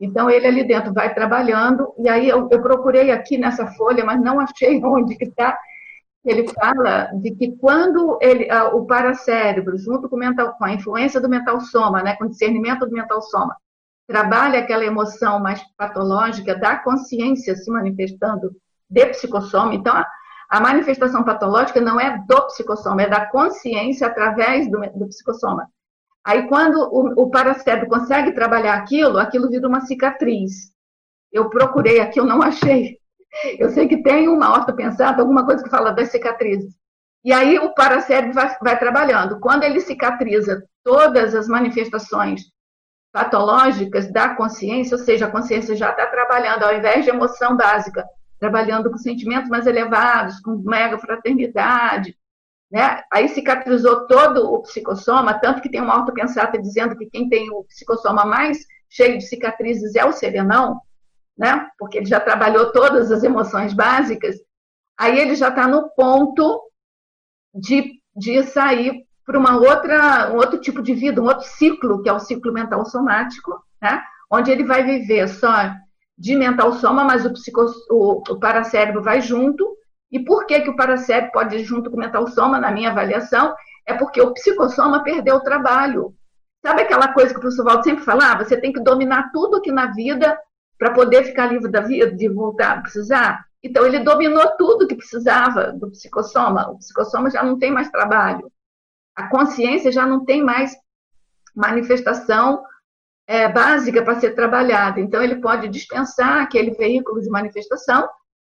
Então, 0.00 0.28
ele 0.28 0.46
ali 0.46 0.64
dentro 0.64 0.92
vai 0.92 1.14
trabalhando, 1.14 1.92
e 1.98 2.08
aí 2.08 2.28
eu, 2.28 2.48
eu 2.50 2.60
procurei 2.60 3.10
aqui 3.10 3.38
nessa 3.38 3.66
folha, 3.68 4.04
mas 4.04 4.20
não 4.20 4.40
achei 4.40 4.82
onde 4.84 5.16
que 5.16 5.24
está. 5.24 5.56
Ele 6.24 6.48
fala 6.48 7.10
de 7.20 7.32
que 7.32 7.56
quando 7.56 8.18
ele, 8.20 8.48
o 8.72 8.86
paracérebro, 8.86 9.76
junto 9.76 10.08
com, 10.08 10.16
mental, 10.16 10.54
com 10.54 10.64
a 10.64 10.72
influência 10.72 11.20
do 11.20 11.28
mental 11.28 11.60
soma, 11.60 12.02
né, 12.02 12.16
com 12.16 12.24
o 12.24 12.28
discernimento 12.30 12.86
do 12.86 12.92
mental 12.92 13.20
soma, 13.22 13.54
trabalha 14.06 14.58
aquela 14.58 14.84
emoção 14.84 15.38
mais 15.38 15.62
patológica 15.76 16.54
da 16.54 16.76
consciência 16.76 17.54
se 17.54 17.70
manifestando 17.70 18.50
de 18.94 19.06
psicossoma. 19.06 19.74
Então, 19.74 19.92
a, 19.94 20.06
a 20.48 20.60
manifestação 20.60 21.24
patológica 21.24 21.80
não 21.80 22.00
é 22.00 22.16
do 22.26 22.46
psicossoma, 22.46 23.02
é 23.02 23.08
da 23.08 23.26
consciência 23.26 24.06
através 24.06 24.70
do, 24.70 24.80
do 24.94 25.08
psicossoma. 25.08 25.68
Aí, 26.24 26.46
quando 26.48 26.76
o, 26.76 27.24
o 27.24 27.30
paracérebro 27.30 27.88
consegue 27.88 28.32
trabalhar 28.32 28.74
aquilo, 28.74 29.18
aquilo 29.18 29.50
vira 29.50 29.68
uma 29.68 29.80
cicatriz. 29.80 30.72
Eu 31.30 31.50
procurei 31.50 32.00
aqui, 32.00 32.20
eu 32.20 32.24
não 32.24 32.40
achei. 32.40 32.98
Eu 33.58 33.68
sei 33.70 33.88
que 33.88 34.02
tem 34.02 34.28
uma 34.28 34.52
ortopensata, 34.52 35.20
alguma 35.20 35.44
coisa 35.44 35.62
que 35.62 35.68
fala 35.68 35.90
das 35.90 36.10
cicatrizes. 36.10 36.72
E 37.24 37.32
aí 37.32 37.58
o 37.58 37.74
paracérebro 37.74 38.32
vai, 38.32 38.56
vai 38.62 38.78
trabalhando. 38.78 39.40
Quando 39.40 39.64
ele 39.64 39.80
cicatriza 39.80 40.62
todas 40.84 41.34
as 41.34 41.48
manifestações 41.48 42.42
patológicas 43.12 44.10
da 44.12 44.34
consciência, 44.34 44.96
ou 44.96 45.02
seja, 45.02 45.26
a 45.26 45.30
consciência 45.30 45.74
já 45.74 45.90
está 45.90 46.06
trabalhando, 46.06 46.64
ao 46.64 46.74
invés 46.74 47.04
de 47.04 47.10
emoção 47.10 47.56
básica, 47.56 48.04
trabalhando 48.44 48.90
com 48.90 48.98
sentimentos 48.98 49.48
mais 49.48 49.66
elevados, 49.66 50.38
com 50.40 50.58
mega 50.58 50.98
fraternidade, 50.98 52.14
né? 52.70 53.02
Aí 53.10 53.26
cicatrizou 53.28 54.06
todo 54.06 54.52
o 54.52 54.60
psicossoma, 54.60 55.32
tanto 55.40 55.62
que 55.62 55.70
tem 55.70 55.80
uma 55.80 55.96
ortopensata 55.96 56.60
dizendo 56.60 56.94
que 56.94 57.06
quem 57.06 57.26
tem 57.26 57.50
o 57.50 57.64
psicossoma 57.64 58.26
mais 58.26 58.58
cheio 58.90 59.16
de 59.16 59.24
cicatrizes 59.24 59.94
é 59.94 60.04
o 60.04 60.12
serenão, 60.12 60.78
né? 61.38 61.66
Porque 61.78 61.96
ele 61.96 62.04
já 62.04 62.20
trabalhou 62.20 62.70
todas 62.70 63.10
as 63.10 63.22
emoções 63.22 63.72
básicas. 63.72 64.36
Aí 64.98 65.18
ele 65.18 65.34
já 65.34 65.48
está 65.48 65.66
no 65.66 65.88
ponto 65.96 66.60
de, 67.54 67.94
de 68.14 68.42
sair 68.42 69.06
para 69.24 69.38
uma 69.38 69.56
outra, 69.56 70.30
um 70.34 70.36
outro 70.36 70.60
tipo 70.60 70.82
de 70.82 70.92
vida, 70.92 71.22
um 71.22 71.26
outro 71.26 71.46
ciclo, 71.46 72.02
que 72.02 72.10
é 72.10 72.12
o 72.12 72.20
ciclo 72.20 72.52
mental 72.52 72.84
somático, 72.84 73.58
né? 73.80 74.02
Onde 74.30 74.50
ele 74.50 74.64
vai 74.64 74.84
viver 74.84 75.28
só 75.28 75.72
de 76.16 76.36
mental 76.36 76.72
soma, 76.74 77.04
mas 77.04 77.24
o, 77.26 77.32
psico, 77.32 77.66
o, 77.90 78.22
o 78.28 78.38
paracérebro 78.38 79.02
vai 79.02 79.20
junto 79.20 79.76
e 80.14 80.20
por 80.20 80.46
que, 80.46 80.60
que 80.60 80.70
o 80.70 80.76
paracérebro 80.76 81.32
pode 81.32 81.56
ir 81.56 81.64
junto 81.64 81.90
com 81.90 81.96
o 81.96 82.00
mental 82.00 82.26
soma, 82.28 82.60
na 82.60 82.70
minha 82.70 82.90
avaliação? 82.90 83.52
É 83.84 83.94
porque 83.94 84.20
o 84.20 84.32
psicossoma 84.32 85.02
perdeu 85.02 85.36
o 85.36 85.40
trabalho. 85.40 86.14
Sabe 86.64 86.82
aquela 86.82 87.12
coisa 87.12 87.32
que 87.32 87.38
o 87.38 87.40
professor 87.40 87.64
Valdo 87.64 87.82
sempre 87.82 88.04
falava? 88.04 88.44
Você 88.44 88.56
tem 88.56 88.72
que 88.72 88.80
dominar 88.80 89.30
tudo 89.32 89.56
aqui 89.56 89.72
na 89.72 89.86
vida 89.86 90.38
para 90.78 90.92
poder 90.92 91.24
ficar 91.24 91.46
livre 91.46 91.68
da 91.70 91.80
vida, 91.80 92.12
de 92.12 92.28
voltar 92.28 92.78
a 92.78 92.80
precisar. 92.80 93.44
Então, 93.60 93.84
ele 93.84 94.00
dominou 94.00 94.46
tudo 94.56 94.86
que 94.86 94.94
precisava 94.94 95.72
do 95.72 95.90
psicossoma. 95.90 96.70
O 96.70 96.78
psicossoma 96.78 97.28
já 97.28 97.42
não 97.42 97.58
tem 97.58 97.72
mais 97.72 97.90
trabalho. 97.90 98.50
A 99.16 99.28
consciência 99.28 99.90
já 99.90 100.06
não 100.06 100.24
tem 100.24 100.44
mais 100.44 100.76
manifestação 101.56 102.62
é, 103.26 103.48
básica 103.48 104.02
para 104.02 104.20
ser 104.20 104.34
trabalhada. 104.34 105.00
Então, 105.00 105.22
ele 105.22 105.36
pode 105.36 105.68
dispensar 105.68 106.42
aquele 106.42 106.72
veículo 106.72 107.20
de 107.20 107.28
manifestação 107.28 108.08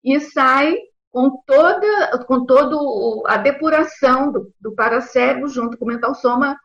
e 0.05 0.19
sai 0.21 0.77
com 1.11 1.31
toda 1.47 2.25
com 2.27 2.45
todo 2.45 3.25
a 3.27 3.39
depuração 3.39 4.31
do, 4.31 4.53
do 4.61 4.75
paracérebro 4.75 5.49
junto 5.49 5.79
com 5.79 5.87
o 5.87 5.89
mental 5.89 6.15
soma 6.15 6.59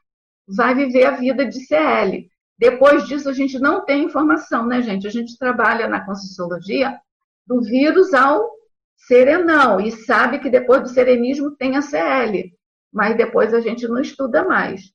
vai 0.47 0.75
viver 0.75 1.05
a 1.05 1.11
vida 1.11 1.45
de 1.45 1.65
CL. 1.65 2.29
Depois 2.57 3.07
disso 3.07 3.29
a 3.29 3.33
gente 3.33 3.57
não 3.57 3.85
tem 3.85 4.03
informação, 4.03 4.67
né, 4.67 4.81
gente? 4.81 5.07
A 5.07 5.09
gente 5.09 5.37
trabalha 5.37 5.87
na 5.87 6.05
conscienciologia 6.05 6.99
do 7.47 7.61
vírus 7.61 8.13
ao 8.13 8.51
serenão 8.97 9.79
e 9.79 9.91
sabe 9.91 10.39
que 10.39 10.49
depois 10.49 10.81
do 10.81 10.89
serenismo 10.89 11.51
tem 11.51 11.75
a 11.75 11.81
CL, 11.81 12.53
mas 12.91 13.17
depois 13.17 13.53
a 13.53 13.61
gente 13.61 13.87
não 13.87 13.99
estuda 13.99 14.43
mais. 14.43 14.91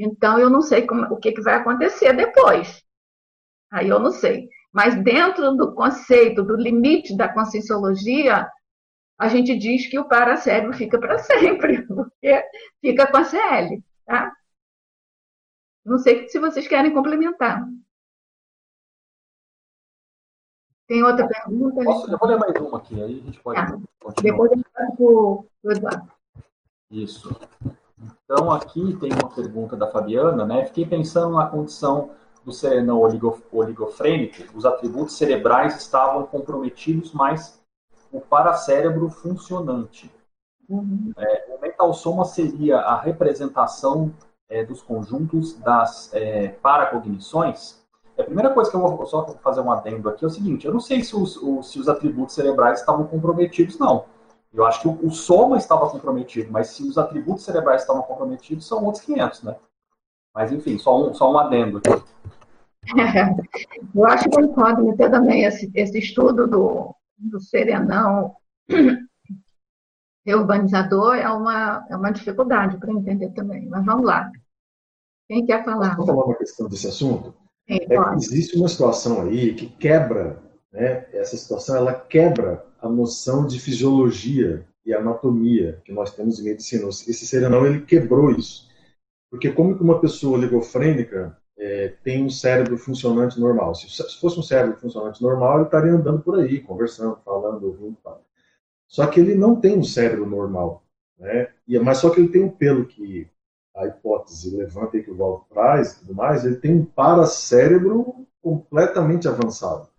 Então 0.00 0.38
eu 0.38 0.48
não 0.48 0.62
sei 0.62 0.86
como, 0.86 1.02
o 1.12 1.18
que, 1.18 1.30
que 1.30 1.42
vai 1.42 1.56
acontecer 1.56 2.14
depois. 2.14 2.82
Aí 3.70 3.88
eu 3.90 4.00
não 4.00 4.10
sei. 4.10 4.48
Mas 4.72 4.94
dentro 5.04 5.54
do 5.54 5.74
conceito, 5.74 6.42
do 6.42 6.56
limite 6.56 7.14
da 7.14 7.30
conscienciologia, 7.32 8.48
a 9.18 9.28
gente 9.28 9.58
diz 9.58 9.86
que 9.86 9.98
o 9.98 10.08
paracérebro 10.08 10.72
fica 10.72 10.98
para 10.98 11.18
sempre, 11.20 11.86
porque 11.86 12.44
fica 12.80 13.10
com 13.10 13.16
a 13.18 13.24
CL, 13.24 13.84
tá? 14.06 14.32
Não 15.84 15.98
sei 15.98 16.26
se 16.28 16.38
vocês 16.38 16.66
querem 16.66 16.94
complementar. 16.94 17.62
Tem 20.86 21.02
outra 21.02 21.28
pergunta? 21.28 21.84
Posso, 21.84 22.10
eu 22.10 22.18
vou 22.18 22.28
ler 22.28 22.38
mais 22.38 22.56
uma 22.56 22.78
aqui, 22.78 23.02
aí 23.02 23.20
a 23.20 23.24
gente 23.24 23.40
pode 23.40 23.60
tá. 23.60 23.78
Depois 24.22 24.50
a 24.50 24.56
gente 24.56 24.66
vai 24.72 24.86
para 24.86 25.04
o 25.04 25.46
Eduardo. 25.64 26.12
Isso. 26.90 27.28
Então, 28.24 28.50
aqui 28.50 28.96
tem 28.98 29.12
uma 29.12 29.28
pergunta 29.28 29.76
da 29.76 29.86
Fabiana, 29.86 30.46
né? 30.46 30.64
Fiquei 30.64 30.86
pensando 30.86 31.36
na 31.36 31.46
condição 31.46 32.10
do 32.44 32.52
serenão 32.52 33.00
oligofrênico, 33.52 34.56
os 34.56 34.64
atributos 34.64 35.16
cerebrais 35.16 35.76
estavam 35.76 36.24
comprometidos, 36.24 37.12
mas 37.12 37.60
o 38.10 38.20
paracérebro 38.20 39.10
funcionante. 39.10 40.10
Uhum. 40.68 41.12
É, 41.18 41.54
o 41.54 41.60
mental 41.60 41.92
soma 41.92 42.24
seria 42.24 42.78
a 42.78 42.98
representação 42.98 44.12
é, 44.48 44.64
dos 44.64 44.82
conjuntos 44.82 45.54
das 45.58 46.12
é, 46.14 46.48
paracognições. 46.48 47.80
A 48.18 48.22
primeira 48.22 48.50
coisa 48.50 48.70
que 48.70 48.76
eu 48.76 48.80
vou 48.80 49.06
só 49.06 49.26
fazer 49.42 49.60
um 49.60 49.72
adendo 49.72 50.08
aqui 50.08 50.24
é 50.24 50.28
o 50.28 50.30
seguinte: 50.30 50.66
eu 50.66 50.72
não 50.72 50.80
sei 50.80 51.02
se 51.02 51.16
os, 51.16 51.36
os, 51.36 51.70
se 51.70 51.78
os 51.78 51.88
atributos 51.88 52.34
cerebrais 52.34 52.80
estavam 52.80 53.06
comprometidos, 53.06 53.78
não. 53.78 54.04
Eu 54.52 54.66
acho 54.66 54.80
que 54.80 54.88
o, 54.88 55.06
o, 55.06 55.10
soma 55.10 55.56
estava 55.56 55.88
comprometido, 55.88 56.50
mas 56.50 56.68
se 56.68 56.82
os 56.82 56.98
atributos 56.98 57.44
cerebrais 57.44 57.82
estavam 57.82 58.02
comprometidos, 58.02 58.66
são 58.66 58.84
outros 58.84 59.04
500, 59.04 59.44
né? 59.44 59.56
Mas 60.34 60.52
enfim, 60.52 60.76
só 60.76 61.08
um, 61.08 61.14
só 61.14 61.32
um 61.32 61.38
adendo 61.38 61.78
aqui. 61.78 61.90
eu 63.94 64.06
acho 64.06 64.24
que 64.28 64.96
ter 64.96 65.10
também 65.10 65.44
esse, 65.44 65.70
esse 65.74 65.98
estudo 65.98 66.48
do, 66.48 66.94
do 67.18 67.40
serenão 67.40 68.34
urbanizador 70.26 71.14
é 71.16 71.28
uma, 71.28 71.86
é 71.88 71.96
uma 71.96 72.10
dificuldade 72.10 72.76
para 72.78 72.92
entender 72.92 73.30
também. 73.30 73.68
Mas 73.68 73.84
vamos 73.84 74.04
lá. 74.04 74.30
Quem 75.28 75.46
quer 75.46 75.64
falar? 75.64 75.90
Vamos 75.90 76.06
falar 76.06 76.24
uma 76.24 76.36
questão 76.36 76.68
desse 76.68 76.88
assunto? 76.88 77.34
Sim, 77.68 77.76
é 77.76 77.86
que 77.86 78.16
existe 78.16 78.56
uma 78.56 78.68
situação 78.68 79.22
aí 79.22 79.54
que 79.54 79.66
quebra, 79.66 80.42
né? 80.72 81.06
essa 81.12 81.36
situação 81.36 81.76
ela 81.76 81.94
quebra 81.94 82.64
a 82.80 82.88
noção 82.88 83.46
de 83.46 83.60
fisiologia 83.60 84.66
e 84.84 84.92
anatomia 84.94 85.80
que 85.84 85.92
nós 85.92 86.14
temos 86.14 86.40
em 86.40 86.44
medicina. 86.44 86.88
Esse 86.88 87.26
serenão 87.26 87.66
ele 87.66 87.82
quebrou 87.82 88.30
isso. 88.30 88.68
Porque 89.30 89.50
como 89.50 89.76
que 89.76 89.82
uma 89.82 90.00
pessoa 90.00 90.38
ligofrênica 90.38 91.36
é, 91.60 91.88
tem 92.02 92.24
um 92.24 92.30
cérebro 92.30 92.78
funcionante 92.78 93.38
normal. 93.38 93.74
Se, 93.74 93.88
se, 93.90 94.18
fosse 94.18 94.40
um 94.40 94.42
cérebro 94.42 94.80
funcionante 94.80 95.22
normal, 95.22 95.56
ele 95.56 95.64
estaria 95.66 95.92
andando 95.92 96.22
por 96.22 96.40
aí, 96.40 96.58
conversando, 96.60 97.18
falando, 97.22 97.66
ouvindo. 97.66 97.96
Tal. 98.02 98.24
Só 98.88 99.06
que 99.06 99.20
ele 99.20 99.34
não 99.34 99.60
tem 99.60 99.78
um 99.78 99.84
cérebro 99.84 100.26
normal. 100.26 100.82
Né? 101.18 101.52
E, 101.68 101.78
mas 101.78 101.98
só 101.98 102.08
que 102.08 102.18
ele 102.18 102.30
tem 102.30 102.42
um 102.42 102.50
pelo 102.50 102.86
que 102.86 103.28
a 103.76 103.86
hipótese 103.86 104.56
levanta 104.56 104.96
e 104.96 105.02
que 105.02 105.10
o 105.10 105.16
Val 105.16 105.46
traz 105.50 105.92
e 105.92 106.00
tudo 106.00 106.14
mais, 106.14 106.44
ele 106.44 106.56
tem 106.56 106.74
um 106.74 106.84
paracérebro 106.84 108.26
completamente 108.42 109.28
avançado. 109.28 109.89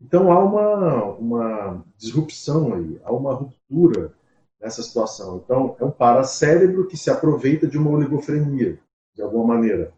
Então 0.00 0.32
há 0.32 0.42
uma, 0.42 1.04
uma 1.14 1.84
disrupção 1.96 2.74
aí, 2.74 3.00
há 3.04 3.12
uma 3.12 3.34
ruptura 3.34 4.14
nessa 4.60 4.82
situação. 4.82 5.42
Então 5.44 5.76
é 5.78 5.84
um 5.84 5.90
paracérebro 5.90 6.86
que 6.86 6.96
se 6.96 7.10
aproveita 7.10 7.66
de 7.66 7.76
uma 7.76 7.90
oligofrenia, 7.90 8.78
de 9.14 9.22
alguma 9.22 9.54
maneira. 9.54 9.92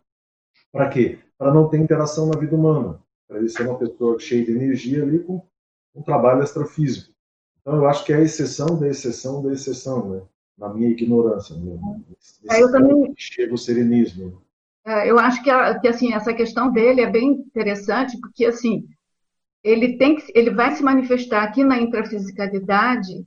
Para 0.73 0.89
quê? 0.89 1.19
Para 1.39 1.53
não 1.53 1.69
ter 1.69 1.79
interação 1.79 2.27
na 2.27 2.39
vida 2.39 2.57
humana. 2.57 3.01
Para 3.29 3.39
ele 3.39 3.49
ser 3.49 3.67
uma 3.67 3.79
pessoa 3.79 4.19
cheia 4.19 4.45
de 4.45 4.53
energia 4.53 5.03
ali 5.03 5.21
com 5.21 5.43
um 5.95 6.03
trabalho 6.03 6.43
extrafísico. 6.43 7.13
Então, 7.61 7.77
eu 7.77 7.87
acho 7.87 8.05
que 8.05 8.13
é 8.13 8.17
a 8.17 8.23
exceção 8.23 8.79
da 8.79 8.89
exceção 8.89 9.43
da 9.43 9.53
exceção, 9.53 10.09
né? 10.09 10.23
na 10.59 10.69
minha 10.69 10.91
ignorância. 10.91 11.57
Né? 11.57 11.79
É, 12.51 12.63
eu 12.63 12.71
também... 12.71 13.13
Chega 13.17 13.55
o 13.55 13.59
serenismo. 13.59 14.43
É, 14.85 15.11
eu 15.11 15.19
acho 15.19 15.43
que, 15.43 15.51
que 15.81 15.89
assim 15.89 16.13
essa 16.13 16.35
questão 16.35 16.71
dele 16.73 17.03
é 17.03 17.11
bem 17.11 17.31
interessante 17.31 18.19
porque 18.21 18.45
assim 18.45 18.89
ele 19.63 19.97
tem 19.97 20.17
que, 20.17 20.33
ele 20.35 20.51
vai 20.51 20.75
se 20.75 20.83
manifestar 20.83 21.43
aqui 21.43 21.63
na 21.63 21.79
intrafisicalidade 21.79 23.25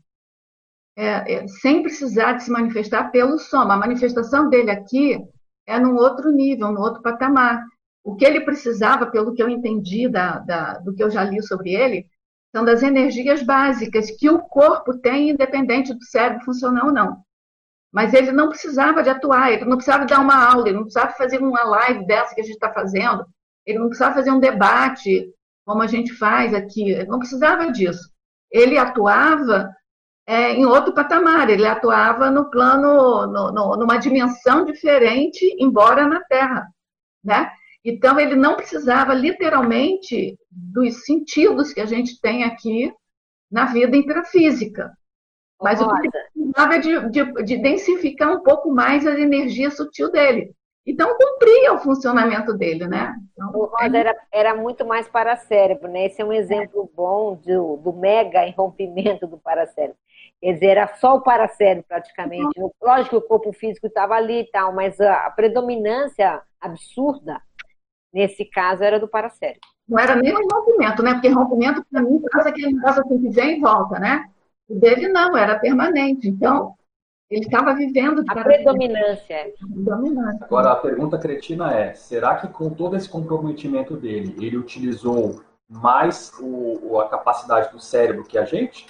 é, 0.98 1.34
é, 1.34 1.48
sem 1.48 1.82
precisar 1.82 2.34
de 2.34 2.44
se 2.44 2.52
manifestar 2.52 3.12
pelo 3.12 3.38
soma. 3.38 3.74
A 3.74 3.78
manifestação 3.78 4.50
dele 4.50 4.72
aqui 4.72 5.18
é 5.66 5.80
num 5.80 5.96
outro 5.96 6.32
nível, 6.32 6.72
num 6.72 6.82
outro 6.82 7.02
patamar. 7.02 7.64
O 8.04 8.16
que 8.16 8.26
ele 8.26 8.42
precisava, 8.42 9.08
pelo 9.08 9.34
que 9.34 9.42
eu 9.42 9.50
entendi 9.50 10.08
da, 10.08 10.40
da, 10.40 10.78
do 10.80 10.94
que 10.94 11.04
eu 11.04 11.10
já 11.10 11.24
li 11.24 11.42
sobre 11.42 11.74
ele, 11.74 12.06
são 12.56 12.64
das 12.64 12.84
energias 12.84 13.44
básicas 13.44 14.10
que 14.12 14.30
o 14.30 14.40
corpo 14.40 14.98
tem, 14.98 15.32
independente 15.32 15.94
do 15.94 16.04
cérebro 16.06 16.46
funcionar 16.46 16.86
ou 16.86 16.94
não. 16.94 17.18
Mas 17.92 18.14
ele 18.14 18.32
não 18.32 18.50
precisava 18.50 19.02
de 19.02 19.10
atuar, 19.10 19.52
ele 19.52 19.66
não 19.66 19.78
precisava 19.78 20.06
dar 20.06 20.20
uma 20.20 20.36
aula, 20.36 20.68
ele 20.68 20.78
não 20.78 20.84
precisava 20.84 21.14
fazer 21.14 21.40
uma 21.40 21.64
live 21.64 22.06
dessa 22.06 22.34
que 22.34 22.42
a 22.42 22.44
gente 22.44 22.54
está 22.54 22.72
fazendo, 22.72 23.26
ele 23.66 23.80
não 23.80 23.88
precisava 23.88 24.16
fazer 24.16 24.32
um 24.32 24.40
debate 24.40 25.34
como 25.66 25.82
a 25.82 25.88
gente 25.88 26.14
faz 26.14 26.54
aqui, 26.54 27.04
não 27.06 27.20
precisava 27.20 27.72
disso. 27.72 28.12
Ele 28.52 28.78
atuava 28.78 29.70
é, 30.28 30.54
em 30.54 30.66
outro 30.66 30.94
patamar, 30.94 31.50
ele 31.50 31.66
atuava 31.66 32.32
no 32.32 32.50
plano, 32.50 33.28
no, 33.28 33.52
no, 33.52 33.78
numa 33.78 33.98
dimensão 33.98 34.66
diferente, 34.66 35.44
embora 35.60 36.08
na 36.08 36.22
Terra, 36.24 36.68
né? 37.24 37.52
Então, 37.84 38.20
ele 38.20 38.36
não 38.36 38.56
precisava 38.56 39.14
literalmente 39.14 40.36
dos 40.50 41.06
sentidos 41.06 41.72
que 41.72 41.80
a 41.80 41.86
gente 41.86 42.20
tem 42.20 42.44
aqui 42.44 42.92
na 43.52 43.66
vida 43.66 43.96
intrafísica. 43.96 44.92
Mas 45.62 45.80
o 45.80 45.88
que 45.88 46.00
ele 46.00 46.12
precisava 46.34 46.76
é 46.76 46.80
de, 46.80 47.10
de, 47.10 47.44
de 47.44 47.58
densificar 47.58 48.32
um 48.32 48.42
pouco 48.42 48.72
mais 48.72 49.06
a 49.06 49.20
energia 49.20 49.70
sutil 49.70 50.12
dele. 50.12 50.52
Então, 50.86 51.18
cumpria 51.18 51.74
o 51.74 51.80
funcionamento 51.80 52.54
dele, 52.54 52.88
né? 52.88 53.16
Então, 53.34 53.50
o 53.56 53.66
Rosa 53.66 53.98
é... 53.98 54.00
era, 54.00 54.16
era 54.32 54.56
muito 54.56 54.86
mais 54.86 55.08
paracérebro, 55.08 55.88
né? 55.90 56.06
Esse 56.06 56.22
é 56.22 56.26
um 56.26 56.32
exemplo 56.32 56.90
bom 56.96 57.36
do, 57.36 57.78
do 57.78 57.92
mega 57.94 58.46
irrompimento 58.46 59.26
do 59.26 59.38
paracérebro. 59.38 59.98
Quer 60.40 60.54
dizer, 60.54 60.66
era 60.68 60.88
só 60.98 61.16
o 61.16 61.22
paracérebro 61.22 61.86
praticamente. 61.88 62.60
Uhum. 62.60 62.70
Lógico 62.82 63.10
que 63.10 63.26
o 63.26 63.28
corpo 63.28 63.52
físico 63.52 63.88
estava 63.88 64.14
ali 64.16 64.42
e 64.42 64.52
tal, 64.52 64.74
mas 64.74 65.00
a, 65.02 65.26
a 65.26 65.32
predominância 65.32 66.42
absurda, 66.62 67.42
nesse 68.14 68.46
caso, 68.46 68.84
era 68.84 69.00
do 69.00 69.08
paracérebro. 69.08 69.62
Não 69.88 69.98
era 69.98 70.16
nem 70.16 70.34
um 70.36 70.48
rompimento, 70.52 71.02
né? 71.02 71.14
Porque 71.14 71.30
rompimento, 71.30 71.84
para 71.92 72.02
mim, 72.02 72.22
faz 72.32 72.46
aquele 72.46 72.74
negócio 72.74 73.02
assim 73.02 73.22
que 73.22 73.30
vem 73.30 73.58
e 73.58 73.62
volta, 73.62 74.00
né? 74.00 74.26
O 74.70 74.80
dele 74.80 75.08
não, 75.08 75.36
era 75.36 75.58
permanente. 75.60 76.28
Então, 76.28 76.76
ele 77.30 77.46
estava 77.46 77.74
vivendo 77.74 78.24
de 78.24 78.30
a 78.30 78.44
predominância. 78.44 79.54
predominância. 79.58 80.46
Agora 80.46 80.72
a 80.72 80.76
pergunta 80.76 81.18
cretina 81.18 81.74
é: 81.74 81.94
será 81.94 82.36
que 82.36 82.48
com 82.48 82.70
todo 82.70 82.96
esse 82.96 83.10
comprometimento 83.10 83.96
dele, 83.96 84.36
ele 84.46 84.58
utilizou 84.58 85.42
mais 85.68 86.32
o, 86.40 87.00
a 87.00 87.10
capacidade 87.10 87.72
do 87.72 87.80
cérebro 87.80 88.24
que 88.24 88.38
a 88.38 88.46
gente? 88.46 88.86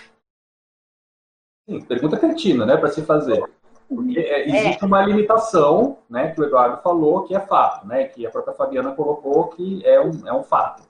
Sim, 1.68 1.82
pergunta 1.82 2.18
cretina, 2.18 2.66
né, 2.66 2.78
para 2.78 2.90
se 2.90 3.02
fazer. 3.04 3.44
Porque 3.88 4.20
é, 4.20 4.48
existe 4.48 4.84
é. 4.84 4.86
uma 4.86 5.02
limitação, 5.02 6.00
né, 6.10 6.32
que 6.32 6.42
o 6.42 6.44
Eduardo 6.44 6.82
falou, 6.82 7.24
que 7.24 7.36
é 7.36 7.40
fato, 7.40 7.88
né, 7.88 8.06
que 8.06 8.26
a 8.26 8.32
própria 8.32 8.54
Fabiana 8.54 8.92
colocou 8.92 9.48
que 9.50 9.86
é 9.86 10.00
um, 10.00 10.28
é 10.28 10.34
um 10.34 10.44
fato. 10.44 10.84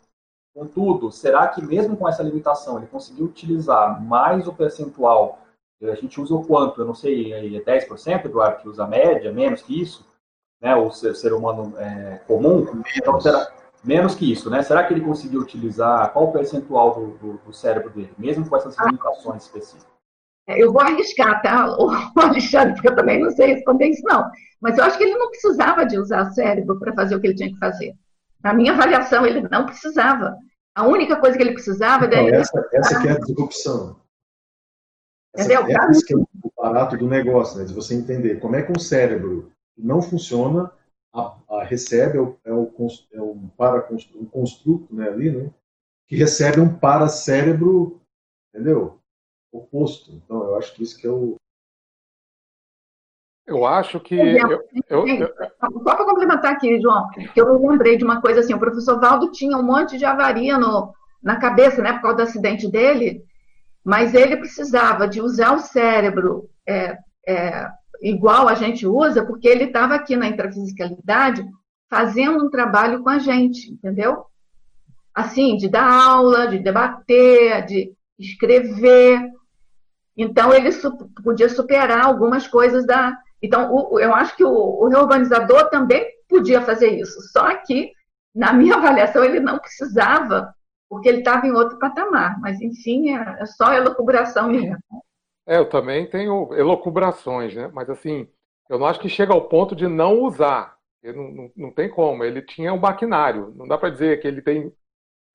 Contudo, 0.54 1.12
será 1.12 1.48
que 1.50 1.62
mesmo 1.62 1.98
com 1.98 2.08
essa 2.08 2.24
limitação 2.24 2.78
ele 2.78 2.88
conseguiu 2.88 3.26
utilizar 3.26 4.02
mais 4.02 4.48
o 4.48 4.54
percentual 4.54 5.45
a 5.84 5.96
gente 5.96 6.20
usa 6.20 6.34
o 6.34 6.46
quanto? 6.46 6.82
Eu 6.82 6.86
não 6.86 6.96
sei, 6.96 7.34
é 7.34 7.62
10%, 7.62 8.26
Eduardo, 8.26 8.62
que 8.62 8.70
usa 8.70 8.84
a 8.84 8.88
média, 8.88 9.32
menos 9.32 9.62
que 9.62 9.82
isso? 9.82 10.06
Né? 10.62 10.76
O 10.76 10.90
ser, 10.92 11.16
ser 11.16 11.34
humano 11.34 11.74
é, 11.78 12.22
comum? 12.28 12.82
Então, 12.96 13.20
será, 13.20 13.52
menos 13.84 14.16
que 14.16 14.32
isso, 14.32 14.50
né? 14.50 14.64
Será 14.64 14.84
que 14.84 14.94
ele 14.94 15.02
conseguiu 15.02 15.42
utilizar, 15.42 16.12
qual 16.12 16.26
o 16.26 16.32
percentual 16.32 16.96
do, 16.96 17.08
do, 17.18 17.38
do 17.46 17.54
cérebro 17.54 17.90
dele, 17.90 18.14
mesmo 18.18 18.48
com 18.48 18.56
essas 18.56 18.76
limitações 18.80 19.44
específicas? 19.44 19.94
É, 20.48 20.62
eu 20.62 20.72
vou 20.72 20.82
arriscar, 20.82 21.42
tá, 21.42 21.68
o 21.78 21.90
Alexandre, 22.20 22.74
porque 22.74 22.90
eu 22.90 22.96
também 22.96 23.22
não 23.22 23.32
sei 23.32 23.56
responder 23.56 23.88
isso, 23.88 24.04
não. 24.06 24.30
Mas 24.62 24.78
eu 24.78 24.84
acho 24.84 24.98
que 24.98 25.04
ele 25.04 25.18
não 25.18 25.30
precisava 25.30 25.86
de 25.86 25.98
usar 26.00 26.24
o 26.24 26.34
cérebro 26.34 26.80
para 26.80 26.94
fazer 26.94 27.16
o 27.16 27.22
que 27.22 27.28
ele 27.28 27.36
tinha 27.36 27.52
que 27.52 27.60
fazer. 27.60 27.94
Na 28.44 28.54
minha 28.54 28.74
avaliação, 28.74 29.26
ele 29.26 29.48
não 29.50 29.66
precisava. 29.66 30.36
A 30.76 30.86
única 30.86 31.16
coisa 31.18 31.38
que 31.38 31.44
ele 31.44 31.54
precisava... 31.54 32.06
Então, 32.06 32.28
essa, 32.30 32.70
essa 32.74 33.02
que 33.02 33.08
é 33.08 33.12
a 33.12 33.20
disrupção. 33.20 33.96
Essa, 35.36 35.54
é, 35.54 35.56
é 35.56 35.92
esse 35.92 36.06
que 36.06 36.14
é 36.14 36.18
o 36.18 36.28
barato 36.58 36.98
do 36.98 37.08
negócio, 37.08 37.60
né? 37.60 37.66
De 37.66 37.74
você 37.74 37.94
entender 37.94 38.40
como 38.40 38.56
é 38.56 38.64
que 38.64 38.72
um 38.72 38.80
cérebro 38.80 39.52
não 39.78 40.02
funciona, 40.02 40.72
a, 41.14 41.38
a 41.50 41.64
recebe 41.64 42.18
é, 42.18 42.22
o, 42.22 42.38
é, 42.46 42.54
o, 42.54 42.72
é 43.14 43.22
um, 43.22 43.48
para, 43.58 43.88
um 44.16 44.26
construto 44.26 44.94
né, 44.94 45.10
ali, 45.10 45.32
né? 45.32 45.52
Que 46.08 46.16
recebe 46.16 46.60
um 46.60 46.74
paracérebro, 46.74 48.02
entendeu? 48.54 49.00
Oposto. 49.52 50.12
Então, 50.12 50.44
eu 50.44 50.58
acho 50.58 50.74
que 50.76 50.84
isso 50.84 50.98
que 50.98 51.08
é 51.08 51.10
o, 51.10 51.36
eu 53.48 53.64
acho 53.64 54.00
que. 54.00 54.16
Eu, 54.16 54.64
eu, 54.90 55.08
eu... 55.08 55.34
Só 55.60 55.96
para 55.96 56.06
complementar 56.06 56.54
aqui, 56.54 56.82
João, 56.82 57.08
que 57.10 57.40
eu 57.40 57.60
me 57.60 57.70
lembrei 57.70 57.96
de 57.96 58.04
uma 58.04 58.20
coisa 58.20 58.40
assim: 58.40 58.56
o 58.56 58.60
professor 58.60 59.00
Valdo 59.00 59.32
tinha 59.32 59.56
um 59.56 59.64
monte 59.64 60.00
de 60.00 60.06
avaria 60.06 60.58
no, 60.58 60.92
na 61.22 61.40
cabeça, 61.40 61.82
né, 61.82 61.94
por 61.94 62.02
causa 62.02 62.18
do 62.18 62.24
acidente 62.24 62.68
dele, 62.68 63.24
mas 63.86 64.16
ele 64.16 64.38
precisava 64.38 65.08
de 65.08 65.22
usar 65.22 65.54
o 65.54 65.60
cérebro 65.60 66.50
é, 66.68 66.98
é, 67.28 67.68
igual 68.02 68.48
a 68.48 68.56
gente 68.56 68.88
usa, 68.88 69.24
porque 69.24 69.48
ele 69.48 69.66
estava 69.66 69.94
aqui 69.94 70.16
na 70.16 70.28
intrafisicalidade 70.28 71.46
fazendo 71.88 72.44
um 72.44 72.50
trabalho 72.50 73.04
com 73.04 73.10
a 73.10 73.20
gente, 73.20 73.72
entendeu? 73.72 74.26
Assim, 75.14 75.56
de 75.56 75.70
dar 75.70 75.88
aula, 75.88 76.48
de 76.48 76.58
debater, 76.58 77.64
de 77.68 77.94
escrever. 78.18 79.22
Então, 80.18 80.52
ele 80.52 80.72
podia 81.24 81.48
superar 81.48 82.06
algumas 82.06 82.48
coisas 82.48 82.88
da. 82.88 83.16
Então, 83.40 83.72
o, 83.72 84.00
eu 84.00 84.16
acho 84.16 84.36
que 84.36 84.44
o, 84.44 84.50
o 84.50 84.88
reurbanizador 84.88 85.70
também 85.70 86.04
podia 86.28 86.60
fazer 86.60 87.00
isso, 87.00 87.22
só 87.32 87.56
que, 87.58 87.92
na 88.34 88.52
minha 88.52 88.76
avaliação, 88.76 89.24
ele 89.24 89.40
não 89.40 89.60
precisava 89.60 90.55
porque 90.90 91.10
ele 91.10 91.20
estava 91.20 91.46
em 91.48 91.52
outro 91.52 91.78
patamar. 91.80 92.40
Mas, 92.40 92.62
enfim, 92.62 93.12
é, 93.12 93.42
é 93.42 93.46
só 93.46 93.74
elucubração 93.74 94.50
mesmo. 94.50 94.78
É, 95.48 95.58
eu 95.58 95.70
também 95.70 96.10
tenho 96.10 96.54
elucubrações, 96.54 97.54
né? 97.56 97.70
Mas, 97.74 97.90
assim, 97.90 98.28
eu 98.70 98.80
não 98.80 98.88
acho 98.88 99.00
que 99.00 99.10
chega 99.10 99.34
ao 99.34 99.48
ponto 99.48 99.76
de 99.76 99.88
não 99.88 100.22
usar. 100.22 100.76
Não, 101.04 101.32
não, 101.32 101.52
não 101.56 101.72
tem 101.72 101.90
como. 101.90 102.24
Ele 102.24 102.42
tinha 102.42 102.74
um 102.74 102.80
maquinário. 102.80 103.54
Não 103.56 103.68
dá 103.68 103.78
para 103.78 103.90
dizer 103.90 104.20
que 104.20 104.28
ele 104.28 104.42
tem 104.42 104.74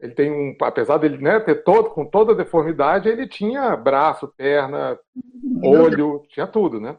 ele 0.01 0.15
tem 0.15 0.31
um, 0.33 0.57
apesar 0.63 0.97
dele 0.97 1.19
né, 1.19 1.39
ter 1.41 1.63
todo, 1.63 1.91
com 1.91 2.07
toda 2.07 2.33
a 2.33 2.37
deformidade, 2.37 3.09
ele 3.09 3.29
tinha 3.29 3.77
braço, 3.77 4.27
perna, 4.29 4.99
olho, 5.63 6.25
tinha 6.29 6.47
tudo, 6.47 6.81
né? 6.81 6.97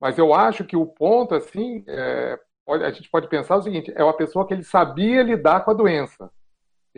Mas 0.00 0.16
eu 0.16 0.32
acho 0.32 0.64
que 0.64 0.76
o 0.76 0.86
ponto, 0.86 1.34
assim, 1.34 1.84
é, 1.88 2.38
a 2.68 2.90
gente 2.92 3.10
pode 3.10 3.28
pensar 3.28 3.56
o 3.56 3.62
seguinte: 3.62 3.92
é 3.94 4.04
uma 4.04 4.16
pessoa 4.16 4.46
que 4.46 4.54
ele 4.54 4.62
sabia 4.62 5.22
lidar 5.22 5.64
com 5.64 5.72
a 5.72 5.74
doença. 5.74 6.30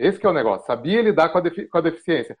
Esse 0.01 0.25
é 0.25 0.29
o 0.29 0.33
negócio. 0.33 0.65
Sabia 0.65 1.01
lidar 1.01 1.29
com 1.29 1.37
a, 1.37 1.41
com 1.41 1.77
a 1.77 1.81
deficiência. 1.81 2.35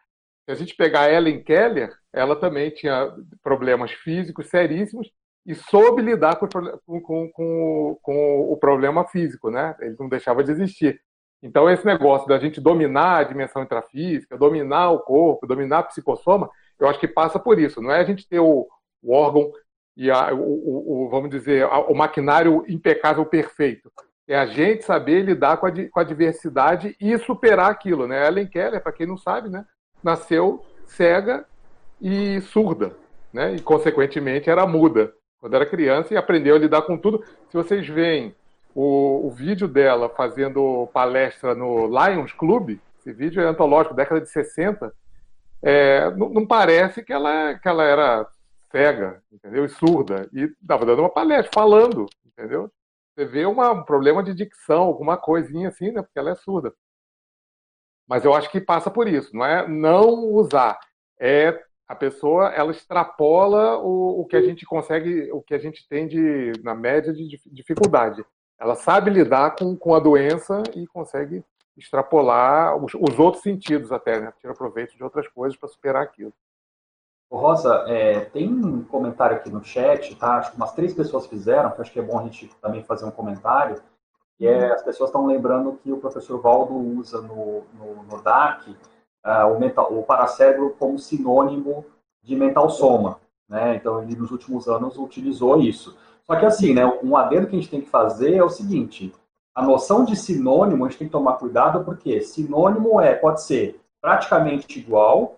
Se 0.45 0.51
a 0.51 0.55
gente 0.55 0.75
pegar 0.75 1.01
a 1.01 1.11
Ellen 1.13 1.43
Keller, 1.43 1.93
ela 2.11 2.35
também 2.35 2.71
tinha 2.71 3.13
problemas 3.43 3.91
físicos 3.91 4.47
seríssimos 4.47 5.11
e 5.45 5.53
soube 5.53 6.01
lidar 6.01 6.37
com, 6.37 6.47
com, 6.47 7.31
com, 7.31 7.99
com, 8.01 8.51
o 8.51 8.57
problema 8.57 9.07
físico, 9.07 9.51
né? 9.51 9.75
Ele 9.79 9.95
não 9.99 10.09
deixava 10.09 10.43
de 10.43 10.51
existir. 10.51 10.99
Então, 11.43 11.69
esse 11.69 11.85
negócio 11.85 12.27
da 12.27 12.39
gente 12.39 12.59
dominar 12.59 13.17
a 13.17 13.23
dimensão 13.23 13.61
intrafísica, 13.61 14.37
dominar 14.37 14.91
o 14.91 14.99
corpo, 14.99 15.47
dominar 15.47 15.79
a 15.79 15.83
psicossoma, 15.83 16.49
eu 16.79 16.87
acho 16.87 16.99
que 16.99 17.07
passa 17.07 17.39
por 17.39 17.59
isso. 17.59 17.81
Não 17.81 17.91
é 17.91 17.99
a 17.99 18.03
gente 18.03 18.27
ter 18.27 18.39
o, 18.39 18.67
o 19.03 19.13
órgão 19.13 19.51
e 19.95 20.09
a, 20.09 20.33
o, 20.33 21.05
o, 21.05 21.09
vamos 21.09 21.29
dizer, 21.29 21.65
o 21.65 21.93
maquinário 21.93 22.63
impecável 22.67 23.25
perfeito. 23.25 23.91
É 24.27 24.37
a 24.37 24.45
gente 24.45 24.83
saber 24.83 25.23
lidar 25.23 25.57
com 25.57 25.65
a, 25.65 25.71
com 25.71 25.99
a 25.99 26.03
diversidade 26.03 26.95
e 26.99 27.17
superar 27.17 27.69
aquilo, 27.71 28.07
né? 28.07 28.27
Ellen 28.27 28.47
Keller, 28.47 28.81
para 28.81 28.91
quem 28.91 29.05
não 29.05 29.17
sabe, 29.17 29.49
né, 29.49 29.65
nasceu 30.03 30.65
cega 30.85 31.45
e 32.01 32.39
surda, 32.41 32.95
né? 33.33 33.55
E 33.55 33.61
consequentemente 33.61 34.49
era 34.49 34.65
muda 34.65 35.13
quando 35.39 35.55
era 35.55 35.65
criança 35.65 36.13
e 36.13 36.17
aprendeu 36.17 36.55
a 36.55 36.59
lidar 36.59 36.83
com 36.83 36.97
tudo. 36.97 37.23
Se 37.49 37.57
vocês 37.57 37.87
veem 37.87 38.35
o, 38.75 39.27
o 39.27 39.31
vídeo 39.31 39.67
dela 39.67 40.07
fazendo 40.09 40.87
palestra 40.93 41.55
no 41.55 41.87
Lions 41.87 42.31
Club, 42.33 42.77
esse 42.99 43.11
vídeo 43.11 43.41
é 43.41 43.45
antológico, 43.45 43.95
década 43.95 44.21
de 44.21 44.29
60, 44.29 44.93
é, 45.61 46.09
não, 46.11 46.29
não, 46.29 46.45
parece 46.45 47.03
que 47.03 47.11
ela, 47.11 47.55
que 47.55 47.67
ela 47.67 47.83
era 47.83 48.27
cega, 48.71 49.21
entendeu? 49.31 49.65
E 49.65 49.69
surda. 49.69 50.29
E 50.33 50.43
estava 50.61 50.85
dando 50.85 50.99
uma 50.99 51.09
palestra, 51.09 51.51
falando, 51.53 52.05
entendeu? 52.25 52.71
Você 53.13 53.25
vê 53.25 53.45
uma, 53.45 53.71
um 53.71 53.83
problema 53.83 54.23
de 54.23 54.33
dicção, 54.33 54.83
alguma 54.83 55.17
coisinha 55.17 55.69
assim, 55.69 55.91
né? 55.91 56.01
Porque 56.01 56.17
ela 56.17 56.31
é 56.31 56.35
surda. 56.35 56.73
Mas 58.07 58.25
eu 58.25 58.33
acho 58.33 58.49
que 58.51 58.59
passa 58.59 58.89
por 58.89 59.07
isso, 59.07 59.35
não 59.35 59.45
é 59.45 59.67
não 59.67 60.25
usar, 60.33 60.79
é 61.19 61.63
a 61.87 61.95
pessoa 61.95 62.47
ela 62.49 62.71
extrapola 62.71 63.77
o, 63.77 64.21
o 64.21 64.25
que 64.25 64.35
a 64.35 64.41
gente 64.41 64.65
consegue, 64.65 65.29
o 65.31 65.41
que 65.41 65.53
a 65.53 65.57
gente 65.57 65.87
tem 65.87 66.07
de 66.07 66.53
na 66.63 66.73
média 66.73 67.13
de 67.13 67.37
dificuldade. 67.47 68.25
ela 68.57 68.75
sabe 68.75 69.11
lidar 69.11 69.55
com, 69.57 69.75
com 69.75 69.93
a 69.93 69.99
doença 69.99 70.63
e 70.73 70.87
consegue 70.87 71.43
extrapolar 71.77 72.77
os, 72.77 72.93
os 72.93 73.19
outros 73.19 73.43
sentidos 73.43 73.91
até, 73.91 74.19
né? 74.19 74.33
Tira 74.39 74.53
proveito 74.53 74.95
de 74.95 75.03
outras 75.03 75.27
coisas 75.27 75.57
para 75.57 75.67
superar 75.67 76.03
aquilo. 76.03 76.33
Rosa, 77.37 77.85
é, 77.87 78.19
tem 78.19 78.51
um 78.51 78.83
comentário 78.83 79.37
aqui 79.37 79.49
no 79.49 79.63
chat, 79.63 80.15
tá? 80.15 80.37
Acho 80.37 80.51
que 80.51 80.57
umas 80.57 80.73
três 80.73 80.93
pessoas 80.93 81.25
fizeram, 81.27 81.71
que 81.71 81.81
acho 81.81 81.91
que 81.91 81.99
é 81.99 82.03
bom 82.03 82.19
a 82.19 82.23
gente 82.23 82.49
também 82.61 82.83
fazer 82.83 83.05
um 83.05 83.11
comentário, 83.11 83.81
que 84.37 84.45
é, 84.45 84.71
as 84.71 84.83
pessoas 84.83 85.09
estão 85.09 85.25
lembrando 85.25 85.79
que 85.81 85.91
o 85.91 85.97
professor 85.97 86.41
Valdo 86.41 86.73
usa 86.73 87.21
no, 87.21 87.63
no, 87.73 88.03
no 88.03 88.21
DAC 88.21 88.75
uh, 89.25 89.55
o, 89.55 89.59
mental, 89.59 89.93
o 89.93 90.03
paracérebro 90.03 90.75
como 90.77 90.99
sinônimo 90.99 91.85
de 92.21 92.35
mental 92.35 92.69
soma, 92.69 93.19
né? 93.47 93.75
Então, 93.75 94.01
ele 94.01 94.15
nos 94.15 94.31
últimos 94.31 94.67
anos 94.67 94.97
utilizou 94.97 95.59
isso. 95.59 95.95
Só 96.23 96.35
que 96.35 96.45
assim, 96.45 96.73
né, 96.73 96.85
um 97.03 97.15
adendo 97.15 97.47
que 97.47 97.55
a 97.55 97.59
gente 97.59 97.69
tem 97.69 97.81
que 97.81 97.89
fazer 97.89 98.35
é 98.35 98.43
o 98.43 98.49
seguinte, 98.49 99.13
a 99.53 99.61
noção 99.61 100.05
de 100.05 100.15
sinônimo, 100.15 100.85
a 100.85 100.89
gente 100.89 100.99
tem 100.99 101.07
que 101.07 101.11
tomar 101.11 101.33
cuidado, 101.33 101.83
porque 101.83 102.21
sinônimo 102.21 103.01
é, 103.01 103.15
pode 103.15 103.41
ser 103.43 103.79
praticamente 104.01 104.79
igual, 104.79 105.37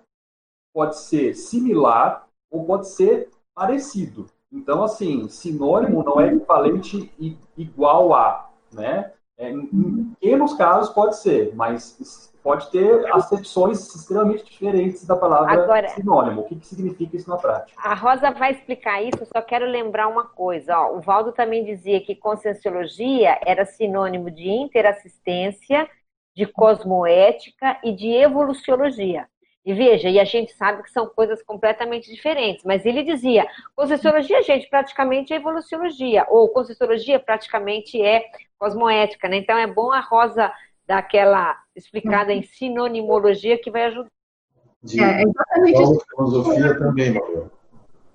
pode 0.74 0.98
ser 1.00 1.36
similar 1.36 2.28
ou 2.52 2.66
pode 2.66 2.90
ser 2.90 3.30
parecido. 3.54 4.26
Então, 4.52 4.84
assim, 4.84 5.28
sinônimo 5.30 6.04
não 6.04 6.20
é 6.20 6.28
equivalente 6.28 7.12
igual 7.58 8.14
a, 8.14 8.50
né? 8.72 9.12
É, 9.38 9.50
em 9.50 10.14
pequenos 10.20 10.54
casos 10.54 10.94
pode 10.94 11.18
ser, 11.18 11.56
mas 11.56 12.32
pode 12.44 12.70
ter 12.70 13.12
acepções 13.14 13.80
extremamente 13.96 14.44
diferentes 14.44 15.06
da 15.06 15.16
palavra 15.16 15.64
Agora, 15.64 15.88
sinônimo. 15.90 16.42
O 16.42 16.44
que, 16.44 16.56
que 16.56 16.68
significa 16.68 17.16
isso 17.16 17.30
na 17.30 17.38
prática? 17.38 17.80
A 17.82 17.96
Rosa 17.96 18.30
vai 18.32 18.52
explicar 18.52 19.02
isso, 19.02 19.26
só 19.26 19.42
quero 19.42 19.66
lembrar 19.66 20.08
uma 20.08 20.26
coisa. 20.26 20.78
Ó, 20.78 20.98
o 20.98 21.02
Valdo 21.02 21.32
também 21.32 21.64
dizia 21.66 22.00
que 22.02 22.16
conscienciologia 22.16 23.40
era 23.44 23.66
sinônimo 23.66 24.30
de 24.30 24.50
interassistência, 24.50 25.90
de 26.36 26.46
cosmoética 26.46 27.80
e 27.84 27.92
de 27.92 28.10
evoluciologia. 28.10 29.28
E 29.66 29.74
veja, 29.74 30.10
e 30.10 30.20
a 30.20 30.26
gente 30.26 30.52
sabe 30.54 30.84
que 30.84 30.92
são 30.92 31.08
coisas 31.08 31.42
completamente 31.42 32.12
diferentes, 32.12 32.66
mas 32.66 32.86
ele 32.86 33.02
dizia, 33.02 33.48
conscienciologia, 33.76 34.44
gente, 34.44 34.70
praticamente 34.70 35.32
é 35.32 35.38
evoluciologia, 35.38 36.26
ou 36.30 36.50
conscienciologia 36.50 37.18
praticamente 37.18 38.02
é 38.02 38.26
cosmoética, 38.60 39.30
né? 39.30 39.38
Então 39.38 39.58
é 39.58 39.66
bom 39.66 39.92
a 39.92 40.02
Rosa 40.02 40.52
daquela 40.86 41.58
explicada 41.76 42.34
em 42.34 42.44
sinonimologia 42.44 43.58
que 43.58 43.72
vai 43.72 43.86
ajudar. 43.86 44.10
De 44.84 45.02
é, 45.02 45.24
exatamente 45.24 45.82
isso. 45.82 46.06
filosofia 46.10 46.78
também, 46.78 47.14
Maria. 47.14 47.52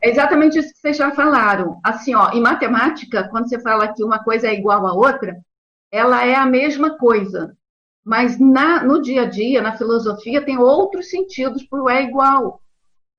É 0.01 0.11
exatamente 0.11 0.59
isso 0.59 0.73
que 0.73 0.81
vocês 0.81 0.97
já 0.97 1.11
falaram. 1.13 1.81
Assim, 1.83 2.15
ó, 2.15 2.31
em 2.31 2.41
matemática, 2.41 3.29
quando 3.31 3.49
você 3.49 3.61
fala 3.61 3.93
que 3.93 4.05
uma 4.05 4.23
coisa 4.23 4.49
é 4.49 4.55
igual 4.55 4.87
à 4.87 4.93
outra, 4.93 5.37
ela 5.91 6.25
é 6.25 6.35
a 6.35 6.47
mesma 6.47 6.97
coisa. 6.97 7.57
Mas 8.09 8.41
na, 8.41 8.83
no 8.83 9.03
dia 9.03 9.25
a 9.25 9.27
dia, 9.27 9.61
na 9.61 9.77
filosofia, 9.77 10.41
tem 10.41 10.57
outros 10.57 11.11
sentidos 11.11 11.63
para 11.65 11.83
o 11.83 11.91
é 11.91 12.03
igual. 12.05 12.59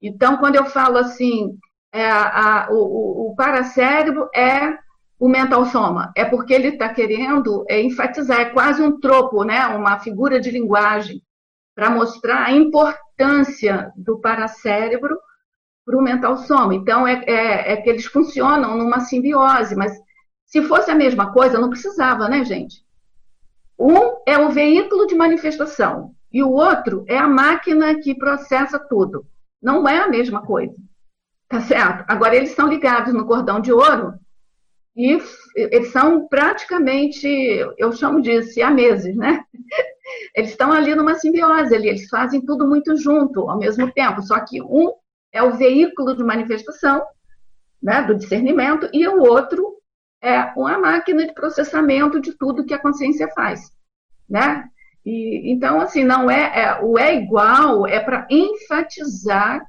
Então, 0.01 0.37
quando 0.37 0.55
eu 0.55 0.65
falo 0.65 0.97
assim, 0.97 1.55
é, 1.93 2.09
a, 2.09 2.69
o, 2.71 3.29
o 3.29 3.35
paracérebro 3.35 4.27
é 4.33 4.75
o 5.19 5.29
mental 5.29 5.63
soma? 5.67 6.11
É 6.15 6.25
porque 6.25 6.55
ele 6.55 6.69
está 6.69 6.91
querendo 6.91 7.63
é, 7.69 7.79
enfatizar, 7.79 8.39
é 8.39 8.45
quase 8.45 8.81
um 8.81 8.99
tropo, 8.99 9.43
né? 9.43 9.67
uma 9.67 9.99
figura 9.99 10.39
de 10.39 10.49
linguagem, 10.49 11.21
para 11.75 11.91
mostrar 11.91 12.45
a 12.45 12.51
importância 12.51 13.93
do 13.95 14.19
paracérebro 14.19 15.15
para 15.85 15.99
o 15.99 16.01
mental 16.01 16.35
soma. 16.37 16.73
Então, 16.73 17.05
é, 17.05 17.23
é, 17.27 17.73
é, 17.73 17.77
que 17.77 17.91
eles 17.91 18.05
funcionam 18.05 18.75
numa 18.75 19.01
simbiose, 19.01 19.75
mas 19.75 19.95
se 20.47 20.63
fosse 20.63 20.89
a 20.89 20.95
mesma 20.95 21.31
coisa, 21.31 21.59
não 21.59 21.69
precisava, 21.69 22.27
né, 22.27 22.43
gente? 22.43 22.88
Um 23.79 24.17
é 24.25 24.37
o 24.37 24.49
veículo 24.49 25.07
de 25.07 25.15
manifestação 25.15 26.13
e 26.31 26.43
o 26.43 26.51
outro 26.51 27.05
é 27.07 27.17
a 27.17 27.27
máquina 27.27 27.95
que 27.95 28.13
processa 28.13 28.77
tudo. 28.77 29.25
Não 29.61 29.87
é 29.87 29.99
a 29.99 30.07
mesma 30.07 30.45
coisa. 30.45 30.75
Tá 31.47 31.61
certo? 31.61 32.03
Agora, 32.07 32.35
eles 32.35 32.49
estão 32.49 32.67
ligados 32.67 33.13
no 33.13 33.25
cordão 33.25 33.59
de 33.59 33.71
ouro 33.71 34.13
e 34.95 35.17
eles 35.55 35.91
são 35.91 36.27
praticamente, 36.27 37.27
eu 37.77 37.91
chamo 37.91 38.21
de 38.21 38.43
siameses, 38.43 39.15
né? 39.15 39.43
Eles 40.35 40.49
estão 40.49 40.71
ali 40.71 40.95
numa 40.95 41.13
simbiose, 41.15 41.75
eles 41.75 42.09
fazem 42.09 42.43
tudo 42.43 42.67
muito 42.67 42.97
junto 42.97 43.47
ao 43.47 43.59
mesmo 43.59 43.91
tempo, 43.91 44.23
só 44.23 44.39
que 44.39 44.59
um 44.59 44.91
é 45.31 45.43
o 45.43 45.55
veículo 45.55 46.15
de 46.15 46.23
manifestação, 46.23 47.05
né, 47.81 48.01
do 48.01 48.15
discernimento, 48.15 48.89
e 48.91 49.07
o 49.07 49.19
outro 49.19 49.78
é 50.21 50.51
uma 50.55 50.77
máquina 50.77 51.25
de 51.25 51.33
processamento 51.33 52.19
de 52.19 52.33
tudo 52.37 52.65
que 52.65 52.73
a 52.73 52.81
consciência 52.81 53.27
faz, 53.29 53.71
né? 54.29 54.65
E, 55.05 55.51
então, 55.51 55.79
assim, 55.79 56.03
não 56.03 56.29
é, 56.29 56.61
é 56.61 56.81
o 56.81 56.97
é 56.97 57.15
igual 57.15 57.87
é 57.87 57.99
para 57.99 58.27
enfatizar 58.29 59.65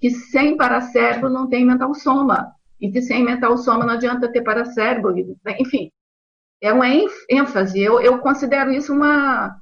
que 0.00 0.10
sem 0.10 0.56
paracérebro 0.56 1.28
não 1.28 1.48
tem 1.48 1.64
mental 1.64 1.94
soma, 1.94 2.52
e 2.80 2.90
que 2.90 3.02
sem 3.02 3.22
mental 3.22 3.58
soma 3.58 3.84
não 3.84 3.94
adianta 3.94 4.32
ter 4.32 4.42
paracérebro, 4.42 5.14
enfim. 5.58 5.92
É 6.62 6.72
uma 6.72 6.86
ênfase, 7.28 7.80
eu, 7.80 8.00
eu 8.00 8.18
considero 8.18 8.72
isso 8.72 8.92
uma, 8.92 9.56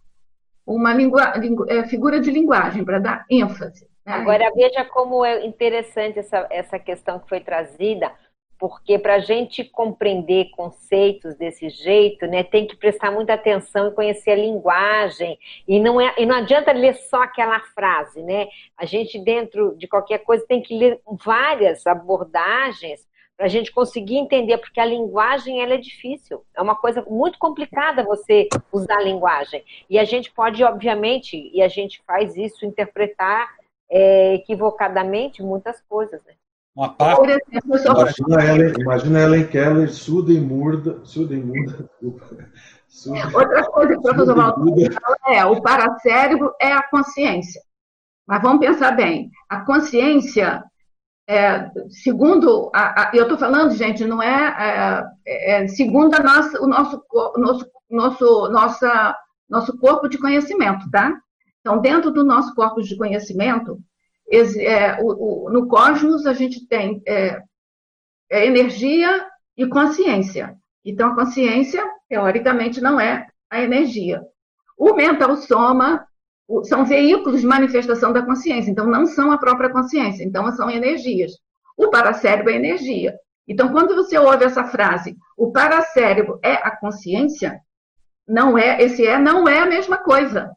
uma 0.66 0.93
lingua, 0.93 1.35
é, 1.69 1.85
figura 1.85 2.20
de 2.20 2.31
linguagem, 2.31 2.85
para 2.85 2.98
dar 2.98 3.24
ênfase. 3.31 3.89
Né? 4.06 4.12
Agora, 4.15 4.51
veja 4.55 4.85
como 4.85 5.24
é 5.24 5.44
interessante 5.44 6.19
essa, 6.19 6.47
essa 6.51 6.78
questão 6.78 7.19
que 7.19 7.28
foi 7.28 7.40
trazida, 7.40 8.12
porque 8.59 8.99
para 8.99 9.15
a 9.15 9.19
gente 9.21 9.63
compreender 9.65 10.51
conceitos 10.51 11.37
desse 11.37 11.69
jeito, 11.69 12.27
né, 12.27 12.43
tem 12.43 12.67
que 12.67 12.77
prestar 12.77 13.11
muita 13.11 13.35
atenção 13.35 13.89
e 13.89 13.95
conhecer 13.95 14.33
a 14.33 14.37
linguagem, 14.37 15.39
e 15.67 15.79
não, 15.79 16.01
é, 16.01 16.13
e 16.19 16.27
não 16.27 16.37
adianta 16.37 16.73
ler 16.73 16.95
só 16.95 17.23
aquela 17.23 17.61
frase, 17.61 18.23
né? 18.23 18.49
A 18.77 18.85
gente, 18.85 19.19
dentro 19.19 19.77
de 19.77 19.87
qualquer 19.87 20.19
coisa, 20.19 20.45
tem 20.47 20.61
que 20.61 20.77
ler 20.77 21.01
várias 21.25 21.87
abordagens 21.87 23.07
para 23.37 23.47
a 23.47 23.49
gente 23.49 23.71
conseguir 23.71 24.17
entender, 24.17 24.59
porque 24.59 24.81
a 24.81 24.85
linguagem 24.85 25.63
ela 25.63 25.75
é 25.75 25.79
difícil, 25.79 26.45
é 26.57 26.61
uma 26.61 26.75
coisa 26.75 27.05
muito 27.09 27.39
complicada 27.39 28.03
você 28.03 28.49
usar 28.73 28.97
a 28.97 29.03
linguagem. 29.03 29.65
E 29.89 29.97
a 29.97 30.05
gente 30.05 30.33
pode, 30.33 30.65
obviamente, 30.65 31.49
e 31.55 31.63
a 31.63 31.69
gente 31.69 32.03
faz 32.05 32.37
isso, 32.37 32.67
interpretar 32.67 33.49
é, 33.89 34.35
equivocadamente 34.35 35.41
muitas 35.41 35.81
coisas, 35.83 36.21
né? 36.25 36.35
Uma 36.79 36.91
parte... 36.91 37.43
Imagina 37.65 38.45
Ellen, 38.45 38.75
imagina 38.79 39.21
Ellen 39.21 39.49
Keller, 39.49 39.93
surda 39.93 40.33
e 40.33 40.39
muda, 40.41 41.05
surda 41.05 41.35
e 41.35 41.43
muda, 41.43 41.91
Outra 43.35 43.65
coisa, 43.65 44.01
professor 44.01 44.37
Valdo, 44.37 44.75
é, 45.27 45.45
o 45.45 45.61
paracérebro 45.61 46.55
é 46.61 46.71
a 46.71 46.89
consciência. 46.89 47.61
Mas 48.25 48.41
vamos 48.43 48.65
pensar 48.65 48.93
bem, 48.93 49.29
a 49.49 49.65
consciência 49.65 50.63
é, 51.29 51.69
segundo, 51.91 52.71
a, 52.73 53.09
a, 53.09 53.11
eu 53.13 53.25
estou 53.25 53.37
falando, 53.37 53.75
gente, 53.75 54.05
não 54.05 54.23
é, 54.23 55.05
é, 55.27 55.63
é 55.63 55.67
segundo 55.67 56.15
a 56.15 56.23
nossa, 56.23 56.63
o 56.63 56.69
nosso, 56.69 57.03
nosso, 57.37 57.71
nosso, 57.91 58.49
nossa, 58.51 59.17
nosso 59.51 59.79
corpo 59.79 60.09
de 60.09 60.17
conhecimento, 60.17 60.89
tá? 60.93 61.13
Então, 61.61 61.81
dentro 61.81 62.13
do 62.13 62.23
nosso 62.23 62.55
corpo 62.55 62.81
de 62.81 62.97
conhecimento, 62.97 63.81
é, 64.31 64.99
o, 65.01 65.47
o, 65.47 65.51
no 65.51 65.67
cosmos 65.69 66.27
a 66.27 66.33
gente 66.33 66.67
tem 66.67 67.03
é, 67.07 67.43
é, 68.31 68.47
energia 68.47 69.27
e 69.57 69.67
consciência. 69.67 70.57
Então, 70.85 71.11
a 71.11 71.15
consciência, 71.15 71.85
teoricamente, 72.09 72.81
não 72.81 73.01
é 73.01 73.27
a 73.51 73.63
energia. 73.63 74.23
O 74.77 74.95
mental 74.95 75.37
soma 75.37 76.07
são 76.65 76.85
veículos 76.85 77.41
de 77.41 77.47
manifestação 77.47 78.13
da 78.13 78.23
consciência, 78.23 78.71
então 78.71 78.87
não 78.87 79.07
são 79.07 79.31
a 79.31 79.39
própria 79.39 79.71
consciência, 79.71 80.25
então 80.25 80.51
são 80.53 80.71
energias. 80.71 81.33
O 81.77 81.91
paracérebro 81.91 82.51
é 82.51 82.57
energia. 82.57 83.15
Então, 83.47 83.71
quando 83.71 83.95
você 83.95 84.19
ouve 84.19 84.45
essa 84.45 84.65
frase, 84.65 85.17
o 85.37 85.51
paracérebro 85.51 86.39
é 86.43 86.55
a 86.55 86.71
consciência, 86.71 87.61
não 88.27 88.59
é, 88.59 88.83
esse 88.83 89.07
é 89.07 89.19
não 89.19 89.49
é 89.49 89.61
a 89.61 89.67
mesma 89.67 89.97
coisa. 89.99 90.51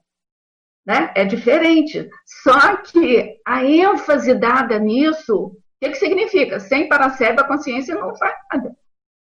Né? 0.86 1.12
É 1.16 1.26
diferente. 1.26 2.10
Só 2.44 2.78
que 2.78 3.40
a 3.46 3.64
ênfase 3.64 4.34
dada 4.34 4.80
nisso, 4.80 5.36
o 5.38 5.56
que, 5.80 5.90
que 5.90 5.96
significa? 5.96 6.60
Sem 6.60 6.90
paracérebro, 6.90 7.44
a 7.44 7.48
consciência 7.48 7.96
não 7.96 8.16
faz 8.16 8.36
nada. 8.52 8.76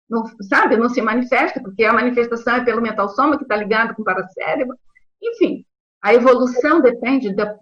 Não, 0.09 0.25
sabe? 0.43 0.77
Não 0.77 0.89
se 0.89 1.03
manifesta, 1.03 1.61
porque 1.61 1.85
a 1.85 1.93
manifestação 1.93 2.57
é 2.57 2.65
pelo 2.65 2.81
mental 2.81 3.09
soma, 3.11 3.37
que 3.37 3.45
está 3.45 3.57
ligado 3.57 3.95
com 3.95 4.03
o 4.03 4.05
paracérebro. 4.05 4.77
Enfim, 5.23 5.65
a 6.03 6.15
evolução 6.15 6.81
depende 6.81 7.35
da, 7.35 7.57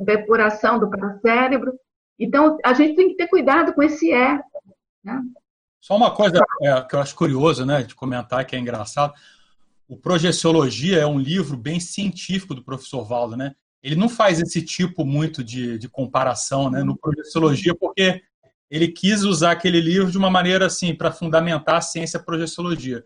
depuração 0.00 0.78
do 0.78 0.90
cérebro. 1.20 1.72
Então, 2.18 2.58
a 2.64 2.72
gente 2.72 2.96
tem 2.96 3.08
que 3.08 3.16
ter 3.16 3.28
cuidado 3.28 3.72
com 3.72 3.82
esse 3.82 4.12
é. 4.12 4.40
Né? 5.04 5.20
Só 5.80 5.96
uma 5.96 6.14
coisa 6.14 6.40
é, 6.62 6.80
que 6.82 6.94
eu 6.94 7.00
acho 7.00 7.14
curioso 7.14 7.66
né, 7.66 7.82
de 7.82 7.94
comentar, 7.94 8.44
que 8.44 8.56
é 8.56 8.58
engraçado. 8.58 9.12
O 9.92 9.96
Projeciologia 9.98 11.00
é 11.00 11.06
um 11.06 11.18
livro 11.18 11.54
bem 11.54 11.78
científico 11.78 12.54
do 12.54 12.64
professor 12.64 13.04
Valdo, 13.04 13.36
né? 13.36 13.54
Ele 13.82 13.94
não 13.94 14.08
faz 14.08 14.40
esse 14.40 14.62
tipo 14.62 15.04
muito 15.04 15.44
de, 15.44 15.76
de 15.76 15.86
comparação 15.86 16.70
né, 16.70 16.82
no 16.82 16.96
Projeciologia, 16.96 17.74
porque 17.74 18.22
ele 18.70 18.88
quis 18.88 19.22
usar 19.22 19.50
aquele 19.50 19.82
livro 19.82 20.10
de 20.10 20.16
uma 20.16 20.30
maneira 20.30 20.64
assim 20.64 20.94
para 20.94 21.12
fundamentar 21.12 21.74
a 21.74 21.80
ciência 21.82 22.18
projeciologia. 22.18 23.04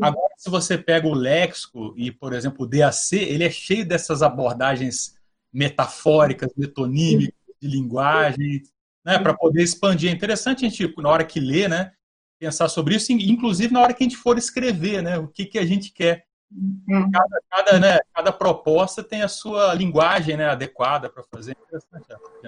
Agora, 0.00 0.32
se 0.36 0.48
você 0.48 0.78
pega 0.78 1.08
o 1.08 1.14
léxico 1.14 1.92
e, 1.96 2.12
por 2.12 2.32
exemplo, 2.32 2.64
o 2.64 2.68
DAC, 2.68 3.16
ele 3.16 3.42
é 3.42 3.50
cheio 3.50 3.84
dessas 3.84 4.22
abordagens 4.22 5.16
metafóricas, 5.52 6.52
metonímicas, 6.56 7.34
de 7.60 7.66
linguagem, 7.66 8.62
né, 9.04 9.18
para 9.18 9.34
poder 9.34 9.64
expandir. 9.64 10.08
É 10.08 10.14
interessante 10.14 10.64
a 10.64 10.68
gente, 10.68 10.94
na 10.98 11.08
hora 11.08 11.24
que 11.24 11.40
lê, 11.40 11.66
né, 11.66 11.90
pensar 12.38 12.68
sobre 12.68 12.94
isso, 12.94 13.10
inclusive 13.10 13.72
na 13.72 13.80
hora 13.80 13.92
que 13.92 14.04
a 14.04 14.08
gente 14.08 14.16
for 14.16 14.38
escrever, 14.38 15.02
né, 15.02 15.18
o 15.18 15.26
que, 15.26 15.44
que 15.44 15.58
a 15.58 15.66
gente 15.66 15.90
quer. 15.90 16.27
É. 16.50 17.10
Cada, 17.12 17.40
cada, 17.50 17.78
né, 17.78 17.98
cada 18.14 18.32
proposta 18.32 19.02
tem 19.02 19.22
a 19.22 19.28
sua 19.28 19.74
linguagem 19.74 20.36
né, 20.36 20.48
adequada 20.48 21.08
para 21.08 21.22
fazer. 21.22 21.54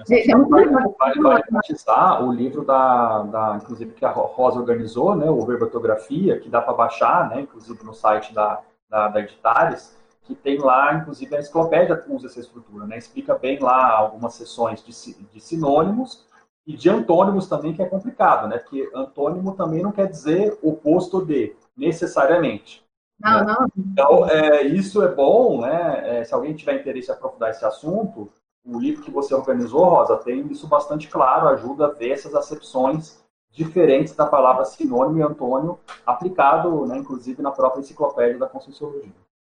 É, 0.09 0.35
vale, 0.97 1.21
vale 1.21 1.43
enfatizar 1.47 2.23
o 2.23 2.31
livro 2.31 2.65
da, 2.65 3.23
da, 3.23 3.59
inclusive, 3.61 3.93
que 3.93 4.03
a 4.03 4.09
Rosa 4.09 4.59
organizou, 4.59 5.15
né, 5.15 5.29
o 5.29 5.45
Verbatografia, 5.45 6.39
que 6.39 6.49
dá 6.49 6.61
para 6.61 6.73
baixar, 6.73 7.29
né, 7.29 7.41
inclusive 7.41 7.83
no 7.83 7.93
site 7.93 8.33
da, 8.33 8.61
da, 8.89 9.07
da 9.07 9.19
Editares, 9.19 9.95
que 10.23 10.33
tem 10.33 10.57
lá, 10.57 10.95
inclusive, 10.95 11.35
a 11.35 11.39
enciclopédia 11.39 11.95
que 11.95 12.11
usa 12.11 12.25
essa 12.25 12.39
estrutura, 12.39 12.87
né, 12.87 12.97
explica 12.97 13.37
bem 13.37 13.59
lá 13.59 13.91
algumas 13.91 14.33
sessões 14.33 14.83
de, 14.83 15.23
de 15.31 15.39
sinônimos 15.39 16.25
e 16.65 16.75
de 16.75 16.89
antônimos 16.89 17.47
também, 17.47 17.73
que 17.73 17.83
é 17.83 17.85
complicado, 17.85 18.47
né, 18.47 18.57
porque 18.57 18.89
antônimo 18.95 19.55
também 19.55 19.83
não 19.83 19.91
quer 19.91 20.07
dizer 20.07 20.57
oposto 20.63 21.23
de, 21.23 21.55
necessariamente. 21.77 22.83
Não, 23.23 23.45
né? 23.45 23.55
não. 23.59 23.67
Então, 23.77 24.29
é, 24.29 24.63
isso 24.63 25.03
é 25.03 25.07
bom, 25.07 25.61
né? 25.61 26.19
É, 26.19 26.23
se 26.23 26.33
alguém 26.33 26.53
tiver 26.53 26.79
interesse 26.79 27.09
em 27.09 27.13
aprofundar 27.13 27.51
esse 27.51 27.65
assunto, 27.65 28.29
o 28.65 28.79
livro 28.79 29.03
que 29.03 29.11
você 29.11 29.33
organizou, 29.33 29.83
Rosa, 29.85 30.17
tem 30.17 30.45
isso 30.51 30.67
bastante 30.67 31.07
claro, 31.07 31.47
ajuda 31.47 31.87
a 31.87 31.91
ver 31.91 32.11
essas 32.11 32.35
acepções 32.35 33.21
diferentes 33.51 34.15
da 34.15 34.25
palavra 34.25 34.63
sinônimo 34.65 35.19
e 35.19 35.23
antônimo, 35.23 35.79
aplicado, 36.05 36.85
né, 36.85 36.97
inclusive, 36.97 37.41
na 37.41 37.51
própria 37.51 37.81
enciclopédia 37.81 38.37
da 38.37 38.47
Conscienciologia. 38.47 39.11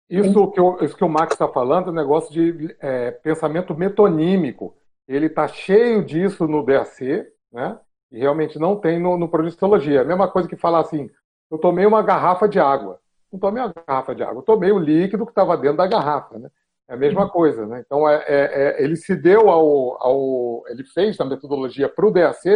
Isso 0.09 0.47
que, 0.51 0.59
eu, 0.59 0.77
isso 0.81 0.95
que 0.95 1.03
o 1.03 1.09
Max 1.09 1.33
está 1.33 1.47
falando 1.47 1.87
é 1.87 1.91
um 1.91 1.95
negócio 1.95 2.31
de 2.31 2.75
é, 2.79 3.11
pensamento 3.11 3.75
metonímico. 3.75 4.73
Ele 5.07 5.27
está 5.27 5.47
cheio 5.47 6.03
disso 6.03 6.47
no 6.47 6.65
DAC, 6.65 7.27
né? 7.51 7.77
E 8.11 8.19
realmente 8.19 8.57
não 8.57 8.75
tem 8.75 8.99
no, 8.99 9.17
no 9.17 9.29
Projeciologia. 9.29 9.99
É 9.99 10.01
a 10.01 10.07
mesma 10.07 10.27
coisa 10.27 10.47
que 10.47 10.55
falar 10.55 10.79
assim, 10.79 11.11
eu 11.51 11.59
tomei 11.59 11.85
uma 11.85 12.01
garrafa 12.01 12.47
de 12.47 12.59
água 12.59 12.99
não 13.31 13.39
tomei 13.39 13.61
uma 13.63 13.73
garrafa 13.73 14.15
de 14.15 14.23
água, 14.23 14.39
eu 14.39 14.45
tomei 14.45 14.71
o 14.71 14.79
líquido 14.79 15.25
que 15.25 15.31
estava 15.31 15.57
dentro 15.57 15.77
da 15.77 15.87
garrafa, 15.87 16.37
né? 16.39 16.49
É 16.89 16.93
a 16.95 16.97
mesma 16.97 17.25
uhum. 17.25 17.29
coisa, 17.29 17.67
né? 17.67 17.83
Então, 17.85 18.09
é, 18.09 18.15
é, 18.27 18.79
é, 18.79 18.83
ele 18.83 18.95
se 18.95 19.15
deu 19.15 19.47
ao, 19.47 20.01
ao... 20.01 20.63
Ele 20.67 20.83
fez 20.83 21.15
na 21.19 21.25
metodologia 21.25 21.87
para 21.87 22.05
o 22.05 22.11
DAC, 22.11 22.47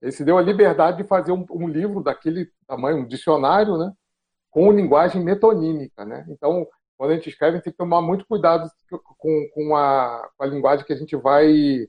ele 0.00 0.12
se 0.12 0.24
deu 0.24 0.38
a 0.38 0.42
liberdade 0.42 0.98
de 0.98 1.08
fazer 1.08 1.32
um, 1.32 1.44
um, 1.50 1.66
livro 1.66 2.00
daquele 2.00 2.48
tamanho, 2.66 2.98
um 2.98 3.06
dicionário, 3.06 3.76
né? 3.76 3.92
Com 4.52 4.70
linguagem 4.70 5.20
metonímica, 5.22 6.04
né? 6.04 6.24
Então, 6.28 6.64
quando 6.96 7.10
a 7.10 7.14
gente 7.14 7.28
escreve, 7.28 7.54
a 7.54 7.56
gente 7.56 7.64
tem 7.64 7.72
que 7.72 7.78
tomar 7.78 8.00
muito 8.00 8.24
cuidado 8.24 8.70
com, 9.18 9.48
com, 9.52 9.74
a, 9.74 10.28
com 10.36 10.44
a 10.44 10.46
linguagem 10.46 10.86
que 10.86 10.92
a 10.92 10.96
gente 10.96 11.16
vai 11.16 11.88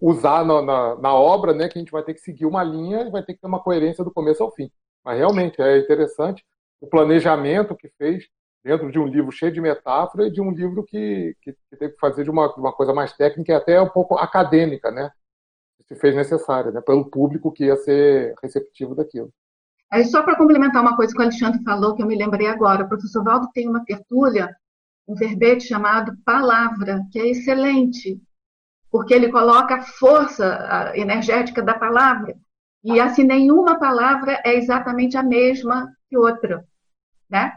usar 0.00 0.46
na, 0.46 0.62
na, 0.62 0.96
na, 0.96 1.14
obra, 1.14 1.52
né? 1.52 1.68
Que 1.68 1.78
a 1.78 1.82
gente 1.82 1.92
vai 1.92 2.02
ter 2.02 2.14
que 2.14 2.20
seguir 2.20 2.46
uma 2.46 2.64
linha 2.64 3.02
e 3.02 3.10
vai 3.10 3.22
ter 3.22 3.34
que 3.34 3.40
ter 3.40 3.46
uma 3.46 3.60
coerência 3.60 4.02
do 4.02 4.10
começo 4.10 4.42
ao 4.42 4.50
fim. 4.50 4.70
Mas 5.04 5.18
realmente 5.18 5.60
é 5.60 5.76
interessante 5.76 6.42
o 6.80 6.86
planejamento 6.86 7.76
que 7.76 7.88
fez 7.98 8.24
dentro 8.64 8.90
de 8.90 8.98
um 8.98 9.06
livro 9.06 9.30
cheio 9.30 9.52
de 9.52 9.60
metáfora 9.60 10.26
e 10.26 10.30
de 10.30 10.40
um 10.40 10.50
livro 10.50 10.82
que, 10.84 11.36
que, 11.42 11.52
que 11.52 11.76
teve 11.76 11.92
que 11.92 12.00
fazer 12.00 12.24
de 12.24 12.30
uma, 12.30 12.52
uma 12.54 12.72
coisa 12.72 12.94
mais 12.94 13.12
técnica 13.12 13.52
e 13.52 13.54
até 13.54 13.80
um 13.80 13.88
pouco 13.88 14.16
acadêmica, 14.16 14.90
né? 14.90 15.10
Se 15.86 15.94
fez 15.96 16.14
necessária, 16.14 16.70
né? 16.70 16.80
Pelo 16.80 17.10
público 17.10 17.52
que 17.52 17.66
ia 17.66 17.76
ser 17.76 18.34
receptivo 18.42 18.94
daquilo. 18.94 19.30
Aí, 19.90 20.04
só 20.06 20.22
para 20.22 20.36
complementar 20.36 20.82
uma 20.82 20.96
coisa 20.96 21.12
que 21.12 21.20
o 21.20 21.22
Alexandre 21.22 21.62
falou, 21.62 21.94
que 21.94 22.02
eu 22.02 22.06
me 22.06 22.16
lembrei 22.16 22.46
agora, 22.46 22.84
o 22.84 22.88
professor 22.88 23.22
Valdo 23.22 23.50
tem 23.52 23.68
uma 23.68 23.84
tertúlia, 23.84 24.54
um 25.06 25.14
verbete 25.14 25.68
chamado 25.68 26.16
Palavra, 26.24 27.02
que 27.12 27.18
é 27.18 27.28
excelente, 27.28 28.20
porque 28.90 29.12
ele 29.12 29.30
coloca 29.30 29.76
a 29.76 29.82
força 29.82 30.90
energética 30.94 31.62
da 31.62 31.74
palavra, 31.74 32.34
e 32.82 32.98
assim 32.98 33.24
nenhuma 33.24 33.78
palavra 33.78 34.40
é 34.44 34.54
exatamente 34.56 35.16
a 35.16 35.22
mesma 35.22 35.92
que 36.14 36.18
outra 36.18 36.64
né? 37.28 37.52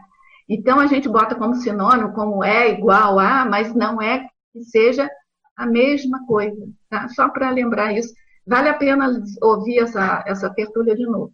Então 0.50 0.80
a 0.80 0.88
gente 0.88 1.08
bota 1.08 1.36
como 1.36 1.56
sinônimo, 1.56 2.14
como 2.14 2.44
é 2.44 2.70
igual 2.72 3.20
a, 3.20 3.46
mas 3.46 3.74
não 3.76 4.02
é 4.02 4.28
que 4.52 4.64
seja 4.64 5.10
a 5.56 5.66
mesma 5.66 6.26
coisa, 6.26 6.68
tá? 6.90 7.08
Só 7.10 7.30
para 7.30 7.50
lembrar 7.50 7.94
isso. 7.94 8.14
Vale 8.46 8.70
a 8.70 8.74
pena 8.74 9.22
ouvir 9.42 9.80
essa, 9.80 10.24
essa 10.26 10.50
tertúlia 10.50 10.96
de 10.96 11.06
novo. 11.06 11.34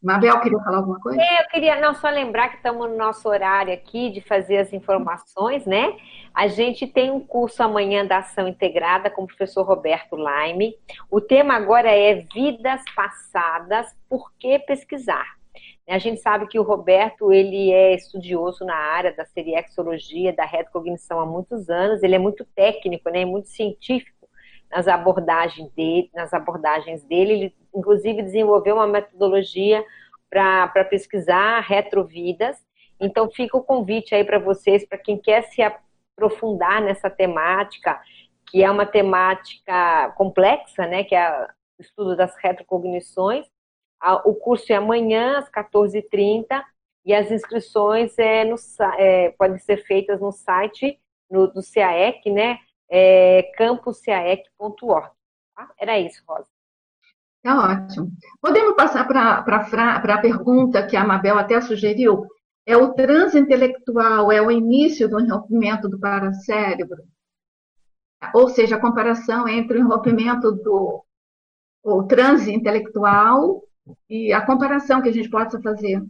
Mabel, 0.00 0.40
queria 0.40 0.60
falar 0.60 0.76
alguma 0.76 1.00
coisa? 1.00 1.20
É, 1.20 1.42
eu 1.42 1.48
queria 1.48 1.80
não 1.80 1.92
só 1.94 2.08
lembrar 2.08 2.50
que 2.50 2.56
estamos 2.56 2.88
no 2.88 2.96
nosso 2.96 3.28
horário 3.28 3.72
aqui 3.72 4.10
de 4.10 4.20
fazer 4.20 4.58
as 4.58 4.72
informações, 4.72 5.66
né? 5.66 5.96
A 6.32 6.46
gente 6.46 6.86
tem 6.86 7.10
um 7.10 7.18
curso 7.18 7.62
amanhã 7.62 8.06
da 8.06 8.18
ação 8.18 8.46
integrada 8.46 9.10
com 9.10 9.22
o 9.22 9.26
professor 9.26 9.64
Roberto 9.64 10.14
Laime. 10.14 10.76
O 11.10 11.20
tema 11.20 11.54
agora 11.54 11.90
é 11.90 12.26
Vidas 12.32 12.82
Passadas, 12.94 13.88
por 14.08 14.30
que 14.38 14.58
pesquisar? 14.60 15.37
A 15.88 15.98
gente 15.98 16.20
sabe 16.20 16.46
que 16.46 16.58
o 16.58 16.62
Roberto 16.62 17.32
ele 17.32 17.72
é 17.72 17.94
estudioso 17.94 18.62
na 18.62 18.76
área 18.76 19.10
da 19.14 19.24
seriexologia, 19.24 20.34
da 20.34 20.44
retrocognição 20.44 21.18
há 21.18 21.24
muitos 21.24 21.70
anos. 21.70 22.02
Ele 22.02 22.14
é 22.14 22.18
muito 22.18 22.44
técnico, 22.54 23.08
né, 23.08 23.24
muito 23.24 23.48
científico 23.48 24.28
nas 24.70 24.86
abordagens 24.86 25.70
dele. 25.72 26.10
Nas 26.14 26.34
abordagens 26.34 27.02
dele, 27.04 27.32
ele 27.32 27.56
inclusive 27.74 28.22
desenvolveu 28.22 28.76
uma 28.76 28.86
metodologia 28.86 29.82
para 30.28 30.84
pesquisar 30.84 31.60
retrovidas. 31.60 32.56
Então 33.00 33.30
fica 33.30 33.56
o 33.56 33.62
convite 33.62 34.14
aí 34.14 34.24
para 34.24 34.38
vocês, 34.38 34.86
para 34.86 34.98
quem 34.98 35.16
quer 35.16 35.44
se 35.44 35.62
aprofundar 35.62 36.82
nessa 36.82 37.08
temática, 37.08 37.98
que 38.50 38.62
é 38.62 38.70
uma 38.70 38.84
temática 38.84 40.12
complexa, 40.18 40.86
né, 40.86 41.02
que 41.02 41.14
é 41.14 41.46
o 41.78 41.82
estudo 41.82 42.14
das 42.14 42.36
retrocognições 42.36 43.46
o 44.24 44.34
curso 44.34 44.72
é 44.72 44.76
amanhã, 44.76 45.38
às 45.38 45.50
14h30, 45.50 46.62
e 47.04 47.14
as 47.14 47.30
inscrições 47.30 48.18
é 48.18 48.44
no, 48.44 48.56
é, 48.98 49.30
podem 49.38 49.58
ser 49.58 49.78
feitas 49.84 50.20
no 50.20 50.30
site 50.30 51.00
no, 51.30 51.46
do 51.46 51.60
CAEC, 51.62 52.30
né? 52.30 52.58
É, 52.90 53.50
campuscaec.org. 53.56 55.10
Tá? 55.54 55.70
Era 55.78 55.98
isso, 55.98 56.22
Rosa. 56.26 56.48
Tá 57.42 57.72
ótimo. 57.72 58.10
Podemos 58.40 58.74
passar 58.74 59.06
para 59.06 60.14
a 60.14 60.20
pergunta 60.20 60.86
que 60.86 60.96
a 60.96 61.04
Mabel 61.04 61.38
até 61.38 61.60
sugeriu? 61.60 62.26
É 62.66 62.76
o 62.76 62.92
transe 62.92 63.38
intelectual, 63.38 64.30
é 64.30 64.42
o 64.42 64.50
início 64.50 65.08
do 65.08 65.18
rompimento 65.18 65.88
do 65.88 65.98
paracérebro? 65.98 67.02
Ou 68.34 68.48
seja, 68.48 68.76
a 68.76 68.80
comparação 68.80 69.48
entre 69.48 69.78
o 69.78 69.88
rompimento 69.88 70.52
do 70.52 71.04
o 71.82 72.02
transe 72.02 72.52
intelectual 72.52 73.62
e 74.08 74.32
a 74.32 74.40
comparação 74.40 75.00
que 75.02 75.08
a 75.08 75.12
gente 75.12 75.28
possa 75.28 75.60
fazer. 75.60 76.02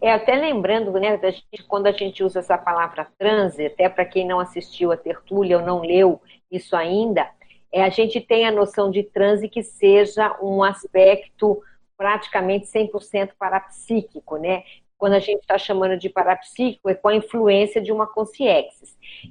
É, 0.00 0.12
até 0.12 0.34
lembrando, 0.34 0.92
né, 0.92 1.16
da 1.16 1.30
gente, 1.30 1.62
quando 1.68 1.86
a 1.86 1.92
gente 1.92 2.22
usa 2.22 2.40
essa 2.40 2.58
palavra 2.58 3.08
transe, 3.18 3.66
até 3.66 3.88
para 3.88 4.04
quem 4.04 4.26
não 4.26 4.40
assistiu 4.40 4.92
a 4.92 4.96
tertúlia 4.96 5.58
ou 5.58 5.64
não 5.64 5.80
leu 5.80 6.20
isso 6.50 6.76
ainda, 6.76 7.28
é, 7.72 7.82
a 7.82 7.88
gente 7.88 8.20
tem 8.20 8.46
a 8.46 8.52
noção 8.52 8.90
de 8.90 9.02
transe 9.02 9.48
que 9.48 9.62
seja 9.62 10.36
um 10.42 10.62
aspecto 10.62 11.62
praticamente 11.96 12.66
100% 12.66 13.30
parapsíquico, 13.38 14.36
né? 14.36 14.62
Quando 14.98 15.14
a 15.14 15.18
gente 15.18 15.40
está 15.40 15.58
chamando 15.58 15.96
de 15.96 16.08
parapsíquico, 16.08 16.88
é 16.88 16.94
com 16.94 17.08
a 17.08 17.14
influência 17.14 17.80
de 17.80 17.90
uma 17.90 18.06
consciência. 18.06 18.86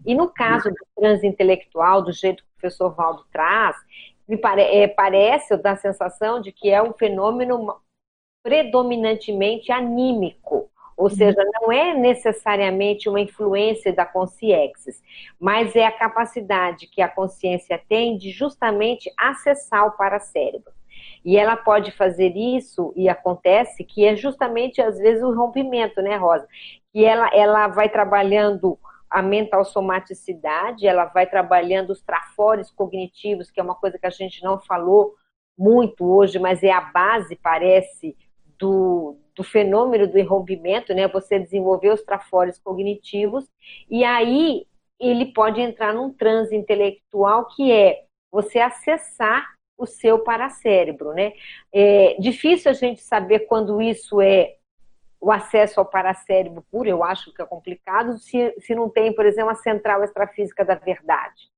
E 0.06 0.14
no 0.16 0.28
caso 0.30 0.70
do 0.70 0.76
transe 0.96 1.26
intelectual, 1.26 2.02
do 2.02 2.12
jeito 2.12 2.44
que 2.44 2.50
o 2.50 2.60
professor 2.60 2.94
Valdo 2.94 3.26
traz, 3.32 3.76
me 4.28 4.38
pare, 4.38 4.62
é, 4.62 4.88
parece, 4.88 5.54
eu 5.54 5.62
dá 5.62 5.72
a 5.72 5.78
sensação 5.78 6.42
de 6.42 6.52
que 6.52 6.70
é 6.70 6.82
um 6.82 6.94
fenômeno 6.94 7.76
predominantemente 8.44 9.72
anímico, 9.72 10.70
ou 10.98 11.06
uhum. 11.06 11.10
seja, 11.10 11.44
não 11.60 11.72
é 11.72 11.94
necessariamente 11.94 13.10
uma 13.10 13.20
influência 13.20 13.94
da 13.94 14.06
consciência, 14.06 14.94
mas 15.40 15.76
é 15.76 15.86
a 15.86 15.92
capacidade 15.92 16.88
que 16.88 17.02
a 17.02 17.08
consciência 17.08 17.82
tem 17.90 18.18
de 18.18 18.32
justamente 18.32 19.12
acessar 19.18 19.88
o 19.88 19.92
paracérebro. 19.92 20.72
E 21.24 21.38
ela 21.38 21.56
pode 21.56 21.92
fazer 21.92 22.36
isso, 22.36 22.94
e 22.96 23.08
acontece, 23.08 23.84
que 23.84 24.06
é 24.06 24.16
justamente, 24.16 24.82
às 24.82 24.98
vezes, 24.98 25.24
o 25.24 25.34
rompimento, 25.34 26.02
né, 26.02 26.16
Rosa? 26.16 26.48
Que 26.92 27.06
ela, 27.06 27.30
ela 27.34 27.68
vai 27.68 27.90
trabalhando 27.90 28.78
a 29.10 29.22
mental 29.22 29.64
somaticidade, 29.66 30.88
ela 30.88 31.06
vai 31.06 31.28
trabalhando 31.28 31.92
os 31.92 32.02
trafores 32.02 32.72
cognitivos, 32.72 33.52
que 33.52 33.60
é 33.60 33.64
uma 33.64 33.76
coisa 33.76 34.00
que 34.00 34.08
a 34.08 34.12
gente 34.12 34.44
não 34.44 34.60
falou 34.60 35.14
muito 35.58 36.06
hoje, 36.06 36.40
mas 36.40 36.64
é 36.64 36.72
a 36.72 36.82
base, 36.82 37.36
parece, 37.36 38.16
do, 38.62 39.18
do 39.36 39.44
fenômeno 39.44 40.08
do 40.08 40.20
enrompimento, 40.20 40.94
né? 40.94 41.08
Você 41.08 41.40
desenvolver 41.40 41.90
os 41.90 42.04
trafores 42.04 42.60
cognitivos 42.60 43.50
e 43.90 44.04
aí 44.04 44.68
ele 45.00 45.34
pode 45.34 45.60
entrar 45.60 45.94
num 45.94 46.14
transe 46.14 46.56
intelectual 46.56 47.48
que 47.48 47.72
é 47.72 48.04
você 48.32 48.60
acessar 48.60 49.44
o 49.76 49.88
seu 49.88 50.20
paracérebro, 50.20 51.12
né? 51.14 51.34
É 51.74 52.16
difícil 52.20 52.70
a 52.70 52.74
gente 52.74 53.02
saber 53.02 53.40
quando 53.42 53.82
isso 53.82 54.22
é 54.22 54.56
o 55.20 55.32
acesso 55.32 55.80
ao 55.80 55.86
paracérebro 55.86 56.64
puro, 56.72 56.90
eu 56.90 57.04
acho 57.04 57.34
que 57.34 57.42
é 57.42 57.46
complicado, 57.46 58.18
se, 58.18 58.56
se 58.60 58.74
não 58.74 58.90
tem, 58.90 59.14
por 59.14 59.26
exemplo, 59.26 59.52
a 59.52 59.56
central 59.56 60.04
extrafísica 60.04 60.64
da 60.64 60.76
verdade. 60.76 61.50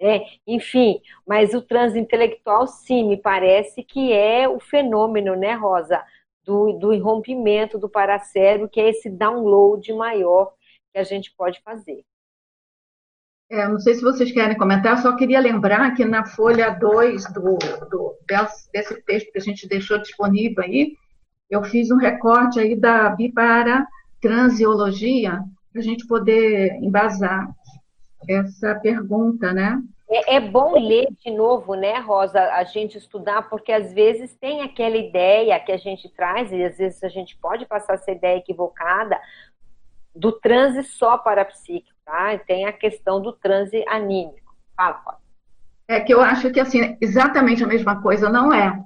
É, 0.00 0.24
enfim, 0.46 1.00
mas 1.26 1.54
o 1.54 1.62
transe 1.62 1.98
intelectual, 1.98 2.66
sim, 2.66 3.04
me 3.04 3.16
parece 3.16 3.82
que 3.84 4.12
é 4.12 4.48
o 4.48 4.58
fenômeno, 4.58 5.36
né, 5.36 5.54
Rosa, 5.54 6.04
do, 6.44 6.72
do 6.72 6.92
irrompimento 6.92 7.78
do 7.78 7.88
paracérebro, 7.88 8.68
que 8.68 8.80
é 8.80 8.90
esse 8.90 9.10
download 9.10 9.92
maior 9.92 10.52
que 10.92 10.98
a 10.98 11.04
gente 11.04 11.32
pode 11.36 11.60
fazer. 11.62 12.04
É, 13.50 13.68
não 13.68 13.78
sei 13.78 13.94
se 13.94 14.02
vocês 14.02 14.32
querem 14.32 14.56
comentar, 14.56 15.00
só 15.00 15.14
queria 15.16 15.38
lembrar 15.38 15.94
que 15.94 16.04
na 16.04 16.24
folha 16.24 16.70
2 16.70 17.32
do, 17.32 17.58
do, 17.90 18.16
desse 18.72 19.02
texto 19.02 19.30
que 19.30 19.38
a 19.38 19.42
gente 19.42 19.68
deixou 19.68 19.98
disponível 19.98 20.64
aí, 20.64 20.96
eu 21.50 21.62
fiz 21.62 21.90
um 21.90 21.96
recorte 21.96 22.58
aí 22.58 22.74
da 22.74 23.10
bipara 23.10 23.86
transiologia, 24.20 25.42
para 25.70 25.80
a 25.80 25.84
gente 25.84 26.06
poder 26.06 26.72
embasar 26.82 27.48
essa 28.28 28.74
pergunta, 28.76 29.52
né? 29.52 29.82
É, 30.14 30.36
é, 30.36 30.40
bom 30.40 30.78
ler 30.78 31.08
de 31.24 31.30
novo, 31.32 31.74
né, 31.74 31.98
Rosa, 31.98 32.40
a 32.40 32.62
gente 32.62 32.96
estudar, 32.96 33.48
porque 33.48 33.72
às 33.72 33.92
vezes 33.92 34.32
tem 34.36 34.62
aquela 34.62 34.96
ideia 34.96 35.58
que 35.58 35.72
a 35.72 35.76
gente 35.76 36.08
traz, 36.08 36.52
e 36.52 36.62
às 36.62 36.78
vezes 36.78 37.02
a 37.02 37.08
gente 37.08 37.36
pode 37.36 37.66
passar 37.66 37.94
essa 37.94 38.12
ideia 38.12 38.38
equivocada, 38.38 39.18
do 40.14 40.30
transe 40.30 40.84
só 40.84 41.18
parapsíquico, 41.18 41.98
tá? 42.04 42.38
Tem 42.38 42.64
a 42.64 42.72
questão 42.72 43.20
do 43.20 43.32
transe 43.32 43.84
anímico. 43.88 44.54
Fala, 44.76 45.02
Rosa. 45.04 45.18
É 45.88 45.98
que 45.98 46.14
eu 46.14 46.20
acho 46.20 46.48
que, 46.52 46.60
assim, 46.60 46.96
exatamente 47.00 47.64
a 47.64 47.66
mesma 47.66 48.00
coisa 48.00 48.30
não 48.30 48.54
é 48.54 48.80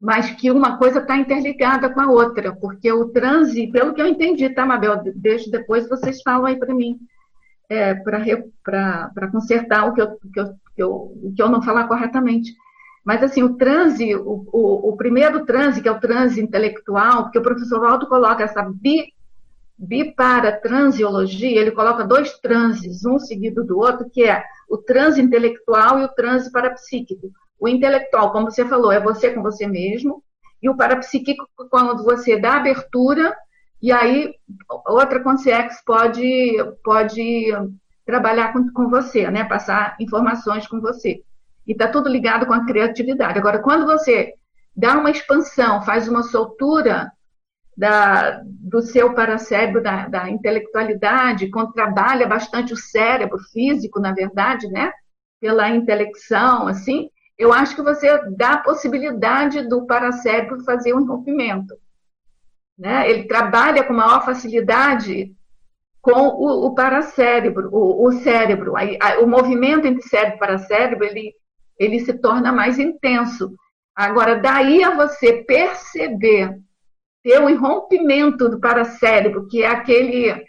mas 0.00 0.30
que 0.30 0.50
uma 0.50 0.78
coisa 0.78 1.00
está 1.00 1.16
interligada 1.16 1.90
com 1.90 2.00
a 2.00 2.08
outra, 2.08 2.54
porque 2.54 2.92
o 2.92 3.08
transe, 3.08 3.66
pelo 3.66 3.92
que 3.92 4.00
eu 4.00 4.06
entendi, 4.06 4.48
tá, 4.48 4.64
Mabel? 4.64 5.02
Deixa 5.16 5.50
depois 5.50 5.88
vocês 5.88 6.22
falam 6.22 6.46
aí 6.46 6.56
para 6.56 6.72
mim, 6.72 6.98
é, 7.68 7.94
para 7.94 9.30
consertar 9.30 9.86
o 9.86 9.94
que 9.94 10.00
eu, 10.00 10.18
que, 10.32 10.40
eu, 10.40 10.46
que, 10.74 10.82
eu, 10.82 11.32
que 11.36 11.42
eu 11.42 11.48
não 11.48 11.62
falar 11.62 11.86
corretamente. 11.86 12.52
Mas, 13.04 13.22
assim, 13.22 13.42
o 13.42 13.56
transe, 13.56 14.14
o, 14.14 14.46
o, 14.52 14.90
o, 14.90 14.96
primeiro 14.96 15.44
transe, 15.44 15.80
que 15.80 15.88
é 15.88 15.92
o 15.92 16.00
transe 16.00 16.40
intelectual, 16.40 17.24
porque 17.24 17.38
o 17.38 17.42
professor 17.42 17.80
Waldo 17.80 18.06
coloca 18.06 18.44
essa 18.44 18.62
bi, 18.62 19.12
biparatransiologia, 19.78 21.60
ele 21.60 21.70
coloca 21.70 22.04
dois 22.04 22.38
transes, 22.38 23.04
um 23.06 23.18
seguido 23.18 23.64
do 23.64 23.78
outro, 23.78 24.10
que 24.10 24.24
é 24.24 24.42
o 24.68 24.76
transe 24.76 25.22
intelectual 25.22 26.00
e 26.00 26.04
o 26.04 26.08
transe 26.08 26.50
parapsíquico. 26.50 27.30
O 27.58 27.68
intelectual, 27.68 28.32
como 28.32 28.50
você 28.50 28.64
falou, 28.66 28.92
é 28.92 29.00
você 29.00 29.30
com 29.30 29.42
você 29.42 29.66
mesmo, 29.66 30.22
e 30.62 30.68
o 30.68 30.76
parapsíquico, 30.76 31.46
quando 31.70 32.02
você 32.04 32.38
dá 32.38 32.56
abertura, 32.56 33.34
e 33.80 33.92
aí 33.92 34.34
outra 34.86 35.22
consciência 35.22 35.80
pode, 35.86 36.56
pode 36.82 37.52
trabalhar 38.04 38.52
com, 38.52 38.70
com 38.72 38.88
você, 38.88 39.30
né? 39.30 39.44
passar 39.44 39.96
informações 40.00 40.66
com 40.66 40.80
você. 40.80 41.22
E 41.66 41.72
está 41.72 41.88
tudo 41.88 42.08
ligado 42.08 42.46
com 42.46 42.54
a 42.54 42.64
criatividade. 42.64 43.38
Agora, 43.38 43.60
quando 43.60 43.86
você 43.86 44.32
dá 44.74 44.98
uma 44.98 45.10
expansão, 45.10 45.82
faz 45.82 46.08
uma 46.08 46.22
soltura 46.22 47.12
da, 47.76 48.40
do 48.44 48.80
seu 48.80 49.14
paracérebro, 49.14 49.82
da, 49.82 50.08
da 50.08 50.28
intelectualidade, 50.28 51.50
quando 51.50 51.72
trabalha 51.72 52.26
bastante 52.26 52.72
o 52.72 52.76
cérebro 52.76 53.38
físico, 53.52 54.00
na 54.00 54.12
verdade, 54.12 54.66
né? 54.68 54.90
pela 55.40 55.70
intelecção, 55.70 56.66
assim, 56.66 57.08
eu 57.38 57.52
acho 57.52 57.76
que 57.76 57.82
você 57.82 58.18
dá 58.36 58.54
a 58.54 58.62
possibilidade 58.62 59.68
do 59.68 59.86
paracérebro 59.86 60.64
fazer 60.64 60.94
um 60.94 61.06
rompimento. 61.06 61.74
Né? 62.78 63.10
Ele 63.10 63.24
trabalha 63.24 63.82
com 63.82 63.92
maior 63.92 64.24
facilidade 64.24 65.34
com 66.00 66.28
o, 66.28 66.66
o 66.66 66.74
paracérebro, 66.74 67.68
o, 67.72 68.06
o 68.06 68.12
cérebro. 68.12 68.76
A, 68.76 68.82
a, 68.82 69.18
o 69.20 69.26
movimento 69.26 69.86
entre 69.86 70.02
cérebro 70.02 70.36
e 70.36 70.38
paracérebro, 70.38 71.04
ele, 71.04 71.32
ele 71.78 72.00
se 72.00 72.14
torna 72.14 72.52
mais 72.52 72.78
intenso. 72.78 73.54
Agora, 73.94 74.36
daí 74.36 74.82
a 74.82 74.94
você 74.94 75.42
perceber, 75.42 76.56
ter 77.22 77.40
um 77.40 77.58
rompimento 77.58 78.48
do 78.48 78.60
paracérebro, 78.60 79.48
que 79.48 79.62
é 79.62 79.66
aquele 79.66 80.46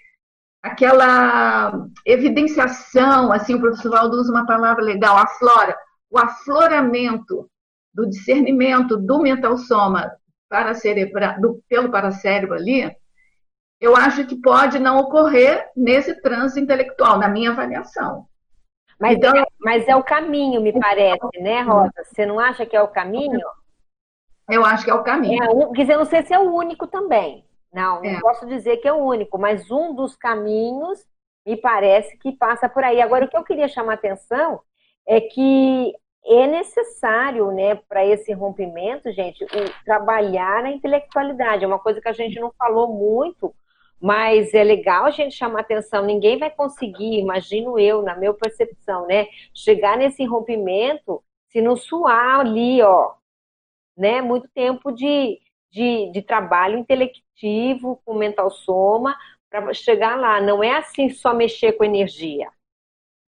aquela 0.62 1.88
evidenciação, 2.06 3.32
assim, 3.32 3.56
o 3.56 3.62
professor 3.62 3.92
Valdo 3.92 4.18
usa 4.18 4.30
uma 4.30 4.46
palavra 4.46 4.84
legal, 4.84 5.18
aflora, 5.18 5.74
o 6.12 6.20
afloramento 6.20 7.50
do 7.94 8.10
discernimento 8.10 8.98
do 8.98 9.20
mental 9.20 9.58
soma 9.58 10.12
para 10.50 10.74
cerebra, 10.74 11.38
do, 11.40 11.64
pelo 11.70 11.92
paracérebro 11.92 12.56
ali, 12.56 12.92
eu 13.80 13.96
acho 13.96 14.26
que 14.26 14.36
pode 14.36 14.80
não 14.80 15.00
ocorrer 15.00 15.70
nesse 15.76 16.20
trânsito 16.22 16.60
intelectual, 16.60 17.18
na 17.18 17.30
minha 17.30 17.52
avaliação. 17.52 18.28
Mas, 19.00 19.16
então, 19.16 19.34
é, 19.38 19.46
mas 19.60 19.88
é 19.88 19.96
o 19.96 20.04
caminho, 20.04 20.60
me 20.60 20.78
parece, 20.78 21.40
né, 21.40 21.62
Rosa? 21.62 21.94
Você 22.04 22.26
não 22.26 22.38
acha 22.38 22.66
que 22.66 22.76
é 22.76 22.82
o 22.82 22.90
caminho? 22.90 23.40
Eu 24.50 24.66
acho 24.66 24.84
que 24.84 24.92
é 24.92 24.94
o 24.94 25.04
caminho. 25.04 25.42
É, 25.42 25.74
quer 25.74 25.82
dizer, 25.82 25.94
eu 25.94 26.00
não 26.00 26.06
sei 26.06 26.24
se 26.24 26.34
é 26.34 26.40
o 26.40 26.54
único 26.54 26.86
também. 26.88 27.46
Não, 27.72 28.02
não 28.02 28.10
é. 28.10 28.20
posso 28.20 28.46
dizer 28.48 28.78
que 28.78 28.88
é 28.88 28.92
o 28.92 28.98
único, 28.98 29.38
mas 29.38 29.70
um 29.72 29.94
dos 29.94 30.16
caminhos 30.16 31.06
me 31.46 31.56
parece 31.56 32.18
que 32.18 32.32
passa 32.32 32.68
por 32.68 32.84
aí. 32.84 33.00
Agora, 33.00 33.26
o 33.26 33.30
que 33.30 33.38
eu 33.38 33.44
queria 33.44 33.68
chamar 33.68 33.94
a 33.94 33.96
atenção 33.96 34.60
é 35.08 35.22
que 35.22 35.94
é 36.30 36.46
necessário, 36.46 37.52
né, 37.52 37.74
para 37.76 38.06
esse 38.06 38.32
rompimento, 38.34 39.12
gente, 39.12 39.44
trabalhar 39.84 40.64
a 40.64 40.72
intelectualidade. 40.72 41.64
É 41.64 41.68
uma 41.68 41.80
coisa 41.80 42.00
que 42.00 42.08
a 42.08 42.14
gente 42.14 42.40
não 42.40 42.54
falou 42.58 42.88
muito, 42.88 43.54
mas 44.00 44.54
é 44.54 44.64
legal 44.64 45.06
a 45.06 45.12
gente 45.12 45.36
chamar 45.36 45.62
atenção. 45.62 46.06
Ninguém 46.06 46.38
vai 46.38 46.52
conseguir, 46.52 47.20
imagino 47.20 47.80
eu, 47.80 48.04
na 48.04 48.16
minha 48.16 48.34
percepção, 48.34 49.08
né, 49.08 49.28
chegar 49.56 49.98
nesse 49.98 50.24
rompimento 50.24 51.24
se 51.48 51.62
não 51.62 51.76
suar 51.76 52.42
ali, 52.42 52.80
ó, 52.84 53.14
né, 53.98 54.22
muito 54.22 54.48
tempo 54.50 54.92
de, 54.92 55.40
de, 55.72 56.12
de 56.12 56.22
trabalho 56.22 56.78
intelectivo 56.78 58.00
com 58.06 58.14
mental 58.14 58.52
soma 58.52 59.18
para 59.50 59.74
chegar 59.74 60.16
lá. 60.16 60.40
Não 60.40 60.64
é 60.64 60.78
assim 60.78 61.10
só 61.10 61.34
mexer 61.34 61.74
com 61.74 61.84
energia. 61.84 62.52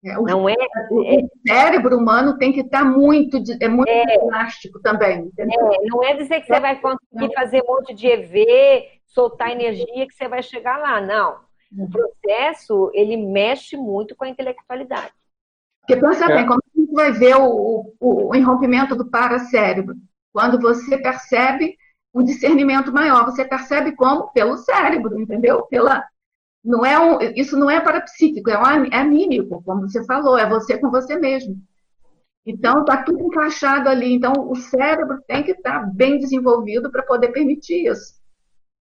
É, 0.02 0.18
o, 0.18 0.22
não 0.22 0.48
é, 0.48 0.54
o 0.90 1.28
cérebro 1.46 1.98
humano 1.98 2.38
tem 2.38 2.52
que 2.52 2.60
estar 2.60 2.84
muito, 2.84 3.36
é 3.60 3.68
muito 3.68 3.90
é, 3.90 4.14
elástico 4.14 4.80
também. 4.80 5.30
É, 5.38 5.46
não 5.88 6.02
é 6.02 6.14
dizer 6.14 6.40
que 6.40 6.46
você 6.46 6.58
vai 6.58 6.80
conseguir 6.80 7.34
fazer 7.34 7.62
um 7.62 7.66
monte 7.66 7.92
de 7.92 8.06
EV, 8.06 8.88
soltar 9.06 9.50
energia 9.50 10.06
que 10.06 10.14
você 10.14 10.26
vai 10.26 10.42
chegar 10.42 10.78
lá, 10.78 11.00
não. 11.00 11.40
O 11.76 11.82
uhum. 11.82 11.90
processo 11.90 12.90
ele 12.94 13.16
mexe 13.16 13.76
muito 13.76 14.16
com 14.16 14.24
a 14.24 14.28
intelectualidade. 14.28 15.12
Porque 15.80 15.96
pensa 15.96 16.26
bem, 16.28 16.46
como 16.46 16.60
a 16.60 16.78
gente 16.78 16.92
vai 16.92 17.12
ver 17.12 17.36
o, 17.36 17.94
o, 18.00 18.30
o 18.30 18.34
enrompimento 18.34 18.96
do 18.96 19.10
paracérebro? 19.10 19.94
Quando 20.32 20.60
você 20.60 20.96
percebe 20.98 21.76
um 22.14 22.22
discernimento 22.22 22.92
maior, 22.92 23.24
você 23.24 23.44
percebe 23.44 23.92
como? 23.92 24.28
Pelo 24.32 24.56
cérebro, 24.56 25.20
entendeu? 25.20 25.62
Pela, 25.62 26.04
não 26.64 26.84
é 26.84 26.98
um, 26.98 27.18
isso 27.34 27.56
não 27.56 27.70
é 27.70 27.80
parapsíquico, 27.80 28.50
é, 28.50 28.58
um, 28.58 28.84
é 28.84 28.96
anímico, 28.96 29.62
como 29.64 29.88
você 29.88 30.04
falou, 30.04 30.38
é 30.38 30.48
você 30.48 30.78
com 30.78 30.90
você 30.90 31.16
mesmo. 31.16 31.56
Então, 32.46 32.80
está 32.80 33.02
tudo 33.02 33.22
encaixado 33.22 33.88
ali. 33.88 34.14
Então, 34.14 34.32
o 34.50 34.56
cérebro 34.56 35.20
tem 35.26 35.42
que 35.42 35.52
estar 35.52 35.80
tá 35.80 35.86
bem 35.86 36.18
desenvolvido 36.18 36.90
para 36.90 37.02
poder 37.02 37.28
permitir 37.28 37.86
isso. 37.86 38.14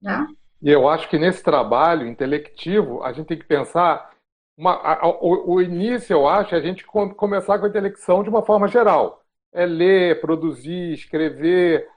Né? 0.01 0.25
E 0.61 0.69
eu 0.69 0.87
acho 0.87 1.09
que 1.09 1.17
nesse 1.17 1.43
trabalho 1.43 2.07
intelectivo, 2.07 3.03
a 3.03 3.11
gente 3.11 3.27
tem 3.27 3.37
que 3.37 3.45
pensar. 3.45 4.09
Uma, 4.57 4.73
a, 4.73 5.07
o, 5.07 5.53
o, 5.53 5.61
início, 5.61 6.13
eu 6.13 6.27
acho, 6.27 6.53
é 6.53 6.57
a 6.57 6.61
gente 6.61 6.85
com, 6.85 7.09
começar 7.13 7.59
com 7.59 7.65
a 7.65 7.69
intelecção 7.69 8.23
de 8.23 8.29
uma 8.29 8.43
forma 8.43 8.67
geral. 8.67 9.21
É 9.53 9.65
ler, 9.65 10.19
produzir, 10.19 10.93
escrever, 10.93 11.87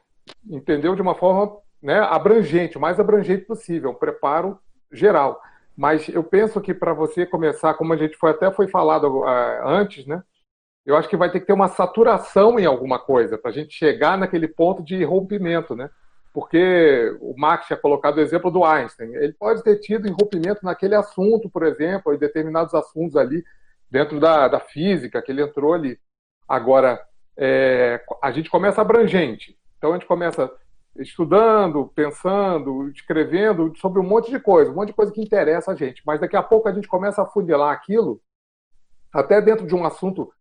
entendeu? 0.48 0.94
De 0.94 1.02
uma 1.02 1.14
forma 1.14 1.58
né, 1.82 1.98
abrangente, 1.98 2.78
o 2.78 2.80
mais 2.80 3.00
abrangente 3.00 3.44
possível, 3.44 3.90
um 3.90 3.94
preparo 3.94 4.58
geral. 4.92 5.40
Mas 5.76 6.08
eu 6.08 6.22
penso 6.22 6.60
que 6.60 6.74
para 6.74 6.92
você 6.92 7.24
começar, 7.24 7.74
como 7.74 7.92
a 7.92 7.96
gente 7.96 8.16
foi 8.16 8.30
até 8.30 8.50
foi 8.50 8.68
falado 8.68 9.20
uh, 9.20 9.66
antes, 9.66 10.06
né? 10.06 10.22
Eu 10.84 10.96
acho 10.96 11.08
que 11.08 11.16
vai 11.16 11.30
ter 11.30 11.40
que 11.40 11.46
ter 11.46 11.52
uma 11.52 11.68
saturação 11.68 12.58
em 12.58 12.66
alguma 12.66 12.98
coisa 12.98 13.38
para 13.38 13.50
a 13.50 13.54
gente 13.54 13.72
chegar 13.72 14.18
naquele 14.18 14.48
ponto 14.48 14.82
de 14.82 15.02
rompimento, 15.04 15.76
né? 15.76 15.88
Porque 16.34 17.16
o 17.20 17.34
Max 17.38 17.66
tinha 17.66 17.76
colocado 17.76 18.16
o 18.16 18.20
exemplo 18.20 18.50
do 18.50 18.64
Einstein. 18.64 19.14
Ele 19.14 19.32
pode 19.32 19.62
ter 19.62 19.76
tido 19.76 20.10
rompimento 20.12 20.64
naquele 20.64 20.94
assunto, 20.94 21.48
por 21.48 21.62
exemplo, 21.62 22.12
em 22.12 22.18
determinados 22.18 22.74
assuntos 22.74 23.16
ali 23.16 23.44
dentro 23.90 24.18
da, 24.18 24.48
da 24.48 24.58
física 24.58 25.22
que 25.22 25.30
ele 25.30 25.42
entrou 25.42 25.74
ali. 25.74 25.98
Agora, 26.48 27.00
é, 27.36 28.02
a 28.22 28.30
gente 28.32 28.50
começa 28.50 28.80
abrangente. 28.80 29.56
Então 29.78 29.90
a 29.90 29.94
gente 29.94 30.06
começa 30.06 30.50
estudando, 30.96 31.90
pensando, 31.94 32.88
escrevendo 32.90 33.72
sobre 33.76 34.00
um 34.00 34.04
monte 34.04 34.30
de 34.30 34.38
coisa, 34.38 34.70
um 34.70 34.74
monte 34.74 34.88
de 34.88 34.94
coisa 34.94 35.12
que 35.12 35.22
interessa 35.22 35.72
a 35.72 35.74
gente. 35.74 36.02
Mas 36.06 36.20
daqui 36.20 36.36
a 36.36 36.42
pouco 36.42 36.68
a 36.68 36.72
gente 36.72 36.88
começa 36.88 37.22
a 37.22 37.26
funilar 37.26 37.72
aquilo, 37.72 38.20
até 39.12 39.40
dentro 39.40 39.66
de 39.66 39.74
um 39.74 39.84
assunto 39.84 40.32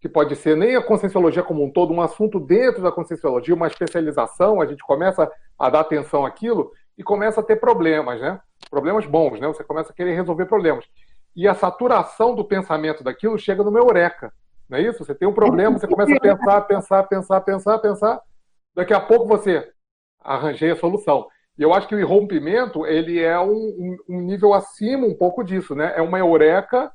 que 0.00 0.08
pode 0.08 0.34
ser 0.36 0.56
nem 0.56 0.76
a 0.76 0.82
conscienciologia 0.82 1.42
como 1.42 1.62
um 1.62 1.70
todo, 1.70 1.92
um 1.92 2.00
assunto 2.00 2.40
dentro 2.40 2.82
da 2.82 2.90
conscienciologia, 2.90 3.54
uma 3.54 3.66
especialização, 3.66 4.60
a 4.60 4.66
gente 4.66 4.82
começa 4.82 5.30
a 5.58 5.70
dar 5.70 5.80
atenção 5.80 6.24
àquilo, 6.24 6.72
e 7.00 7.02
começa 7.02 7.40
a 7.40 7.42
ter 7.42 7.56
problemas, 7.56 8.20
né? 8.20 8.38
Problemas 8.68 9.06
bons, 9.06 9.40
né? 9.40 9.46
Você 9.46 9.64
começa 9.64 9.90
a 9.90 9.94
querer 9.94 10.14
resolver 10.14 10.44
problemas. 10.44 10.84
E 11.34 11.48
a 11.48 11.54
saturação 11.54 12.34
do 12.34 12.44
pensamento 12.44 13.02
daquilo 13.02 13.38
chega 13.38 13.64
no 13.64 13.70
meu 13.70 13.84
eureka. 13.84 14.30
Não 14.68 14.76
é 14.76 14.82
isso? 14.82 15.02
Você 15.02 15.14
tem 15.14 15.26
um 15.26 15.32
problema, 15.32 15.78
você 15.78 15.86
começa 15.86 16.14
a 16.14 16.20
pensar, 16.20 16.60
pensar, 16.60 17.02
pensar, 17.04 17.40
pensar, 17.40 17.78
pensar. 17.78 18.20
Daqui 18.74 18.92
a 18.92 19.00
pouco 19.00 19.26
você 19.26 19.72
arranjei 20.20 20.70
a 20.70 20.76
solução. 20.76 21.26
E 21.58 21.62
eu 21.62 21.74
acho 21.74 21.86
que 21.88 21.94
o 21.94 22.00
irrompimento 22.00 22.86
ele 22.86 23.20
é 23.20 23.38
um, 23.38 23.96
um, 24.08 24.20
nível 24.20 24.54
acima 24.54 25.06
um 25.06 25.14
pouco 25.14 25.42
disso, 25.42 25.74
né? 25.74 25.92
É 25.96 26.00
uma 26.00 26.18
eureka 26.18 26.90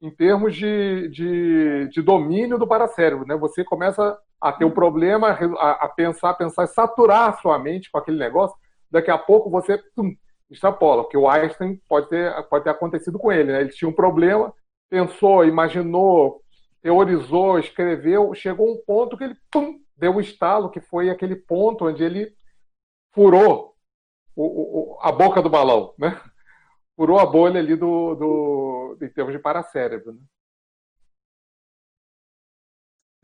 em 0.00 0.10
termos 0.10 0.54
de, 0.54 1.08
de, 1.08 1.88
de 1.88 2.02
domínio 2.02 2.58
do 2.58 2.66
paracérebro, 2.66 3.26
né? 3.26 3.36
Você 3.36 3.64
começa 3.64 4.18
a 4.40 4.52
ter 4.52 4.64
um 4.64 4.70
problema, 4.70 5.30
a, 5.58 5.84
a 5.84 5.88
pensar, 5.88 6.34
pensar, 6.34 6.66
saturar 6.66 7.30
a 7.30 7.32
sua 7.34 7.58
mente 7.58 7.90
com 7.90 7.98
aquele 7.98 8.18
negócio. 8.18 8.56
Daqui 8.90 9.10
a 9.10 9.18
pouco 9.18 9.50
você 9.50 9.78
tum, 9.94 10.14
extrapola, 10.50 11.02
porque 11.02 11.16
o 11.16 11.28
Einstein 11.28 11.80
pode 11.88 12.08
ter, 12.08 12.32
pode 12.48 12.64
ter 12.64 12.70
acontecido 12.70 13.18
com 13.18 13.32
ele, 13.32 13.52
né? 13.52 13.60
Ele 13.60 13.70
tinha 13.70 13.88
um 13.88 13.94
problema, 13.94 14.52
pensou, 14.88 15.44
imaginou, 15.44 16.40
teorizou, 16.82 17.58
escreveu, 17.58 18.32
chegou 18.34 18.72
um 18.72 18.80
ponto 18.86 19.16
que 19.16 19.24
ele 19.24 19.36
pum, 19.50 19.78
deu 19.96 20.12
um 20.12 20.20
estalo, 20.20 20.70
que 20.70 20.80
foi 20.80 21.10
aquele 21.10 21.36
ponto 21.36 21.86
onde 21.86 22.04
ele 22.04 22.32
furou 23.16 23.74
o, 24.36 24.44
o, 24.44 24.98
a 25.00 25.10
boca 25.10 25.40
do 25.40 25.48
balão, 25.48 25.94
né? 25.98 26.20
Furou 26.94 27.18
a 27.18 27.24
bolha 27.24 27.58
ali 27.58 27.74
do, 27.74 28.14
do 28.14 28.98
em 29.00 29.08
termos 29.08 29.32
de 29.32 29.38
paracérebro. 29.38 30.12
Né? 30.12 30.20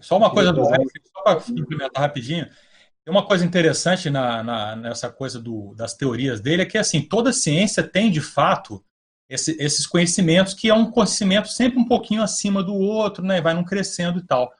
Só 0.00 0.16
uma 0.16 0.30
coisa 0.30 0.50
do 0.50 0.62
Einstein, 0.62 1.02
só 1.14 1.22
para 1.22 1.42
implementar 1.50 2.02
rapidinho. 2.02 2.46
Tem 3.04 3.12
uma 3.12 3.26
coisa 3.26 3.44
interessante 3.44 4.08
na, 4.08 4.42
na, 4.42 4.76
nessa 4.76 5.10
coisa 5.10 5.38
do, 5.38 5.74
das 5.74 5.94
teorias 5.94 6.40
dele, 6.40 6.62
é 6.62 6.66
que 6.66 6.78
assim, 6.78 7.02
toda 7.02 7.32
ciência 7.32 7.82
tem 7.82 8.10
de 8.10 8.20
fato 8.20 8.82
esse, 9.28 9.56
esses 9.60 9.86
conhecimentos, 9.86 10.54
que 10.54 10.70
é 10.70 10.74
um 10.74 10.90
conhecimento 10.90 11.48
sempre 11.48 11.78
um 11.78 11.86
pouquinho 11.86 12.22
acima 12.22 12.62
do 12.62 12.74
outro, 12.74 13.24
né? 13.24 13.40
Vai 13.40 13.54
não 13.54 13.64
crescendo 13.64 14.18
e 14.18 14.22
tal. 14.22 14.52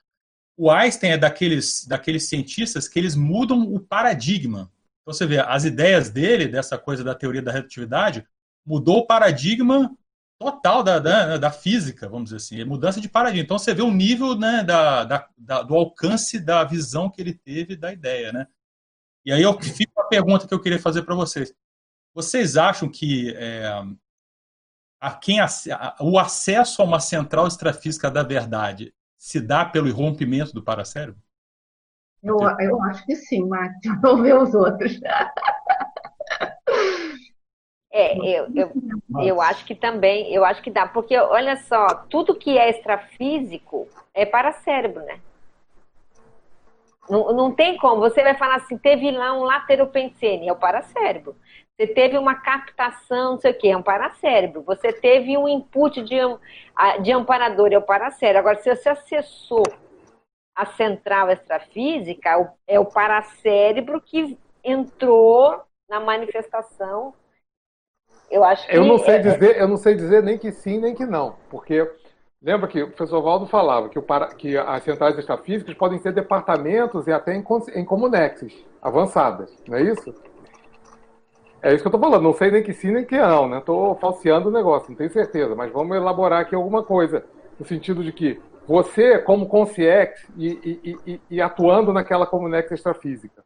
O 0.57 0.71
Einstein 0.71 1.13
é 1.13 1.19
daqueles, 1.19 1.87
daqueles 1.87 2.29
cientistas 2.29 2.87
que 2.87 2.99
eles 2.99 3.15
mudam 3.15 3.63
o 3.63 3.81
paradigma. 3.81 4.71
Então 5.03 5.13
você 5.13 5.27
vê, 5.27 5.41
as 5.41 5.65
ideias 5.65 6.11
dele, 6.11 6.49
dessa 6.49 6.79
coisa 6.79 7.03
da 7.03 7.15
teoria 7.15 7.43
da 7.43 7.53
relatividade, 7.53 8.27
mudou 8.65 8.99
o 8.99 9.07
paradigma 9.07 9.91
total 10.39 10.83
da, 10.83 10.99
da, 10.99 11.37
da 11.37 11.51
física, 11.51 12.09
vamos 12.09 12.25
dizer 12.25 12.37
assim, 12.37 12.61
é 12.61 12.65
mudança 12.65 13.01
de 13.01 13.09
paradigma. 13.09 13.45
Então 13.45 13.59
você 13.59 13.75
vê 13.75 13.83
o 13.83 13.91
nível 13.91 14.37
né, 14.37 14.63
da, 14.63 15.05
da, 15.05 15.29
da, 15.37 15.63
do 15.63 15.75
alcance 15.75 16.41
da 16.41 16.65
visão 16.65 17.11
que 17.11 17.21
ele 17.21 17.35
teve 17.35 17.77
da 17.77 17.93
ideia, 17.93 18.33
né? 18.33 18.47
E 19.25 19.33
aí 19.33 19.43
eu 19.43 19.61
fico 19.61 20.01
a 20.01 20.05
pergunta 20.05 20.47
que 20.47 20.55
eu 20.55 20.61
queria 20.61 20.81
fazer 20.81 21.03
para 21.03 21.15
vocês. 21.15 21.55
Vocês 22.13 22.57
acham 22.57 22.89
que 22.89 23.33
é, 23.37 23.71
a 25.01 25.13
quem 25.15 25.41
a, 25.41 25.49
o 26.01 26.19
acesso 26.19 26.83
a 26.83 26.85
uma 26.85 27.01
central 27.01 27.47
extrafísica 27.47 28.11
da 28.11 28.23
verdade 28.23 28.93
se 29.17 29.41
dá 29.41 29.65
pelo 29.65 29.89
irrompimento 29.89 30.53
do 30.53 30.63
paracérebro? 30.63 31.21
Eu, 32.23 32.39
eu 32.61 32.83
acho 32.83 33.05
que 33.05 33.17
sim, 33.17 33.47
Márcio. 33.47 34.01
Vamos 34.01 34.23
ver 34.27 34.39
os 34.39 34.55
outros. 34.55 35.01
É, 37.93 38.17
eu, 38.39 38.49
eu, 38.55 38.73
eu 39.21 39.41
acho 39.41 39.65
que 39.65 39.75
também, 39.75 40.33
eu 40.33 40.45
acho 40.45 40.63
que 40.63 40.71
dá, 40.71 40.87
porque 40.87 41.17
olha 41.17 41.57
só, 41.57 41.87
tudo 42.09 42.35
que 42.35 42.57
é 42.57 42.71
extrafísico 42.71 43.89
é 44.15 44.25
para 44.25 44.53
cérebro, 44.53 45.03
né? 45.05 45.21
Não, 47.11 47.33
não 47.33 47.53
tem 47.53 47.77
como, 47.77 48.01
você 48.01 48.23
vai 48.23 48.37
falar 48.37 48.57
assim, 48.57 48.79
teve 48.79 49.11
lá 49.11 49.35
um 49.35 49.43
lateropensene, 49.43 50.49
é 50.49 50.53
o 50.53 50.57
paracérebro. 50.57 51.37
Você 51.77 51.87
teve 51.89 52.17
uma 52.17 52.37
captação, 52.37 53.33
não 53.33 53.41
sei 53.41 53.51
o 53.51 53.59
que, 53.59 53.69
é 53.69 53.77
um 53.77 53.83
paracérebro. 53.83 54.63
Você 54.63 54.93
teve 54.93 55.37
um 55.37 55.49
input 55.49 56.01
de, 56.03 56.19
de 57.03 57.13
amparador, 57.13 57.73
é 57.73 57.79
o 57.79 57.83
paracérebro. 57.83 58.39
Agora, 58.39 58.63
se 58.63 58.75
você 58.75 58.91
acessou 58.91 59.65
a 60.55 60.67
central 60.67 61.31
extrafísica, 61.31 62.53
é 62.67 62.79
o 62.79 62.85
paracérebro 62.85 64.01
que 64.01 64.39
entrou 64.65 65.63
na 65.89 65.99
manifestação 65.99 67.15
eu 68.33 68.43
acho 68.43 68.67
que. 68.67 68.75
Eu 68.75 68.87
não 68.87 68.99
sei 68.99 69.17
é... 69.17 69.19
dizer, 69.19 69.61
eu 69.61 69.69
não 69.69 69.77
sei 69.77 69.95
dizer 69.95 70.23
nem 70.23 70.39
que 70.39 70.51
sim, 70.51 70.79
nem 70.79 70.95
que 70.95 71.05
não. 71.05 71.37
Porque 71.51 71.87
lembra 72.41 72.67
que 72.67 72.83
o 72.83 72.89
professor 72.89 73.21
Valdo 73.21 73.47
falava 73.47 73.91
que, 73.91 73.99
o 73.99 74.03
para, 74.03 74.29
que 74.29 74.57
as 74.57 74.83
centrais 74.83 75.19
extrafísicas 75.19 75.75
podem 75.75 75.99
ser 75.99 76.13
departamentos 76.13 77.07
e 77.07 77.13
até 77.13 77.37
em, 77.37 77.45
em 77.75 77.85
comunexes 77.85 78.65
avançadas, 78.81 79.55
não 79.69 79.77
é 79.77 79.83
isso? 79.83 80.15
É 81.61 81.73
isso 81.75 81.83
que 81.83 81.89
eu 81.89 81.91
estou 81.91 82.01
falando. 82.01 82.23
Não 82.23 82.33
sei 82.33 82.51
nem 82.51 82.63
que 82.63 82.73
sim, 82.73 82.91
nem 82.91 83.05
que 83.05 83.17
não, 83.17 83.49
né? 83.49 83.59
Estou 83.59 83.95
falseando 83.97 84.49
o 84.49 84.53
negócio, 84.53 84.89
não 84.91 84.97
tenho 84.97 85.11
certeza. 85.11 85.55
Mas 85.55 85.71
vamos 85.71 85.95
elaborar 85.95 86.41
aqui 86.41 86.55
alguma 86.55 86.83
coisa. 86.83 87.25
No 87.61 87.67
sentido 87.67 88.03
de 88.03 88.13
que 88.13 88.41
você, 88.67 89.19
como 89.19 89.49
consciex, 89.49 90.27
e, 90.37 90.81
e, 90.85 91.13
e, 91.13 91.21
e 91.31 91.41
atuando 91.41 91.93
naquela 91.93 92.27
comunex 92.27 92.71
extrafísica, 92.71 93.43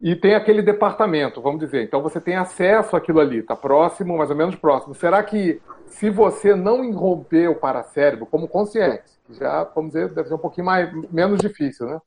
e 0.00 0.14
tem 0.14 0.34
aquele 0.34 0.60
departamento, 0.60 1.40
vamos 1.40 1.60
dizer. 1.60 1.82
Então 1.82 2.02
você 2.02 2.20
tem 2.20 2.36
acesso 2.36 2.94
àquilo 2.94 3.20
ali, 3.20 3.38
está 3.38 3.56
próximo, 3.56 4.18
mais 4.18 4.28
ou 4.28 4.36
menos 4.36 4.54
próximo. 4.54 4.94
Será 4.94 5.22
que 5.22 5.62
se 5.86 6.10
você 6.10 6.54
não 6.54 6.84
irromper 6.84 7.48
o 7.48 7.54
paracérebro, 7.54 8.26
como 8.26 8.46
consciente, 8.46 9.10
já, 9.30 9.64
vamos 9.64 9.92
dizer, 9.92 10.12
deve 10.12 10.28
ser 10.28 10.34
um 10.34 10.38
pouquinho 10.38 10.66
mais, 10.66 10.92
menos 11.10 11.38
difícil, 11.40 11.86
né? 11.86 11.98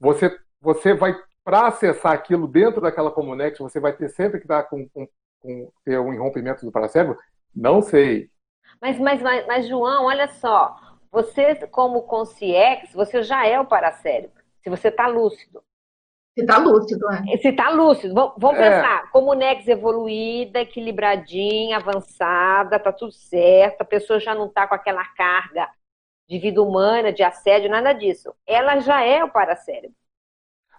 Você, 0.00 0.34
você 0.62 0.94
vai, 0.94 1.14
para 1.44 1.66
acessar 1.66 2.12
aquilo 2.12 2.48
dentro 2.48 2.80
daquela 2.80 3.10
Comunex, 3.10 3.58
você 3.58 3.78
vai 3.78 3.92
ter 3.92 4.08
sempre 4.08 4.40
que 4.40 4.46
dar 4.46 4.62
com, 4.62 4.88
com, 4.88 5.06
com 5.40 5.70
ter 5.84 5.98
um 6.00 6.14
irrompimento 6.14 6.64
do 6.64 6.72
paracérebro? 6.72 7.18
Não 7.54 7.82
sei. 7.82 8.30
Mas, 8.80 8.98
mas, 8.98 9.20
mas, 9.20 9.46
mas, 9.46 9.68
João, 9.68 10.06
olha 10.06 10.28
só. 10.28 10.76
Você, 11.10 11.54
como 11.66 12.02
consciex, 12.02 12.92
você 12.92 13.22
já 13.22 13.46
é 13.46 13.58
o 13.60 13.66
paracérebro. 13.66 14.40
Se 14.62 14.70
você 14.70 14.88
está 14.88 15.06
lúcido. 15.06 15.62
Se 16.34 16.42
está 16.42 16.58
lúcido, 16.58 17.06
é. 17.10 17.36
Se 17.38 17.48
está 17.48 17.68
lúcido. 17.70 18.14
Vamos 18.14 18.58
é. 18.58 18.70
pensar, 18.70 19.10
Comunex 19.10 19.66
evoluída, 19.66 20.60
equilibradinha, 20.60 21.76
avançada, 21.76 22.78
tá 22.78 22.92
tudo 22.92 23.12
certo, 23.12 23.82
a 23.82 23.84
pessoa 23.84 24.20
já 24.20 24.34
não 24.34 24.46
está 24.46 24.66
com 24.66 24.74
aquela 24.74 25.04
carga 25.04 25.68
de 26.28 26.38
vida 26.38 26.62
humana, 26.62 27.12
de 27.12 27.24
assédio, 27.24 27.68
nada 27.68 27.92
disso. 27.92 28.32
Ela 28.46 28.78
já 28.78 29.02
é 29.02 29.24
o 29.24 29.30
paracérebro. 29.30 29.96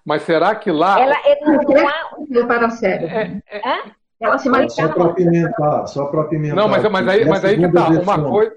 Mas 0.06 0.24
será 0.24 0.56
que 0.56 0.72
lá. 0.72 1.00
Ela 1.00 1.16
é, 1.26 1.40
não, 1.42 1.62
não 1.62 1.88
há... 1.88 2.16
o 2.18 2.48
paracérebro. 2.48 3.16
É, 3.16 3.42
é... 3.58 4.01
Ela 4.22 4.38
se 4.38 4.48
manifesta. 4.50 4.88
Só 4.88 4.94
para 4.94 5.12
apimentar, 5.12 5.88
só 5.88 6.06
para 6.06 6.22
apimentar. 6.22 6.56
Não, 6.56 6.68
mas, 6.68 6.84
mas, 6.84 7.08
aí, 7.08 7.26
mas 7.26 7.44
aí 7.44 7.58
que 7.58 7.72
tá. 7.72 7.90
Uma 7.90 8.30
coisa, 8.30 8.56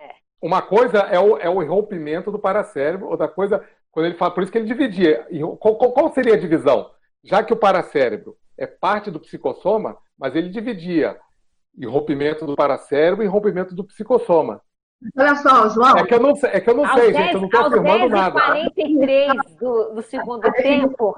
é. 0.00 0.10
uma 0.40 0.62
coisa 0.62 0.98
é 0.98 1.18
o, 1.18 1.36
é 1.36 1.50
o 1.50 1.62
irrompimento 1.62 2.30
do 2.30 2.38
paracérebro, 2.38 3.08
outra 3.08 3.26
coisa 3.26 3.62
quando 3.90 4.06
ele 4.06 4.16
fala, 4.16 4.32
por 4.32 4.42
isso 4.42 4.50
que 4.50 4.58
ele 4.58 4.66
dividia. 4.66 5.26
Qual, 5.60 5.76
qual 5.76 6.12
seria 6.12 6.34
a 6.34 6.38
divisão? 6.38 6.90
Já 7.22 7.42
que 7.42 7.52
o 7.52 7.56
paracérebro 7.56 8.36
é 8.58 8.66
parte 8.66 9.10
do 9.10 9.20
psicossoma, 9.20 9.96
mas 10.18 10.34
ele 10.34 10.48
dividia 10.48 11.16
em 11.78 11.86
rompimento 11.86 12.44
do 12.44 12.56
paracérebro 12.56 13.24
e 13.24 13.28
rompimento 13.28 13.74
do 13.74 13.84
psicossoma. 13.84 14.60
Olha 15.16 15.34
só, 15.36 15.68
João. 15.68 15.96
É 15.96 16.04
que 16.04 16.14
eu 16.14 16.20
não 16.20 16.34
sei, 16.34 16.50
é 16.50 16.60
que 16.60 16.70
eu 16.70 16.74
não 16.74 16.86
sei 16.88 17.12
10, 17.12 17.16
gente, 17.16 17.34
eu 17.34 17.40
não 17.40 17.46
estou 17.46 17.66
afirmando 17.66 18.08
nada. 18.08 18.40
43 18.40 19.32
do, 19.60 19.94
do 19.94 20.02
segundo 20.02 20.52
tempo. 20.52 21.14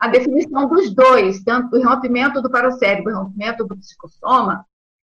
A 0.00 0.08
definição 0.08 0.68
dos 0.68 0.94
dois, 0.94 1.42
tanto 1.42 1.76
o 1.76 1.84
rompimento 1.84 2.42
do 2.42 2.50
paracérebro 2.50 3.10
e 3.10 3.14
rompimento 3.14 3.64
do 3.64 3.76
psicossoma, 3.76 4.66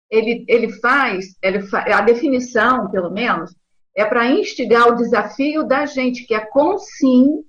ele, 0.09 0.43
ele 0.47 0.69
faz, 0.73 1.37
ele 1.41 1.61
faz, 1.61 1.91
a 1.91 2.01
definição, 2.01 2.89
pelo 2.89 3.09
menos, 3.09 3.55
é 3.95 4.05
para 4.05 4.27
instigar 4.27 4.87
o 4.87 4.95
desafio 4.95 5.63
da 5.63 5.85
gente, 5.85 6.25
que 6.25 6.33
é 6.33 6.39
com 6.39 6.77
sim 6.77 7.43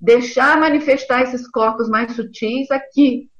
deixar 0.00 0.60
manifestar 0.60 1.22
esses 1.22 1.48
corpos 1.48 1.88
mais 1.88 2.12
sutis 2.12 2.70
aqui. 2.70 3.30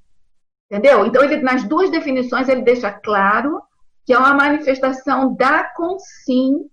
Entendeu? 0.71 1.05
Então, 1.05 1.23
ele, 1.23 1.43
nas 1.43 1.65
duas 1.65 1.91
definições, 1.91 2.49
ele 2.49 2.63
deixa 2.63 2.91
claro 2.91 3.63
que 4.05 4.13
é 4.13 4.19
uma 4.19 4.35
manifestação 4.35 5.35
da 5.35 5.65
consim 5.65 6.71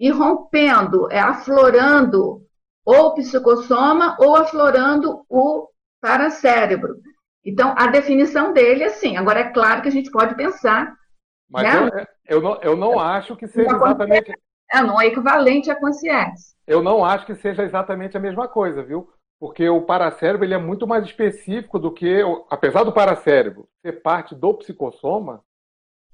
irrompendo, 0.00 1.10
é 1.10 1.20
aflorando 1.20 2.42
ou 2.84 3.08
o 3.08 3.14
psicossoma 3.14 4.16
ou 4.18 4.36
aflorando 4.36 5.24
o 5.28 5.68
paracérebro. 6.00 6.96
Então, 7.44 7.74
a 7.76 7.86
definição 7.86 8.52
dele 8.52 8.84
é 8.84 8.86
assim. 8.86 9.16
Agora, 9.16 9.40
é 9.40 9.50
claro 9.50 9.82
que 9.82 9.88
a 9.88 9.92
gente 9.92 10.10
pode 10.10 10.34
pensar. 10.34 10.94
Mas 11.50 11.64
né? 11.64 12.06
eu, 12.26 12.36
eu, 12.36 12.42
não, 12.42 12.60
eu 12.62 12.76
não 12.76 12.98
acho 12.98 13.36
que 13.36 13.46
seja 13.46 13.74
exatamente. 13.74 14.32
É, 14.70 14.82
não 14.82 15.00
é 15.00 15.06
equivalente 15.06 15.70
à 15.70 15.76
consciência. 15.76 16.54
Eu 16.66 16.82
não 16.82 17.02
acho 17.02 17.24
que 17.24 17.34
seja 17.36 17.62
exatamente 17.62 18.16
a 18.16 18.20
mesma 18.20 18.46
coisa, 18.46 18.82
viu? 18.82 19.10
Porque 19.40 19.66
o 19.68 19.82
paracérebro 19.82 20.44
ele 20.44 20.52
é 20.52 20.58
muito 20.58 20.86
mais 20.86 21.04
específico 21.04 21.78
do 21.78 21.92
que, 21.92 22.20
apesar 22.50 22.82
do 22.82 22.92
paracérebro 22.92 23.66
ser 23.80 24.02
parte 24.02 24.34
do 24.34 24.52
psicossoma, 24.54 25.42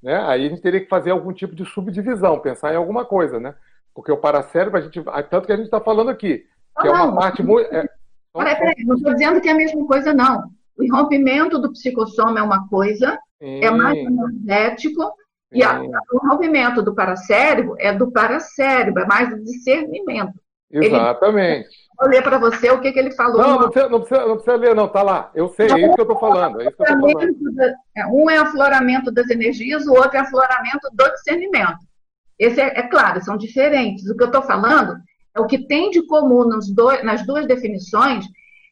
né? 0.01 0.23
Aí 0.27 0.47
a 0.47 0.49
gente 0.51 0.61
teria 0.61 0.81
que 0.81 0.89
fazer 0.89 1.11
algum 1.11 1.33
tipo 1.33 1.57
de 1.57 1.65
subdivisão, 1.65 2.39
pensar 2.39 2.73
em 2.73 2.77
alguma 2.77 3.05
coisa, 3.05 3.41
né? 3.41 3.57
Porque 3.95 4.13
o 4.13 4.21
paracérebro, 4.21 4.79
a 4.79 4.83
gente, 4.83 5.03
tanto 5.31 5.47
que 5.47 5.53
a 5.53 5.57
gente 5.57 5.65
está 5.65 5.81
falando 5.81 6.11
aqui, 6.11 6.47
que 6.81 6.87
é 6.87 6.91
uma 6.91 7.15
parte 7.15 7.43
muito. 7.43 7.75
É... 7.75 7.89
Peraí, 8.35 8.57
peraí, 8.57 8.85
não 8.85 8.97
estou 8.97 9.13
dizendo 9.13 9.41
que 9.41 9.49
é 9.49 9.53
a 9.53 9.57
mesma 9.57 9.87
coisa, 9.87 10.13
não. 10.13 10.51
O 10.77 10.97
rompimento 10.97 11.59
do 11.59 11.71
psicossoma 11.73 12.41
é 12.41 12.43
uma 12.43 12.69
coisa, 12.69 13.19
Sim. 13.41 13.65
é 13.65 13.71
mais 13.71 13.97
energético, 13.97 15.15
e 15.53 15.63
a, 15.63 15.81
o 15.81 16.29
rompimento 16.29 16.83
do 16.83 16.95
paracérebro 16.95 17.77
é 17.79 17.93
do 17.93 18.11
paracérebro, 18.11 19.03
é 19.03 19.07
mais 19.07 19.31
do 19.31 19.43
discernimento. 19.45 20.33
Exatamente. 20.69 21.69
Ele, 21.69 21.69
vou 21.97 22.09
ler 22.09 22.23
para 22.23 22.39
você 22.39 22.71
o 22.71 22.81
que, 22.81 22.91
que 22.91 22.99
ele 22.99 23.13
falou. 23.13 23.41
Não, 23.41 23.61
não 23.61 23.71
precisa, 23.71 23.89
não, 23.89 24.01
precisa, 24.01 24.27
não 24.27 24.35
precisa 24.35 24.57
ler, 24.57 24.75
não, 24.75 24.89
tá 24.89 25.03
lá. 25.03 25.31
Eu 25.33 25.49
sei, 25.51 25.67
é 25.67 25.79
isso 25.79 25.95
que 25.95 26.01
eu 26.01 26.05
estou 26.05 26.19
falando. 26.19 26.61
É 26.61 26.67
eu 26.67 26.73
falando. 26.73 27.21
É, 27.97 28.07
um 28.07 28.29
é 28.29 28.39
afloramento 28.39 29.13
das 29.13 29.31
energias, 29.31 29.87
o 29.87 29.93
outro 29.93 30.17
é 30.17 30.21
afloramento 30.21 30.89
do 30.93 31.09
discernimento. 31.13 31.79
Esse 32.37 32.61
é, 32.61 32.81
é 32.81 32.83
claro, 32.83 33.23
são 33.23 33.37
diferentes. 33.37 34.11
O 34.11 34.17
que 34.17 34.25
eu 34.25 34.29
estou 34.29 34.43
falando 34.43 34.93
é 34.93 34.97
o 35.37 35.47
que 35.47 35.67
tem 35.67 35.91
de 35.91 36.07
comum 36.07 36.49
dois, 36.75 37.05
nas 37.05 37.27
duas 37.27 37.47
definições 37.47 38.25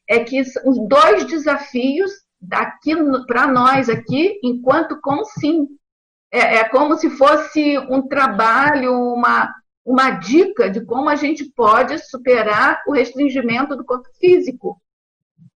é 0.09 0.23
que 0.23 0.41
os 0.41 0.87
dois 0.87 1.25
desafios 1.25 2.11
daqui 2.41 2.93
para 3.25 3.47
nós 3.47 3.89
aqui, 3.89 4.39
enquanto 4.43 4.99
com 5.01 5.23
sim. 5.23 5.67
É, 6.31 6.57
é 6.57 6.69
como 6.69 6.95
se 6.95 7.09
fosse 7.11 7.77
um 7.77 8.07
trabalho, 8.07 8.91
uma, 8.91 9.53
uma 9.85 10.11
dica 10.11 10.69
de 10.69 10.83
como 10.83 11.09
a 11.09 11.15
gente 11.15 11.45
pode 11.55 11.99
superar 11.99 12.81
o 12.87 12.91
restringimento 12.91 13.75
do 13.75 13.85
corpo 13.85 14.09
físico. 14.19 14.81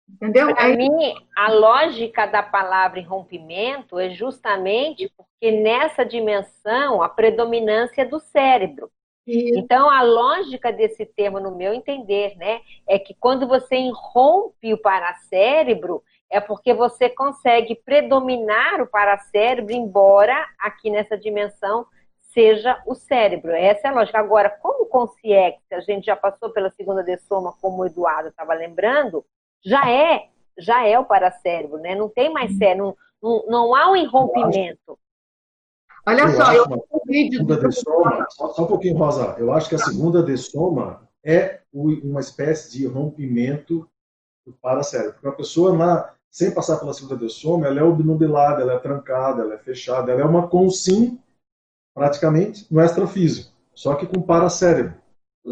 Entendeu? 0.09 0.55
Para 0.55 0.77
mim, 0.77 1.15
a 1.37 1.53
lógica 1.53 2.27
da 2.27 2.43
palavra 2.43 3.03
rompimento 3.03 3.99
é 3.99 4.11
justamente 4.11 5.13
porque 5.17 5.51
nessa 5.51 6.05
dimensão 6.05 7.03
a 7.03 7.09
predominância 7.09 8.03
é 8.03 8.05
do 8.05 8.19
cérebro. 8.19 8.91
Isso. 9.27 9.59
Então, 9.59 9.89
a 9.89 10.03
lógica 10.03 10.73
desse 10.73 11.07
termo, 11.07 11.41
no 11.41 11.57
meu 11.57 11.73
entender, 11.73 12.37
né, 12.37 12.61
é 12.87 12.99
que 12.99 13.15
quando 13.15 13.49
você 13.49 13.77
irrompe 13.77 14.75
o 14.75 14.79
paracérebro, 14.79 16.03
é 16.31 16.41
porque 16.41 16.75
você 16.75 17.09
consegue 17.09 17.75
predominar 17.75 18.83
o 18.83 18.87
paracérebro, 18.87 19.73
embora 19.73 20.47
aqui 20.59 20.91
nessa 20.91 21.17
dimensão 21.17 21.87
seja 22.21 22.83
o 22.87 22.95
cérebro. 22.95 23.53
Essa 23.53 23.89
é 23.89 23.91
a 23.91 23.95
lógica. 23.95 24.19
Agora, 24.19 24.51
como 24.51 24.87
consciência, 24.87 25.61
a 25.71 25.81
gente 25.81 26.07
já 26.07 26.17
passou 26.17 26.51
pela 26.51 26.71
segunda 26.71 27.03
dessoma, 27.03 27.55
como 27.63 27.83
o 27.83 27.87
Eduardo 27.87 28.29
estava 28.29 28.53
lembrando, 28.53 29.25
já 29.65 29.89
é, 29.89 30.29
já 30.59 30.87
é 30.87 30.99
o 30.99 31.05
paracérebro, 31.05 31.79
né? 31.79 31.95
Não 31.95 32.09
tem 32.09 32.33
mais 32.33 32.57
cérebro, 32.59 32.97
não, 33.23 33.31
não, 33.31 33.47
não 33.47 33.75
há 33.75 33.91
um 33.91 33.97
irrompimento. 33.97 34.99
Olha 36.07 36.23
eu 36.23 36.33
só, 36.33 36.53
eu 36.53 36.87
um 36.93 37.01
vídeo 37.07 37.45
de 37.45 37.73
soma, 37.73 38.27
só, 38.31 38.53
só, 38.53 38.65
um 38.65 38.67
pouquinho, 38.67 38.97
Rosa. 38.97 39.37
Eu 39.39 39.53
acho 39.53 39.69
que 39.69 39.75
a 39.75 39.79
segunda 39.79 40.23
dessoma 40.23 41.09
é 41.23 41.61
uma 41.73 42.21
espécie 42.21 42.73
de 42.73 42.87
rompimento 42.87 43.89
do 44.47 44.53
paracérebro. 44.53 45.15
Porque 45.15 45.29
a 45.29 45.33
pessoa, 45.33 45.77
na, 45.77 46.15
sem 46.31 46.51
passar 46.53 46.79
pela 46.79 46.93
segunda 46.93 47.17
dessoma, 47.17 47.67
ela 47.67 47.81
é 47.81 47.83
obnubilada, 47.83 48.61
ela 48.61 48.75
é 48.75 48.79
trancada, 48.79 49.43
ela 49.43 49.55
é 49.55 49.59
fechada, 49.59 50.13
ela 50.13 50.21
é 50.21 50.25
uma 50.25 50.49
consim 50.49 51.19
praticamente 51.95 52.67
no 52.73 52.81
extrafísico, 52.81 53.53
só 53.73 53.95
que 53.95 54.07
com 54.07 54.21
paracérebro. 54.21 54.95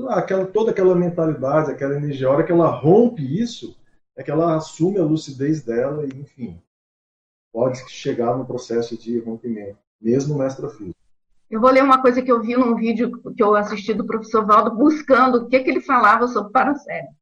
Aquela, 0.08 0.44
toda 0.46 0.70
aquela 0.70 0.94
mentalidade, 0.94 1.70
aquela 1.70 1.94
energia, 1.94 2.26
a 2.26 2.30
hora 2.32 2.44
que 2.44 2.50
ela 2.50 2.68
rompe 2.68 3.22
isso, 3.40 3.76
é 4.16 4.22
que 4.22 4.30
ela 4.30 4.56
assume 4.56 4.98
a 4.98 5.04
lucidez 5.04 5.62
dela 5.62 6.04
e, 6.04 6.20
enfim, 6.20 6.60
pode 7.52 7.78
chegar 7.90 8.36
no 8.36 8.44
processo 8.44 8.96
de 8.96 9.18
rompimento, 9.20 9.78
mesmo 10.02 10.36
no 10.36 10.44
extrafísico. 10.44 10.96
Eu 11.50 11.60
vou 11.60 11.70
ler 11.70 11.84
uma 11.84 12.00
coisa 12.00 12.22
que 12.22 12.32
eu 12.32 12.40
vi 12.40 12.56
num 12.56 12.74
vídeo 12.74 13.12
que 13.36 13.42
eu 13.42 13.54
assisti 13.54 13.92
do 13.92 14.06
professor 14.06 14.44
Valdo, 14.46 14.74
buscando 14.74 15.36
o 15.36 15.48
que, 15.48 15.60
que 15.60 15.70
ele 15.70 15.82
falava 15.82 16.26
sobre 16.26 16.48
o 16.48 16.52
paracérebro. 16.52 17.14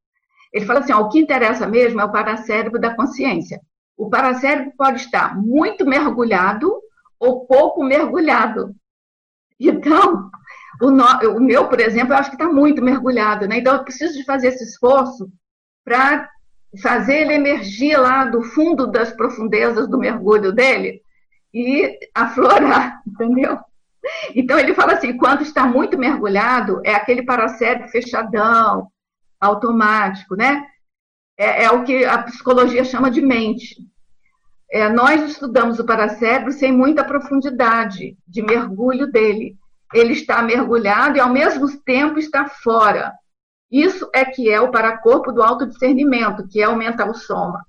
Ele 0.53 0.65
fala 0.65 0.81
assim: 0.81 0.93
ó, 0.93 1.01
o 1.01 1.09
que 1.09 1.19
interessa 1.19 1.67
mesmo 1.67 2.01
é 2.01 2.05
o 2.05 2.13
paracérebro 2.13 2.81
da 2.81 2.95
consciência. 2.95 3.61
O 3.97 4.09
paracérebro 4.09 4.73
pode 4.77 5.01
estar 5.01 5.37
muito 5.37 5.85
mergulhado 5.85 6.73
ou 7.19 7.45
pouco 7.45 7.85
mergulhado. 7.85 8.75
Então, 9.59 10.31
o, 10.81 10.91
no, 10.91 11.05
o 11.37 11.41
meu, 11.41 11.69
por 11.69 11.81
exemplo, 11.81 12.15
eu 12.15 12.19
acho 12.19 12.31
que 12.31 12.37
está 12.37 12.49
muito 12.49 12.83
mergulhado, 12.83 13.47
né? 13.47 13.59
Então, 13.59 13.75
eu 13.77 13.85
preciso 13.85 14.17
de 14.17 14.25
fazer 14.25 14.49
esse 14.49 14.65
esforço 14.65 15.29
para 15.85 16.29
fazer 16.81 17.23
ele 17.23 17.35
emergir 17.35 17.99
lá 17.99 18.25
do 18.25 18.43
fundo 18.43 18.87
das 18.87 19.13
profundezas 19.13 19.89
do 19.89 19.99
mergulho 19.99 20.53
dele 20.53 21.03
e 21.53 21.99
aflorar, 22.15 23.03
entendeu? 23.07 23.59
Então, 24.35 24.59
ele 24.59 24.75
fala 24.75 24.95
assim: 24.95 25.17
quando 25.17 25.43
está 25.43 25.67
muito 25.67 25.99
mergulhado, 25.99 26.81
é 26.85 26.95
aquele 26.95 27.23
paracérebro 27.23 27.89
fechadão, 27.89 28.89
automático, 29.41 30.35
né? 30.37 30.65
É, 31.39 31.65
é 31.65 31.71
o 31.71 31.85
que 31.85 32.05
a 32.05 32.23
psicologia 32.23 32.85
chama 32.85 33.11
de 33.11 33.21
mente. 33.21 33.77
É, 34.71 34.89
nós 34.89 35.23
estudamos 35.23 35.79
o 35.79 35.85
paracérebro 35.85 36.53
sem 36.53 36.73
muita 36.73 37.05
profundidade 37.05 38.17
de 38.27 38.43
mergulho 38.43 39.11
dele. 39.11 39.57
Ele 39.93 40.13
está 40.13 40.43
mergulhado 40.43 41.17
e, 41.17 41.21
ao 41.21 41.29
mesmo 41.29 41.67
tempo, 41.81 42.19
está 42.19 42.49
fora. 42.49 43.13
Isso 43.71 44.09
é 44.15 44.25
que 44.25 44.49
é 44.51 44.61
o 44.61 44.71
paracorpo 44.71 45.33
do 45.33 45.43
autodiscernimento, 45.43 46.47
que 46.47 46.63
é 46.63 46.69
o 46.69 46.77
mental 46.77 47.13
soma. 47.15 47.65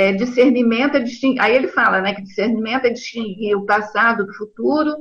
É, 0.00 0.12
discernimento 0.12 0.96
é 0.96 1.00
distinguir. 1.00 1.42
Aí 1.42 1.54
ele 1.54 1.68
fala 1.68 2.00
né, 2.00 2.14
que 2.14 2.22
discernimento 2.22 2.86
é 2.86 2.90
distinguir 2.90 3.54
o 3.54 3.66
passado 3.66 4.24
do 4.24 4.32
futuro. 4.32 4.96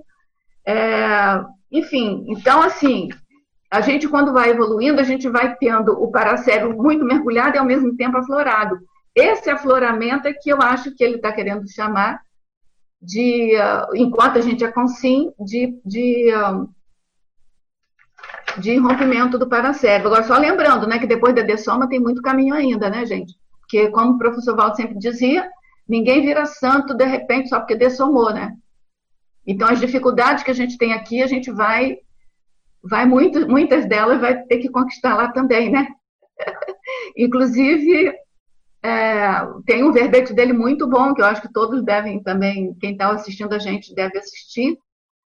É, 0.67 1.41
enfim, 1.71 2.25
então, 2.27 2.61
assim, 2.61 3.07
a 3.71 3.79
gente, 3.79 4.09
quando 4.09 4.33
vai 4.33 4.49
evoluindo, 4.49 4.99
a 4.99 5.03
gente 5.03 5.29
vai 5.29 5.55
tendo 5.55 5.93
o 5.93 6.11
paracérebro 6.11 6.75
muito 6.75 7.05
mergulhado 7.05 7.55
e, 7.55 7.59
ao 7.59 7.65
mesmo 7.65 7.95
tempo, 7.95 8.17
aflorado. 8.17 8.77
Esse 9.15 9.49
afloramento 9.49 10.27
é 10.27 10.33
que 10.33 10.49
eu 10.49 10.61
acho 10.61 10.93
que 10.93 11.01
ele 11.01 11.15
está 11.15 11.31
querendo 11.31 11.71
chamar 11.71 12.19
de, 13.01 13.55
uh, 13.55 13.95
enquanto 13.95 14.37
a 14.37 14.41
gente 14.41 14.65
é 14.65 14.71
consim, 14.71 15.31
de, 15.39 15.79
de, 15.85 16.29
uh, 16.35 16.69
de 18.59 18.77
rompimento 18.77 19.37
do 19.37 19.47
paracérebro. 19.47 20.09
Agora, 20.09 20.23
só 20.23 20.37
lembrando, 20.37 20.85
né, 20.85 20.99
que 20.99 21.07
depois 21.07 21.33
da 21.33 21.41
dessoma 21.41 21.87
tem 21.87 22.01
muito 22.01 22.21
caminho 22.21 22.53
ainda, 22.53 22.89
né, 22.89 23.05
gente? 23.05 23.33
Porque, 23.69 23.91
como 23.91 24.13
o 24.13 24.17
professor 24.17 24.55
Valdo 24.55 24.75
sempre 24.75 24.97
dizia, 24.97 25.47
ninguém 25.87 26.23
vira 26.23 26.43
santo 26.47 26.95
de 26.95 27.05
repente 27.05 27.49
só 27.49 27.59
porque 27.59 27.75
dessomou, 27.75 28.33
né? 28.33 28.57
Então, 29.45 29.69
as 29.69 29.79
dificuldades 29.79 30.43
que 30.43 30.49
a 30.49 30.55
gente 30.55 30.75
tem 30.75 30.91
aqui, 30.91 31.21
a 31.21 31.27
gente 31.27 31.51
vai, 31.51 31.97
vai 32.83 33.05
muito, 33.05 33.47
muitas 33.47 33.87
delas 33.87 34.19
vai 34.19 34.41
ter 34.43 34.57
que 34.57 34.69
conquistar 34.69 35.15
lá 35.15 35.31
também, 35.31 35.69
né? 35.69 35.87
Inclusive, 37.15 38.11
é, 38.81 39.45
tem 39.67 39.83
um 39.83 39.91
verbete 39.91 40.33
dele 40.33 40.53
muito 40.53 40.87
bom, 40.87 41.13
que 41.13 41.21
eu 41.21 41.25
acho 41.25 41.41
que 41.43 41.53
todos 41.53 41.83
devem 41.83 42.23
também, 42.23 42.73
quem 42.81 42.93
está 42.93 43.11
assistindo 43.11 43.53
a 43.53 43.59
gente 43.59 43.93
deve 43.93 44.17
assistir, 44.17 44.79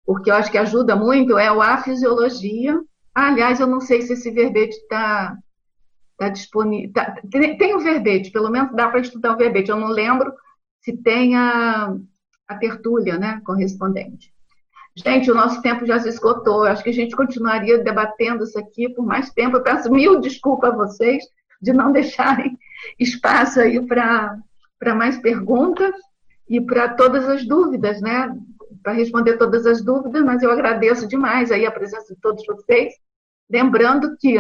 porque 0.06 0.32
eu 0.32 0.36
acho 0.36 0.50
que 0.50 0.58
ajuda 0.58 0.96
muito, 0.96 1.38
é 1.38 1.52
o 1.52 1.62
A 1.62 1.80
Fisiologia. 1.80 2.80
Ah, 3.14 3.28
aliás, 3.28 3.60
eu 3.60 3.68
não 3.68 3.82
sei 3.82 4.02
se 4.02 4.14
esse 4.14 4.32
verbete 4.32 4.78
está 4.78 5.36
tá 6.22 6.30
disponível. 6.30 6.94
Tá, 6.94 7.20
tem, 7.32 7.58
tem 7.58 7.76
o 7.76 7.80
verbete, 7.80 8.30
pelo 8.30 8.52
menos 8.52 8.76
dá 8.76 8.88
para 8.88 9.00
estudar 9.00 9.34
o 9.34 9.38
verbete. 9.38 9.72
Eu 9.72 9.78
não 9.78 9.88
lembro 9.88 10.32
se 10.80 10.96
tem 10.96 11.36
a, 11.36 11.96
a 12.48 12.56
tertúlia 12.58 13.18
né, 13.18 13.42
correspondente. 13.44 14.32
Gente, 14.96 15.32
o 15.32 15.36
nosso 15.36 15.64
tempo 15.64 15.84
já 15.84 16.00
se 16.00 16.10
esgotou. 16.10 16.64
Acho 16.64 16.84
que 16.84 16.92
a 16.92 16.94
gente 16.94 17.16
continuaria 17.16 17.84
debatendo 17.84 18.44
isso 18.44 18.60
aqui 18.60 18.88
por 18.90 19.04
mais 19.04 19.32
tempo. 19.32 19.58
Eu 19.58 19.64
peço 19.64 19.92
mil 19.92 20.20
desculpas 20.20 20.72
a 20.72 20.76
vocês 20.76 21.24
de 21.60 21.74
não 21.74 21.90
deixarem 21.94 22.56
espaço 23.00 23.60
aí 23.60 23.84
para 23.84 24.96
mais 24.96 25.18
perguntas 25.18 25.96
e 26.48 26.62
para 26.62 26.90
todas 26.90 27.28
as 27.28 27.48
dúvidas, 27.48 28.00
né? 28.00 28.32
Para 28.84 28.94
responder 28.94 29.38
todas 29.38 29.66
as 29.66 29.84
dúvidas, 29.84 30.24
mas 30.24 30.44
eu 30.44 30.52
agradeço 30.52 31.08
demais 31.08 31.52
aí 31.52 31.66
a 31.66 31.72
presença 31.72 32.14
de 32.14 32.22
todos 32.22 32.46
vocês. 32.46 32.94
Lembrando 33.50 34.16
que 34.18 34.38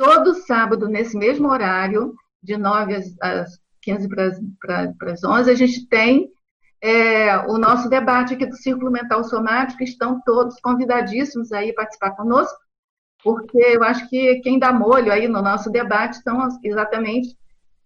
todo 0.00 0.32
sábado, 0.46 0.88
nesse 0.88 1.14
mesmo 1.14 1.46
horário, 1.46 2.14
de 2.42 2.56
9 2.56 2.94
às, 2.94 3.14
às 3.20 3.60
15 3.82 4.08
para, 4.08 5.12
as 5.12 5.22
11, 5.22 5.50
a 5.50 5.54
gente 5.54 5.86
tem 5.88 6.30
é, 6.80 7.36
o 7.46 7.58
nosso 7.58 7.86
debate 7.90 8.32
aqui 8.32 8.46
do 8.46 8.56
Círculo 8.56 8.90
Mental 8.90 9.22
Somático. 9.22 9.82
Estão 9.82 10.18
todos 10.24 10.58
convidadíssimos 10.62 11.52
aí 11.52 11.74
participar 11.74 12.12
conosco, 12.12 12.58
porque 13.22 13.58
eu 13.58 13.84
acho 13.84 14.08
que 14.08 14.40
quem 14.40 14.58
dá 14.58 14.72
molho 14.72 15.12
aí 15.12 15.28
no 15.28 15.42
nosso 15.42 15.70
debate 15.70 16.22
são 16.22 16.48
exatamente 16.64 17.36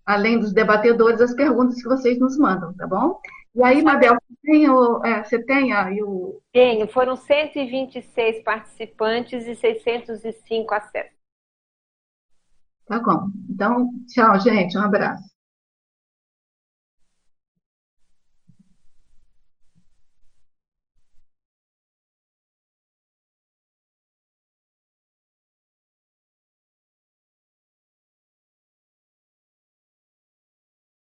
além 0.07 0.39
dos 0.39 0.53
debatedores, 0.53 1.20
as 1.20 1.35
perguntas 1.35 1.82
que 1.82 1.89
vocês 1.89 2.19
nos 2.20 2.39
mandam, 2.39 2.73
tá 2.74 2.86
bom? 2.86 3.19
E 3.57 3.62
aí, 3.65 3.82
Mabel, 3.82 4.15
você 4.15 4.53
tem, 4.53 4.69
o, 4.69 5.05
é, 5.05 5.24
você 5.24 5.43
tem 5.43 5.73
aí 5.73 6.01
o... 6.01 6.41
Tenho, 6.53 6.86
foram 6.86 7.16
126 7.16 8.45
participantes 8.45 9.47
e 9.47 9.57
605 9.57 10.74
acessos. 10.74 11.24
Tá 12.86 12.98
bom. 13.01 13.28
Então, 13.51 13.90
tchau, 14.09 14.40
gente, 14.40 14.77
um 14.78 14.82
abraço. 14.82 15.34